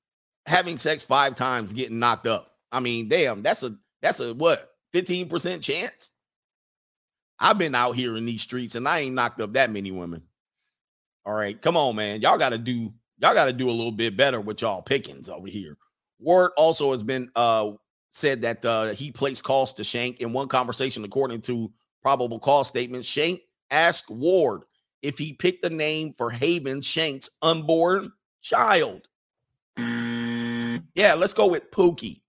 having 0.46 0.78
sex 0.78 1.04
five 1.04 1.34
times 1.34 1.72
getting 1.72 1.98
knocked 1.98 2.26
up. 2.26 2.49
I 2.72 2.80
mean, 2.80 3.08
damn, 3.08 3.42
that's 3.42 3.62
a 3.62 3.76
that's 4.02 4.20
a 4.20 4.34
what 4.34 4.72
15% 4.94 5.62
chance? 5.62 6.10
I've 7.38 7.58
been 7.58 7.74
out 7.74 7.96
here 7.96 8.16
in 8.16 8.26
these 8.26 8.42
streets 8.42 8.74
and 8.74 8.86
I 8.86 9.00
ain't 9.00 9.14
knocked 9.14 9.40
up 9.40 9.52
that 9.52 9.70
many 9.70 9.90
women. 9.90 10.22
All 11.24 11.32
right, 11.32 11.60
come 11.60 11.76
on, 11.76 11.96
man. 11.96 12.20
Y'all 12.20 12.38
got 12.38 12.50
to 12.50 12.58
do 12.58 12.92
y'all 13.18 13.34
got 13.34 13.46
to 13.46 13.52
do 13.52 13.68
a 13.68 13.72
little 13.72 13.92
bit 13.92 14.16
better 14.16 14.40
with 14.40 14.62
y'all 14.62 14.82
pickings 14.82 15.28
over 15.28 15.48
here. 15.48 15.76
Ward 16.18 16.52
also 16.56 16.92
has 16.92 17.02
been 17.02 17.30
uh 17.36 17.72
said 18.10 18.42
that 18.42 18.64
uh 18.64 18.88
he 18.88 19.10
placed 19.10 19.44
calls 19.44 19.72
to 19.74 19.84
Shank 19.84 20.20
in 20.20 20.32
one 20.32 20.48
conversation, 20.48 21.04
according 21.04 21.40
to 21.42 21.72
probable 22.02 22.38
cause 22.38 22.68
statement. 22.68 23.04
Shank 23.04 23.40
asked 23.70 24.10
Ward 24.10 24.62
if 25.02 25.18
he 25.18 25.32
picked 25.32 25.64
a 25.64 25.70
name 25.70 26.12
for 26.12 26.30
Haven 26.30 26.80
Shank's 26.80 27.30
unborn 27.42 28.12
child. 28.42 29.08
Yeah, 29.76 31.14
let's 31.14 31.34
go 31.34 31.46
with 31.46 31.70
Pookie. 31.70 32.22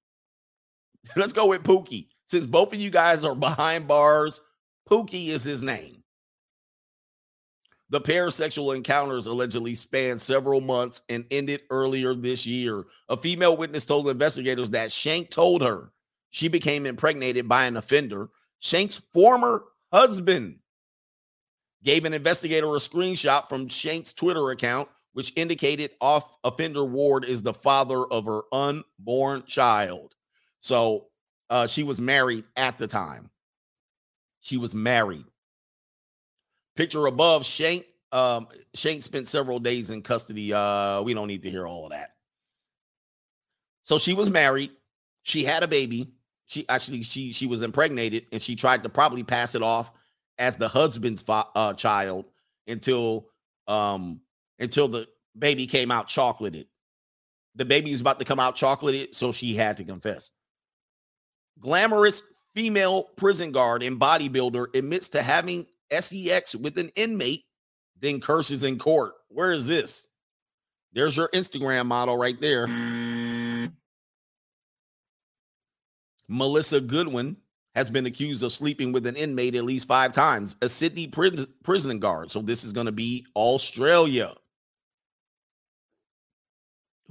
Let's 1.16 1.34
go 1.34 1.47
with 1.47 1.64
Pookie. 1.64 2.08
Since 2.25 2.46
both 2.46 2.74
of 2.74 2.80
you 2.80 2.89
guys 2.89 3.25
are 3.25 3.36
behind 3.36 3.88
bars, 3.88 4.39
Pookie 4.89 5.28
is 5.28 5.43
his 5.43 5.63
name. 5.63 6.04
The 7.89 8.00
pair's 8.00 8.36
sexual 8.36 8.71
encounters 8.71 9.25
allegedly 9.25 9.75
spanned 9.75 10.21
several 10.21 10.62
months 10.62 11.01
and 11.09 11.25
ended 11.30 11.63
earlier 11.70 12.13
this 12.13 12.46
year. 12.46 12.86
A 13.09 13.17
female 13.17 13.58
witness 13.58 13.84
told 13.84 14.08
investigators 14.08 14.70
that 14.70 14.93
Shank 14.93 15.30
told 15.30 15.62
her 15.62 15.92
she 16.30 16.47
became 16.47 16.86
impregnated 16.86 17.50
by 17.50 17.66
an 17.66 17.75
offender. 17.75 18.30
Shank's 18.59 19.01
former 19.12 19.66
husband 19.92 20.59
gave 21.84 22.05
an 22.05 22.13
investigator 22.13 22.67
a 22.67 22.80
screenshot 22.80 23.50
from 23.50 23.67
Shank's 23.67 24.13
Twitter 24.13 24.51
account, 24.51 24.88
which 25.12 25.34
indicated 25.36 25.92
off 26.00 26.32
offender 26.46 26.86
Ward 26.86 27.25
is 27.25 27.43
the 27.43 27.54
father 27.54 28.05
of 28.05 28.24
her 28.25 28.43
unborn 28.54 29.43
child. 29.46 30.16
So 30.62 31.08
uh, 31.50 31.67
she 31.67 31.83
was 31.83 32.00
married 32.00 32.46
at 32.55 32.78
the 32.78 32.88
time. 32.88 33.29
She 34.39 34.58
was 34.58 34.74
married. 34.74 35.25
Picture 36.75 37.05
above 37.08 37.46
Shank. 37.46 37.86
Um, 38.12 38.47
Shank 38.74 39.04
spent 39.04 39.28
several 39.28 39.59
days 39.59 39.89
in 39.89 40.01
custody. 40.01 40.54
Uh, 40.54 41.01
we 41.01 41.13
don't 41.13 41.28
need 41.28 41.43
to 41.43 41.51
hear 41.51 41.67
all 41.67 41.86
of 41.86 41.92
that. 41.92 42.12
So 43.83 43.97
she 43.97 44.13
was 44.13 44.29
married. 44.29 44.71
She 45.24 45.43
had 45.43 45.63
a 45.63 45.67
baby. 45.67 46.13
She 46.46 46.67
actually 46.67 47.04
she 47.04 47.33
she 47.33 47.47
was 47.47 47.62
impregnated, 47.62 48.25
and 48.32 48.42
she 48.42 48.55
tried 48.55 48.83
to 48.83 48.89
probably 48.89 49.24
pass 49.24 49.55
it 49.55 49.63
off 49.63 49.92
as 50.38 50.58
the 50.58 50.67
husband's 50.67 51.24
uh, 51.28 51.74
child 51.74 52.25
until 52.67 53.28
um 53.67 54.21
until 54.59 54.88
the 54.88 55.08
baby 55.38 55.67
came 55.67 55.92
out 55.92 56.08
chocolated. 56.08 56.67
The 57.55 57.66
baby 57.66 57.92
was 57.92 58.01
about 58.01 58.20
to 58.20 58.25
come 58.25 58.39
out 58.39 58.55
chocolated, 58.55 59.16
so 59.16 59.32
she 59.32 59.55
had 59.55 59.78
to 59.78 59.83
confess. 59.83 60.32
Glamorous 61.62 62.24
female 62.54 63.04
prison 63.16 63.51
guard 63.51 63.83
and 63.83 64.00
bodybuilder 64.00 64.75
admits 64.75 65.08
to 65.09 65.21
having 65.21 65.67
sex 65.92 66.55
with 66.55 66.78
an 66.78 66.89
inmate, 66.96 67.46
then 68.00 68.20
curses 68.20 68.63
in 68.63 68.78
court. 68.78 69.13
Where 69.29 69.51
is 69.51 69.67
this? 69.67 70.08
There's 70.93 71.16
your 71.16 71.29
Instagram 71.29 71.86
model 71.86 72.17
right 72.17 72.39
there. 72.42 72.67
Mm. 72.67 73.71
Melissa 76.28 76.82
Goodwin 76.82 77.38
has 77.75 77.89
been 77.89 78.05
accused 78.05 78.43
of 78.43 78.51
sleeping 78.51 78.92
with 78.92 79.05
an 79.08 79.16
inmate 79.16 79.55
at 79.55 79.63
least 79.63 79.88
five 79.88 80.12
times, 80.12 80.55
a 80.62 80.67
Sydney 80.67 81.08
prison, 81.08 81.47
prison 81.63 82.00
guard. 82.00 82.32
So 82.32 82.42
this 82.42 82.63
is 82.63 82.74
going 82.74 82.88
to 82.88 82.92
be 82.92 83.25
Australia 83.36 84.33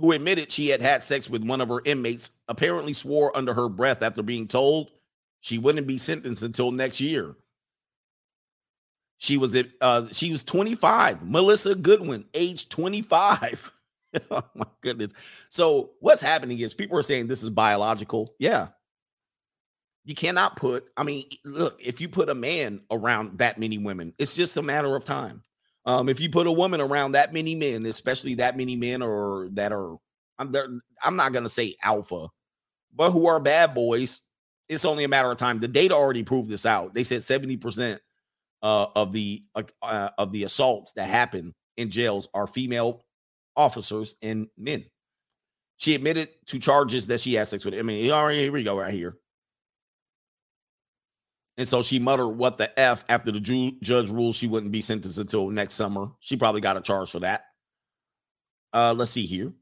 who 0.01 0.13
admitted 0.13 0.51
she 0.51 0.69
had 0.69 0.81
had 0.81 1.03
sex 1.03 1.29
with 1.29 1.45
one 1.45 1.61
of 1.61 1.69
her 1.69 1.83
inmates, 1.85 2.31
apparently 2.49 2.95
swore 2.95 3.37
under 3.37 3.53
her 3.53 3.69
breath 3.69 4.03
after 4.03 4.23
being 4.23 4.49
told 4.49 4.91
she 5.41 5.59
wouldn't 5.59 5.87
be 5.87 5.99
sentenced 5.99 6.43
until 6.43 6.73
next 6.73 7.01
year. 7.01 7.37
She 9.19 9.37
was 9.37 9.55
at 9.55 9.67
uh 9.83 10.07
she 10.13 10.33
was 10.33 10.43
25. 10.43 11.23
Melissa 11.29 11.75
Goodwin, 11.75 12.25
age 12.33 12.71
25. 12.71 13.73
oh 14.31 14.43
my 14.55 14.67
goodness. 14.81 15.13
So 15.51 15.91
what's 16.01 16.23
happening 16.23 16.59
is 16.59 16.73
people 16.73 16.99
are 16.99 17.03
saying 17.03 17.27
this 17.27 17.43
is 17.43 17.51
biological. 17.51 18.35
Yeah. 18.39 18.69
You 20.05 20.15
cannot 20.15 20.57
put, 20.57 20.87
I 20.97 21.03
mean, 21.05 21.25
look, 21.45 21.79
if 21.79 22.01
you 22.01 22.09
put 22.09 22.31
a 22.31 22.35
man 22.35 22.81
around 22.91 23.39
that 23.39 23.59
many 23.59 23.77
women, 23.77 24.15
it's 24.19 24.35
just 24.35 24.57
a 24.57 24.63
matter 24.63 24.97
of 24.97 25.05
time. 25.05 25.43
Um, 25.91 26.09
if 26.09 26.21
you 26.21 26.31
put 26.31 26.47
a 26.47 26.53
woman 26.53 26.81
around 26.81 27.13
that 27.13 27.33
many 27.33 27.57
men, 27.57 27.85
especially 27.85 28.37
that 28.37 28.57
many 28.57 28.77
men 28.77 29.03
or 29.03 29.49
that 29.55 29.73
are 29.73 29.97
I'm 30.39 30.55
I'm 31.03 31.17
not 31.17 31.33
gonna 31.33 31.49
say 31.49 31.75
alpha, 31.83 32.29
but 32.95 33.11
who 33.11 33.27
are 33.27 33.41
bad 33.41 33.75
boys, 33.75 34.21
it's 34.69 34.85
only 34.85 35.03
a 35.03 35.09
matter 35.09 35.33
of 35.33 35.37
time. 35.39 35.59
The 35.59 35.67
data 35.67 35.95
already 35.95 36.23
proved 36.23 36.49
this 36.49 36.65
out. 36.65 36.95
They 36.95 37.03
said 37.03 37.23
70% 37.23 37.99
uh, 38.63 38.87
of 38.95 39.13
the 39.13 39.43
uh, 39.57 39.65
uh, 39.83 40.11
of 40.17 40.31
the 40.31 40.45
assaults 40.45 40.93
that 40.93 41.09
happen 41.09 41.53
in 41.77 41.91
jails 41.91 42.29
are 42.35 42.47
female 42.47 43.03
officers 43.57 44.15
and 44.23 44.47
men. 44.57 44.85
She 45.79 45.97
admitted 45.97 46.29
to 46.47 46.61
charges 46.61 47.09
that 47.09 47.21
she 47.21 47.35
had 47.35 47.49
sex 47.49 47.65
with. 47.65 47.75
I 47.75 47.83
mean, 47.83 48.13
all 48.13 48.27
right, 48.27 48.37
here 48.37 48.53
we 48.53 48.63
go, 48.63 48.79
right 48.79 48.95
here. 48.95 49.17
And 51.59 51.69
so 51.69 51.83
she 51.83 51.99
muttered, 51.99 52.29
What 52.29 52.59
the 52.59 52.79
F 52.79 53.05
after 53.09 53.31
the 53.31 53.41
ju- 53.41 53.73
judge 53.83 54.11
ruled 54.11 54.35
she 54.35 54.47
wouldn't 54.47 54.73
be 54.73 54.81
sentenced 54.81 55.19
until 55.19 55.51
next 55.51 55.75
summer. 55.75 56.09
She 56.21 56.37
probably 56.37 56.61
got 56.61 56.77
a 56.77 56.81
charge 56.81 57.11
for 57.11 57.21
that. 57.21 57.45
Uh, 58.73 58.95
let's 58.97 59.11
see 59.11 59.27
here. 59.27 59.53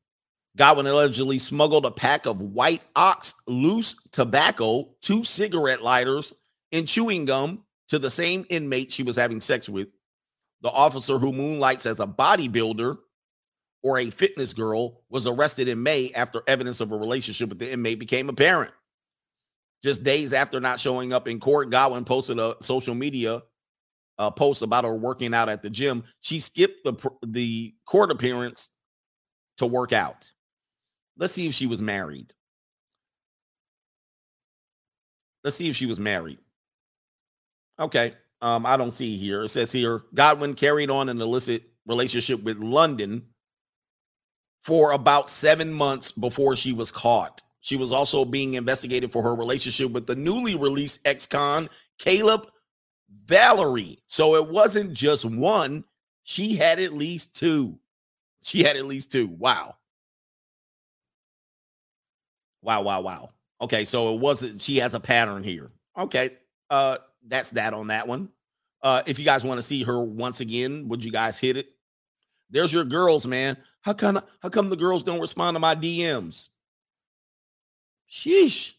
Godwin 0.56 0.86
allegedly 0.86 1.38
smuggled 1.38 1.86
a 1.86 1.90
pack 1.90 2.26
of 2.26 2.40
white 2.40 2.82
ox 2.96 3.34
loose 3.46 3.94
tobacco, 4.10 4.94
two 5.00 5.22
cigarette 5.24 5.82
lighters, 5.82 6.34
and 6.72 6.88
chewing 6.88 7.24
gum 7.24 7.64
to 7.88 7.98
the 7.98 8.10
same 8.10 8.44
inmate 8.48 8.92
she 8.92 9.02
was 9.02 9.16
having 9.16 9.40
sex 9.40 9.68
with. 9.68 9.88
The 10.62 10.70
officer 10.70 11.18
who 11.18 11.32
moonlights 11.32 11.86
as 11.86 12.00
a 12.00 12.06
bodybuilder 12.06 12.98
or 13.84 13.98
a 13.98 14.10
fitness 14.10 14.52
girl 14.52 15.02
was 15.08 15.26
arrested 15.26 15.68
in 15.68 15.82
May 15.82 16.10
after 16.14 16.42
evidence 16.48 16.80
of 16.80 16.90
a 16.90 16.98
relationship 16.98 17.48
with 17.48 17.60
the 17.60 17.72
inmate 17.72 18.00
became 18.00 18.28
apparent. 18.28 18.72
Just 19.82 20.02
days 20.02 20.32
after 20.32 20.60
not 20.60 20.80
showing 20.80 21.12
up 21.12 21.28
in 21.28 21.38
court, 21.38 21.70
Godwin 21.70 22.04
posted 22.04 22.38
a 22.38 22.56
social 22.60 22.94
media 22.94 23.42
uh, 24.18 24.30
post 24.30 24.62
about 24.62 24.84
her 24.84 24.96
working 24.96 25.32
out 25.34 25.48
at 25.48 25.62
the 25.62 25.70
gym. 25.70 26.04
She 26.20 26.38
skipped 26.40 26.84
the 26.84 26.94
the 27.24 27.74
court 27.86 28.10
appearance 28.10 28.70
to 29.58 29.66
work 29.66 29.92
out. 29.92 30.30
Let's 31.16 31.32
see 31.32 31.46
if 31.46 31.54
she 31.54 31.66
was 31.66 31.80
married. 31.80 32.32
Let's 35.44 35.56
see 35.56 35.68
if 35.68 35.76
she 35.76 35.86
was 35.86 36.00
married. 36.00 36.38
Okay. 37.78 38.14
Um, 38.40 38.66
I 38.66 38.76
don't 38.76 38.92
see 38.92 39.16
here. 39.16 39.42
It 39.42 39.48
says 39.48 39.72
here 39.72 40.02
Godwin 40.14 40.54
carried 40.54 40.90
on 40.90 41.08
an 41.08 41.20
illicit 41.20 41.62
relationship 41.86 42.42
with 42.42 42.58
London 42.58 43.26
for 44.62 44.92
about 44.92 45.30
seven 45.30 45.72
months 45.72 46.12
before 46.12 46.54
she 46.54 46.72
was 46.72 46.90
caught. 46.90 47.42
She 47.68 47.76
was 47.76 47.92
also 47.92 48.24
being 48.24 48.54
investigated 48.54 49.12
for 49.12 49.22
her 49.22 49.34
relationship 49.34 49.90
with 49.90 50.06
the 50.06 50.16
newly 50.16 50.54
released 50.54 51.06
ex 51.06 51.26
con, 51.26 51.68
Caleb 51.98 52.48
Valerie. 53.26 54.02
So 54.06 54.36
it 54.36 54.48
wasn't 54.48 54.94
just 54.94 55.26
one, 55.26 55.84
she 56.22 56.56
had 56.56 56.80
at 56.80 56.94
least 56.94 57.36
two. 57.36 57.78
She 58.42 58.62
had 58.62 58.78
at 58.78 58.86
least 58.86 59.12
two. 59.12 59.26
Wow. 59.26 59.74
Wow, 62.62 62.80
wow, 62.80 63.02
wow. 63.02 63.30
Okay, 63.60 63.84
so 63.84 64.14
it 64.14 64.20
wasn't, 64.22 64.62
she 64.62 64.78
has 64.78 64.94
a 64.94 65.00
pattern 65.00 65.44
here. 65.44 65.70
Okay. 65.94 66.30
Uh, 66.70 66.96
that's 67.26 67.50
that 67.50 67.74
on 67.74 67.88
that 67.88 68.08
one. 68.08 68.30
Uh, 68.82 69.02
if 69.04 69.18
you 69.18 69.26
guys 69.26 69.44
want 69.44 69.58
to 69.58 69.66
see 69.66 69.82
her 69.82 70.02
once 70.02 70.40
again, 70.40 70.88
would 70.88 71.04
you 71.04 71.12
guys 71.12 71.36
hit 71.36 71.58
it? 71.58 71.68
There's 72.48 72.72
your 72.72 72.86
girls, 72.86 73.26
man. 73.26 73.58
How 73.82 73.92
come 73.92 74.22
how 74.40 74.48
come 74.48 74.70
the 74.70 74.76
girls 74.76 75.04
don't 75.04 75.20
respond 75.20 75.54
to 75.54 75.60
my 75.60 75.74
DMs? 75.74 76.48
Sheesh. 78.10 78.74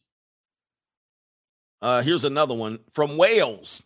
Uh, 1.81 2.01
here's 2.01 2.25
another 2.25 2.55
one 2.55 2.79
from 2.91 3.17
Wales. 3.17 3.83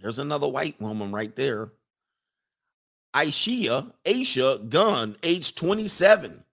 There's 0.00 0.18
another 0.18 0.48
white 0.48 0.80
woman 0.80 1.12
right 1.12 1.34
there. 1.36 1.70
Aisha, 3.14 3.92
Aisha 4.04 4.68
Gunn, 4.68 5.16
age 5.22 5.54
27. 5.54 6.44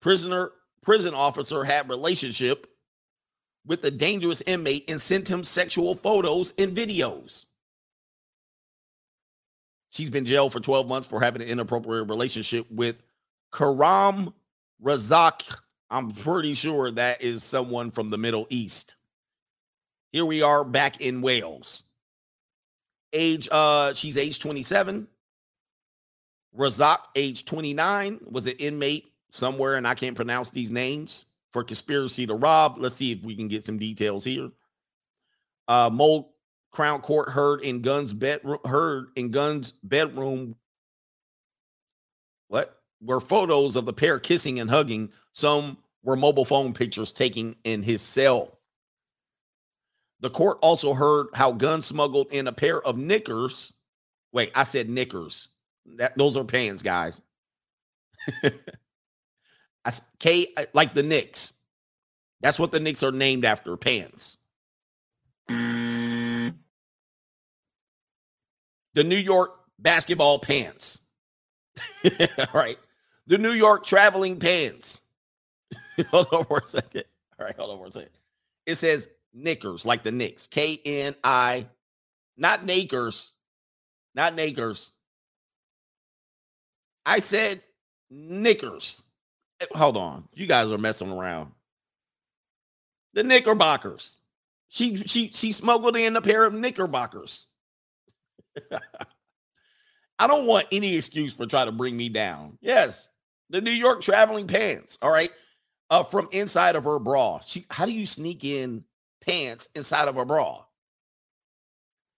Prisoner, 0.00 0.52
prison 0.82 1.14
officer 1.14 1.64
had 1.64 1.88
relationship 1.88 2.66
with 3.66 3.84
a 3.84 3.90
dangerous 3.90 4.42
inmate 4.46 4.88
and 4.88 5.00
sent 5.00 5.28
him 5.28 5.44
sexual 5.44 5.94
photos 5.94 6.54
and 6.56 6.76
videos. 6.76 7.46
She's 9.90 10.10
been 10.10 10.24
jailed 10.24 10.52
for 10.52 10.60
12 10.60 10.86
months 10.86 11.08
for 11.08 11.20
having 11.20 11.42
an 11.42 11.48
inappropriate 11.48 12.08
relationship 12.08 12.70
with 12.70 12.96
Karam 13.52 14.32
Razak. 14.82 15.56
I'm 15.90 16.10
pretty 16.10 16.54
sure 16.54 16.90
that 16.90 17.22
is 17.22 17.42
someone 17.42 17.90
from 17.90 18.10
the 18.10 18.18
Middle 18.18 18.46
East. 18.50 18.96
Here 20.12 20.24
we 20.24 20.42
are 20.42 20.64
back 20.64 21.00
in 21.00 21.22
Wales. 21.22 21.84
Age, 23.12 23.48
uh, 23.50 23.94
she's 23.94 24.16
age 24.16 24.38
27. 24.38 25.06
Razak, 26.56 26.98
age 27.14 27.44
29, 27.44 28.20
was 28.30 28.46
an 28.46 28.54
inmate 28.58 29.12
somewhere, 29.30 29.76
and 29.76 29.86
I 29.86 29.94
can't 29.94 30.16
pronounce 30.16 30.50
these 30.50 30.70
names 30.70 31.26
for 31.52 31.62
conspiracy 31.64 32.26
to 32.26 32.34
rob. 32.34 32.76
Let's 32.78 32.96
see 32.96 33.12
if 33.12 33.22
we 33.22 33.36
can 33.36 33.48
get 33.48 33.64
some 33.64 33.78
details 33.78 34.24
here. 34.24 34.50
Uh, 35.66 35.90
Mold 35.92 36.26
Crown 36.70 37.00
Court 37.00 37.30
heard 37.30 37.62
in 37.62 37.82
Gunn's 37.82 38.12
bedroom 38.12 38.58
heard 38.64 39.08
in 39.16 39.30
Gunn's 39.30 39.72
bedroom. 39.82 40.56
Were 43.00 43.20
photos 43.20 43.76
of 43.76 43.84
the 43.86 43.92
pair 43.92 44.18
kissing 44.18 44.58
and 44.60 44.70
hugging? 44.70 45.10
Some 45.32 45.78
were 46.02 46.16
mobile 46.16 46.44
phone 46.44 46.72
pictures 46.72 47.12
taken 47.12 47.56
in 47.64 47.82
his 47.82 48.02
cell. 48.02 48.58
The 50.20 50.30
court 50.30 50.58
also 50.62 50.94
heard 50.94 51.28
how 51.34 51.52
Gunn 51.52 51.82
smuggled 51.82 52.32
in 52.32 52.48
a 52.48 52.52
pair 52.52 52.82
of 52.82 52.96
knickers. 52.96 53.72
Wait, 54.32 54.50
I 54.54 54.64
said 54.64 54.90
knickers. 54.90 55.48
That 55.96 56.16
those 56.18 56.36
are 56.36 56.44
pants, 56.44 56.82
guys. 56.82 57.20
K 60.18 60.48
uh, 60.56 60.64
like 60.74 60.94
the 60.94 61.02
Knicks. 61.02 61.54
That's 62.40 62.58
what 62.58 62.72
the 62.72 62.80
Knicks 62.80 63.02
are 63.02 63.12
named 63.12 63.44
after, 63.44 63.76
pants. 63.76 64.36
The 65.48 66.54
New 69.04 69.16
York 69.16 69.52
basketball 69.78 70.38
pants. 70.40 71.00
All 72.04 72.46
right. 72.52 72.78
The 73.28 73.38
New 73.38 73.52
York 73.52 73.84
traveling 73.84 74.40
pants. 74.40 75.00
hold 76.08 76.28
on 76.32 76.44
for 76.46 76.58
a 76.58 76.66
second. 76.66 77.04
All 77.38 77.46
right, 77.46 77.54
hold 77.56 77.70
on 77.70 77.78
for 77.78 77.86
a 77.86 77.92
second. 77.92 78.10
It 78.66 78.76
says 78.76 79.08
knickers, 79.34 79.84
like 79.84 80.02
the 80.02 80.10
Knicks. 80.12 80.46
K 80.46 80.80
N 80.84 81.14
I, 81.22 81.66
not 82.38 82.64
Nakers, 82.64 83.32
not 84.14 84.34
Nakers. 84.34 84.92
I 87.04 87.20
said 87.20 87.62
knickers. 88.10 89.02
Eh, 89.60 89.66
hold 89.72 89.98
on. 89.98 90.26
You 90.32 90.46
guys 90.46 90.70
are 90.70 90.78
messing 90.78 91.12
around. 91.12 91.52
The 93.12 93.24
Knickerbockers. 93.24 94.16
She 94.68 94.96
she 95.04 95.30
she 95.32 95.52
smuggled 95.52 95.96
in 95.96 96.16
a 96.16 96.22
pair 96.22 96.44
of 96.44 96.54
Knickerbockers. 96.54 97.46
I 100.18 100.26
don't 100.26 100.46
want 100.46 100.66
any 100.72 100.96
excuse 100.96 101.34
for 101.34 101.46
trying 101.46 101.66
to 101.66 101.72
bring 101.72 101.96
me 101.96 102.08
down. 102.08 102.58
Yes, 102.60 103.08
the 103.50 103.60
New 103.60 103.70
York 103.70 104.00
traveling 104.00 104.46
pants. 104.46 104.98
All 105.02 105.10
right, 105.10 105.30
uh, 105.90 106.04
from 106.04 106.28
inside 106.32 106.76
of 106.76 106.84
her 106.84 106.98
bra. 106.98 107.40
She, 107.46 107.66
how 107.70 107.86
do 107.86 107.92
you 107.92 108.06
sneak 108.06 108.44
in 108.44 108.84
pants 109.24 109.68
inside 109.74 110.08
of 110.08 110.16
a 110.16 110.24
bra? 110.24 110.64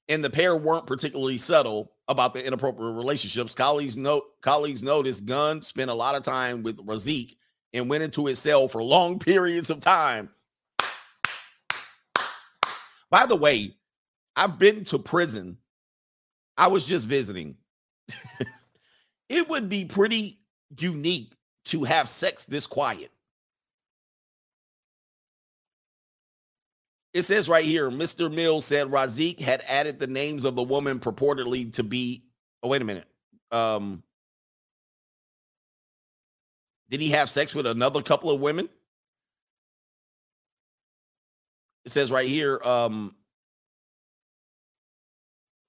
And 0.08 0.24
the 0.24 0.30
pair 0.30 0.56
weren't 0.56 0.86
particularly 0.86 1.38
subtle 1.38 1.92
about 2.08 2.34
the 2.34 2.44
inappropriate 2.44 2.96
relationships. 2.96 3.54
Colleagues 3.54 3.96
note 3.96 4.24
colleagues 4.40 4.82
noticed 4.82 5.24
Gunn 5.24 5.62
spent 5.62 5.90
a 5.90 5.94
lot 5.94 6.16
of 6.16 6.22
time 6.22 6.64
with 6.64 6.84
Razik 6.84 7.36
and 7.72 7.88
went 7.88 8.02
into 8.02 8.26
his 8.26 8.40
cell 8.40 8.66
for 8.66 8.82
long 8.82 9.18
periods 9.20 9.70
of 9.70 9.80
time. 9.80 10.30
By 13.10 13.26
the 13.26 13.36
way, 13.36 13.76
I've 14.36 14.58
been 14.58 14.84
to 14.84 14.98
prison. 14.98 15.58
I 16.56 16.68
was 16.68 16.86
just 16.86 17.06
visiting. 17.06 17.56
it 19.28 19.48
would 19.48 19.68
be 19.68 19.84
pretty 19.84 20.39
unique 20.78 21.32
to 21.66 21.84
have 21.84 22.08
sex 22.08 22.44
this 22.44 22.66
quiet. 22.66 23.10
It 27.12 27.22
says 27.22 27.48
right 27.48 27.64
here, 27.64 27.90
Mr. 27.90 28.32
Mills 28.32 28.64
said 28.64 28.88
Razik 28.88 29.40
had 29.40 29.62
added 29.68 29.98
the 29.98 30.06
names 30.06 30.44
of 30.44 30.54
the 30.54 30.62
woman 30.62 31.00
purportedly 31.00 31.72
to 31.74 31.82
be. 31.82 32.22
Oh, 32.62 32.68
wait 32.68 32.82
a 32.82 32.84
minute. 32.84 33.08
Um, 33.50 34.04
did 36.88 37.00
he 37.00 37.10
have 37.10 37.28
sex 37.28 37.54
with 37.54 37.66
another 37.66 38.02
couple 38.02 38.30
of 38.30 38.40
women? 38.40 38.68
It 41.84 41.90
says 41.90 42.12
right 42.12 42.28
here, 42.28 42.60
um, 42.62 43.14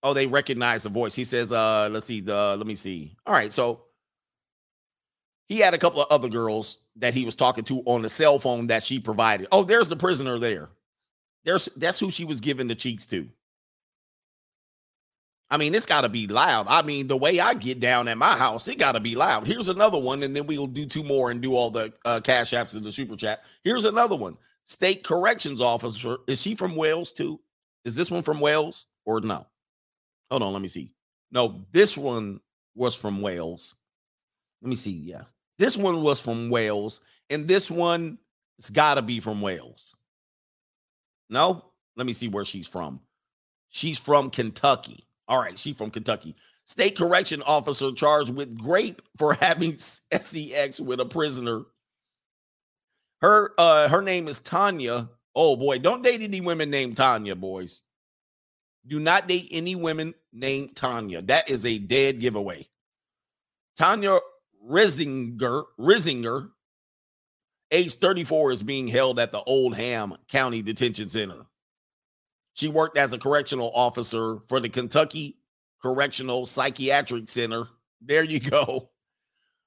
Oh, 0.04 0.14
they 0.14 0.26
recognize 0.26 0.84
the 0.84 0.90
voice. 0.90 1.14
He 1.14 1.24
says, 1.24 1.52
uh, 1.52 1.88
let's 1.92 2.08
see, 2.08 2.22
the 2.22 2.56
let 2.58 2.66
me 2.66 2.76
see. 2.76 3.16
All 3.26 3.34
right, 3.34 3.54
so 3.54 3.84
he 5.52 5.60
had 5.60 5.74
a 5.74 5.78
couple 5.78 6.02
of 6.02 6.08
other 6.10 6.30
girls 6.30 6.78
that 6.96 7.14
he 7.14 7.26
was 7.26 7.36
talking 7.36 7.66
to 7.66 7.82
on 7.82 8.02
the 8.02 8.08
cell 8.08 8.40
phone 8.40 8.68
that 8.68 8.84
she 8.84 9.02
provided. 9.02 9.50
Oh, 9.52 9.66
there's 9.66 9.90
the 9.90 9.98
prisoner 9.98 10.40
there. 10.40 10.70
There's 11.44 11.66
that's 11.76 12.00
who 12.00 12.10
she 12.10 12.24
was 12.24 12.40
giving 12.40 12.70
the 12.70 12.76
cheeks 12.76 13.06
to. 13.08 13.28
I 15.50 15.58
mean, 15.58 15.76
it's 15.76 15.86
got 15.86 16.02
to 16.02 16.10
be 16.10 16.28
loud. 16.28 16.68
I 16.70 16.84
mean, 16.84 17.08
the 17.08 17.18
way 17.18 17.42
I 17.42 17.54
get 17.54 17.82
down 17.82 18.08
at 18.08 18.18
my 18.18 18.38
house, 18.38 18.70
it 18.70 18.78
got 18.78 18.94
to 18.94 19.02
be 19.02 19.16
loud. 19.16 19.46
Here's 19.46 19.68
another 19.68 20.00
one, 20.00 20.24
and 20.24 20.34
then 20.34 20.48
we'll 20.48 20.68
do 20.68 20.86
two 20.86 21.04
more 21.04 21.32
and 21.32 21.42
do 21.42 21.54
all 21.54 21.70
the 21.70 21.92
uh, 22.06 22.22
cash 22.22 22.52
apps 22.52 22.78
in 22.78 22.86
the 22.86 22.92
super 22.94 23.18
chat. 23.18 23.44
Here's 23.62 23.84
another 23.84 24.16
one. 24.16 24.38
State 24.64 25.04
corrections 25.04 25.60
officer. 25.60 26.20
Is 26.28 26.42
she 26.42 26.56
from 26.56 26.78
Wales 26.78 27.12
too? 27.12 27.42
Is 27.84 27.98
this 27.98 28.10
one 28.10 28.24
from 28.24 28.40
Wales 28.40 28.86
or 29.06 29.20
no? 29.20 29.46
Hold 30.30 30.44
on, 30.44 30.54
let 30.54 30.62
me 30.62 30.70
see. 30.70 30.94
No, 31.30 31.66
this 31.74 31.98
one 31.98 32.40
was 32.74 32.96
from 32.96 33.22
Wales. 33.22 33.76
Let 34.62 34.70
me 34.70 34.78
see. 34.78 34.92
Yeah, 34.92 35.24
this 35.62 35.78
one 35.78 36.02
was 36.02 36.20
from 36.20 36.50
Wales, 36.50 37.02
and 37.30 37.48
this 37.48 37.70
one 37.70 38.18
it's 38.58 38.72
got 38.72 38.96
to 38.96 39.04
be 39.04 39.20
from 39.20 39.42
Wales. 39.42 39.96
No, 41.30 41.64
let 41.96 42.08
me 42.08 42.14
see 42.14 42.28
where 42.28 42.46
she's 42.46 42.66
from. 42.66 43.00
She's 43.70 44.00
from 44.00 44.32
Kentucky. 44.32 45.06
All 45.28 45.40
right, 45.40 45.60
she's 45.60 45.78
from 45.78 45.92
Kentucky. 45.92 46.36
State 46.66 46.98
correction 46.98 47.44
officer 47.44 47.92
charged 47.92 48.34
with 48.34 48.58
grape 48.58 49.04
for 49.20 49.36
having 49.36 49.78
sex 49.78 50.80
with 50.80 51.00
a 51.00 51.06
prisoner. 51.06 51.62
Her 53.22 53.54
uh 53.60 53.88
her 53.88 54.02
name 54.02 54.28
is 54.28 54.40
Tanya. 54.40 55.10
Oh 55.36 55.56
boy, 55.56 55.78
don't 55.78 56.04
date 56.04 56.24
any 56.24 56.42
women 56.42 56.72
named 56.72 56.98
Tanya, 56.98 57.36
boys. 57.36 57.82
Do 58.88 59.00
not 59.00 59.28
date 59.28 59.50
any 59.52 59.76
women 59.76 60.16
named 60.34 60.76
Tanya. 60.76 61.22
That 61.22 61.52
is 61.52 61.68
a 61.68 61.78
dead 61.78 62.20
giveaway. 62.20 62.68
Tanya 63.78 64.18
Rizinger, 64.70 65.64
Rizinger, 65.80 66.50
age 67.72 67.96
34, 67.96 68.52
is 68.52 68.64
being 68.64 68.88
held 68.88 69.20
at 69.20 69.32
the 69.32 69.42
Oldham 69.44 70.16
County 70.30 70.62
Detention 70.62 71.10
Center. 71.10 71.46
She 72.54 72.68
worked 72.68 72.98
as 72.98 73.14
a 73.14 73.18
correctional 73.18 73.72
officer 73.74 74.40
for 74.48 74.60
the 74.60 74.70
Kentucky 74.70 75.38
Correctional 75.82 76.46
Psychiatric 76.46 77.30
Center. 77.30 77.68
There 78.02 78.24
you 78.24 78.40
go. 78.40 78.90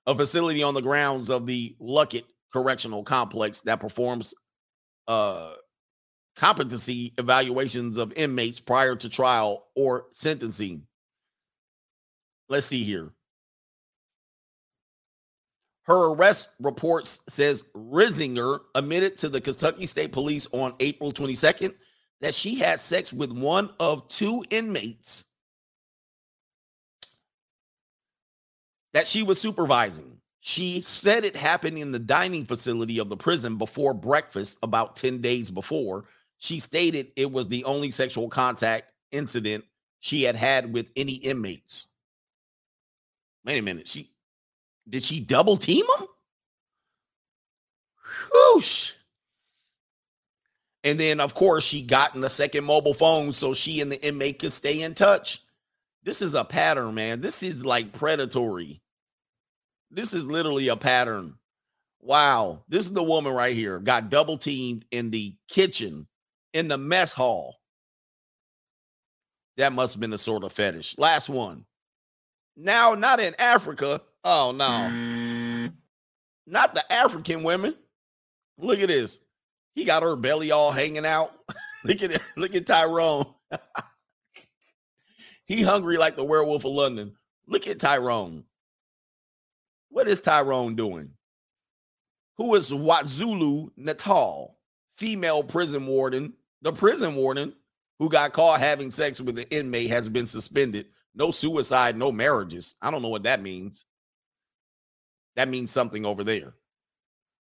A 0.06 0.14
facility 0.14 0.62
on 0.62 0.74
the 0.74 0.82
grounds 0.82 1.30
of 1.30 1.46
the 1.46 1.76
Luckett 1.80 2.24
Correctional 2.52 3.02
Complex 3.02 3.62
that 3.62 3.80
performs 3.80 4.34
uh, 5.08 5.54
competency 6.36 7.14
evaluations 7.16 7.96
of 7.96 8.12
inmates 8.14 8.60
prior 8.60 8.96
to 8.96 9.08
trial 9.08 9.68
or 9.74 10.06
sentencing. 10.12 10.86
Let's 12.48 12.66
see 12.66 12.84
here. 12.84 13.13
Her 15.84 16.12
arrest 16.12 16.50
reports 16.60 17.20
says 17.28 17.62
Rizinger 17.74 18.60
admitted 18.74 19.18
to 19.18 19.28
the 19.28 19.40
Kentucky 19.40 19.86
State 19.86 20.12
Police 20.12 20.46
on 20.52 20.74
April 20.80 21.12
22nd 21.12 21.74
that 22.20 22.34
she 22.34 22.54
had 22.56 22.80
sex 22.80 23.12
with 23.12 23.32
one 23.32 23.70
of 23.78 24.08
two 24.08 24.44
inmates 24.48 25.26
that 28.94 29.06
she 29.06 29.22
was 29.22 29.38
supervising. 29.38 30.18
She 30.40 30.80
said 30.80 31.24
it 31.24 31.36
happened 31.36 31.78
in 31.78 31.90
the 31.90 31.98
dining 31.98 32.46
facility 32.46 32.98
of 32.98 33.08
the 33.08 33.16
prison 33.16 33.58
before 33.58 33.92
breakfast 33.92 34.58
about 34.62 34.96
10 34.96 35.20
days 35.20 35.50
before. 35.50 36.04
She 36.38 36.60
stated 36.60 37.12
it 37.16 37.30
was 37.30 37.48
the 37.48 37.64
only 37.64 37.90
sexual 37.90 38.28
contact 38.28 38.92
incident 39.10 39.64
she 40.00 40.22
had 40.22 40.36
had 40.36 40.72
with 40.72 40.90
any 40.96 41.14
inmates. 41.14 41.88
Wait 43.44 43.58
a 43.58 43.62
minute. 43.62 43.88
She 43.88 44.13
did 44.88 45.02
she 45.02 45.20
double 45.20 45.56
team 45.56 45.84
him? 45.98 46.06
Whoosh. 48.32 48.92
And 50.82 51.00
then, 51.00 51.18
of 51.18 51.34
course, 51.34 51.64
she 51.64 51.82
got 51.82 52.14
in 52.14 52.20
the 52.20 52.28
second 52.28 52.64
mobile 52.64 52.94
phone 52.94 53.32
so 53.32 53.54
she 53.54 53.80
and 53.80 53.90
the 53.90 54.06
inmate 54.06 54.38
could 54.38 54.52
stay 54.52 54.82
in 54.82 54.94
touch. 54.94 55.40
This 56.02 56.20
is 56.20 56.34
a 56.34 56.44
pattern, 56.44 56.94
man. 56.94 57.22
This 57.22 57.42
is 57.42 57.64
like 57.64 57.92
predatory. 57.92 58.82
This 59.90 60.12
is 60.12 60.24
literally 60.24 60.68
a 60.68 60.76
pattern. 60.76 61.36
Wow. 62.00 62.64
This 62.68 62.84
is 62.84 62.92
the 62.92 63.02
woman 63.02 63.32
right 63.32 63.54
here. 63.54 63.78
Got 63.78 64.10
double 64.10 64.36
teamed 64.36 64.84
in 64.90 65.10
the 65.10 65.34
kitchen, 65.48 66.06
in 66.52 66.68
the 66.68 66.76
mess 66.76 67.14
hall. 67.14 67.56
That 69.56 69.72
must 69.72 69.94
have 69.94 70.00
been 70.00 70.12
a 70.12 70.18
sort 70.18 70.44
of 70.44 70.52
fetish. 70.52 70.98
Last 70.98 71.30
one. 71.30 71.64
Now, 72.56 72.94
not 72.94 73.20
in 73.20 73.34
Africa. 73.38 74.02
Oh, 74.24 74.52
no. 74.52 75.70
Not 76.46 76.74
the 76.74 76.92
African 76.92 77.42
women. 77.42 77.74
Look 78.58 78.78
at 78.80 78.88
this. 78.88 79.20
He 79.74 79.84
got 79.84 80.02
her 80.02 80.16
belly 80.16 80.50
all 80.50 80.72
hanging 80.72 81.04
out. 81.04 81.32
look 81.84 82.02
at 82.02 82.12
it. 82.12 82.22
Look 82.36 82.54
at 82.54 82.66
Tyrone. 82.66 83.26
he 85.44 85.62
hungry 85.62 85.98
like 85.98 86.16
the 86.16 86.24
werewolf 86.24 86.64
of 86.64 86.72
London. 86.72 87.16
Look 87.46 87.66
at 87.68 87.80
Tyrone. 87.80 88.44
What 89.90 90.08
is 90.08 90.20
Tyrone 90.20 90.74
doing? 90.74 91.10
Who 92.36 92.54
is 92.54 92.70
KwaZulu-Natal, 92.70 94.56
female 94.96 95.44
prison 95.44 95.86
warden? 95.86 96.32
The 96.62 96.72
prison 96.72 97.14
warden 97.14 97.54
who 97.98 98.08
got 98.08 98.32
caught 98.32 98.60
having 98.60 98.90
sex 98.90 99.20
with 99.20 99.38
an 99.38 99.44
inmate 99.50 99.90
has 99.90 100.08
been 100.08 100.26
suspended. 100.26 100.86
No 101.14 101.30
suicide, 101.30 101.96
no 101.96 102.10
marriages. 102.10 102.74
I 102.82 102.90
don't 102.90 103.02
know 103.02 103.08
what 103.08 103.22
that 103.24 103.42
means. 103.42 103.84
That 105.36 105.48
means 105.48 105.70
something 105.70 106.04
over 106.06 106.24
there. 106.24 106.54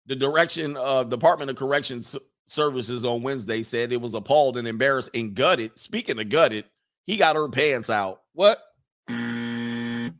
The 0.06 0.16
direction 0.16 0.76
of 0.76 1.10
Department 1.10 1.50
of 1.50 1.56
Corrections 1.56 2.16
Services 2.46 3.06
on 3.06 3.22
Wednesday 3.22 3.62
said 3.62 3.90
it 3.90 4.00
was 4.02 4.12
appalled 4.12 4.58
and 4.58 4.68
embarrassed 4.68 5.08
and 5.14 5.34
gutted. 5.34 5.78
Speaking 5.78 6.20
of 6.20 6.28
gutted, 6.28 6.66
he 7.06 7.16
got 7.16 7.36
her 7.36 7.48
pants 7.48 7.88
out. 7.88 8.20
What? 8.34 8.62
Do 9.08 10.12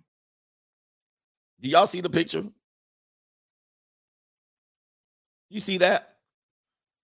y'all 1.61 1.87
see 1.87 2.01
the 2.01 2.09
picture? 2.11 2.45
You 5.51 5.61
see 5.61 5.79
that? 5.79 6.17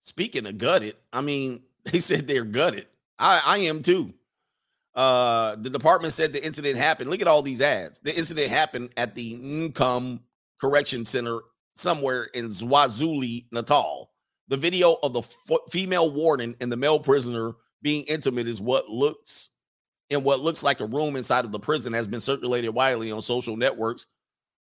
Speaking 0.01 0.47
of 0.47 0.57
gutted, 0.59 0.97
I 1.13 1.21
mean, 1.21 1.63
they 1.85 2.01
said 2.01 2.27
they're 2.27 2.45
gutted. 2.45 2.87
I, 3.19 3.43
I 3.45 3.59
am 3.59 3.83
too. 3.83 4.15
Uh, 4.95 5.57
the 5.57 5.71
department 5.71 6.15
said 6.15 6.33
the 6.33 6.45
incident 6.45 6.77
happened. 6.77 7.11
Look 7.11 7.21
at 7.21 7.29
all 7.29 7.43
these 7.43 7.61
ads. 7.61 7.99
The 8.01 8.17
incident 8.17 8.49
happened 8.49 8.91
at 8.97 9.15
the 9.15 9.39
Ncome 9.39 10.21
Correction 10.61 11.07
Center 11.07 11.41
somewhere 11.75 12.25
in 12.35 12.49
KwaZulu, 12.49 13.47
Natal. 13.53 14.11
The 14.49 14.57
video 14.57 14.97
of 15.03 15.13
the 15.13 15.23
female 15.71 16.11
warden 16.11 16.57
and 16.61 16.71
the 16.71 16.77
male 16.77 16.99
prisoner 16.99 17.53
being 17.83 18.05
intimate 18.05 18.47
is 18.47 18.61
what 18.61 18.89
looks 18.89 19.51
in 20.11 20.25
what 20.25 20.41
looks 20.41 20.63
like 20.63 20.81
a 20.81 20.87
room 20.87 21.17
inside 21.17 21.45
of 21.45 21.53
the 21.53 21.61
prison 21.61 21.93
has 21.93 22.09
been 22.09 22.21
circulated 22.21 22.75
widely 22.75 23.13
on 23.13 23.23
social 23.23 23.57
networks, 23.57 24.07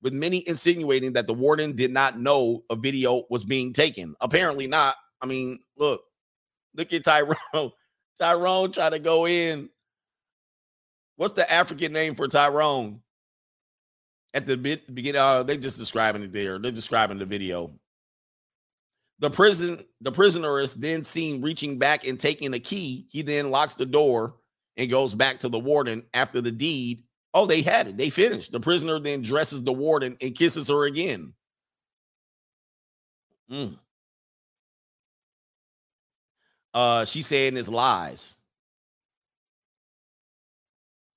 with 0.04 0.14
many 0.14 0.48
insinuating 0.48 1.14
that 1.14 1.26
the 1.26 1.34
warden 1.34 1.76
did 1.76 1.92
not 1.92 2.20
know 2.20 2.64
a 2.70 2.76
video 2.76 3.24
was 3.32 3.44
being 3.44 3.74
taken. 3.74 4.16
Apparently 4.22 4.68
not. 4.68 4.96
I 5.22 5.26
mean, 5.26 5.60
look, 5.76 6.04
look 6.76 6.94
at 6.94 7.04
Tyrone. 7.04 7.36
Tyrone 8.20 8.72
trying 8.72 8.92
to 8.92 9.00
go 9.00 9.26
in. 9.28 9.70
What's 11.16 11.34
the 11.34 11.52
African 11.52 11.92
name 11.92 12.16
for 12.16 12.28
Tyrone? 12.28 13.02
At 14.34 14.46
the 14.46 14.58
bit, 14.58 14.94
beginning, 14.94 15.22
uh, 15.22 15.44
they 15.44 15.58
just 15.58 15.80
describing 15.80 16.24
it 16.24 16.32
there. 16.32 16.60
They're 16.60 16.72
describing 16.72 17.18
the 17.18 17.26
video. 17.26 17.72
The 19.20 19.30
prison, 19.30 19.84
the 20.02 20.12
prisoner 20.12 20.60
is 20.60 20.76
then 20.76 21.04
seen 21.04 21.42
reaching 21.42 21.78
back 21.78 22.08
and 22.08 22.20
taking 22.20 22.54
a 22.54 22.60
key. 22.60 23.08
He 23.10 23.22
then 23.22 23.52
locks 23.52 23.76
the 23.76 23.86
door 23.86 24.36
and 24.78 24.90
goes 24.90 25.14
back 25.14 25.40
to 25.40 25.50
the 25.50 25.60
warden 25.60 26.04
after 26.14 26.42
the 26.42 26.52
deed. 26.52 27.04
Oh, 27.34 27.46
they 27.46 27.62
had 27.62 27.88
it. 27.88 27.98
They 27.98 28.10
finished. 28.10 28.52
The 28.52 28.60
prisoner 28.60 28.98
then 29.00 29.22
dresses 29.22 29.62
the 29.62 29.74
warden 29.74 30.16
and 30.22 30.36
kisses 30.36 30.70
her 30.70 30.86
again. 30.86 31.34
Mm. 33.52 33.78
Uh, 36.74 37.04
she's 37.06 37.28
saying 37.28 37.58
it's 37.58 37.68
lies. 37.68 38.39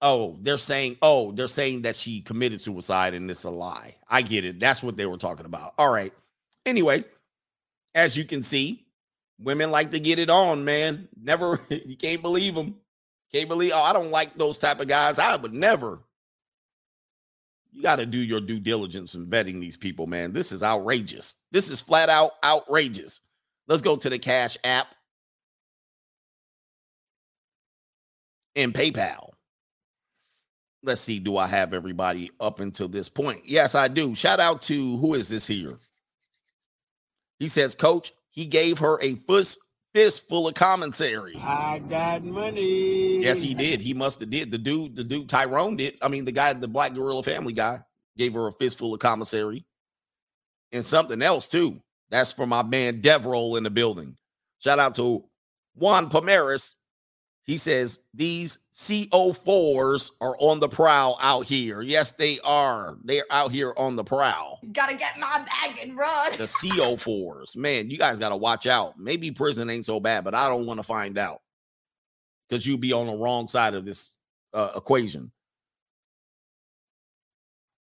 Oh, 0.02 0.36
they're 0.40 0.58
saying, 0.58 0.96
oh, 1.00 1.32
they're 1.32 1.46
saying 1.46 1.82
that 1.82 1.96
she 1.96 2.20
committed 2.20 2.60
suicide 2.60 3.14
and 3.14 3.30
it's 3.30 3.44
a 3.44 3.50
lie. 3.50 3.94
I 4.08 4.22
get 4.22 4.44
it. 4.44 4.58
That's 4.58 4.82
what 4.82 4.96
they 4.96 5.06
were 5.06 5.16
talking 5.16 5.46
about. 5.46 5.74
All 5.78 5.92
right. 5.92 6.12
Anyway, 6.66 7.04
as 7.94 8.16
you 8.16 8.24
can 8.24 8.42
see, 8.42 8.84
Women 9.42 9.70
like 9.70 9.90
to 9.90 10.00
get 10.00 10.18
it 10.18 10.30
on, 10.30 10.64
man. 10.64 11.08
Never, 11.20 11.60
you 11.68 11.96
can't 11.96 12.22
believe 12.22 12.54
them. 12.54 12.76
Can't 13.32 13.48
believe, 13.48 13.72
oh, 13.74 13.82
I 13.82 13.92
don't 13.92 14.10
like 14.10 14.34
those 14.36 14.58
type 14.58 14.80
of 14.80 14.88
guys. 14.88 15.18
I 15.18 15.36
would 15.36 15.54
never. 15.54 16.00
You 17.72 17.82
got 17.82 17.96
to 17.96 18.06
do 18.06 18.18
your 18.18 18.40
due 18.40 18.60
diligence 18.60 19.14
in 19.14 19.26
vetting 19.26 19.58
these 19.58 19.76
people, 19.76 20.06
man. 20.06 20.32
This 20.32 20.52
is 20.52 20.62
outrageous. 20.62 21.36
This 21.50 21.70
is 21.70 21.80
flat 21.80 22.10
out 22.10 22.32
outrageous. 22.44 23.20
Let's 23.66 23.80
go 23.80 23.96
to 23.96 24.10
the 24.10 24.18
Cash 24.18 24.58
app 24.62 24.88
and 28.54 28.74
PayPal. 28.74 29.30
Let's 30.84 31.00
see, 31.00 31.20
do 31.20 31.36
I 31.36 31.46
have 31.46 31.74
everybody 31.74 32.30
up 32.40 32.58
until 32.58 32.88
this 32.88 33.08
point? 33.08 33.42
Yes, 33.44 33.74
I 33.74 33.88
do. 33.88 34.14
Shout 34.14 34.40
out 34.40 34.62
to 34.62 34.96
who 34.98 35.14
is 35.14 35.28
this 35.28 35.46
here? 35.46 35.78
He 37.38 37.48
says, 37.48 37.74
Coach, 37.74 38.12
he 38.30 38.46
gave 38.46 38.78
her 38.78 39.00
a 39.00 39.14
fist, 39.14 39.58
fist 39.94 40.28
full 40.28 40.48
of 40.48 40.54
commentary. 40.54 41.36
I 41.36 41.78
got 41.78 42.24
money. 42.24 43.22
Yes, 43.22 43.40
he 43.40 43.54
did. 43.54 43.80
He 43.80 43.94
must 43.94 44.20
have 44.20 44.30
did. 44.30 44.50
The 44.50 44.58
dude, 44.58 44.96
the 44.96 45.04
dude 45.04 45.28
Tyrone 45.28 45.76
did. 45.76 45.98
I 46.02 46.08
mean, 46.08 46.24
the 46.24 46.32
guy, 46.32 46.52
the 46.52 46.68
Black 46.68 46.94
Guerrilla 46.94 47.22
Family 47.22 47.52
guy, 47.52 47.80
gave 48.16 48.34
her 48.34 48.48
a 48.48 48.52
fistful 48.52 48.94
of 48.94 49.00
commissary. 49.00 49.64
And 50.72 50.84
something 50.84 51.22
else 51.22 51.48
too. 51.48 51.80
That's 52.10 52.32
for 52.32 52.46
my 52.46 52.62
man 52.62 53.02
Devrol 53.02 53.56
in 53.56 53.62
the 53.62 53.70
building. 53.70 54.16
Shout 54.58 54.78
out 54.78 54.94
to 54.96 55.24
Juan 55.74 56.10
Pomaris. 56.10 56.74
He 57.44 57.56
says 57.56 57.98
these 58.14 58.58
CO4s 58.72 60.12
are 60.20 60.36
on 60.38 60.60
the 60.60 60.68
prowl 60.68 61.18
out 61.20 61.44
here. 61.46 61.82
Yes, 61.82 62.12
they 62.12 62.38
are. 62.44 62.96
They're 63.02 63.24
out 63.30 63.50
here 63.50 63.74
on 63.76 63.96
the 63.96 64.04
prowl. 64.04 64.60
Gotta 64.72 64.94
get 64.94 65.18
my 65.18 65.44
bag 65.44 65.78
and 65.82 65.96
run. 65.96 66.38
The 66.38 66.44
CO4s. 66.44 67.56
Man, 67.56 67.90
you 67.90 67.98
guys 67.98 68.20
got 68.20 68.28
to 68.28 68.36
watch 68.36 68.66
out. 68.66 68.98
Maybe 68.98 69.32
prison 69.32 69.68
ain't 69.70 69.86
so 69.86 69.98
bad, 69.98 70.22
but 70.22 70.34
I 70.34 70.48
don't 70.48 70.66
want 70.66 70.78
to 70.78 70.84
find 70.84 71.18
out 71.18 71.40
because 72.48 72.64
you'd 72.64 72.80
be 72.80 72.92
on 72.92 73.06
the 73.06 73.14
wrong 73.14 73.48
side 73.48 73.74
of 73.74 73.84
this 73.84 74.16
uh, 74.54 74.70
equation. 74.76 75.32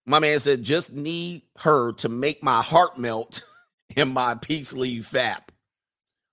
My 0.06 0.20
man 0.20 0.40
said, 0.40 0.64
just 0.64 0.94
need 0.94 1.44
her 1.58 1.94
to 1.94 2.10
make 2.10 2.44
my 2.44 2.62
heart 2.62 2.98
melt 2.98 3.44
in 3.96 4.10
my 4.10 4.36
peace 4.36 4.74
leave 4.74 5.08
fap. 5.10 5.50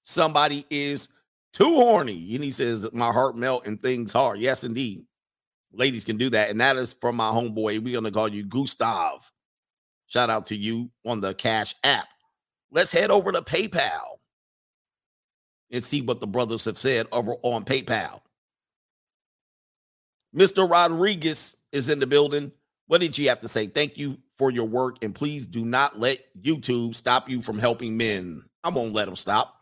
Somebody 0.03 0.65
is 0.71 1.09
too 1.53 1.75
horny. 1.75 2.35
And 2.35 2.45
he 2.45 2.51
says, 2.51 2.87
my 2.93 3.11
heart 3.11 3.37
melt 3.37 3.67
and 3.67 3.81
things 3.81 4.13
hard. 4.13 4.41
Yes, 4.41 4.65
indeed. 4.65 5.05
Ladies 5.73 6.05
can 6.05 6.17
do 6.17 6.31
that. 6.31 6.51
And 6.51 6.61
that 6.61 6.77
is 6.77 6.95
from 6.95 7.17
my 7.17 7.31
homeboy. 7.31 7.83
We're 7.83 8.01
going 8.01 8.05
to 8.05 8.11
call 8.11 8.29
you 8.29 8.45
Gustav. 8.45 9.31
Shout 10.07 10.31
out 10.31 10.47
to 10.47 10.57
you 10.57 10.91
on 11.07 11.21
the 11.21 11.35
Cash 11.35 11.75
app. 11.85 12.09
Let's 12.73 12.93
head 12.93 13.11
over 13.11 13.33
to 13.33 13.43
PayPal 13.43 14.19
and 15.71 15.85
see 15.85 16.03
what 16.03 16.21
the 16.21 16.27
brothers 16.27 16.65
have 16.65 16.79
said 16.79 17.07
over 17.13 17.35
on 17.43 17.65
PayPal. 17.65 18.21
Mr. 20.35 20.69
Rodriguez 20.69 21.57
is 21.73 21.89
in 21.89 21.99
the 21.99 22.07
building. 22.07 22.53
What 22.87 23.01
did 23.01 23.17
you 23.17 23.29
have 23.29 23.41
to 23.41 23.49
say? 23.49 23.69
Thank 23.69 23.97
you 23.99 24.19
for 24.37 24.51
your 24.51 24.67
work, 24.67 24.97
and 25.03 25.15
please 25.15 25.47
do 25.47 25.65
not 25.65 25.99
let 25.99 26.19
YouTube 26.41 26.95
stop 26.97 27.29
you 27.29 27.41
from 27.43 27.59
helping 27.59 27.97
men. 27.97 28.43
I 28.65 28.71
won't 28.71 28.93
let 28.93 29.05
them 29.05 29.17
stop. 29.17 29.60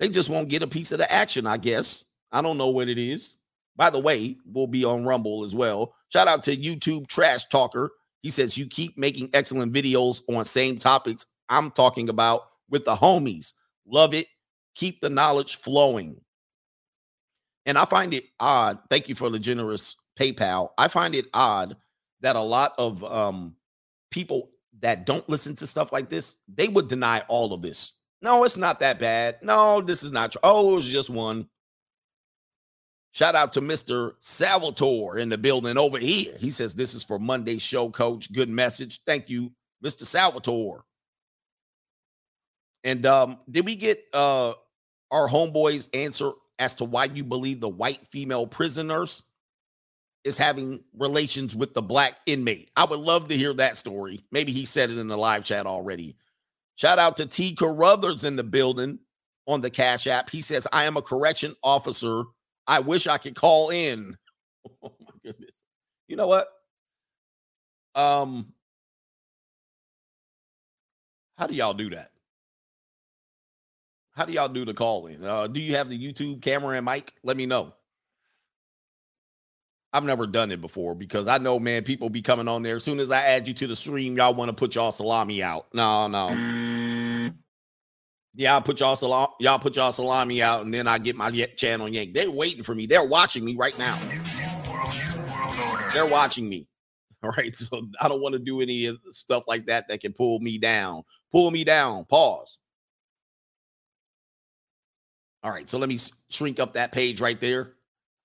They 0.00 0.08
just 0.08 0.30
won't 0.30 0.48
get 0.48 0.62
a 0.62 0.66
piece 0.66 0.90
of 0.90 0.98
the 0.98 1.12
action, 1.12 1.46
I 1.46 1.58
guess. 1.58 2.04
I 2.32 2.42
don't 2.42 2.58
know 2.58 2.70
what 2.70 2.88
it 2.88 2.98
is. 2.98 3.36
By 3.76 3.90
the 3.90 4.00
way, 4.00 4.36
we'll 4.44 4.66
be 4.66 4.84
on 4.84 5.04
Rumble 5.04 5.44
as 5.44 5.54
well. 5.54 5.94
Shout 6.08 6.26
out 6.26 6.42
to 6.44 6.56
YouTube 6.56 7.06
Trash 7.06 7.44
Talker. 7.46 7.92
He 8.22 8.30
says, 8.30 8.58
You 8.58 8.66
keep 8.66 8.98
making 8.98 9.30
excellent 9.32 9.72
videos 9.72 10.22
on 10.28 10.44
same 10.44 10.78
topics 10.78 11.26
I'm 11.50 11.70
talking 11.70 12.08
about 12.08 12.42
with 12.70 12.84
the 12.84 12.94
homies. 12.94 13.52
Love 13.86 14.14
it. 14.14 14.28
Keep 14.74 15.00
the 15.00 15.10
knowledge 15.10 15.56
flowing. 15.56 16.20
And 17.66 17.76
I 17.76 17.84
find 17.84 18.14
it 18.14 18.24
odd. 18.38 18.78
Thank 18.88 19.08
you 19.08 19.14
for 19.14 19.28
the 19.28 19.38
generous 19.38 19.96
PayPal. 20.18 20.70
I 20.78 20.88
find 20.88 21.14
it 21.14 21.26
odd 21.34 21.76
that 22.20 22.36
a 22.36 22.40
lot 22.40 22.72
of 22.78 23.04
um, 23.04 23.56
people 24.10 24.50
that 24.80 25.04
don't 25.04 25.28
listen 25.28 25.54
to 25.56 25.66
stuff 25.66 25.92
like 25.92 26.08
this, 26.08 26.36
they 26.48 26.68
would 26.68 26.88
deny 26.88 27.22
all 27.28 27.52
of 27.52 27.62
this. 27.62 27.99
No, 28.22 28.44
it's 28.44 28.56
not 28.56 28.80
that 28.80 28.98
bad. 28.98 29.38
No, 29.42 29.80
this 29.80 30.02
is 30.02 30.12
not 30.12 30.32
true. 30.32 30.40
Oh, 30.42 30.72
it 30.72 30.76
was 30.76 30.88
just 30.88 31.10
one. 31.10 31.48
Shout 33.12 33.34
out 33.34 33.54
to 33.54 33.60
Mr. 33.60 34.12
Salvatore 34.20 35.18
in 35.18 35.30
the 35.30 35.38
building 35.38 35.78
over 35.78 35.98
here. 35.98 36.34
He 36.38 36.50
says, 36.50 36.74
This 36.74 36.94
is 36.94 37.02
for 37.02 37.18
Monday's 37.18 37.62
show, 37.62 37.90
coach. 37.90 38.32
Good 38.32 38.48
message. 38.48 39.00
Thank 39.04 39.28
you, 39.28 39.52
Mr. 39.84 40.04
Salvatore. 40.04 40.84
And 42.84 43.04
um, 43.06 43.38
did 43.50 43.64
we 43.64 43.76
get 43.76 44.04
uh 44.12 44.54
our 45.10 45.28
homeboy's 45.28 45.88
answer 45.92 46.30
as 46.58 46.74
to 46.74 46.84
why 46.84 47.04
you 47.04 47.24
believe 47.24 47.60
the 47.60 47.68
white 47.68 48.06
female 48.06 48.46
prisoners 48.46 49.24
is 50.24 50.36
having 50.36 50.80
relations 50.96 51.56
with 51.56 51.72
the 51.72 51.82
black 51.82 52.16
inmate. 52.26 52.70
I 52.76 52.84
would 52.84 52.98
love 53.00 53.28
to 53.28 53.36
hear 53.36 53.54
that 53.54 53.78
story. 53.78 54.22
Maybe 54.30 54.52
he 54.52 54.66
said 54.66 54.90
it 54.90 54.98
in 54.98 55.08
the 55.08 55.16
live 55.16 55.44
chat 55.44 55.66
already. 55.66 56.16
Shout 56.80 56.98
out 56.98 57.18
to 57.18 57.26
T. 57.26 57.54
Carruthers 57.54 58.24
in 58.24 58.36
the 58.36 58.42
building 58.42 59.00
on 59.46 59.60
the 59.60 59.68
Cash 59.68 60.06
App. 60.06 60.30
He 60.30 60.40
says, 60.40 60.66
I 60.72 60.84
am 60.84 60.96
a 60.96 61.02
correction 61.02 61.54
officer. 61.62 62.22
I 62.66 62.80
wish 62.80 63.06
I 63.06 63.18
could 63.18 63.34
call 63.34 63.68
in. 63.68 64.16
oh 64.82 64.94
my 64.98 65.12
goodness. 65.22 65.52
You 66.08 66.16
know 66.16 66.26
what? 66.26 66.48
Um, 67.94 68.54
how 71.36 71.48
do 71.48 71.54
y'all 71.54 71.74
do 71.74 71.90
that? 71.90 72.12
How 74.12 74.24
do 74.24 74.32
y'all 74.32 74.48
do 74.48 74.64
the 74.64 74.72
call 74.72 75.06
in? 75.06 75.22
Uh, 75.22 75.48
do 75.48 75.60
you 75.60 75.76
have 75.76 75.90
the 75.90 75.98
YouTube 75.98 76.40
camera 76.40 76.78
and 76.78 76.86
mic? 76.86 77.12
Let 77.22 77.36
me 77.36 77.44
know. 77.44 77.74
I've 79.92 80.04
never 80.04 80.26
done 80.26 80.52
it 80.52 80.60
before 80.60 80.94
because 80.94 81.26
I 81.26 81.38
know, 81.38 81.58
man, 81.58 81.82
people 81.82 82.10
be 82.10 82.22
coming 82.22 82.46
on 82.46 82.62
there. 82.62 82.76
As 82.76 82.84
soon 82.84 83.00
as 83.00 83.10
I 83.10 83.22
add 83.22 83.48
you 83.48 83.54
to 83.54 83.66
the 83.66 83.74
stream, 83.74 84.16
y'all 84.16 84.34
want 84.34 84.48
to 84.48 84.54
put 84.54 84.74
y'all 84.74 84.92
salami 84.92 85.42
out. 85.42 85.66
No, 85.74 86.06
no. 86.06 87.32
Yeah, 88.34 88.56
I 88.56 88.60
put 88.60 88.78
y'all 88.78 88.94
salami, 88.94 89.32
y'all 89.40 89.58
put 89.58 89.74
y'all 89.74 89.90
salami 89.90 90.40
out, 90.42 90.64
and 90.64 90.72
then 90.72 90.86
I 90.86 90.98
get 90.98 91.16
my 91.16 91.30
channel 91.56 91.88
yanked. 91.88 92.14
They're 92.14 92.30
waiting 92.30 92.62
for 92.62 92.74
me. 92.74 92.86
They're 92.86 93.06
watching 93.06 93.44
me 93.44 93.56
right 93.56 93.76
now. 93.76 93.98
They're 95.92 96.06
watching 96.06 96.48
me. 96.48 96.68
All 97.22 97.30
right. 97.30 97.56
So 97.56 97.88
I 98.00 98.08
don't 98.08 98.22
want 98.22 98.32
to 98.32 98.38
do 98.38 98.60
any 98.60 98.96
stuff 99.10 99.44
like 99.46 99.66
that 99.66 99.88
that 99.88 100.00
can 100.00 100.12
pull 100.12 100.38
me 100.40 100.58
down. 100.58 101.02
Pull 101.32 101.50
me 101.50 101.64
down. 101.64 102.04
Pause. 102.06 102.58
All 105.42 105.50
right. 105.50 105.68
So 105.68 105.78
let 105.78 105.88
me 105.88 105.98
shrink 106.30 106.60
up 106.60 106.74
that 106.74 106.92
page 106.92 107.20
right 107.20 107.38
there. 107.40 107.74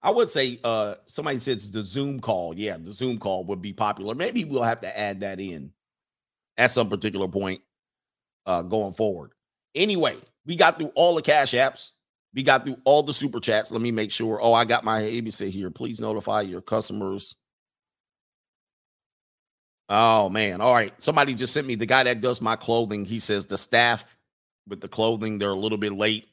I 0.06 0.11
would 0.11 0.30
say 0.30 0.60
uh 0.64 0.95
somebody 1.07 1.40
says 1.40 1.72
the 1.72 1.84
Zoom 1.84 2.19
call. 2.22 2.53
Yeah, 2.56 2.77
the 2.80 2.94
Zoom 2.94 3.18
call 3.18 3.44
would 3.45 3.61
be 3.61 3.73
popular. 3.73 4.15
Maybe 4.15 4.45
we'll 4.45 4.64
have 4.64 4.82
to 4.82 4.99
add 4.99 5.22
that 5.22 5.40
in 5.40 5.73
at 6.57 6.72
some 6.72 6.90
particular 6.90 7.27
point 7.27 7.61
uh 8.45 8.61
going 8.61 8.94
forward. 8.94 9.32
Anyway, 9.76 10.18
we 10.45 10.56
got 10.56 10.77
through 10.77 10.91
all 10.95 11.15
the 11.15 11.23
cash 11.23 11.53
apps. 11.53 11.91
We 12.36 12.44
got 12.44 12.65
through 12.65 12.77
all 12.86 13.03
the 13.03 13.15
super 13.15 13.40
chats. 13.40 13.72
Let 13.72 13.82
me 13.82 13.91
make 13.91 14.11
sure. 14.11 14.40
Oh, 14.41 14.53
I 14.53 14.65
got 14.65 14.84
my 14.84 15.02
ABC 15.02 15.49
here. 15.49 15.72
Please 15.72 15.99
notify 15.99 16.41
your 16.41 16.61
customers. 16.61 17.36
Oh 19.90 20.30
man. 20.30 20.61
All 20.61 20.73
right. 20.73 20.94
Somebody 21.02 21.34
just 21.34 21.53
sent 21.53 21.68
me 21.68 21.76
the 21.76 21.88
guy 21.88 22.03
that 22.03 22.22
does 22.22 22.41
my 22.41 22.56
clothing. 22.56 23.06
He 23.06 23.19
says 23.19 23.48
the 23.48 23.57
staff 23.57 24.18
with 24.68 24.82
the 24.82 24.88
clothing, 24.88 25.40
they're 25.40 25.49
a 25.49 25.56
little 25.56 25.80
bit 25.80 25.94
late. 25.94 26.27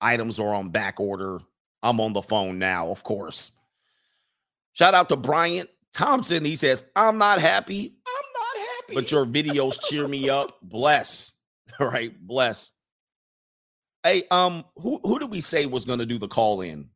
Items 0.00 0.38
are 0.38 0.54
on 0.54 0.70
back 0.70 1.00
order. 1.00 1.40
I'm 1.82 2.00
on 2.00 2.12
the 2.12 2.22
phone 2.22 2.58
now, 2.58 2.88
of 2.88 3.02
course. 3.02 3.52
Shout 4.72 4.94
out 4.94 5.08
to 5.08 5.16
Bryant 5.16 5.68
Thompson. 5.92 6.44
He 6.44 6.56
says, 6.56 6.84
I'm 6.96 7.18
not 7.18 7.40
happy. 7.40 7.96
I'm 8.06 8.24
not 8.34 8.66
happy. 8.68 8.94
But 8.94 9.10
your 9.10 9.26
videos 9.26 9.78
cheer 9.88 10.06
me 10.08 10.30
up. 10.30 10.58
Bless. 10.62 11.32
All 11.80 11.88
right. 11.88 12.14
Bless. 12.26 12.72
Hey, 14.04 14.24
um, 14.30 14.64
who 14.76 15.00
who 15.04 15.18
did 15.20 15.30
we 15.30 15.40
say 15.40 15.66
was 15.66 15.84
gonna 15.84 16.06
do 16.06 16.18
the 16.18 16.26
call 16.26 16.60
in? 16.60 16.88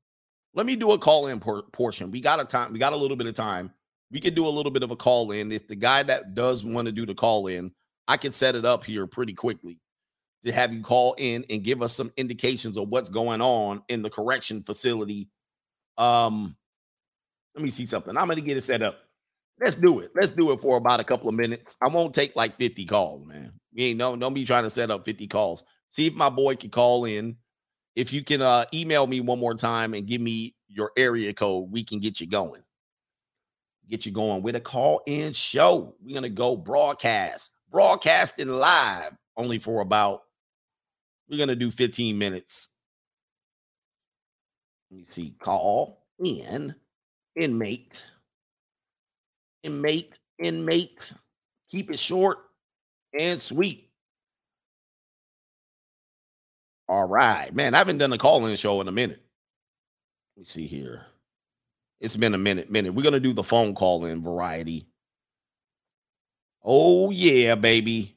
Let 0.54 0.66
me 0.66 0.74
do 0.74 0.92
a 0.92 0.98
call 0.98 1.28
in 1.28 1.38
por- 1.38 1.62
portion. 1.72 2.10
We 2.10 2.20
got 2.20 2.40
a 2.40 2.44
time, 2.44 2.72
we 2.72 2.80
got 2.80 2.94
a 2.94 2.96
little 2.96 3.16
bit 3.16 3.28
of 3.28 3.34
time. 3.34 3.72
We 4.10 4.20
can 4.20 4.34
do 4.34 4.46
a 4.46 4.48
little 4.48 4.72
bit 4.72 4.82
of 4.82 4.90
a 4.90 4.96
call 4.96 5.30
in. 5.30 5.52
If 5.52 5.68
the 5.68 5.76
guy 5.76 6.02
that 6.04 6.34
does 6.34 6.64
want 6.64 6.86
to 6.86 6.92
do 6.92 7.06
the 7.06 7.14
call 7.14 7.46
in, 7.46 7.72
I 8.08 8.16
can 8.16 8.32
set 8.32 8.54
it 8.56 8.64
up 8.64 8.82
here 8.82 9.06
pretty 9.06 9.34
quickly 9.34 9.78
to 10.42 10.52
have 10.52 10.72
you 10.72 10.82
call 10.82 11.14
in 11.18 11.44
and 11.50 11.64
give 11.64 11.82
us 11.82 11.94
some 11.94 12.12
indications 12.16 12.76
of 12.76 12.88
what's 12.88 13.08
going 13.10 13.40
on 13.40 13.82
in 13.88 14.02
the 14.02 14.10
correction 14.10 14.62
facility. 14.62 15.28
Um, 15.98 16.56
let 17.54 17.64
me 17.64 17.70
see 17.70 17.86
something. 17.86 18.16
I'm 18.16 18.28
gonna 18.28 18.40
get 18.40 18.56
it 18.56 18.64
set 18.64 18.82
up. 18.82 18.98
Let's 19.60 19.74
do 19.74 20.00
it. 20.00 20.10
Let's 20.14 20.32
do 20.32 20.52
it 20.52 20.60
for 20.60 20.76
about 20.76 21.00
a 21.00 21.04
couple 21.04 21.28
of 21.28 21.34
minutes. 21.34 21.76
I 21.82 21.88
won't 21.88 22.14
take 22.14 22.36
like 22.36 22.56
50 22.58 22.84
calls, 22.84 23.26
man. 23.26 23.52
You 23.72 23.86
ain't 23.86 23.98
no, 23.98 24.14
don't 24.16 24.34
be 24.34 24.44
trying 24.44 24.64
to 24.64 24.70
set 24.70 24.90
up 24.90 25.04
50 25.04 25.26
calls. 25.28 25.64
See 25.88 26.06
if 26.06 26.14
my 26.14 26.28
boy 26.28 26.56
can 26.56 26.70
call 26.70 27.06
in. 27.06 27.36
If 27.94 28.12
you 28.12 28.22
can 28.22 28.42
uh 28.42 28.66
email 28.74 29.06
me 29.06 29.20
one 29.20 29.40
more 29.40 29.54
time 29.54 29.94
and 29.94 30.06
give 30.06 30.20
me 30.20 30.54
your 30.68 30.92
area 30.96 31.32
code, 31.32 31.70
we 31.70 31.82
can 31.82 31.98
get 31.98 32.20
you 32.20 32.26
going. 32.26 32.62
Get 33.88 34.04
you 34.04 34.12
going 34.12 34.42
with 34.42 34.56
a 34.56 34.60
call 34.60 35.02
in 35.06 35.32
show. 35.32 35.96
We're 36.02 36.14
gonna 36.14 36.28
go 36.28 36.56
broadcast, 36.56 37.52
broadcasting 37.70 38.48
live 38.48 39.16
only 39.36 39.58
for 39.58 39.80
about 39.80 40.22
We're 41.28 41.38
gonna 41.38 41.56
do 41.56 41.70
15 41.70 42.16
minutes. 42.16 42.68
Let 44.90 44.98
me 44.98 45.04
see. 45.04 45.34
Call 45.40 46.04
in 46.18 46.74
inmate. 47.36 48.04
Inmate, 49.62 50.18
inmate. 50.42 51.12
Keep 51.68 51.90
it 51.90 51.98
short 51.98 52.38
and 53.18 53.40
sweet. 53.40 53.90
All 56.88 57.06
right, 57.06 57.52
man. 57.52 57.74
I 57.74 57.78
haven't 57.78 57.98
done 57.98 58.12
a 58.12 58.18
call-in 58.18 58.54
show 58.56 58.80
in 58.80 58.88
a 58.88 58.92
minute. 58.92 59.20
Let 60.36 60.40
me 60.40 60.44
see 60.44 60.66
here. 60.66 61.04
It's 62.00 62.14
been 62.14 62.34
a 62.34 62.38
minute, 62.38 62.70
minute. 62.70 62.94
We're 62.94 63.02
gonna 63.02 63.18
do 63.18 63.32
the 63.32 63.42
phone 63.42 63.74
call 63.74 64.04
in 64.04 64.22
variety. 64.22 64.86
Oh 66.62 67.10
yeah, 67.10 67.54
baby. 67.54 68.15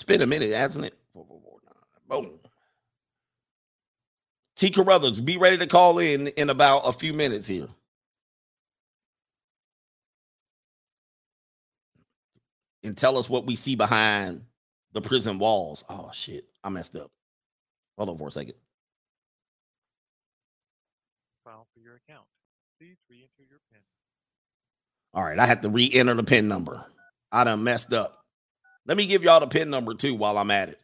It's 0.00 0.06
been 0.06 0.22
a 0.22 0.26
minute, 0.26 0.50
hasn't 0.54 0.86
it? 0.86 0.94
Boom. 2.08 2.40
T. 4.56 4.70
Carruthers, 4.70 5.20
be 5.20 5.36
ready 5.36 5.58
to 5.58 5.66
call 5.66 5.98
in 5.98 6.28
in 6.28 6.48
about 6.48 6.88
a 6.88 6.92
few 6.94 7.12
minutes 7.12 7.46
here. 7.46 7.68
And 12.82 12.96
tell 12.96 13.18
us 13.18 13.28
what 13.28 13.44
we 13.44 13.56
see 13.56 13.76
behind 13.76 14.46
the 14.94 15.02
prison 15.02 15.38
walls. 15.38 15.84
Oh 15.90 16.08
shit, 16.14 16.46
I 16.64 16.70
messed 16.70 16.96
up. 16.96 17.10
Hold 17.98 18.08
on 18.08 18.16
for 18.16 18.28
a 18.28 18.32
second. 18.32 18.54
File 21.44 21.66
for 21.74 21.80
your 21.80 21.96
account. 21.96 22.24
Please 22.80 22.96
re-enter 23.10 23.50
your 23.50 23.60
PIN. 23.70 23.82
All 25.12 25.24
right, 25.24 25.38
I 25.38 25.44
have 25.44 25.60
to 25.60 25.68
re-enter 25.68 26.14
the 26.14 26.22
pin 26.24 26.48
number. 26.48 26.86
I 27.30 27.44
done 27.44 27.62
messed 27.62 27.92
up. 27.92 28.19
Let 28.86 28.96
me 28.96 29.06
give 29.06 29.22
y'all 29.22 29.40
the 29.40 29.46
pin 29.46 29.70
number 29.70 29.94
too 29.94 30.14
while 30.14 30.38
I'm 30.38 30.50
at 30.50 30.68
it. 30.68 30.80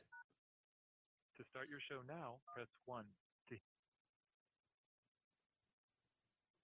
To 1.39 1.45
start 1.51 1.69
your 1.69 1.81
show 1.81 2.01
now, 2.07 2.37
press 2.55 2.69
1. 2.87 3.05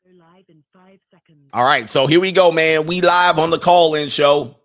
To 0.05 0.19
live 0.19 0.45
in 0.49 0.65
five 0.73 0.99
seconds. 1.13 1.49
All 1.53 1.65
right, 1.65 1.89
so 1.89 2.09
here 2.09 2.21
we 2.21 2.33
go, 2.33 2.51
man. 2.51 2.87
We 2.87 3.01
live 3.01 3.39
on 3.39 3.51
the 3.51 3.59
call-in 3.59 4.09
show. 4.09 4.59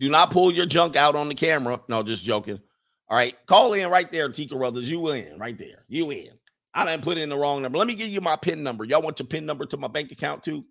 Do 0.00 0.10
not 0.10 0.32
pull 0.32 0.50
your 0.52 0.66
junk 0.66 0.96
out 0.96 1.14
on 1.14 1.28
the 1.28 1.34
camera. 1.36 1.80
No, 1.88 2.02
just 2.02 2.24
joking. 2.24 2.60
All 3.08 3.16
right, 3.16 3.34
call 3.46 3.72
in 3.74 3.88
right 3.88 4.10
there, 4.10 4.28
T. 4.30 4.48
Carruthers. 4.48 4.90
You 4.90 5.10
in 5.10 5.38
right 5.38 5.56
there. 5.56 5.84
You 5.86 6.10
in. 6.10 6.30
I 6.74 6.84
didn't 6.84 7.04
put 7.04 7.18
in 7.18 7.28
the 7.28 7.36
wrong 7.36 7.62
number. 7.62 7.78
Let 7.78 7.86
me 7.86 7.94
give 7.94 8.08
you 8.08 8.20
my 8.20 8.34
PIN 8.34 8.64
number. 8.64 8.84
Y'all 8.84 9.02
want 9.02 9.20
your 9.20 9.26
PIN 9.26 9.46
number 9.46 9.64
to 9.66 9.76
my 9.76 9.88
bank 9.88 10.10
account 10.10 10.42
too? 10.42 10.64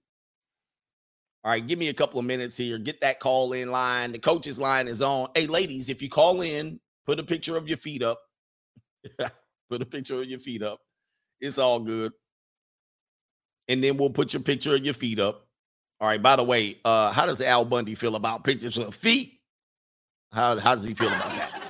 All 1.44 1.52
right, 1.52 1.66
give 1.66 1.80
me 1.80 1.88
a 1.88 1.94
couple 1.94 2.20
of 2.20 2.26
minutes 2.26 2.58
here. 2.58 2.78
Get 2.78 3.00
that 3.02 3.20
call 3.22 3.54
in 3.54 3.72
line. 3.72 4.12
The 4.12 4.20
coach's 4.20 4.60
line 4.60 4.90
is 4.90 5.02
on. 5.02 5.30
Hey, 5.34 5.48
ladies, 5.48 5.90
if 5.90 6.02
you 6.02 6.10
call 6.10 6.42
in, 6.42 6.80
put 7.06 7.20
a 7.20 7.24
picture 7.24 7.56
of 7.56 7.68
your 7.68 7.78
feet 7.78 8.04
up. 8.04 8.20
put 9.70 9.82
a 9.82 9.86
picture 9.86 10.22
of 10.22 10.26
your 10.26 10.40
feet 10.40 10.62
up. 10.62 10.80
It's 11.40 11.58
all 11.58 11.80
good. 11.80 12.12
And 13.70 13.82
then 13.82 13.96
we'll 13.96 14.10
put 14.10 14.34
your 14.34 14.42
picture 14.42 14.76
of 14.76 14.84
your 14.84 14.94
feet 14.94 15.20
up. 15.20 15.48
All 16.02 16.08
right. 16.08 16.22
By 16.22 16.36
the 16.36 16.44
way, 16.44 16.78
uh, 16.84 17.12
how 17.12 17.26
does 17.26 17.42
Al 17.42 17.64
Bundy 17.64 17.96
feel 17.96 18.16
about 18.16 18.44
pictures 18.44 18.78
of 18.78 18.94
feet? 18.94 19.40
How, 20.34 20.58
how 20.60 20.76
does 20.76 20.84
he 20.84 20.94
feel 20.94 21.08
about 21.08 21.30
that? 21.30 21.70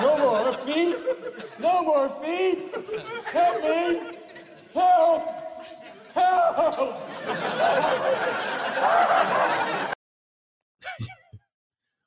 No 0.00 0.16
more 0.18 0.54
feet. 0.58 0.96
No 1.58 1.72
more 1.88 2.08
feet. 2.10 2.58
Help 3.32 3.62
me. 3.62 4.00
Help. 4.74 5.22
Help. 6.12 6.94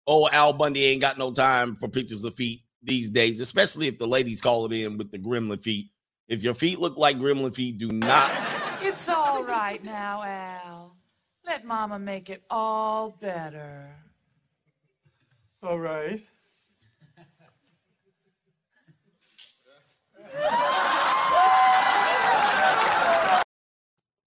oh, 0.05 0.29
Al 0.31 0.53
Bundy 0.53 0.85
ain't 0.85 1.01
got 1.01 1.17
no 1.17 1.31
time 1.31 1.75
for 1.75 1.87
pictures 1.87 2.23
of 2.23 2.35
feet 2.35 2.61
these 2.83 3.09
days, 3.09 3.41
especially 3.41 3.87
if 3.87 3.97
the 3.97 4.05
ladies 4.05 4.39
call 4.39 4.65
it 4.67 4.71
in 4.71 4.99
with 4.99 5.09
the 5.11 5.17
gremlin 5.17 5.59
feet. 5.59 5.89
If 6.27 6.43
your 6.43 6.53
feet 6.53 6.79
look 6.79 6.97
like 6.97 7.17
gremlin 7.17 7.53
feet, 7.55 7.79
do 7.79 7.91
not. 7.91 8.31
It's 8.83 9.09
all 9.09 9.43
right 9.43 9.83
now, 9.83 10.21
Al. 10.23 10.95
Let 11.43 11.65
Mama 11.65 11.97
make 11.97 12.29
it 12.29 12.43
all 12.51 13.17
better. 13.19 13.95
All 15.63 15.79
right. 15.79 16.23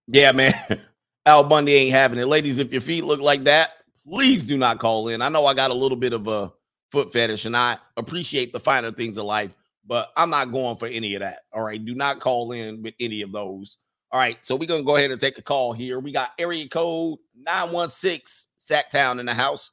Yeah, 0.06 0.32
man. 0.32 0.52
Al 1.26 1.44
Bundy 1.44 1.74
ain't 1.74 1.92
having 1.92 2.18
it. 2.18 2.26
Ladies, 2.26 2.58
if 2.58 2.70
your 2.70 2.82
feet 2.82 3.04
look 3.04 3.20
like 3.20 3.44
that, 3.44 3.70
please 4.06 4.44
do 4.44 4.58
not 4.58 4.78
call 4.78 5.08
in. 5.08 5.22
I 5.22 5.28
know 5.28 5.46
I 5.46 5.54
got 5.54 5.70
a 5.70 5.74
little 5.74 5.96
bit 5.96 6.12
of 6.12 6.28
a 6.28 6.52
foot 6.90 7.12
fetish 7.12 7.46
and 7.46 7.56
I 7.56 7.78
appreciate 7.96 8.52
the 8.52 8.60
finer 8.60 8.90
things 8.90 9.16
of 9.16 9.24
life, 9.24 9.54
but 9.86 10.12
I'm 10.16 10.30
not 10.30 10.52
going 10.52 10.76
for 10.76 10.86
any 10.86 11.14
of 11.14 11.20
that. 11.20 11.40
All 11.52 11.62
right. 11.62 11.82
Do 11.82 11.94
not 11.94 12.20
call 12.20 12.52
in 12.52 12.82
with 12.82 12.94
any 13.00 13.22
of 13.22 13.32
those. 13.32 13.78
All 14.12 14.20
right. 14.20 14.38
So 14.42 14.54
we're 14.54 14.68
going 14.68 14.82
to 14.82 14.86
go 14.86 14.96
ahead 14.96 15.10
and 15.10 15.20
take 15.20 15.38
a 15.38 15.42
call 15.42 15.72
here. 15.72 15.98
We 15.98 16.12
got 16.12 16.32
area 16.38 16.68
code 16.68 17.18
916 17.34 18.48
Sacktown 18.60 19.18
in 19.18 19.26
the 19.26 19.34
house. 19.34 19.70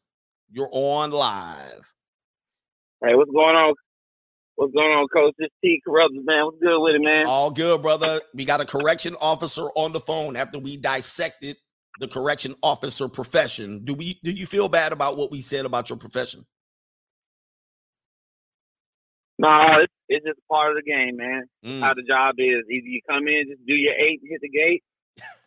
You're 0.49 0.69
on 0.71 1.11
live. 1.11 1.93
Hey, 3.03 3.15
what's 3.15 3.31
going 3.31 3.55
on? 3.55 3.75
What's 4.61 4.75
going 4.75 4.91
on, 4.91 5.07
Coach? 5.07 5.33
It's 5.39 5.51
T 5.63 5.81
Carruthers, 5.83 6.23
man. 6.23 6.45
What's 6.45 6.59
good 6.59 6.79
with 6.79 6.93
it, 6.93 7.01
man? 7.01 7.25
All 7.25 7.49
good, 7.49 7.81
brother. 7.81 8.21
We 8.35 8.45
got 8.45 8.61
a 8.61 8.65
correction 8.65 9.15
officer 9.19 9.63
on 9.75 9.91
the 9.91 9.99
phone 9.99 10.35
after 10.35 10.59
we 10.59 10.77
dissected 10.77 11.57
the 11.99 12.07
correction 12.07 12.53
officer 12.61 13.07
profession. 13.07 13.83
Do 13.83 13.95
we 13.95 14.19
do 14.23 14.29
you 14.29 14.45
feel 14.45 14.69
bad 14.69 14.91
about 14.91 15.17
what 15.17 15.31
we 15.31 15.41
said 15.41 15.65
about 15.65 15.89
your 15.89 15.97
profession? 15.97 16.45
No, 19.39 19.49
it's, 19.81 19.93
it's 20.09 20.27
just 20.27 20.39
part 20.47 20.77
of 20.77 20.83
the 20.85 20.87
game, 20.87 21.17
man. 21.17 21.45
Mm. 21.65 21.79
How 21.79 21.95
the 21.95 22.03
job 22.03 22.35
is. 22.37 22.61
Either 22.69 22.87
you 22.87 23.01
come 23.09 23.27
in, 23.27 23.45
just 23.49 23.65
do 23.65 23.73
your 23.73 23.93
eight, 23.93 24.21
hit 24.23 24.41
the 24.41 24.49
gate, 24.49 24.83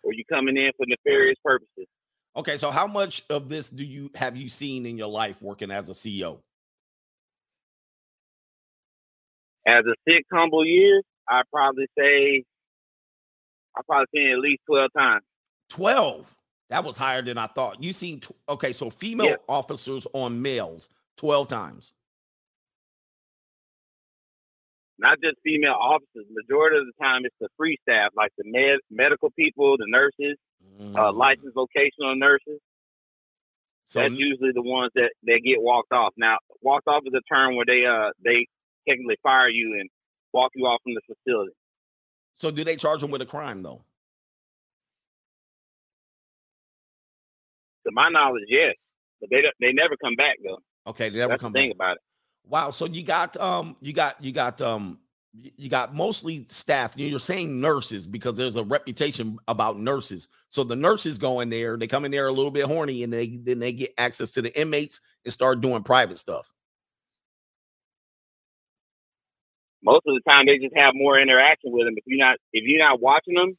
or 0.02 0.12
you 0.12 0.24
coming 0.24 0.56
in 0.56 0.72
for 0.76 0.86
nefarious 0.88 1.38
purposes. 1.44 1.86
Okay, 2.34 2.56
so 2.56 2.72
how 2.72 2.88
much 2.88 3.22
of 3.30 3.48
this 3.48 3.68
do 3.68 3.84
you 3.84 4.10
have 4.16 4.36
you 4.36 4.48
seen 4.48 4.86
in 4.86 4.98
your 4.98 5.06
life 5.06 5.40
working 5.40 5.70
as 5.70 5.88
a 5.88 5.92
CEO? 5.92 6.40
As 9.66 9.84
a 9.86 9.94
six 10.08 10.26
humble 10.32 10.64
years, 10.64 11.02
I 11.28 11.42
probably 11.52 11.86
say 11.98 12.44
I 13.76 13.80
probably 13.86 14.06
seen 14.14 14.30
at 14.30 14.38
least 14.38 14.62
twelve 14.66 14.90
times. 14.96 15.22
12. 15.70 16.36
That 16.70 16.84
was 16.84 16.96
higher 16.96 17.22
than 17.22 17.38
I 17.38 17.46
thought. 17.46 17.82
You 17.82 17.92
seen 17.92 18.20
tw- 18.20 18.32
okay, 18.48 18.72
so 18.72 18.90
female 18.90 19.26
Yeah. 19.26 19.36
officers 19.48 20.06
on 20.12 20.40
males 20.42 20.88
12 21.16 21.48
times. 21.48 21.92
Not 24.98 25.20
just 25.22 25.36
female 25.42 25.74
officers. 25.78 26.26
Majority 26.30 26.78
of 26.78 26.86
the 26.86 26.92
time, 27.04 27.24
it's 27.24 27.34
the 27.40 27.48
free 27.56 27.76
staff, 27.82 28.12
like 28.16 28.30
the 28.38 28.44
med- 28.46 28.80
medical 28.90 29.30
people, 29.32 29.76
the 29.76 29.86
nurses, 29.88 30.36
uh, 30.94 31.12
licensed 31.12 31.54
vocational 31.54 32.14
nurses. 32.14 32.60
So 33.84 34.00
That's 34.00 34.14
usually 34.14 34.52
the 34.52 34.62
ones 34.62 34.92
that 34.94 35.10
that 35.24 35.40
get 35.44 35.60
walked 35.60 35.92
off. 35.92 36.14
Now, 36.16 36.38
walked 36.62 36.86
off 36.88 37.02
is 37.06 37.12
a 37.12 37.20
term 37.32 37.56
where 37.56 37.66
they 37.66 37.84
uh 37.84 38.10
they 38.24 38.46
technically 38.88 39.16
fire 39.22 39.48
you 39.48 39.76
and 39.80 39.88
walk 40.32 40.52
you 40.54 40.64
off 40.66 40.80
from 40.82 40.94
the 40.94 41.00
facility. 41.06 41.52
so 42.34 42.50
do 42.50 42.64
they 42.64 42.76
charge 42.76 43.00
them 43.00 43.10
with 43.10 43.22
a 43.22 43.26
crime 43.26 43.62
though? 43.62 43.84
To 47.86 47.92
my 47.92 48.08
knowledge, 48.08 48.44
yes, 48.48 48.74
but 49.20 49.28
they 49.30 49.42
they 49.60 49.72
never 49.72 49.94
come 50.02 50.14
back 50.16 50.36
though. 50.42 50.58
Okay, 50.86 51.10
they 51.10 51.18
never 51.18 51.32
That's 51.32 51.42
come 51.42 51.52
the 51.52 51.58
thing 51.60 51.68
back. 51.70 51.76
about 51.76 51.96
it. 51.96 52.02
Wow. 52.46 52.70
So 52.70 52.86
you 52.86 53.02
got 53.02 53.36
um 53.36 53.76
you 53.80 53.92
got 53.92 54.22
you 54.24 54.32
got 54.32 54.60
um 54.62 54.98
you 55.34 55.68
got 55.68 55.94
mostly 55.94 56.46
staff. 56.48 56.94
You- 56.96 57.08
You're 57.08 57.18
saying 57.18 57.60
nurses 57.60 58.06
because 58.06 58.36
there's 58.36 58.56
a 58.56 58.64
reputation 58.64 59.36
about 59.48 59.78
nurses. 59.78 60.28
So 60.48 60.64
the 60.64 60.76
nurses 60.76 61.18
go 61.18 61.40
in 61.40 61.50
there, 61.50 61.76
they 61.76 61.86
come 61.86 62.04
in 62.06 62.10
there 62.12 62.26
a 62.28 62.32
little 62.32 62.50
bit 62.52 62.64
horny, 62.66 63.02
and 63.02 63.12
they 63.12 63.26
then 63.36 63.58
they 63.58 63.72
get 63.72 63.92
access 63.98 64.30
to 64.32 64.42
the 64.42 64.58
inmates 64.58 65.00
and 65.24 65.32
start 65.32 65.60
doing 65.60 65.82
private 65.82 66.18
stuff. 66.18 66.50
Most 69.84 70.02
of 70.06 70.14
the 70.14 70.22
time, 70.28 70.46
they 70.46 70.58
just 70.58 70.76
have 70.76 70.94
more 70.94 71.18
interaction 71.18 71.70
with 71.72 71.86
them. 71.86 71.94
If 71.96 72.04
you're 72.06 72.18
not 72.18 72.36
if 72.52 72.64
you're 72.64 72.84
not 72.84 73.00
watching 73.00 73.34
them, 73.34 73.56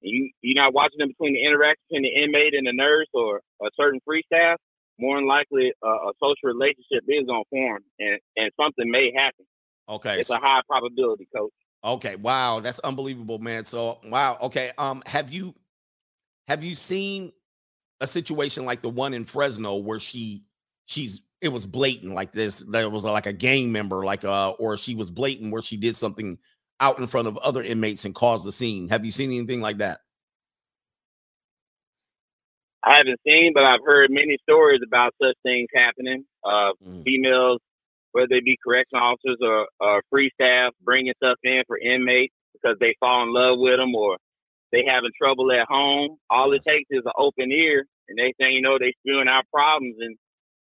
you 0.00 0.30
you're 0.40 0.62
not 0.62 0.72
watching 0.72 0.98
them 0.98 1.08
between 1.08 1.34
the 1.34 1.44
interaction 1.44 1.84
between 1.88 2.02
the 2.02 2.22
inmate 2.22 2.54
and 2.54 2.66
the 2.66 2.72
nurse 2.72 3.08
or 3.12 3.42
a 3.62 3.68
certain 3.76 4.00
free 4.04 4.22
staff. 4.26 4.58
More 4.98 5.16
than 5.16 5.28
likely, 5.28 5.72
uh, 5.86 6.08
a 6.08 6.12
social 6.20 6.48
relationship 6.48 7.04
is 7.06 7.26
gonna 7.26 7.44
form, 7.50 7.82
and 7.98 8.18
and 8.36 8.50
something 8.60 8.90
may 8.90 9.12
happen. 9.14 9.44
Okay. 9.88 10.18
It's 10.18 10.30
a 10.30 10.38
high 10.38 10.60
probability, 10.68 11.28
coach. 11.34 11.52
Okay. 11.84 12.16
Wow, 12.16 12.60
that's 12.60 12.78
unbelievable, 12.80 13.38
man. 13.38 13.64
So 13.64 14.00
wow. 14.04 14.38
Okay. 14.42 14.72
Um, 14.78 15.02
have 15.06 15.30
you 15.30 15.54
have 16.48 16.64
you 16.64 16.74
seen 16.74 17.32
a 18.00 18.06
situation 18.06 18.64
like 18.64 18.80
the 18.80 18.88
one 18.88 19.12
in 19.14 19.24
Fresno 19.24 19.76
where 19.76 20.00
she 20.00 20.44
she's 20.86 21.20
it 21.40 21.48
was 21.48 21.66
blatant 21.66 22.14
like 22.14 22.32
this 22.32 22.60
there 22.60 22.90
was 22.90 23.04
like 23.04 23.26
a 23.26 23.32
gang 23.32 23.70
member 23.70 24.04
like 24.04 24.24
uh 24.24 24.50
or 24.58 24.76
she 24.76 24.94
was 24.96 25.08
blatant 25.08 25.52
where 25.52 25.62
she 25.62 25.76
did 25.76 25.94
something 25.94 26.36
out 26.80 26.98
in 26.98 27.06
front 27.06 27.28
of 27.28 27.36
other 27.38 27.62
inmates 27.62 28.04
and 28.04 28.14
caused 28.14 28.46
a 28.46 28.52
scene. 28.52 28.88
Have 28.88 29.04
you 29.04 29.12
seen 29.12 29.30
anything 29.30 29.60
like 29.60 29.78
that? 29.78 30.00
I 32.84 32.96
haven't 32.96 33.20
seen, 33.26 33.52
but 33.54 33.64
I've 33.64 33.84
heard 33.84 34.10
many 34.10 34.38
stories 34.48 34.80
about 34.86 35.14
such 35.20 35.36
things 35.42 35.68
happening. 35.74 36.24
Uh, 36.44 36.70
Females, 37.04 37.60
whether 38.12 38.28
they 38.30 38.40
be 38.40 38.56
correction 38.64 38.98
officers 38.98 39.38
or, 39.40 39.66
or 39.80 40.02
free 40.10 40.30
staff, 40.40 40.72
bringing 40.82 41.12
stuff 41.16 41.38
in 41.42 41.62
for 41.66 41.76
inmates 41.76 42.32
because 42.52 42.76
they 42.80 42.94
fall 43.00 43.24
in 43.24 43.34
love 43.34 43.58
with 43.58 43.78
them 43.78 43.94
or 43.94 44.16
they 44.72 44.84
having 44.86 45.10
trouble 45.20 45.50
at 45.52 45.66
home. 45.66 46.16
All 46.30 46.52
it 46.52 46.62
takes 46.64 46.88
is 46.90 47.02
an 47.04 47.12
open 47.18 47.50
ear, 47.50 47.84
and 48.08 48.16
next 48.16 48.36
thing 48.36 48.52
you 48.52 48.62
know, 48.62 48.78
they 48.78 48.94
spewing 49.00 49.28
out 49.28 49.44
problems, 49.52 49.96
and 49.98 50.16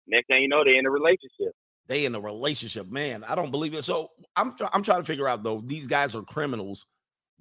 next 0.08 0.26
thing 0.28 0.42
you 0.42 0.48
know, 0.48 0.64
they're 0.64 0.78
in 0.78 0.86
a 0.86 0.90
relationship. 0.90 1.52
They 1.88 2.04
in 2.04 2.14
a 2.14 2.20
relationship, 2.20 2.90
man. 2.90 3.24
I 3.24 3.34
don't 3.34 3.50
believe 3.50 3.74
it. 3.74 3.82
So 3.84 4.10
I'm 4.36 4.54
I'm 4.72 4.82
trying 4.82 5.00
to 5.00 5.06
figure 5.06 5.28
out 5.28 5.42
though. 5.42 5.62
These 5.64 5.86
guys 5.86 6.14
are 6.14 6.22
criminals. 6.22 6.86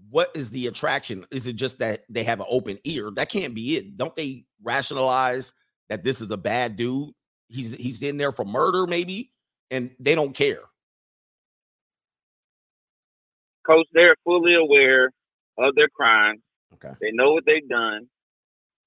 What 0.10 0.32
is 0.36 0.52
the 0.52 0.68
attraction? 0.68 1.26
Is 1.32 1.48
it 1.48 1.54
just 1.54 1.80
that 1.80 2.04
they 2.10 2.24
have 2.24 2.40
an 2.40 2.46
open 2.50 2.80
ear? 2.84 3.12
That 3.16 3.30
can't 3.30 3.54
be 3.56 3.78
it. 3.78 3.98
Don't 3.98 4.16
they 4.16 4.46
rationalize 4.64 5.54
that 5.90 6.04
this 6.04 6.22
is 6.22 6.32
a 6.32 6.38
bad 6.38 6.78
dude? 6.78 7.12
He's 7.50 7.74
he's 7.74 8.02
in 8.04 8.18
there 8.18 8.32
for 8.32 8.46
murder, 8.46 8.88
maybe, 8.88 9.32
and 9.72 9.92
they 10.00 10.16
don't 10.16 10.36
care. 10.36 10.62
Coach, 13.66 13.88
they're 13.94 14.16
fully 14.24 14.56
aware 14.56 15.12
of 15.58 15.76
their 15.76 15.90
crimes. 15.90 16.42
Okay. 16.76 16.94
They 17.02 17.12
know 17.12 17.34
what 17.34 17.46
they've 17.46 17.68
done. 17.68 18.08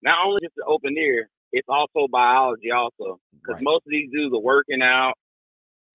Not 0.02 0.26
only 0.26 0.40
just 0.42 0.54
the 0.56 0.64
open 0.64 0.96
ear, 0.96 1.28
it's 1.52 1.68
also 1.68 2.06
biology 2.10 2.70
also. 2.70 3.18
Because 3.32 3.62
most 3.62 3.86
of 3.86 3.90
these 3.90 4.10
dudes 4.12 4.34
are 4.34 4.40
working 4.40 4.82
out. 4.82 5.14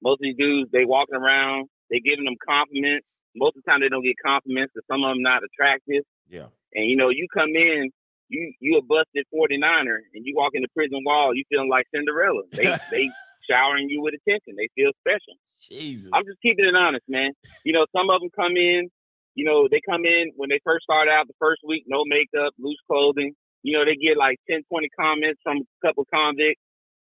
Most 0.01 0.15
of 0.15 0.23
these 0.23 0.37
dudes, 0.37 0.69
they 0.71 0.85
walking 0.85 1.15
around, 1.15 1.67
they 1.89 1.99
giving 1.99 2.25
them 2.25 2.35
compliments. 2.45 3.05
Most 3.35 3.57
of 3.57 3.63
the 3.63 3.71
time 3.71 3.81
they 3.81 3.89
don't 3.89 4.03
get 4.03 4.15
compliments 4.23 4.73
because 4.73 4.85
some 4.89 5.03
of 5.03 5.11
them 5.11 5.21
not 5.21 5.41
attractive. 5.43 6.03
Yeah. 6.29 6.47
And 6.73 6.89
you 6.89 6.95
know, 6.95 7.09
you 7.09 7.27
come 7.33 7.55
in, 7.55 7.91
you 8.29 8.53
you 8.59 8.77
a 8.77 8.81
busted 8.81 9.25
49er 9.33 9.99
and 10.13 10.25
you 10.25 10.33
walk 10.35 10.51
in 10.53 10.61
the 10.61 10.71
prison 10.75 11.01
wall, 11.05 11.35
you 11.35 11.43
feeling 11.49 11.69
like 11.69 11.85
Cinderella. 11.93 12.43
They 12.51 12.75
they 12.91 13.11
showering 13.49 13.89
you 13.89 14.01
with 14.01 14.13
attention. 14.15 14.55
They 14.57 14.69
feel 14.75 14.91
special. 14.99 15.37
Jesus. 15.69 16.09
I'm 16.13 16.25
just 16.25 16.41
keeping 16.41 16.65
it 16.65 16.75
honest, 16.75 17.05
man. 17.07 17.31
You 17.63 17.73
know, 17.73 17.85
some 17.95 18.09
of 18.09 18.19
them 18.21 18.29
come 18.35 18.57
in, 18.57 18.89
you 19.35 19.45
know, 19.45 19.67
they 19.69 19.81
come 19.87 20.05
in 20.05 20.31
when 20.35 20.49
they 20.49 20.59
first 20.63 20.83
start 20.83 21.07
out 21.07 21.27
the 21.27 21.37
first 21.39 21.61
week, 21.65 21.83
no 21.87 22.03
makeup, 22.05 22.53
loose 22.59 22.79
clothing. 22.87 23.35
You 23.65 23.79
know, 23.79 23.85
they 23.85 23.95
get 23.95 24.15
like 24.17 24.37
10, 24.49 24.61
20 24.69 24.89
comments 24.89 25.39
from 25.43 25.57
a 25.57 25.87
couple 25.87 26.05
convicts. 26.13 26.61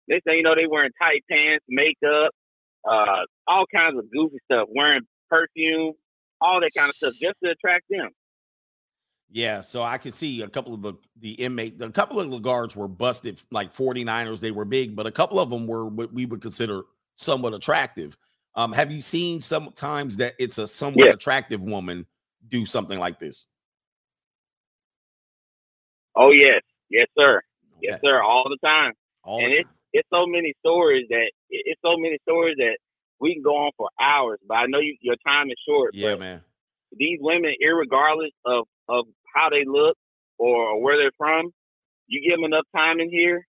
They 0.07 0.21
say, 0.27 0.37
you 0.37 0.43
know, 0.43 0.55
they 0.55 0.67
wearing 0.67 0.91
tight 1.01 1.23
pants, 1.29 1.65
makeup, 1.67 2.31
uh, 2.89 3.21
all 3.47 3.65
kinds 3.73 3.97
of 3.97 4.05
goofy 4.11 4.37
stuff, 4.45 4.67
wearing 4.75 5.01
perfume, 5.29 5.93
all 6.39 6.61
that 6.61 6.71
kind 6.77 6.89
of 6.89 6.95
stuff 6.97 7.13
just 7.21 7.35
to 7.43 7.49
attract 7.51 7.85
them. 7.89 8.09
Yeah, 9.31 9.61
so 9.61 9.81
I 9.81 9.97
could 9.97 10.13
see 10.13 10.41
a 10.41 10.47
couple 10.49 10.73
of 10.73 10.81
the 10.81 10.93
the 11.19 11.31
inmate, 11.31 11.81
a 11.81 11.89
couple 11.89 12.19
of 12.19 12.29
the 12.29 12.39
guards 12.39 12.75
were 12.75 12.89
busted 12.89 13.41
like 13.49 13.73
49ers. 13.73 14.41
They 14.41 14.51
were 14.51 14.65
big, 14.65 14.95
but 14.95 15.07
a 15.07 15.11
couple 15.11 15.39
of 15.39 15.49
them 15.49 15.67
were 15.67 15.87
what 15.87 16.13
we 16.13 16.25
would 16.25 16.41
consider 16.41 16.83
somewhat 17.15 17.53
attractive. 17.53 18.17
Um, 18.55 18.73
have 18.73 18.91
you 18.91 19.01
seen 19.01 19.39
sometimes 19.39 20.17
that 20.17 20.33
it's 20.37 20.57
a 20.57 20.67
somewhat 20.67 21.07
Yeah. 21.07 21.13
attractive 21.13 21.63
woman 21.63 22.05
do 22.49 22.65
something 22.65 22.99
like 22.99 23.19
this? 23.19 23.47
Oh 26.15 26.31
yes, 26.31 26.61
yes 26.89 27.07
sir, 27.17 27.41
yes 27.81 27.99
sir, 28.03 28.21
all 28.21 28.45
the 28.49 28.57
time. 28.67 28.93
and 29.25 29.53
it's 29.53 29.69
it's 29.93 30.07
so 30.13 30.25
many 30.25 30.53
stories 30.65 31.07
that 31.09 31.31
it's 31.49 31.81
so 31.83 31.97
many 31.97 32.17
stories 32.27 32.55
that 32.57 32.77
we 33.19 33.33
can 33.33 33.43
go 33.43 33.55
on 33.55 33.71
for 33.77 33.89
hours. 34.01 34.39
But 34.47 34.55
I 34.55 34.65
know 34.67 34.79
you, 34.79 34.95
your 35.01 35.15
time 35.25 35.47
is 35.49 35.57
short. 35.67 35.91
Yeah, 35.93 36.15
man. 36.15 36.41
These 36.97 37.19
women, 37.21 37.53
irregardless 37.63 38.31
of 38.45 38.65
of 38.89 39.05
how 39.35 39.49
they 39.49 39.63
look 39.65 39.97
or, 40.37 40.81
where 40.81 40.97
they're 40.97 41.11
from, 41.17 41.51
you 42.07 42.21
give 42.27 42.37
them 42.37 42.45
enough 42.45 42.65
time 42.75 42.99
in 42.99 43.09
here, 43.09 43.45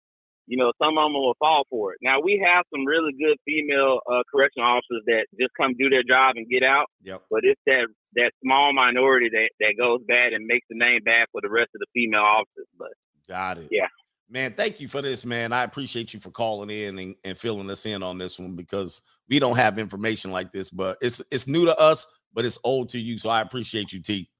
you 0.47 0.56
know, 0.59 0.72
some 0.80 0.98
of 0.98 1.05
them 1.06 1.14
will 1.14 1.34
fall 1.39 1.64
for 1.70 1.93
it. 1.93 1.98
Now 2.02 2.20
we 2.20 2.43
have 2.44 2.64
some 2.70 2.84
really 2.84 3.12
good 3.12 3.39
female 3.47 4.01
uh, 4.10 4.22
correctional 4.30 4.68
officers 4.68 5.02
that 5.06 5.26
just 5.40 5.52
come 5.59 5.74
do 5.78 5.89
their 5.89 6.02
job 6.02 6.36
and 6.36 6.48
get 6.48 6.62
out. 6.62 6.86
Yep. 7.02 7.22
But 7.30 7.40
it's 7.44 7.60
that 7.66 7.86
that 8.16 8.32
small 8.43 8.72
minority 8.72 9.28
that 9.30 9.51
that 9.60 9.74
goes 9.78 10.01
bad 10.06 10.32
and 10.32 10.47
makes 10.47 10.66
the 10.68 10.76
name 10.76 11.01
bad 11.05 11.26
for 11.32 11.40
the 11.40 11.51
rest 11.51 11.70
of 11.74 11.80
the 11.80 11.86
female 11.94 12.22
officers. 12.22 12.66
But 12.78 12.93
Got 13.28 13.59
it. 13.59 13.68
yeah. 13.70 13.86
Man, 14.30 14.55
thank 14.55 14.80
you 14.80 14.89
for 14.89 15.02
this, 15.02 15.24
man. 15.26 15.52
I 15.52 15.62
appreciate 15.62 16.14
you 16.14 16.20
for 16.20 16.30
calling 16.30 16.70
in 16.70 16.98
and, 16.98 17.14
and 17.22 17.36
filling 17.36 17.68
us 17.70 17.84
in 17.84 18.02
on 18.02 18.16
this 18.16 18.39
one 18.39 18.56
because 18.56 19.02
we 19.28 19.39
don't 19.39 19.56
have 19.56 19.78
information 19.78 20.30
like 20.30 20.52
this, 20.52 20.70
but 20.70 20.97
it's 21.02 21.20
it's 21.30 21.47
new 21.47 21.66
to 21.66 21.78
us, 21.78 22.06
but 22.32 22.44
it's 22.44 22.59
old 22.64 22.89
to 22.90 22.98
you. 22.98 23.18
So 23.18 23.28
I 23.28 23.43
appreciate 23.43 23.93
you, 23.93 24.01
T. 24.01 24.30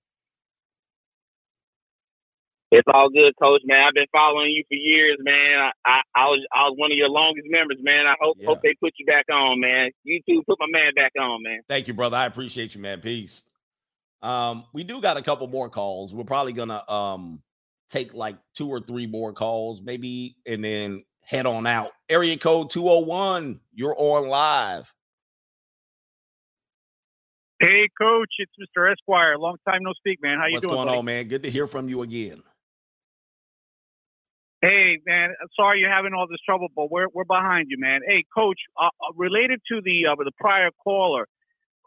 It's 2.71 2.89
all 2.93 3.11
good, 3.11 3.35
Coach. 3.39 3.61
Man, 3.67 3.85
I've 3.85 3.93
been 3.93 4.07
following 4.13 4.49
you 4.49 4.65
for 4.67 4.77
years, 4.77 5.19
man. 5.21 5.61
I, 5.61 5.71
I, 5.85 6.01
I 6.15 6.25
was 6.29 6.41
I 6.55 6.63
was 6.65 6.75
one 6.79 6.91
of 6.91 6.97
your 6.97 7.11
longest 7.11 7.47
members, 7.51 7.77
man. 7.83 8.07
I 8.07 8.15
hope 8.19 8.39
hope 8.47 8.61
they 8.63 8.75
put 8.81 8.95
you 8.97 9.05
back 9.05 9.27
on, 9.31 9.61
man. 9.61 9.91
You 10.05 10.23
too, 10.27 10.43
put 10.49 10.59
my 10.59 10.67
man 10.71 10.95
back 10.95 11.13
on, 11.21 11.43
man. 11.43 11.61
Thank 11.69 11.87
you, 11.87 11.93
brother. 11.93 12.17
I 12.17 12.25
appreciate 12.25 12.75
you, 12.75 12.81
man. 12.81 13.03
Peace. 13.03 13.45
Um, 14.23 14.65
we 14.73 14.85
do 14.85 15.01
got 15.01 15.17
a 15.17 15.23
couple 15.23 15.47
more 15.49 15.69
calls. 15.69 16.15
We're 16.15 16.25
probably 16.25 16.53
gonna 16.53 16.89
um 16.91 17.43
take 17.91 18.15
like 18.15 18.37
two 18.55 18.69
or 18.69 18.81
three 18.81 19.07
more 19.07 19.33
calls, 19.33 19.83
maybe, 19.83 20.37
and 20.47 20.63
then 20.63 21.05
head 21.23 21.47
on 21.47 21.67
out. 21.67 21.91
Area 22.09 22.37
code 22.37 22.71
201. 22.71 23.61
You're 23.75 23.95
on 23.97 24.29
live. 24.29 24.93
Hey, 27.61 27.89
Coach, 28.01 28.31
it's 28.39 28.53
Mr. 28.61 28.91
Esquire. 28.91 29.39
Long 29.39 29.57
time 29.69 29.83
no 29.83 29.93
speak, 29.93 30.21
man. 30.21 30.39
How 30.39 30.47
you 30.47 30.55
What's 30.55 30.67
doing? 30.67 30.75
going 30.77 30.87
buddy? 30.89 30.99
on, 30.99 31.05
man? 31.05 31.29
Good 31.29 31.45
to 31.45 31.51
hear 31.51 31.69
from 31.69 31.89
you 31.89 32.03
again. 32.03 32.43
Hey, 34.61 34.99
man. 35.07 35.35
Sorry 35.57 35.81
you're 35.81 35.91
having 35.91 36.13
all 36.13 36.27
this 36.29 36.41
trouble, 36.45 36.69
but 36.75 36.91
we're 36.91 37.07
we're 37.13 37.25
behind 37.25 37.67
you, 37.71 37.79
man. 37.79 38.01
Hey, 38.07 38.25
Coach. 38.37 38.59
Uh, 38.81 38.87
uh, 38.87 39.13
related 39.15 39.61
to 39.71 39.81
the 39.81 40.07
uh, 40.07 40.17
the 40.17 40.33
prior 40.39 40.71
caller, 40.83 41.27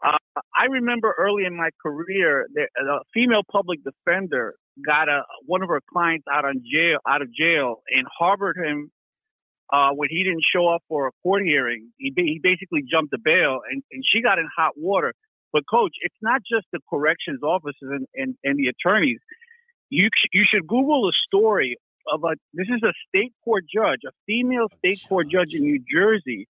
uh, 0.04 0.18
I 0.54 0.66
remember 0.66 1.14
early 1.18 1.44
in 1.44 1.56
my 1.56 1.70
career, 1.82 2.46
that 2.54 2.68
a 2.80 2.98
female 3.14 3.42
public 3.50 3.80
defender 3.82 4.54
got 4.84 5.08
a 5.08 5.22
one 5.46 5.62
of 5.62 5.68
her 5.68 5.80
clients 5.90 6.26
out 6.30 6.44
on 6.44 6.62
jail 6.70 6.98
out 7.08 7.22
of 7.22 7.32
jail 7.32 7.82
and 7.90 8.06
harbored 8.18 8.56
him 8.56 8.90
uh, 9.72 9.90
when 9.90 10.08
he 10.10 10.22
didn't 10.22 10.44
show 10.54 10.68
up 10.68 10.82
for 10.88 11.08
a 11.08 11.10
court 11.22 11.42
hearing. 11.44 11.90
He 11.98 12.12
he 12.16 12.40
basically 12.42 12.82
jumped 12.88 13.10
the 13.10 13.18
bail, 13.18 13.60
and, 13.70 13.82
and 13.90 14.04
she 14.06 14.22
got 14.22 14.38
in 14.38 14.48
hot 14.56 14.72
water. 14.76 15.12
But 15.52 15.62
coach, 15.70 15.92
it's 16.02 16.16
not 16.20 16.42
just 16.42 16.66
the 16.72 16.80
corrections 16.90 17.42
officers 17.42 17.90
and, 17.90 18.06
and, 18.14 18.34
and 18.44 18.58
the 18.58 18.68
attorneys. 18.68 19.18
You 19.88 20.08
you 20.32 20.44
should 20.48 20.66
Google 20.66 21.08
a 21.08 21.12
story 21.26 21.76
of 22.12 22.22
a 22.24 22.34
this 22.52 22.68
is 22.68 22.82
a 22.82 22.92
state 23.08 23.32
court 23.44 23.64
judge, 23.72 24.00
a 24.06 24.12
female 24.26 24.66
state 24.78 25.00
court 25.08 25.28
judge 25.30 25.54
in 25.54 25.62
New 25.62 25.82
Jersey, 25.90 26.46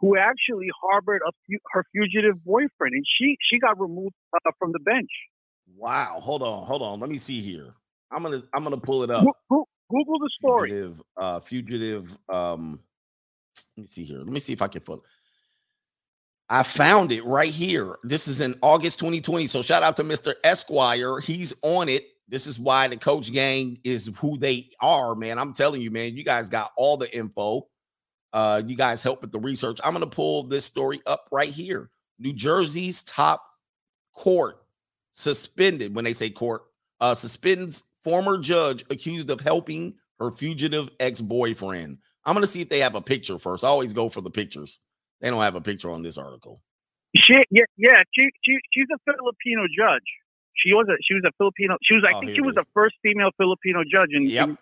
who 0.00 0.16
actually 0.16 0.68
harbored 0.82 1.20
a 1.26 1.32
her 1.72 1.84
fugitive 1.94 2.42
boyfriend, 2.44 2.94
and 2.94 3.04
she 3.18 3.36
she 3.50 3.58
got 3.58 3.78
removed 3.80 4.14
uh, 4.34 4.50
from 4.58 4.72
the 4.72 4.80
bench. 4.80 5.10
Wow. 5.76 6.20
Hold 6.22 6.42
on, 6.42 6.66
hold 6.66 6.82
on. 6.82 7.00
Let 7.00 7.10
me 7.10 7.18
see 7.18 7.40
here. 7.40 7.74
I'm 8.10 8.22
gonna 8.22 8.42
I'm 8.54 8.64
gonna 8.64 8.76
pull 8.78 9.02
it 9.02 9.10
up. 9.10 9.24
Goo- 9.24 9.32
goo- 9.48 9.66
Google 9.90 10.18
the 10.18 10.30
story. 10.38 10.70
Fugitive, 10.70 11.02
uh, 11.16 11.40
fugitive. 11.40 12.18
Um, 12.28 12.80
let 13.76 13.82
me 13.82 13.86
see 13.86 14.04
here. 14.04 14.18
Let 14.18 14.28
me 14.28 14.40
see 14.40 14.52
if 14.52 14.62
I 14.62 14.68
can 14.68 14.80
find. 14.80 15.00
I 16.48 16.64
found 16.64 17.12
it 17.12 17.24
right 17.24 17.52
here. 17.52 17.98
This 18.02 18.26
is 18.26 18.40
in 18.40 18.56
August 18.60 18.98
2020. 18.98 19.46
So 19.46 19.62
shout 19.62 19.84
out 19.84 19.96
to 19.98 20.02
Mr. 20.04 20.34
Esquire. 20.42 21.20
He's 21.20 21.54
on 21.62 21.88
it. 21.88 22.04
This 22.28 22.46
is 22.46 22.58
why 22.58 22.88
the 22.88 22.96
coach 22.96 23.32
gang 23.32 23.78
is 23.84 24.10
who 24.16 24.36
they 24.36 24.70
are, 24.80 25.14
man. 25.14 25.38
I'm 25.38 25.52
telling 25.52 25.80
you, 25.80 25.90
man. 25.90 26.16
You 26.16 26.24
guys 26.24 26.48
got 26.48 26.72
all 26.76 26.96
the 26.96 27.12
info. 27.16 27.68
Uh, 28.32 28.62
you 28.66 28.76
guys 28.76 29.02
help 29.02 29.20
with 29.22 29.32
the 29.32 29.40
research. 29.40 29.78
I'm 29.84 29.92
gonna 29.92 30.06
pull 30.06 30.44
this 30.44 30.64
story 30.64 31.00
up 31.06 31.28
right 31.32 31.48
here. 31.48 31.90
New 32.18 32.32
Jersey's 32.32 33.02
top 33.02 33.42
court 34.14 34.58
suspended 35.12 35.94
when 35.94 36.04
they 36.04 36.12
say 36.12 36.30
court 36.30 36.62
uh 37.00 37.14
suspends 37.14 37.84
former 38.04 38.38
judge 38.38 38.84
accused 38.90 39.28
of 39.30 39.40
helping 39.40 39.94
her 40.18 40.30
fugitive 40.30 40.88
ex-boyfriend 41.00 41.98
i'm 42.24 42.34
gonna 42.34 42.46
see 42.46 42.60
if 42.60 42.68
they 42.68 42.78
have 42.78 42.94
a 42.94 43.00
picture 43.00 43.38
first 43.38 43.64
i 43.64 43.68
always 43.68 43.92
go 43.92 44.08
for 44.08 44.20
the 44.20 44.30
pictures 44.30 44.80
they 45.20 45.28
don't 45.30 45.42
have 45.42 45.56
a 45.56 45.60
picture 45.60 45.90
on 45.90 46.02
this 46.02 46.16
article 46.16 46.62
She 47.16 47.34
yeah 47.50 47.64
yeah 47.76 48.02
she, 48.14 48.28
she 48.44 48.58
she's 48.72 48.86
a 48.94 48.98
Filipino 49.04 49.62
judge. 49.66 50.02
She 50.54 50.72
was 50.72 50.86
a 50.88 50.96
she 51.02 51.14
was 51.14 51.24
a 51.26 51.32
Filipino. 51.38 51.76
She 51.82 51.94
was 51.94 52.04
I 52.06 52.12
Oh, 52.14 52.20
think 52.20 52.34
she 52.34 52.40
was 52.40 52.54
the 52.54 52.66
first 52.74 52.94
female 53.02 53.30
Filipino 53.36 53.82
judge 53.90 54.10
in, 54.12 54.26
yep 54.26 54.48
in 54.48 54.58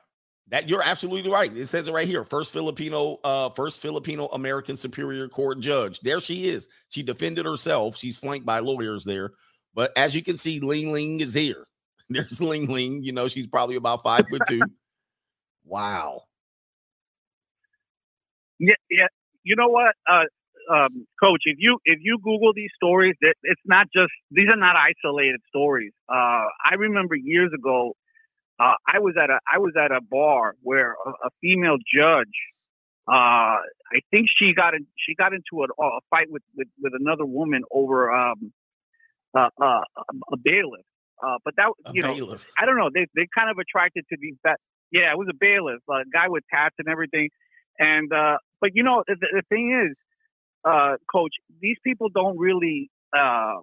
that 0.51 0.69
you're 0.69 0.83
absolutely 0.83 1.31
right. 1.31 1.55
It 1.55 1.67
says 1.67 1.89
it 1.89 1.93
right 1.93 2.09
here 2.09 2.25
first 2.25 2.53
filipino 2.53 3.19
uh 3.25 3.51
first 3.51 3.81
filipino 3.81 4.27
american 4.27 4.77
superior 4.77 5.29
court 5.29 5.61
judge. 5.61 6.01
There 6.01 6.21
she 6.21 6.49
is. 6.49 6.69
She 6.89 7.03
defended 7.03 7.47
herself. 7.47 7.97
She's 7.97 8.19
flanked 8.19 8.47
by 8.47 8.61
lawyers 8.61 9.05
there. 9.05 9.33
But 9.75 9.93
as 9.97 10.15
you 10.15 10.23
can 10.23 10.37
see 10.37 10.61
ling 10.61 10.93
ling 10.93 11.21
is 11.21 11.35
here. 11.35 11.67
There's 12.09 12.41
ling 12.41 12.67
ling. 12.67 13.03
You 13.03 13.13
know 13.13 13.29
she's 13.29 13.47
probably 13.47 13.77
about 13.77 14.03
five 14.03 14.27
foot 14.29 14.43
two. 14.49 14.63
Wow. 15.65 16.23
Yeah, 18.59 18.75
yeah. 18.91 19.07
You 19.43 19.55
know 19.55 19.69
what? 19.69 19.95
Uh, 20.11 20.25
um, 20.73 21.07
coach, 21.23 21.43
if 21.45 21.57
you 21.59 21.79
if 21.85 21.99
you 22.03 22.19
Google 22.23 22.53
these 22.55 22.71
stories, 22.77 23.15
that 23.23 23.35
it's 23.43 23.61
not 23.65 23.87
just 23.95 24.11
these 24.31 24.49
are 24.51 24.57
not 24.57 24.77
isolated 24.77 25.41
stories. 25.49 25.93
Uh, 26.09 26.45
I 26.65 26.75
remember 26.79 27.15
years 27.17 27.53
ago, 27.55 27.95
uh, 28.59 28.75
I 28.87 28.99
was 28.99 29.15
at 29.23 29.31
a 29.31 29.39
I 29.53 29.59
was 29.59 29.75
at 29.77 29.93
a 29.93 30.01
bar 30.01 30.55
where 30.63 30.97
a, 31.07 31.11
a 31.11 31.31
female 31.41 31.77
judge, 31.95 32.27
uh, 33.09 33.63
I 33.63 34.01
think 34.11 34.29
she 34.37 34.53
got 34.55 34.75
in 34.75 34.87
she 34.97 35.15
got 35.15 35.33
into 35.33 35.63
a, 35.63 35.83
a 35.83 36.01
fight 36.11 36.27
with, 36.31 36.43
with 36.57 36.69
with 36.81 36.93
another 36.99 37.25
woman 37.25 37.63
over 37.71 38.11
um, 38.13 38.53
uh, 39.37 39.51
uh, 39.61 39.81
a 40.33 40.37
bailiff. 40.43 40.85
Uh, 41.25 41.37
but 41.45 41.55
that 41.57 41.73
A 41.87 41.93
you 41.93 42.03
know, 42.03 42.15
bailiff. 42.15 42.51
I 42.59 42.67
don't 42.67 42.77
know. 42.77 42.91
They 42.93 43.07
they 43.15 43.27
kind 43.37 43.51
of 43.51 43.59
attracted 43.59 44.05
to 44.11 44.17
these 44.21 44.35
that. 44.45 44.59
Yeah, 44.91 45.13
it 45.13 45.19
was 45.19 45.29
a 45.31 45.37
bailiff, 45.39 45.81
a 45.91 46.05
guy 46.11 46.29
with 46.29 46.45
tats 46.51 46.75
and 46.79 46.89
everything. 46.89 47.29
And 47.79 48.11
uh, 48.13 48.39
but 48.61 48.71
you 48.75 48.83
know, 48.83 49.05
the, 49.07 49.17
the 49.17 49.43
thing 49.51 49.71
is, 49.87 49.95
uh, 50.65 50.97
coach, 51.13 51.33
these 51.61 51.77
people 51.85 52.09
don't 52.09 52.39
really 52.39 52.91
uh, 53.17 53.57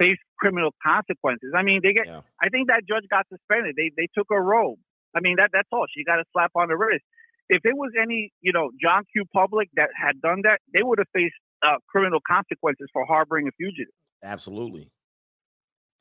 face 0.00 0.18
criminal 0.38 0.70
consequences. 0.84 1.52
I 1.56 1.62
mean, 1.62 1.80
they 1.82 1.92
get. 1.92 2.06
I 2.40 2.48
think 2.48 2.68
that 2.68 2.82
judge 2.88 3.04
got 3.10 3.26
suspended. 3.28 3.74
They 3.76 3.90
they 3.96 4.08
took 4.16 4.26
her 4.30 4.42
robe. 4.42 4.78
I 5.14 5.20
mean, 5.20 5.36
that 5.36 5.50
that's 5.52 5.68
all. 5.72 5.86
She 5.94 6.04
got 6.04 6.18
a 6.20 6.24
slap 6.32 6.50
on 6.54 6.68
the 6.68 6.76
wrist. 6.76 7.02
If 7.48 7.60
it 7.64 7.74
was 7.76 7.92
any, 8.00 8.32
you 8.40 8.52
know, 8.52 8.70
John 8.82 9.04
Q. 9.12 9.24
Public 9.32 9.68
that 9.76 9.90
had 9.96 10.20
done 10.20 10.40
that, 10.44 10.58
they 10.74 10.82
would 10.82 10.98
have 10.98 11.06
faced 11.14 11.34
uh, 11.62 11.76
criminal 11.88 12.18
consequences 12.26 12.88
for 12.92 13.04
harboring 13.06 13.46
a 13.48 13.52
fugitive. 13.56 13.92
Absolutely. 14.22 14.90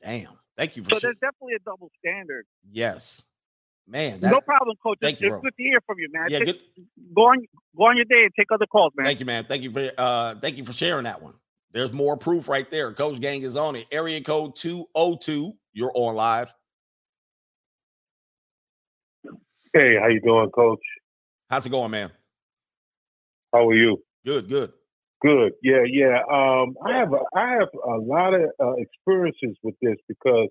Damn. 0.03 0.39
Thank 0.57 0.75
you 0.77 0.83
for 0.83 0.91
So 0.95 0.99
there's 0.99 1.15
definitely 1.21 1.53
a 1.55 1.59
double 1.63 1.89
standard. 1.99 2.45
yes, 2.71 3.23
man. 3.87 4.19
no 4.21 4.41
problem, 4.41 4.75
coach. 4.81 4.97
Thank 5.01 5.15
it's 5.15 5.21
you, 5.21 5.29
bro. 5.29 5.41
good 5.41 5.53
to 5.57 5.63
hear 5.63 5.79
from 5.85 5.99
you, 5.99 6.09
man. 6.11 6.27
Yeah, 6.29 6.39
Take- 6.39 6.47
good. 6.47 6.85
Go 7.15 7.23
on, 7.23 7.45
go 7.77 7.83
on 7.85 7.95
your 7.97 8.05
day 8.05 8.23
and 8.23 8.31
take 8.37 8.47
other 8.51 8.65
calls, 8.65 8.93
man. 8.95 9.05
Thank 9.05 9.19
you, 9.19 9.25
man. 9.25 9.45
Thank 9.45 9.63
you 9.63 9.71
for 9.71 9.91
uh 9.97 10.35
thank 10.41 10.57
you 10.57 10.65
for 10.65 10.73
sharing 10.73 11.03
that 11.03 11.21
one. 11.21 11.33
There's 11.75 11.91
more 11.91 12.15
proof 12.15 12.47
right 12.47 12.71
there. 12.71 12.93
Coach 12.93 13.19
Gang 13.19 13.41
is 13.43 13.57
on 13.57 13.75
it. 13.75 13.85
Area 13.91 14.21
code 14.21 14.55
202. 14.55 15.51
You're 15.73 15.91
on 15.93 16.15
live. 16.15 16.53
Hey, 19.73 19.97
how 20.01 20.07
you 20.07 20.21
doing, 20.21 20.49
Coach? 20.51 20.79
How's 21.49 21.65
it 21.65 21.69
going, 21.71 21.91
man? 21.91 22.11
How 23.53 23.67
are 23.67 23.75
you? 23.75 24.01
Good, 24.25 24.47
good. 24.47 24.71
Good. 25.21 25.51
Yeah, 25.61 25.83
yeah. 25.85 26.19
Um, 26.31 26.75
I 26.85 26.97
have 26.97 27.11
a, 27.11 27.19
I 27.35 27.49
have 27.59 27.67
a 27.85 27.97
lot 27.97 28.33
of 28.33 28.43
uh, 28.57 28.73
experiences 28.77 29.57
with 29.61 29.75
this 29.81 29.97
because 30.07 30.47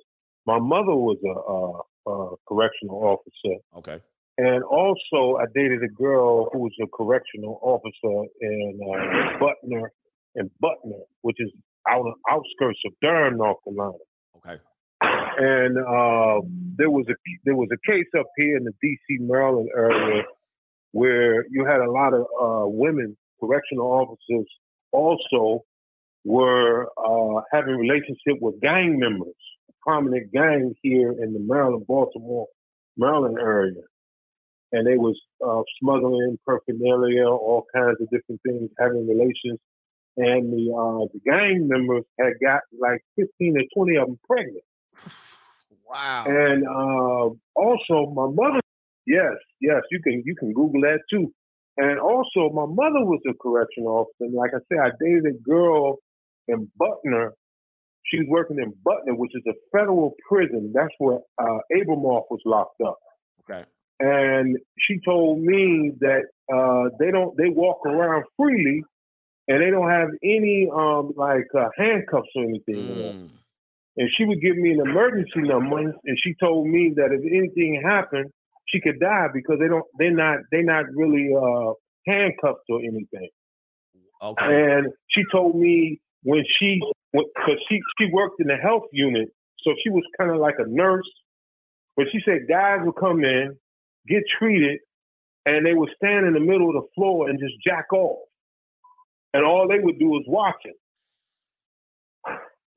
my 0.47 0.59
mother 0.59 0.95
was 0.95 1.17
a, 1.25 2.11
a, 2.11 2.13
a 2.33 2.37
correctional 2.47 3.03
officer, 3.03 3.57
Okay. 3.79 3.99
and 4.37 4.63
also 4.65 5.39
I 5.41 5.47
dated 5.55 5.83
a 5.83 5.89
girl 5.89 6.51
who 6.53 6.59
was 6.59 6.73
a 6.83 6.87
correctional 6.95 7.59
officer 7.63 8.29
in 8.43 8.79
uh, 8.83 9.39
Butner, 9.39 9.89
in 10.35 10.51
Butner, 10.63 11.03
which 11.23 11.37
is 11.39 11.51
out 11.89 12.07
outskirts 12.31 12.81
of 12.87 12.93
Durham, 13.03 13.39
North 13.39 13.59
Carolina. 13.65 13.99
Okay. 14.37 14.63
And 15.01 15.79
uh, 15.79 16.41
there 16.77 16.91
was 16.91 17.07
a 17.09 17.15
there 17.45 17.57
was 17.57 17.69
a 17.73 17.91
case 17.91 18.07
up 18.19 18.27
here 18.37 18.57
in 18.57 18.65
the 18.65 18.73
D.C. 18.83 19.19
Maryland 19.21 19.69
area 19.77 20.23
where 20.93 21.45
you 21.51 21.65
had 21.67 21.81
a 21.81 21.91
lot 21.91 22.15
of 22.15 22.23
uh, 22.41 22.69
women 22.69 23.17
correctional 23.41 23.87
officers 23.87 24.47
also 24.93 25.65
were 26.25 26.89
uh, 26.97 27.43
having 27.53 27.77
relationship 27.77 28.41
with 28.41 28.61
gang 28.61 28.99
members, 28.99 29.35
a 29.69 29.73
prominent 29.83 30.33
gang 30.33 30.75
here 30.83 31.11
in 31.11 31.33
the 31.33 31.41
Maryland, 31.41 31.85
Baltimore, 31.87 32.47
Maryland 32.97 33.39
area, 33.41 33.83
and 34.73 34.87
they 34.87 34.97
was 34.97 35.21
uh, 35.45 35.63
smuggling 35.81 36.39
paraphernalia, 36.47 37.27
all 37.27 37.67
kinds 37.75 38.01
of 38.01 38.09
different 38.11 38.41
things, 38.47 38.71
having 38.79 39.07
relations, 39.07 39.59
and 40.17 40.53
the 40.53 40.73
uh, 40.73 41.07
the 41.13 41.21
gang 41.25 41.69
members 41.69 42.05
had 42.19 42.33
got 42.43 42.61
like 42.79 43.05
fifteen 43.17 43.57
or 43.57 43.65
twenty 43.75 43.97
of 43.97 44.07
them 44.07 44.19
pregnant. 44.27 44.65
Wow. 45.87 46.25
And 46.27 46.67
uh, 46.67 47.61
also, 47.61 48.11
my 48.13 48.29
mother. 48.29 48.61
Yes, 49.07 49.35
yes, 49.61 49.83
you 49.91 50.01
can 50.01 50.23
you 50.25 50.35
can 50.35 50.53
Google 50.53 50.81
that 50.81 51.01
too. 51.11 51.33
And 51.77 51.99
also, 51.99 52.51
my 52.55 52.67
mother 52.67 53.05
was 53.05 53.21
a 53.29 53.35
correctional 53.35 53.91
officer. 53.99 54.25
And 54.25 54.35
like 54.35 54.53
I 54.55 54.61
said, 54.69 54.79
I 54.79 54.91
dated 54.99 55.27
a 55.27 55.39
girl 55.43 55.99
in 56.49 56.71
Butner. 56.81 57.31
She 58.07 58.19
was 58.19 58.27
working 58.29 58.59
in 58.59 58.73
Butner, 58.87 59.17
which 59.17 59.33
is 59.35 59.43
a 59.49 59.55
federal 59.77 60.15
prison. 60.29 60.73
That's 60.75 60.95
where 60.99 61.19
uh, 61.39 61.59
Abramoff 61.75 62.25
was 62.31 62.41
locked 62.45 62.81
up. 62.81 62.99
Okay. 63.41 63.65
And 64.01 64.59
she 64.79 65.01
told 65.05 65.41
me 65.41 65.93
that 66.01 66.23
uh, 66.53 66.91
they 66.99 67.11
don't 67.11 67.37
they 67.37 67.49
walk 67.49 67.85
around 67.85 68.25
freely, 68.37 68.83
and 69.49 69.63
they 69.63 69.71
don't 69.71 69.91
have 69.91 70.09
any 70.23 70.69
um, 70.73 71.13
like 71.17 71.47
uh, 71.57 71.69
handcuffs 71.77 72.29
or 72.35 72.45
anything. 72.45 72.89
on. 72.91 73.31
And 73.97 74.11
she 74.17 74.25
would 74.25 74.41
give 74.41 74.57
me 74.57 74.73
an 74.73 74.81
emergency 74.81 75.43
number, 75.43 75.79
and 75.79 76.19
she 76.23 76.35
told 76.41 76.67
me 76.67 76.93
that 76.97 77.13
if 77.13 77.21
anything 77.21 77.81
happened, 77.85 78.31
she 78.67 78.81
could 78.81 78.99
die 78.99 79.29
because 79.33 79.59
they 79.61 79.69
don't 79.69 79.85
they're 79.99 80.11
not 80.11 80.39
they're 80.51 80.65
not 80.65 80.87
really 80.95 81.31
uh, 81.35 81.73
handcuffed 82.07 82.65
or 82.69 82.81
anything. 82.81 83.29
Okay. 84.23 84.73
And 84.73 84.89
she 85.09 85.23
told 85.31 85.57
me 85.57 86.01
when 86.23 86.45
she 86.59 86.81
because 87.13 87.59
she 87.69 87.81
she 87.99 88.07
worked 88.13 88.41
in 88.41 88.49
the 88.49 88.57
health 88.57 88.85
unit, 88.93 89.29
so 89.63 89.75
she 89.83 89.91
was 89.91 90.03
kind 90.19 90.31
of 90.31 90.39
like 90.39 90.57
a 90.59 90.67
nurse. 90.67 91.11
But 91.97 92.07
she 92.11 92.21
said 92.25 92.49
guys 92.49 92.81
would 92.83 92.97
come 92.97 93.23
in, 93.23 93.57
get 94.09 94.23
treated, 94.39 94.81
and 95.47 95.65
they 95.65 95.75
would 95.75 95.91
stand 95.97 96.27
in 96.27 96.33
the 96.33 96.41
middle 96.41 96.69
of 96.69 96.75
the 96.75 96.89
floor 96.95 97.29
and 97.29 97.39
just 97.39 97.55
jack 97.65 97.93
off, 97.93 98.19
and 99.35 99.45
all 99.45 99.69
they 99.69 99.81
would 99.81 99.99
do 99.99 100.07
was 100.07 100.25
watch 100.27 100.63
it. 100.65 100.77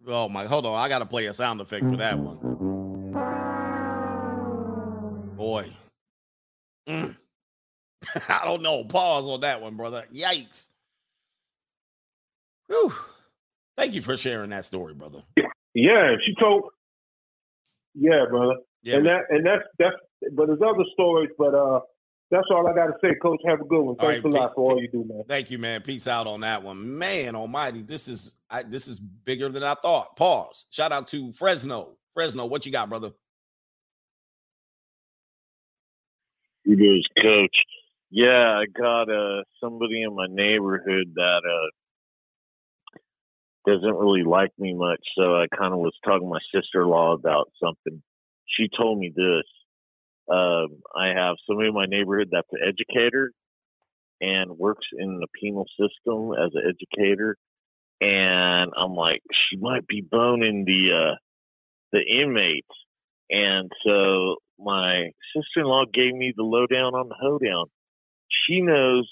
Oh 0.06 0.28
my, 0.28 0.46
hold 0.46 0.66
on. 0.66 0.76
I 0.76 0.90
gotta 0.90 1.06
play 1.06 1.28
a 1.28 1.34
sound 1.34 1.62
effect 1.62 1.86
for 1.86 1.96
that 1.98 2.18
one. 2.18 2.38
Boy. 5.36 5.72
Mm. 6.90 7.16
I 8.30 8.42
don't 8.44 8.62
know. 8.62 8.84
Pause 8.84 9.28
on 9.28 9.42
that 9.42 9.62
one, 9.62 9.76
brother. 9.76 10.06
Yikes. 10.14 10.68
Whew. 12.68 12.94
Thank 13.76 13.94
you 13.94 14.02
for 14.02 14.18
sharing 14.18 14.50
that 14.50 14.66
story, 14.66 14.94
brother. 14.94 15.22
Yeah, 15.74 16.16
she 16.26 16.34
told. 16.40 16.64
Yeah, 17.94 18.26
brother. 18.30 18.56
Yeah, 18.82 18.96
and 18.96 19.04
man. 19.04 19.14
that 19.14 19.36
and 19.36 19.46
that's 19.46 19.64
that's 19.78 19.96
but 20.34 20.48
there's 20.48 20.62
other 20.62 20.86
stories, 20.94 21.30
but 21.38 21.54
uh 21.54 21.82
that's 22.30 22.48
all 22.52 22.68
I 22.68 22.74
gotta 22.74 22.94
say, 23.02 23.16
Coach. 23.22 23.40
Have 23.46 23.62
a 23.62 23.66
good 23.66 23.82
one. 23.82 23.96
Thanks 23.96 24.24
right, 24.24 24.34
a 24.34 24.36
lot 24.36 24.52
for 24.56 24.72
all 24.72 24.82
you 24.82 24.90
do, 24.90 25.06
man. 25.08 25.24
Thank 25.28 25.50
you, 25.50 25.58
man. 25.58 25.82
Peace 25.82 26.08
out 26.08 26.28
on 26.28 26.42
that 26.42 26.62
one. 26.64 26.98
Man 26.98 27.36
almighty, 27.36 27.82
this 27.82 28.08
is 28.08 28.36
I, 28.50 28.64
this 28.64 28.88
is 28.88 29.00
bigger 29.00 29.50
than 29.50 29.64
I 29.64 29.76
thought. 29.76 30.16
Pause. 30.16 30.66
Shout 30.70 30.92
out 30.92 31.08
to 31.10 31.32
Fresno. 31.34 31.98
Fresno, 32.14 32.46
what 32.46 32.66
you 32.66 32.72
got, 32.72 32.90
brother? 32.90 33.12
It 36.66 36.82
is, 36.82 37.06
Coach. 37.22 37.56
Yeah, 38.10 38.60
I 38.60 38.66
got 38.66 39.10
uh, 39.10 39.44
somebody 39.62 40.02
in 40.02 40.16
my 40.16 40.28
neighborhood 40.30 41.14
that 41.16 41.42
uh, 41.46 41.70
doesn't 43.66 43.96
really 43.96 44.24
like 44.24 44.52
me 44.58 44.74
much. 44.74 45.02
So 45.18 45.36
I 45.36 45.48
kind 45.48 45.74
of 45.74 45.80
was 45.80 45.94
talking 46.04 46.28
to 46.28 46.30
my 46.30 46.40
sister 46.54 46.82
in 46.82 46.90
law 46.90 47.14
about 47.14 47.52
something. 47.62 48.02
She 48.48 48.70
told 48.78 48.98
me 49.00 49.14
this. 49.16 49.44
Um, 50.30 50.82
I 50.96 51.08
have 51.16 51.36
somebody 51.48 51.70
in 51.70 51.74
my 51.74 51.86
neighborhood 51.86 52.30
that's 52.32 52.48
an 52.52 52.60
educator 52.68 53.32
and 54.20 54.58
works 54.58 54.86
in 54.98 55.20
the 55.20 55.28
penal 55.40 55.66
system 55.80 56.34
as 56.34 56.52
an 56.54 56.64
educator. 56.68 57.38
And 58.02 58.72
I'm 58.76 58.94
like, 58.94 59.22
she 59.32 59.58
might 59.58 59.88
be 59.88 60.02
boning 60.02 60.66
the 60.66 60.94
uh, 60.94 61.16
the 61.92 62.02
inmates. 62.02 62.68
And 63.30 63.72
so 63.86 64.36
my 64.60 65.10
sister 65.36 65.62
in 65.62 65.66
law 65.66 65.86
gave 65.92 66.14
me 66.14 66.34
the 66.36 66.44
lowdown 66.44 66.94
on 66.94 67.10
the 67.10 67.16
hoedown. 67.20 67.68
She 68.46 68.62
knows 68.62 69.10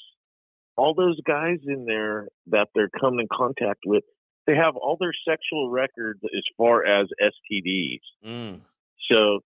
all 0.78 0.94
those 0.94 1.20
guys 1.26 1.60
in 1.66 1.86
there 1.86 2.28
that 2.48 2.68
they're 2.76 2.90
coming 2.90 3.22
in 3.22 3.28
contact 3.32 3.80
with, 3.86 4.04
they 4.46 4.56
have 4.56 4.76
all 4.76 4.98
their 5.00 5.14
sexual 5.28 5.70
records 5.70 6.20
as 6.24 6.44
far 6.58 6.86
as 6.86 7.08
STDs. 7.22 8.02
Mm. 8.26 8.62
So 9.10 9.40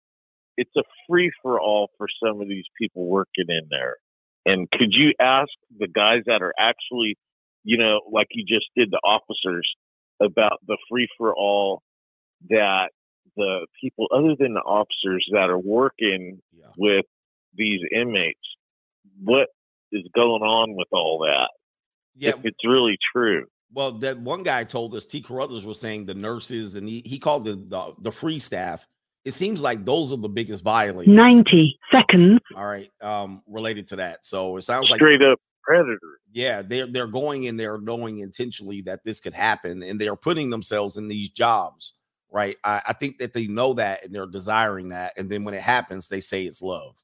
it's 0.57 0.75
a 0.75 0.83
free 1.07 1.31
for 1.41 1.59
all 1.59 1.89
for 1.97 2.07
some 2.23 2.41
of 2.41 2.49
these 2.49 2.65
people 2.79 3.05
working 3.05 3.45
in 3.47 3.67
there. 3.69 3.97
And 4.45 4.69
could 4.71 4.93
you 4.93 5.13
ask 5.19 5.49
the 5.77 5.87
guys 5.87 6.23
that 6.25 6.41
are 6.41 6.53
actually, 6.57 7.17
you 7.63 7.77
know, 7.77 8.01
like 8.11 8.27
you 8.31 8.43
just 8.45 8.67
did 8.75 8.91
the 8.91 8.99
officers 9.03 9.67
about 10.21 10.59
the 10.65 10.77
free 10.89 11.07
for 11.17 11.35
all 11.35 11.81
that 12.49 12.89
the 13.35 13.67
people 13.79 14.07
other 14.11 14.35
than 14.37 14.53
the 14.53 14.61
officers 14.61 15.25
that 15.31 15.49
are 15.49 15.59
working 15.59 16.41
with 16.77 17.05
these 17.55 17.81
inmates, 17.93 18.39
what 19.23 19.49
is 19.91 20.03
going 20.15 20.41
on 20.41 20.75
with 20.75 20.87
all 20.91 21.19
that? 21.19 21.49
Yeah. 22.15 22.29
If 22.29 22.45
it's 22.45 22.65
really 22.65 22.97
true. 23.13 23.45
Well, 23.73 23.91
that 23.99 24.19
one 24.19 24.43
guy 24.43 24.63
told 24.63 24.95
us 24.95 25.05
T. 25.05 25.21
Carruthers 25.21 25.65
was 25.65 25.79
saying 25.79 26.05
the 26.05 26.15
nurses 26.15 26.75
and 26.75 26.87
he, 26.87 27.03
he 27.05 27.19
called 27.19 27.45
the, 27.45 27.55
the 27.55 27.93
the 27.99 28.11
free 28.11 28.39
staff. 28.39 28.87
It 29.27 29.33
seems 29.33 29.61
like 29.61 29.83
those 29.83 30.13
are 30.13 30.17
the 30.17 30.29
biggest 30.29 30.63
violators. 30.63 31.13
90 31.13 31.77
seconds. 31.91 32.39
All 32.55 32.65
right, 32.65 32.89
um, 33.01 33.43
related 33.45 33.85
to 33.87 33.97
that. 33.97 34.25
So 34.25 34.55
it 34.55 34.61
sounds 34.61 34.89
like 34.89 34.99
Straight 34.99 35.21
up 35.21 35.37
predators. 35.63 35.99
Yeah, 36.31 36.61
they're 36.61 36.87
they're 36.87 37.07
going 37.07 37.43
in 37.43 37.57
there 37.57 37.77
knowing 37.77 38.19
intentionally 38.19 38.79
that 38.83 39.03
this 39.03 39.19
could 39.19 39.33
happen, 39.33 39.83
and 39.83 39.99
they're 39.99 40.15
putting 40.15 40.49
themselves 40.49 40.95
in 40.95 41.09
these 41.09 41.27
jobs, 41.27 41.95
right? 42.31 42.55
I, 42.63 42.81
I 42.87 42.93
think 42.93 43.17
that 43.17 43.33
they 43.33 43.47
know 43.47 43.73
that 43.73 44.05
and 44.05 44.15
they're 44.15 44.27
desiring 44.27 44.89
that, 44.89 45.11
and 45.17 45.29
then 45.29 45.43
when 45.43 45.53
it 45.53 45.61
happens, 45.61 46.07
they 46.07 46.21
say 46.21 46.45
it's 46.45 46.61
love. 46.61 46.95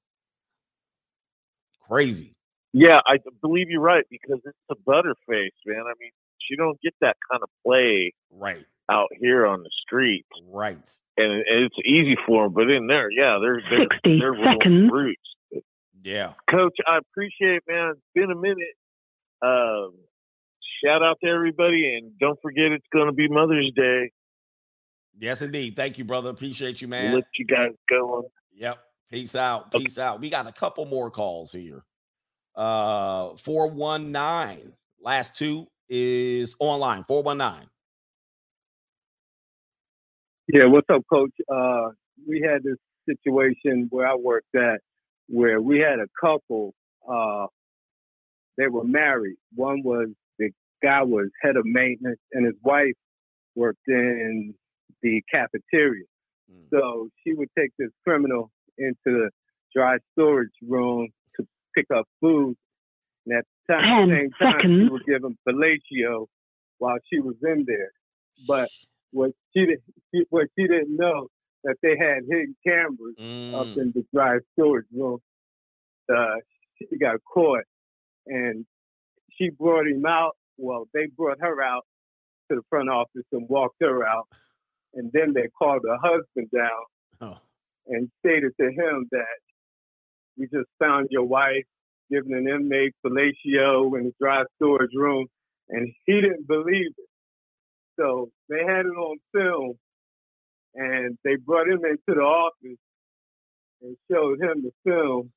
Crazy. 1.86 2.38
Yeah, 2.72 3.02
I 3.06 3.18
believe 3.42 3.70
you're 3.70 3.82
right 3.82 4.06
because 4.10 4.40
it's 4.46 4.58
a 4.72 4.76
butterface, 4.76 5.52
man. 5.66 5.82
I 5.82 5.94
mean, 6.00 6.12
she 6.40 6.56
don't 6.56 6.80
get 6.80 6.94
that 7.02 7.18
kind 7.30 7.44
of 7.44 7.50
play 7.66 8.14
right 8.32 8.66
out 8.94 9.10
here 9.20 9.46
on 9.46 9.64
the 9.64 9.70
street, 9.86 10.26
right? 10.50 10.78
And, 11.18 11.32
and 11.32 11.66
it's 11.66 11.76
easy 11.86 12.16
for 12.26 12.44
them, 12.46 12.54
but 12.54 12.70
in 12.70 12.88
there, 12.88 13.10
yeah, 13.12 13.38
they're 13.42 13.62
they're 13.70 13.88
60 13.92 14.20
they're 14.20 14.32
rolling 14.34 14.60
seconds. 14.60 14.92
roots. 14.92 15.64
Yeah. 16.04 16.34
Coach, 16.50 16.76
I 16.88 16.98
appreciate 16.98 17.58
it, 17.58 17.64
man. 17.68 17.92
It's 17.92 18.02
been 18.16 18.32
a 18.32 18.36
minute. 18.36 18.76
Um, 19.42 19.94
shout 20.84 21.02
out 21.04 21.18
to 21.24 21.30
everybody, 21.30 21.96
and 21.98 22.18
don't 22.20 22.40
forget 22.42 22.72
it's 22.72 22.86
going 22.92 23.08
to 23.08 23.14
be 23.14 23.28
Mother's 23.28 23.72
Day. 23.76 24.12
Yes, 25.20 25.42
indeed. 25.42 25.76
Thank 25.76 25.98
you, 25.98 26.04
brother. 26.06 26.30
Appreciate 26.30 26.82
you, 26.82 26.88
We'll 26.88 27.00
man. 27.02 27.14
let 27.16 27.24
you 27.38 27.46
guys 27.46 27.72
go. 27.90 28.30
Yep. 28.56 28.80
Peace 29.12 29.36
out. 29.36 29.72
Peace 29.72 29.98
out. 30.00 30.20
We 30.20 30.30
got 30.30 30.48
a 30.48 30.52
couple 30.52 30.86
more 30.86 31.12
calls 31.12 31.52
here. 31.52 31.84
Uh 32.56 33.36
419. 33.38 34.74
Last 35.02 35.36
two 35.36 35.68
is 35.90 36.56
online. 36.60 37.04
419. 37.04 37.68
Yeah, 40.48 40.66
what's 40.66 40.90
up, 40.90 41.04
Coach? 41.10 41.32
Uh, 41.52 41.90
we 42.28 42.42
had 42.42 42.64
this 42.64 42.78
situation 43.08 43.88
where 43.90 44.08
I 44.08 44.16
worked 44.16 44.54
at 44.56 44.82
where 45.28 45.62
we 45.62 45.80
had 45.80 46.00
a 46.00 46.08
couple. 46.20 46.74
Uh, 47.10 47.48
they 48.58 48.68
were 48.68 48.84
married. 48.84 49.38
One 49.56 49.82
was 49.84 50.10
the 50.40 50.52
guy 50.82 51.04
was 51.04 51.30
head 51.42 51.56
of 51.56 51.66
maintenance, 51.66 52.20
and 52.34 52.46
his 52.46 52.56
wife 52.64 52.94
worked 53.56 53.88
in 53.88 54.54
the 55.02 55.22
cafeteria. 55.34 56.06
So 56.72 57.10
she 57.24 57.34
would 57.34 57.50
take 57.58 57.72
this 57.80 57.90
criminal 58.06 58.52
into 58.78 58.96
the 59.06 59.30
dry 59.76 59.98
storage 60.14 60.52
room 60.68 61.10
to 61.38 61.48
pick 61.76 61.88
up 61.96 62.06
food, 62.22 62.56
and 63.26 63.38
at 63.38 63.46
the 63.68 63.74
time, 63.76 64.10
Ten 64.10 64.18
same 64.18 64.32
time, 64.32 64.54
she 64.60 64.62
seconds. 64.62 64.92
would 64.92 65.06
give 65.06 65.24
him 65.24 65.38
fellatio 65.48 66.28
while 66.80 66.98
she 67.12 67.20
was 67.20 67.36
in 67.44 67.66
there. 67.68 67.92
But 68.48 68.70
what 69.14 69.32
she 69.54 69.62
didn't, 69.62 69.84
she, 70.14 70.24
what 70.30 70.48
she 70.58 70.68
didn't 70.68 70.96
know 70.98 71.28
that 71.64 71.76
they 71.82 71.96
had 71.98 72.24
hidden 72.30 72.56
cameras 72.66 73.16
up 73.56 73.68
in 73.78 73.92
the 73.96 74.04
dry 74.14 74.38
storage 74.54 74.86
room. 74.94 75.20
Uh, 76.14 76.36
she 76.78 76.98
got 76.98 77.16
caught, 77.32 77.64
and 78.28 78.66
she 79.38 79.50
brought 79.50 79.88
him 79.88 80.06
out. 80.06 80.36
Well, 80.58 80.88
they 80.94 81.06
brought 81.16 81.40
her 81.40 81.62
out 81.62 81.86
to 82.50 82.58
the 82.58 82.62
front 82.70 82.90
office 82.90 83.24
and 83.32 83.48
walked 83.48 83.78
her 83.82 84.06
out, 84.06 84.28
and 84.94 85.10
then 85.14 85.34
they 85.34 85.48
called 85.58 85.84
her 85.88 85.98
husband 86.02 86.50
down 86.52 86.84
Oh. 87.22 87.38
and 87.88 88.10
stated 88.20 88.52
to 88.60 88.68
him 88.68 89.08
that 89.12 89.40
we 90.38 90.48
just 90.48 90.68
found 90.80 91.08
your 91.12 91.24
wife 91.24 91.64
giving 92.12 92.34
an 92.34 92.48
inmate 92.48 92.94
fellatio 93.06 93.98
in 93.98 94.06
the 94.06 94.14
dry 94.20 94.44
storage 94.58 94.92
room, 94.94 95.28
and 95.70 95.94
he 96.06 96.20
didn't 96.22 96.48
believe 96.48 96.92
it. 96.98 97.10
So 98.00 98.32
they 98.50 98.60
had 98.60 98.86
it 98.86 98.98
on 98.98 99.18
film, 99.34 99.74
and 100.76 101.18
they 101.24 101.36
brought 101.36 101.68
him 101.68 101.86
into 101.86 102.00
the 102.08 102.22
office 102.22 102.78
and 103.82 103.98
showed 104.12 104.42
him 104.42 104.64
the 104.64 104.72
film 104.84 105.32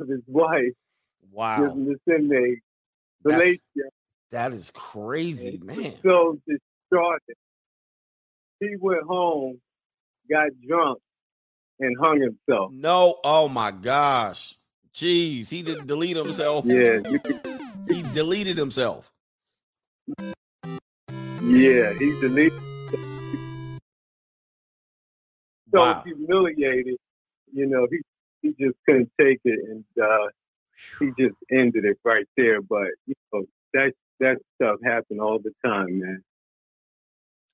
of 0.00 0.08
his 0.08 0.22
wife 0.26 0.72
Wow. 1.30 1.68
giving 1.68 1.86
this 1.86 1.98
inmate 2.08 2.58
fellatio. 3.24 3.58
That 4.30 4.52
is 4.52 4.70
crazy, 4.70 5.58
was 5.58 5.76
man. 5.76 5.94
So 6.02 6.38
distraught. 6.46 7.20
He 8.60 8.76
went 8.78 9.02
home, 9.02 9.60
got 10.30 10.48
drunk, 10.66 10.98
and 11.80 11.96
hung 12.00 12.20
himself. 12.20 12.72
No, 12.72 13.18
oh 13.24 13.48
my 13.48 13.70
gosh. 13.70 14.54
Jeez, 14.94 15.48
he 15.50 15.62
didn't 15.62 15.86
delete 15.86 16.16
himself. 16.16 16.64
Yeah, 16.66 17.00
he 17.88 18.02
deleted 18.12 18.56
himself. 18.56 19.10
Yeah, 21.44 21.92
he 21.98 22.12
deleted. 22.20 22.52
So 25.74 25.80
Wow. 25.80 26.02
humiliated, 26.04 26.96
you 27.52 27.66
know, 27.66 27.86
he 27.90 28.00
he 28.42 28.50
just 28.60 28.76
couldn't 28.86 29.10
take 29.20 29.40
it, 29.44 29.60
and 29.68 29.84
uh, 30.02 30.28
he 31.00 31.10
just 31.18 31.36
ended 31.50 31.84
it 31.84 31.98
right 32.04 32.26
there. 32.36 32.60
But 32.60 32.88
you 33.06 33.14
know, 33.32 33.44
that 33.74 33.92
that 34.20 34.38
stuff 34.56 34.78
happened 34.84 35.20
all 35.20 35.38
the 35.38 35.52
time, 35.64 36.00
man. 36.00 36.22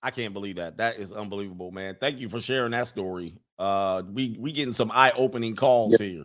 I 0.02 0.10
can't 0.10 0.32
believe 0.32 0.56
that. 0.56 0.76
That 0.76 0.98
is 0.98 1.12
unbelievable, 1.12 1.70
man. 1.70 1.96
Thank 2.00 2.18
you 2.20 2.28
for 2.28 2.40
sharing 2.40 2.70
that 2.72 2.88
story. 2.88 3.34
Uh 3.58 4.02
we 4.12 4.36
we 4.38 4.52
getting 4.52 4.72
some 4.72 4.90
eye-opening 4.92 5.56
calls 5.56 5.98
here. 5.98 6.24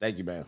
Thank 0.00 0.18
you, 0.18 0.24
man. 0.24 0.44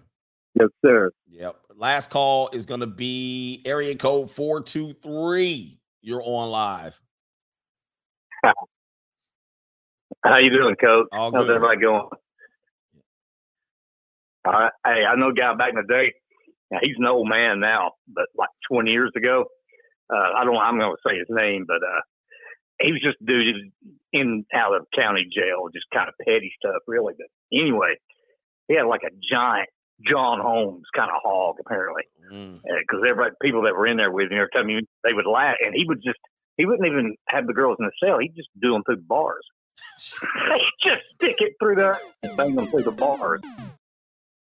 Yes, 0.59 0.69
sir. 0.85 1.11
Yep. 1.31 1.57
Last 1.79 2.11
call 2.11 2.51
is 2.53 2.67
going 2.67 2.81
to 2.81 2.89
be 2.89 3.63
area 3.65 3.95
code 3.95 4.33
423. 4.33 5.79
You're 6.03 6.23
on 6.25 6.51
live. 6.51 7.01
How 10.25 10.39
you 10.39 10.51
doing, 10.51 10.75
Coach? 10.75 11.07
All 11.13 11.31
How's 11.31 11.47
good. 11.47 11.55
everybody 11.55 11.81
going? 11.81 12.09
All 14.45 14.53
right. 14.53 14.73
Hey, 14.85 15.05
I 15.09 15.15
know 15.15 15.29
a 15.29 15.33
guy 15.33 15.55
back 15.55 15.71
in 15.71 15.77
the 15.77 15.85
day. 15.85 16.15
Now 16.73 16.81
he's 16.83 16.97
an 16.99 17.07
old 17.07 17.29
man 17.29 17.61
now, 17.61 17.93
but 18.13 18.27
like 18.37 18.49
20 18.73 18.91
years 18.91 19.13
ago, 19.17 19.45
uh, 20.13 20.33
I 20.37 20.45
don't. 20.45 20.55
Know 20.55 20.61
I'm 20.61 20.81
going 20.81 20.91
to 20.91 21.09
say 21.09 21.17
his 21.17 21.29
name, 21.31 21.65
but 21.65 21.77
uh, 21.77 22.01
he 22.81 22.91
was 22.91 23.01
just 23.01 23.19
a 23.23 23.25
dude 23.25 23.71
in 24.13 24.45
out 24.53 24.75
of 24.75 24.87
county 24.97 25.29
jail, 25.33 25.69
just 25.73 25.87
kind 25.95 26.09
of 26.09 26.15
petty 26.27 26.53
stuff, 26.59 26.83
really. 26.89 27.15
But 27.17 27.29
anyway, 27.57 27.95
he 28.67 28.75
had 28.75 28.87
like 28.87 29.03
a 29.05 29.15
giant 29.31 29.69
John 30.07 30.41
Holmes 30.41 30.85
kind 30.95 31.11
of 31.11 31.21
hog, 31.23 31.57
apparently, 31.61 32.05
mm. 32.33 32.57
uh, 32.57 32.61
because 32.81 33.03
everybody, 33.09 33.35
people 33.43 33.63
that 33.63 33.75
were 33.75 33.87
in 33.87 33.97
there 33.97 34.11
with 34.11 34.31
him, 34.31 34.39
every 34.39 34.51
time 34.55 34.69
he, 34.69 34.81
they 35.05 35.13
would 35.13 35.27
laugh, 35.27 35.57
and 35.65 35.75
he 35.75 35.85
would 35.87 36.03
just. 36.03 36.19
He 36.57 36.67
wouldn't 36.67 36.89
even 36.89 37.15
have 37.29 37.47
the 37.47 37.53
girls 37.53 37.77
in 37.79 37.87
the 37.87 37.93
cell. 38.05 38.19
He'd 38.19 38.35
just 38.35 38.49
do 38.61 38.73
them 38.73 38.83
through 38.83 38.97
the 38.97 39.03
bars. 39.03 39.47
just 40.85 41.03
stick 41.15 41.37
it 41.39 41.55
through 41.61 41.77
there 41.77 42.01
and 42.25 42.37
bang 42.37 42.57
them 42.57 42.67
through 42.67 42.83
the 42.83 42.91
bars. 42.91 43.41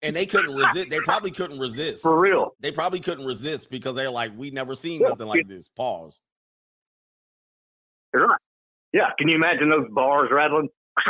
And 0.01 0.15
they 0.15 0.25
couldn't 0.25 0.55
resist. 0.55 0.89
They 0.89 0.99
probably 0.99 1.31
couldn't 1.31 1.59
resist. 1.59 2.03
For 2.03 2.17
real. 2.17 2.55
They 2.61 2.71
probably 2.71 3.01
couldn't 3.01 3.25
resist 3.25 3.69
because 3.69 3.95
they're 3.95 4.09
like, 4.09 4.31
we 4.37 4.49
never 4.49 4.75
seen 4.75 5.01
nothing 5.01 5.27
like 5.27 5.47
this. 5.47 5.69
Pause. 5.75 6.21
Right. 8.13 8.37
Yeah. 8.93 9.09
Can 9.17 9.27
you 9.27 9.35
imagine 9.35 9.69
those 9.69 9.87
bars 9.91 10.29
rattling? 10.31 10.69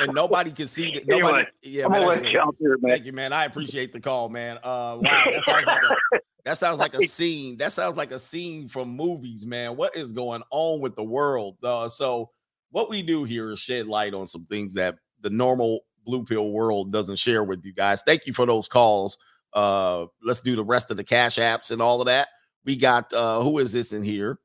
and 0.00 0.14
nobody 0.14 0.50
can 0.50 0.66
see 0.66 0.92
that. 0.92 1.06
Nobody, 1.06 1.28
Anyway, 1.28 1.46
yeah, 1.62 1.84
I'm 1.86 1.92
man, 1.92 2.02
gonna 2.02 2.22
let 2.22 2.32
you 2.32 2.40
out 2.40 2.56
there, 2.60 2.76
man. 2.78 2.90
Thank 2.90 3.04
you, 3.06 3.12
man. 3.12 3.32
I 3.32 3.44
appreciate 3.44 3.92
the 3.92 4.00
call, 4.00 4.28
man. 4.28 4.58
Uh, 4.58 4.98
wow, 5.00 5.00
that 5.02 5.42
sounds 5.44 5.66
like 5.66 5.82
a, 5.82 6.18
that 6.44 6.58
sounds 6.58 6.78
like 6.78 6.94
a 6.94 7.06
scene. 7.06 7.56
That 7.56 7.72
sounds 7.72 7.96
like 7.96 8.12
a 8.12 8.18
scene 8.18 8.68
from 8.68 8.90
movies, 8.90 9.46
man. 9.46 9.76
What 9.76 9.96
is 9.96 10.12
going 10.12 10.42
on 10.50 10.80
with 10.80 10.96
the 10.96 11.04
world? 11.04 11.56
Uh, 11.62 11.88
so, 11.88 12.30
what 12.70 12.90
we 12.90 13.02
do 13.02 13.24
here 13.24 13.50
is 13.50 13.58
shed 13.58 13.86
light 13.86 14.14
on 14.14 14.26
some 14.26 14.46
things 14.46 14.74
that 14.74 14.96
the 15.20 15.30
normal 15.30 15.80
blue 16.04 16.24
pill 16.24 16.52
world 16.52 16.92
doesn't 16.92 17.18
share 17.18 17.42
with 17.42 17.64
you 17.64 17.72
guys. 17.72 18.02
Thank 18.02 18.26
you 18.26 18.32
for 18.32 18.46
those 18.46 18.68
calls. 18.68 19.18
Uh, 19.52 20.06
let's 20.22 20.40
do 20.40 20.54
the 20.54 20.64
rest 20.64 20.90
of 20.90 20.96
the 20.96 21.04
cash 21.04 21.36
apps 21.36 21.70
and 21.70 21.80
all 21.80 22.00
of 22.00 22.06
that. 22.06 22.28
We 22.64 22.76
got 22.76 23.12
uh, 23.12 23.40
who 23.40 23.58
is 23.58 23.72
this 23.72 23.92
in 23.92 24.02
here? 24.02 24.38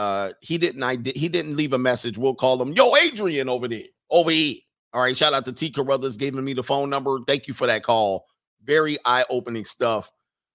Uh, 0.00 0.32
he 0.40 0.56
didn't. 0.56 1.06
He 1.14 1.28
didn't 1.28 1.56
leave 1.56 1.74
a 1.74 1.78
message. 1.78 2.16
We'll 2.16 2.34
call 2.34 2.60
him. 2.62 2.72
Yo, 2.72 2.96
Adrian 2.96 3.50
over 3.50 3.68
there, 3.68 3.82
over 4.10 4.30
here. 4.30 4.56
All 4.94 5.02
right. 5.02 5.14
Shout 5.14 5.34
out 5.34 5.44
to 5.44 5.52
T 5.52 5.70
Carruthers 5.70 6.16
giving 6.16 6.42
me 6.42 6.54
the 6.54 6.62
phone 6.62 6.88
number. 6.88 7.18
Thank 7.26 7.46
you 7.46 7.52
for 7.52 7.66
that 7.66 7.82
call. 7.82 8.24
Very 8.64 8.96
eye 9.04 9.26
opening 9.28 9.66
stuff. 9.66 10.10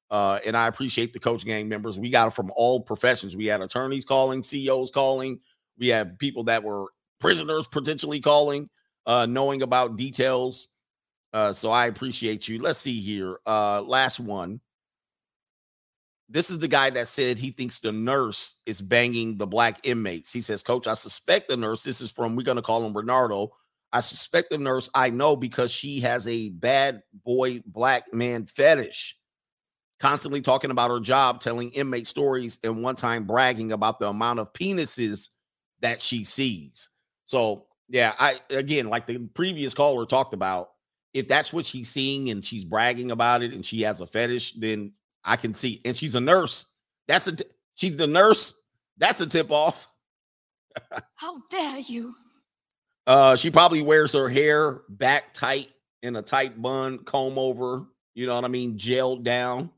Uh, 0.09 0.39
and 0.47 0.57
I 0.57 0.65
appreciate 0.65 1.13
the 1.13 1.19
coach 1.19 1.45
gang 1.45 1.69
members. 1.69 1.99
We 1.99 2.09
got 2.09 2.29
it 2.29 2.33
from 2.33 2.51
all 2.55 2.81
professions. 2.81 3.35
We 3.35 3.45
had 3.45 3.61
attorneys 3.61 4.03
calling, 4.03 4.41
CEOs 4.41 4.89
calling. 4.89 5.39
We 5.77 5.89
had 5.89 6.17
people 6.17 6.45
that 6.45 6.63
were 6.63 6.87
prisoners 7.19 7.67
potentially 7.67 8.21
calling, 8.21 8.67
uh, 9.05 9.27
knowing 9.27 9.61
about 9.61 9.95
details. 9.95 10.69
Uh, 11.33 11.53
so 11.53 11.69
I 11.69 11.85
appreciate 11.85 12.47
you. 12.47 12.57
Let's 12.57 12.79
see 12.79 12.99
here. 12.99 13.37
Uh, 13.45 13.83
last 13.83 14.19
one. 14.19 14.59
This 16.27 16.49
is 16.49 16.59
the 16.59 16.67
guy 16.67 16.89
that 16.89 17.07
said 17.07 17.37
he 17.37 17.51
thinks 17.51 17.79
the 17.79 17.91
nurse 17.91 18.59
is 18.65 18.81
banging 18.81 19.37
the 19.37 19.45
black 19.45 19.79
inmates. 19.83 20.33
He 20.33 20.41
says, 20.41 20.63
Coach, 20.63 20.87
I 20.87 20.95
suspect 20.95 21.49
the 21.49 21.57
nurse. 21.57 21.83
This 21.83 22.01
is 22.01 22.11
from, 22.11 22.35
we're 22.35 22.43
going 22.43 22.55
to 22.55 22.63
call 22.63 22.85
him 22.85 22.93
Bernardo. 22.93 23.51
I 23.93 23.99
suspect 23.99 24.49
the 24.49 24.57
nurse 24.57 24.89
I 24.93 25.09
know 25.09 25.35
because 25.35 25.71
she 25.71 26.01
has 26.01 26.27
a 26.27 26.49
bad 26.49 27.03
boy 27.23 27.61
black 27.65 28.13
man 28.13 28.45
fetish. 28.45 29.17
Constantly 29.99 30.41
talking 30.41 30.71
about 30.71 30.91
her 30.91 30.99
job, 30.99 31.39
telling 31.39 31.69
inmate 31.71 32.07
stories, 32.07 32.59
and 32.63 32.83
one 32.83 32.95
time 32.95 33.23
bragging 33.25 33.71
about 33.71 33.99
the 33.99 34.09
amount 34.09 34.39
of 34.39 34.51
penises 34.51 35.29
that 35.79 36.01
she 36.01 36.25
sees. 36.25 36.89
So, 37.23 37.67
yeah, 37.87 38.13
I 38.19 38.39
again, 38.49 38.89
like 38.89 39.07
the 39.07 39.19
previous 39.33 39.73
caller 39.73 40.05
talked 40.05 40.33
about, 40.33 40.71
if 41.13 41.29
that's 41.29 41.53
what 41.53 41.65
she's 41.65 41.89
seeing 41.89 42.29
and 42.29 42.43
she's 42.43 42.65
bragging 42.65 43.11
about 43.11 43.41
it 43.41 43.53
and 43.53 43.65
she 43.65 43.83
has 43.83 44.01
a 44.01 44.07
fetish, 44.07 44.53
then 44.53 44.91
I 45.25 45.35
can 45.35 45.53
see. 45.53 45.81
And 45.83 45.97
she's 45.97 46.15
a 46.15 46.21
nurse. 46.21 46.67
That's 47.07 47.27
a 47.27 47.35
t- 47.35 47.45
she's 47.75 47.97
the 47.97 48.07
nurse. 48.07 48.61
That's 48.97 49.19
a 49.19 49.27
tip 49.27 49.51
off. 49.51 49.87
How 51.15 51.41
dare 51.49 51.79
you? 51.79 52.15
Uh, 53.07 53.35
she 53.35 53.51
probably 53.51 53.81
wears 53.81 54.13
her 54.13 54.29
hair 54.29 54.81
back 54.89 55.33
tight 55.33 55.69
in 56.01 56.15
a 56.15 56.21
tight 56.21 56.61
bun, 56.61 56.99
comb 56.99 57.37
over. 57.37 57.85
You 58.13 58.27
know 58.27 58.35
what 58.35 58.45
I 58.45 58.47
mean, 58.47 58.77
gelled 58.77 59.23
down, 59.23 59.69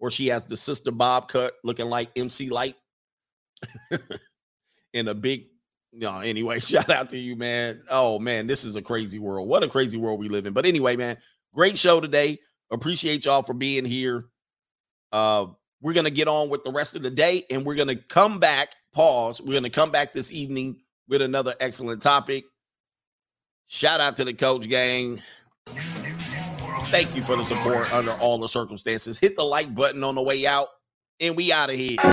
or 0.00 0.10
she 0.10 0.26
has 0.28 0.46
the 0.46 0.56
sister 0.56 0.90
bob 0.90 1.28
cut, 1.28 1.54
looking 1.62 1.86
like 1.86 2.10
MC 2.16 2.50
Lyte, 2.50 2.76
in 4.92 5.08
a 5.08 5.14
big. 5.14 5.46
No, 5.92 6.18
anyway, 6.18 6.58
shout 6.60 6.90
out 6.90 7.10
to 7.10 7.18
you, 7.18 7.36
man. 7.36 7.82
Oh 7.88 8.18
man, 8.18 8.46
this 8.46 8.64
is 8.64 8.76
a 8.76 8.82
crazy 8.82 9.18
world. 9.18 9.48
What 9.48 9.62
a 9.62 9.68
crazy 9.68 9.96
world 9.96 10.18
we 10.18 10.28
live 10.28 10.46
in. 10.46 10.52
But 10.52 10.66
anyway, 10.66 10.96
man, 10.96 11.18
great 11.54 11.78
show 11.78 12.00
today. 12.00 12.40
Appreciate 12.70 13.24
y'all 13.24 13.42
for 13.42 13.54
being 13.54 13.84
here. 13.84 14.26
Uh, 15.14 15.46
we're 15.80 15.92
gonna 15.92 16.10
get 16.10 16.26
on 16.26 16.48
with 16.48 16.64
the 16.64 16.72
rest 16.72 16.96
of 16.96 17.02
the 17.02 17.10
day, 17.10 17.44
and 17.48 17.64
we're 17.64 17.76
gonna 17.76 17.94
come 17.94 18.40
back. 18.40 18.70
Pause. 18.92 19.42
We're 19.42 19.54
gonna 19.54 19.70
come 19.70 19.92
back 19.92 20.12
this 20.12 20.32
evening 20.32 20.80
with 21.08 21.22
another 21.22 21.54
excellent 21.60 22.02
topic. 22.02 22.46
Shout 23.68 24.00
out 24.00 24.16
to 24.16 24.24
the 24.24 24.34
coach 24.34 24.68
gang. 24.68 25.22
Thank 26.88 27.14
you 27.14 27.22
for 27.22 27.36
the 27.36 27.44
support 27.44 27.92
under 27.92 28.10
all 28.14 28.38
the 28.38 28.48
circumstances. 28.48 29.16
Hit 29.16 29.36
the 29.36 29.44
like 29.44 29.72
button 29.72 30.02
on 30.02 30.16
the 30.16 30.22
way 30.22 30.48
out, 30.48 30.66
and 31.20 31.36
we 31.36 31.52
out 31.52 31.70
of 31.70 31.76
here. 31.76 31.98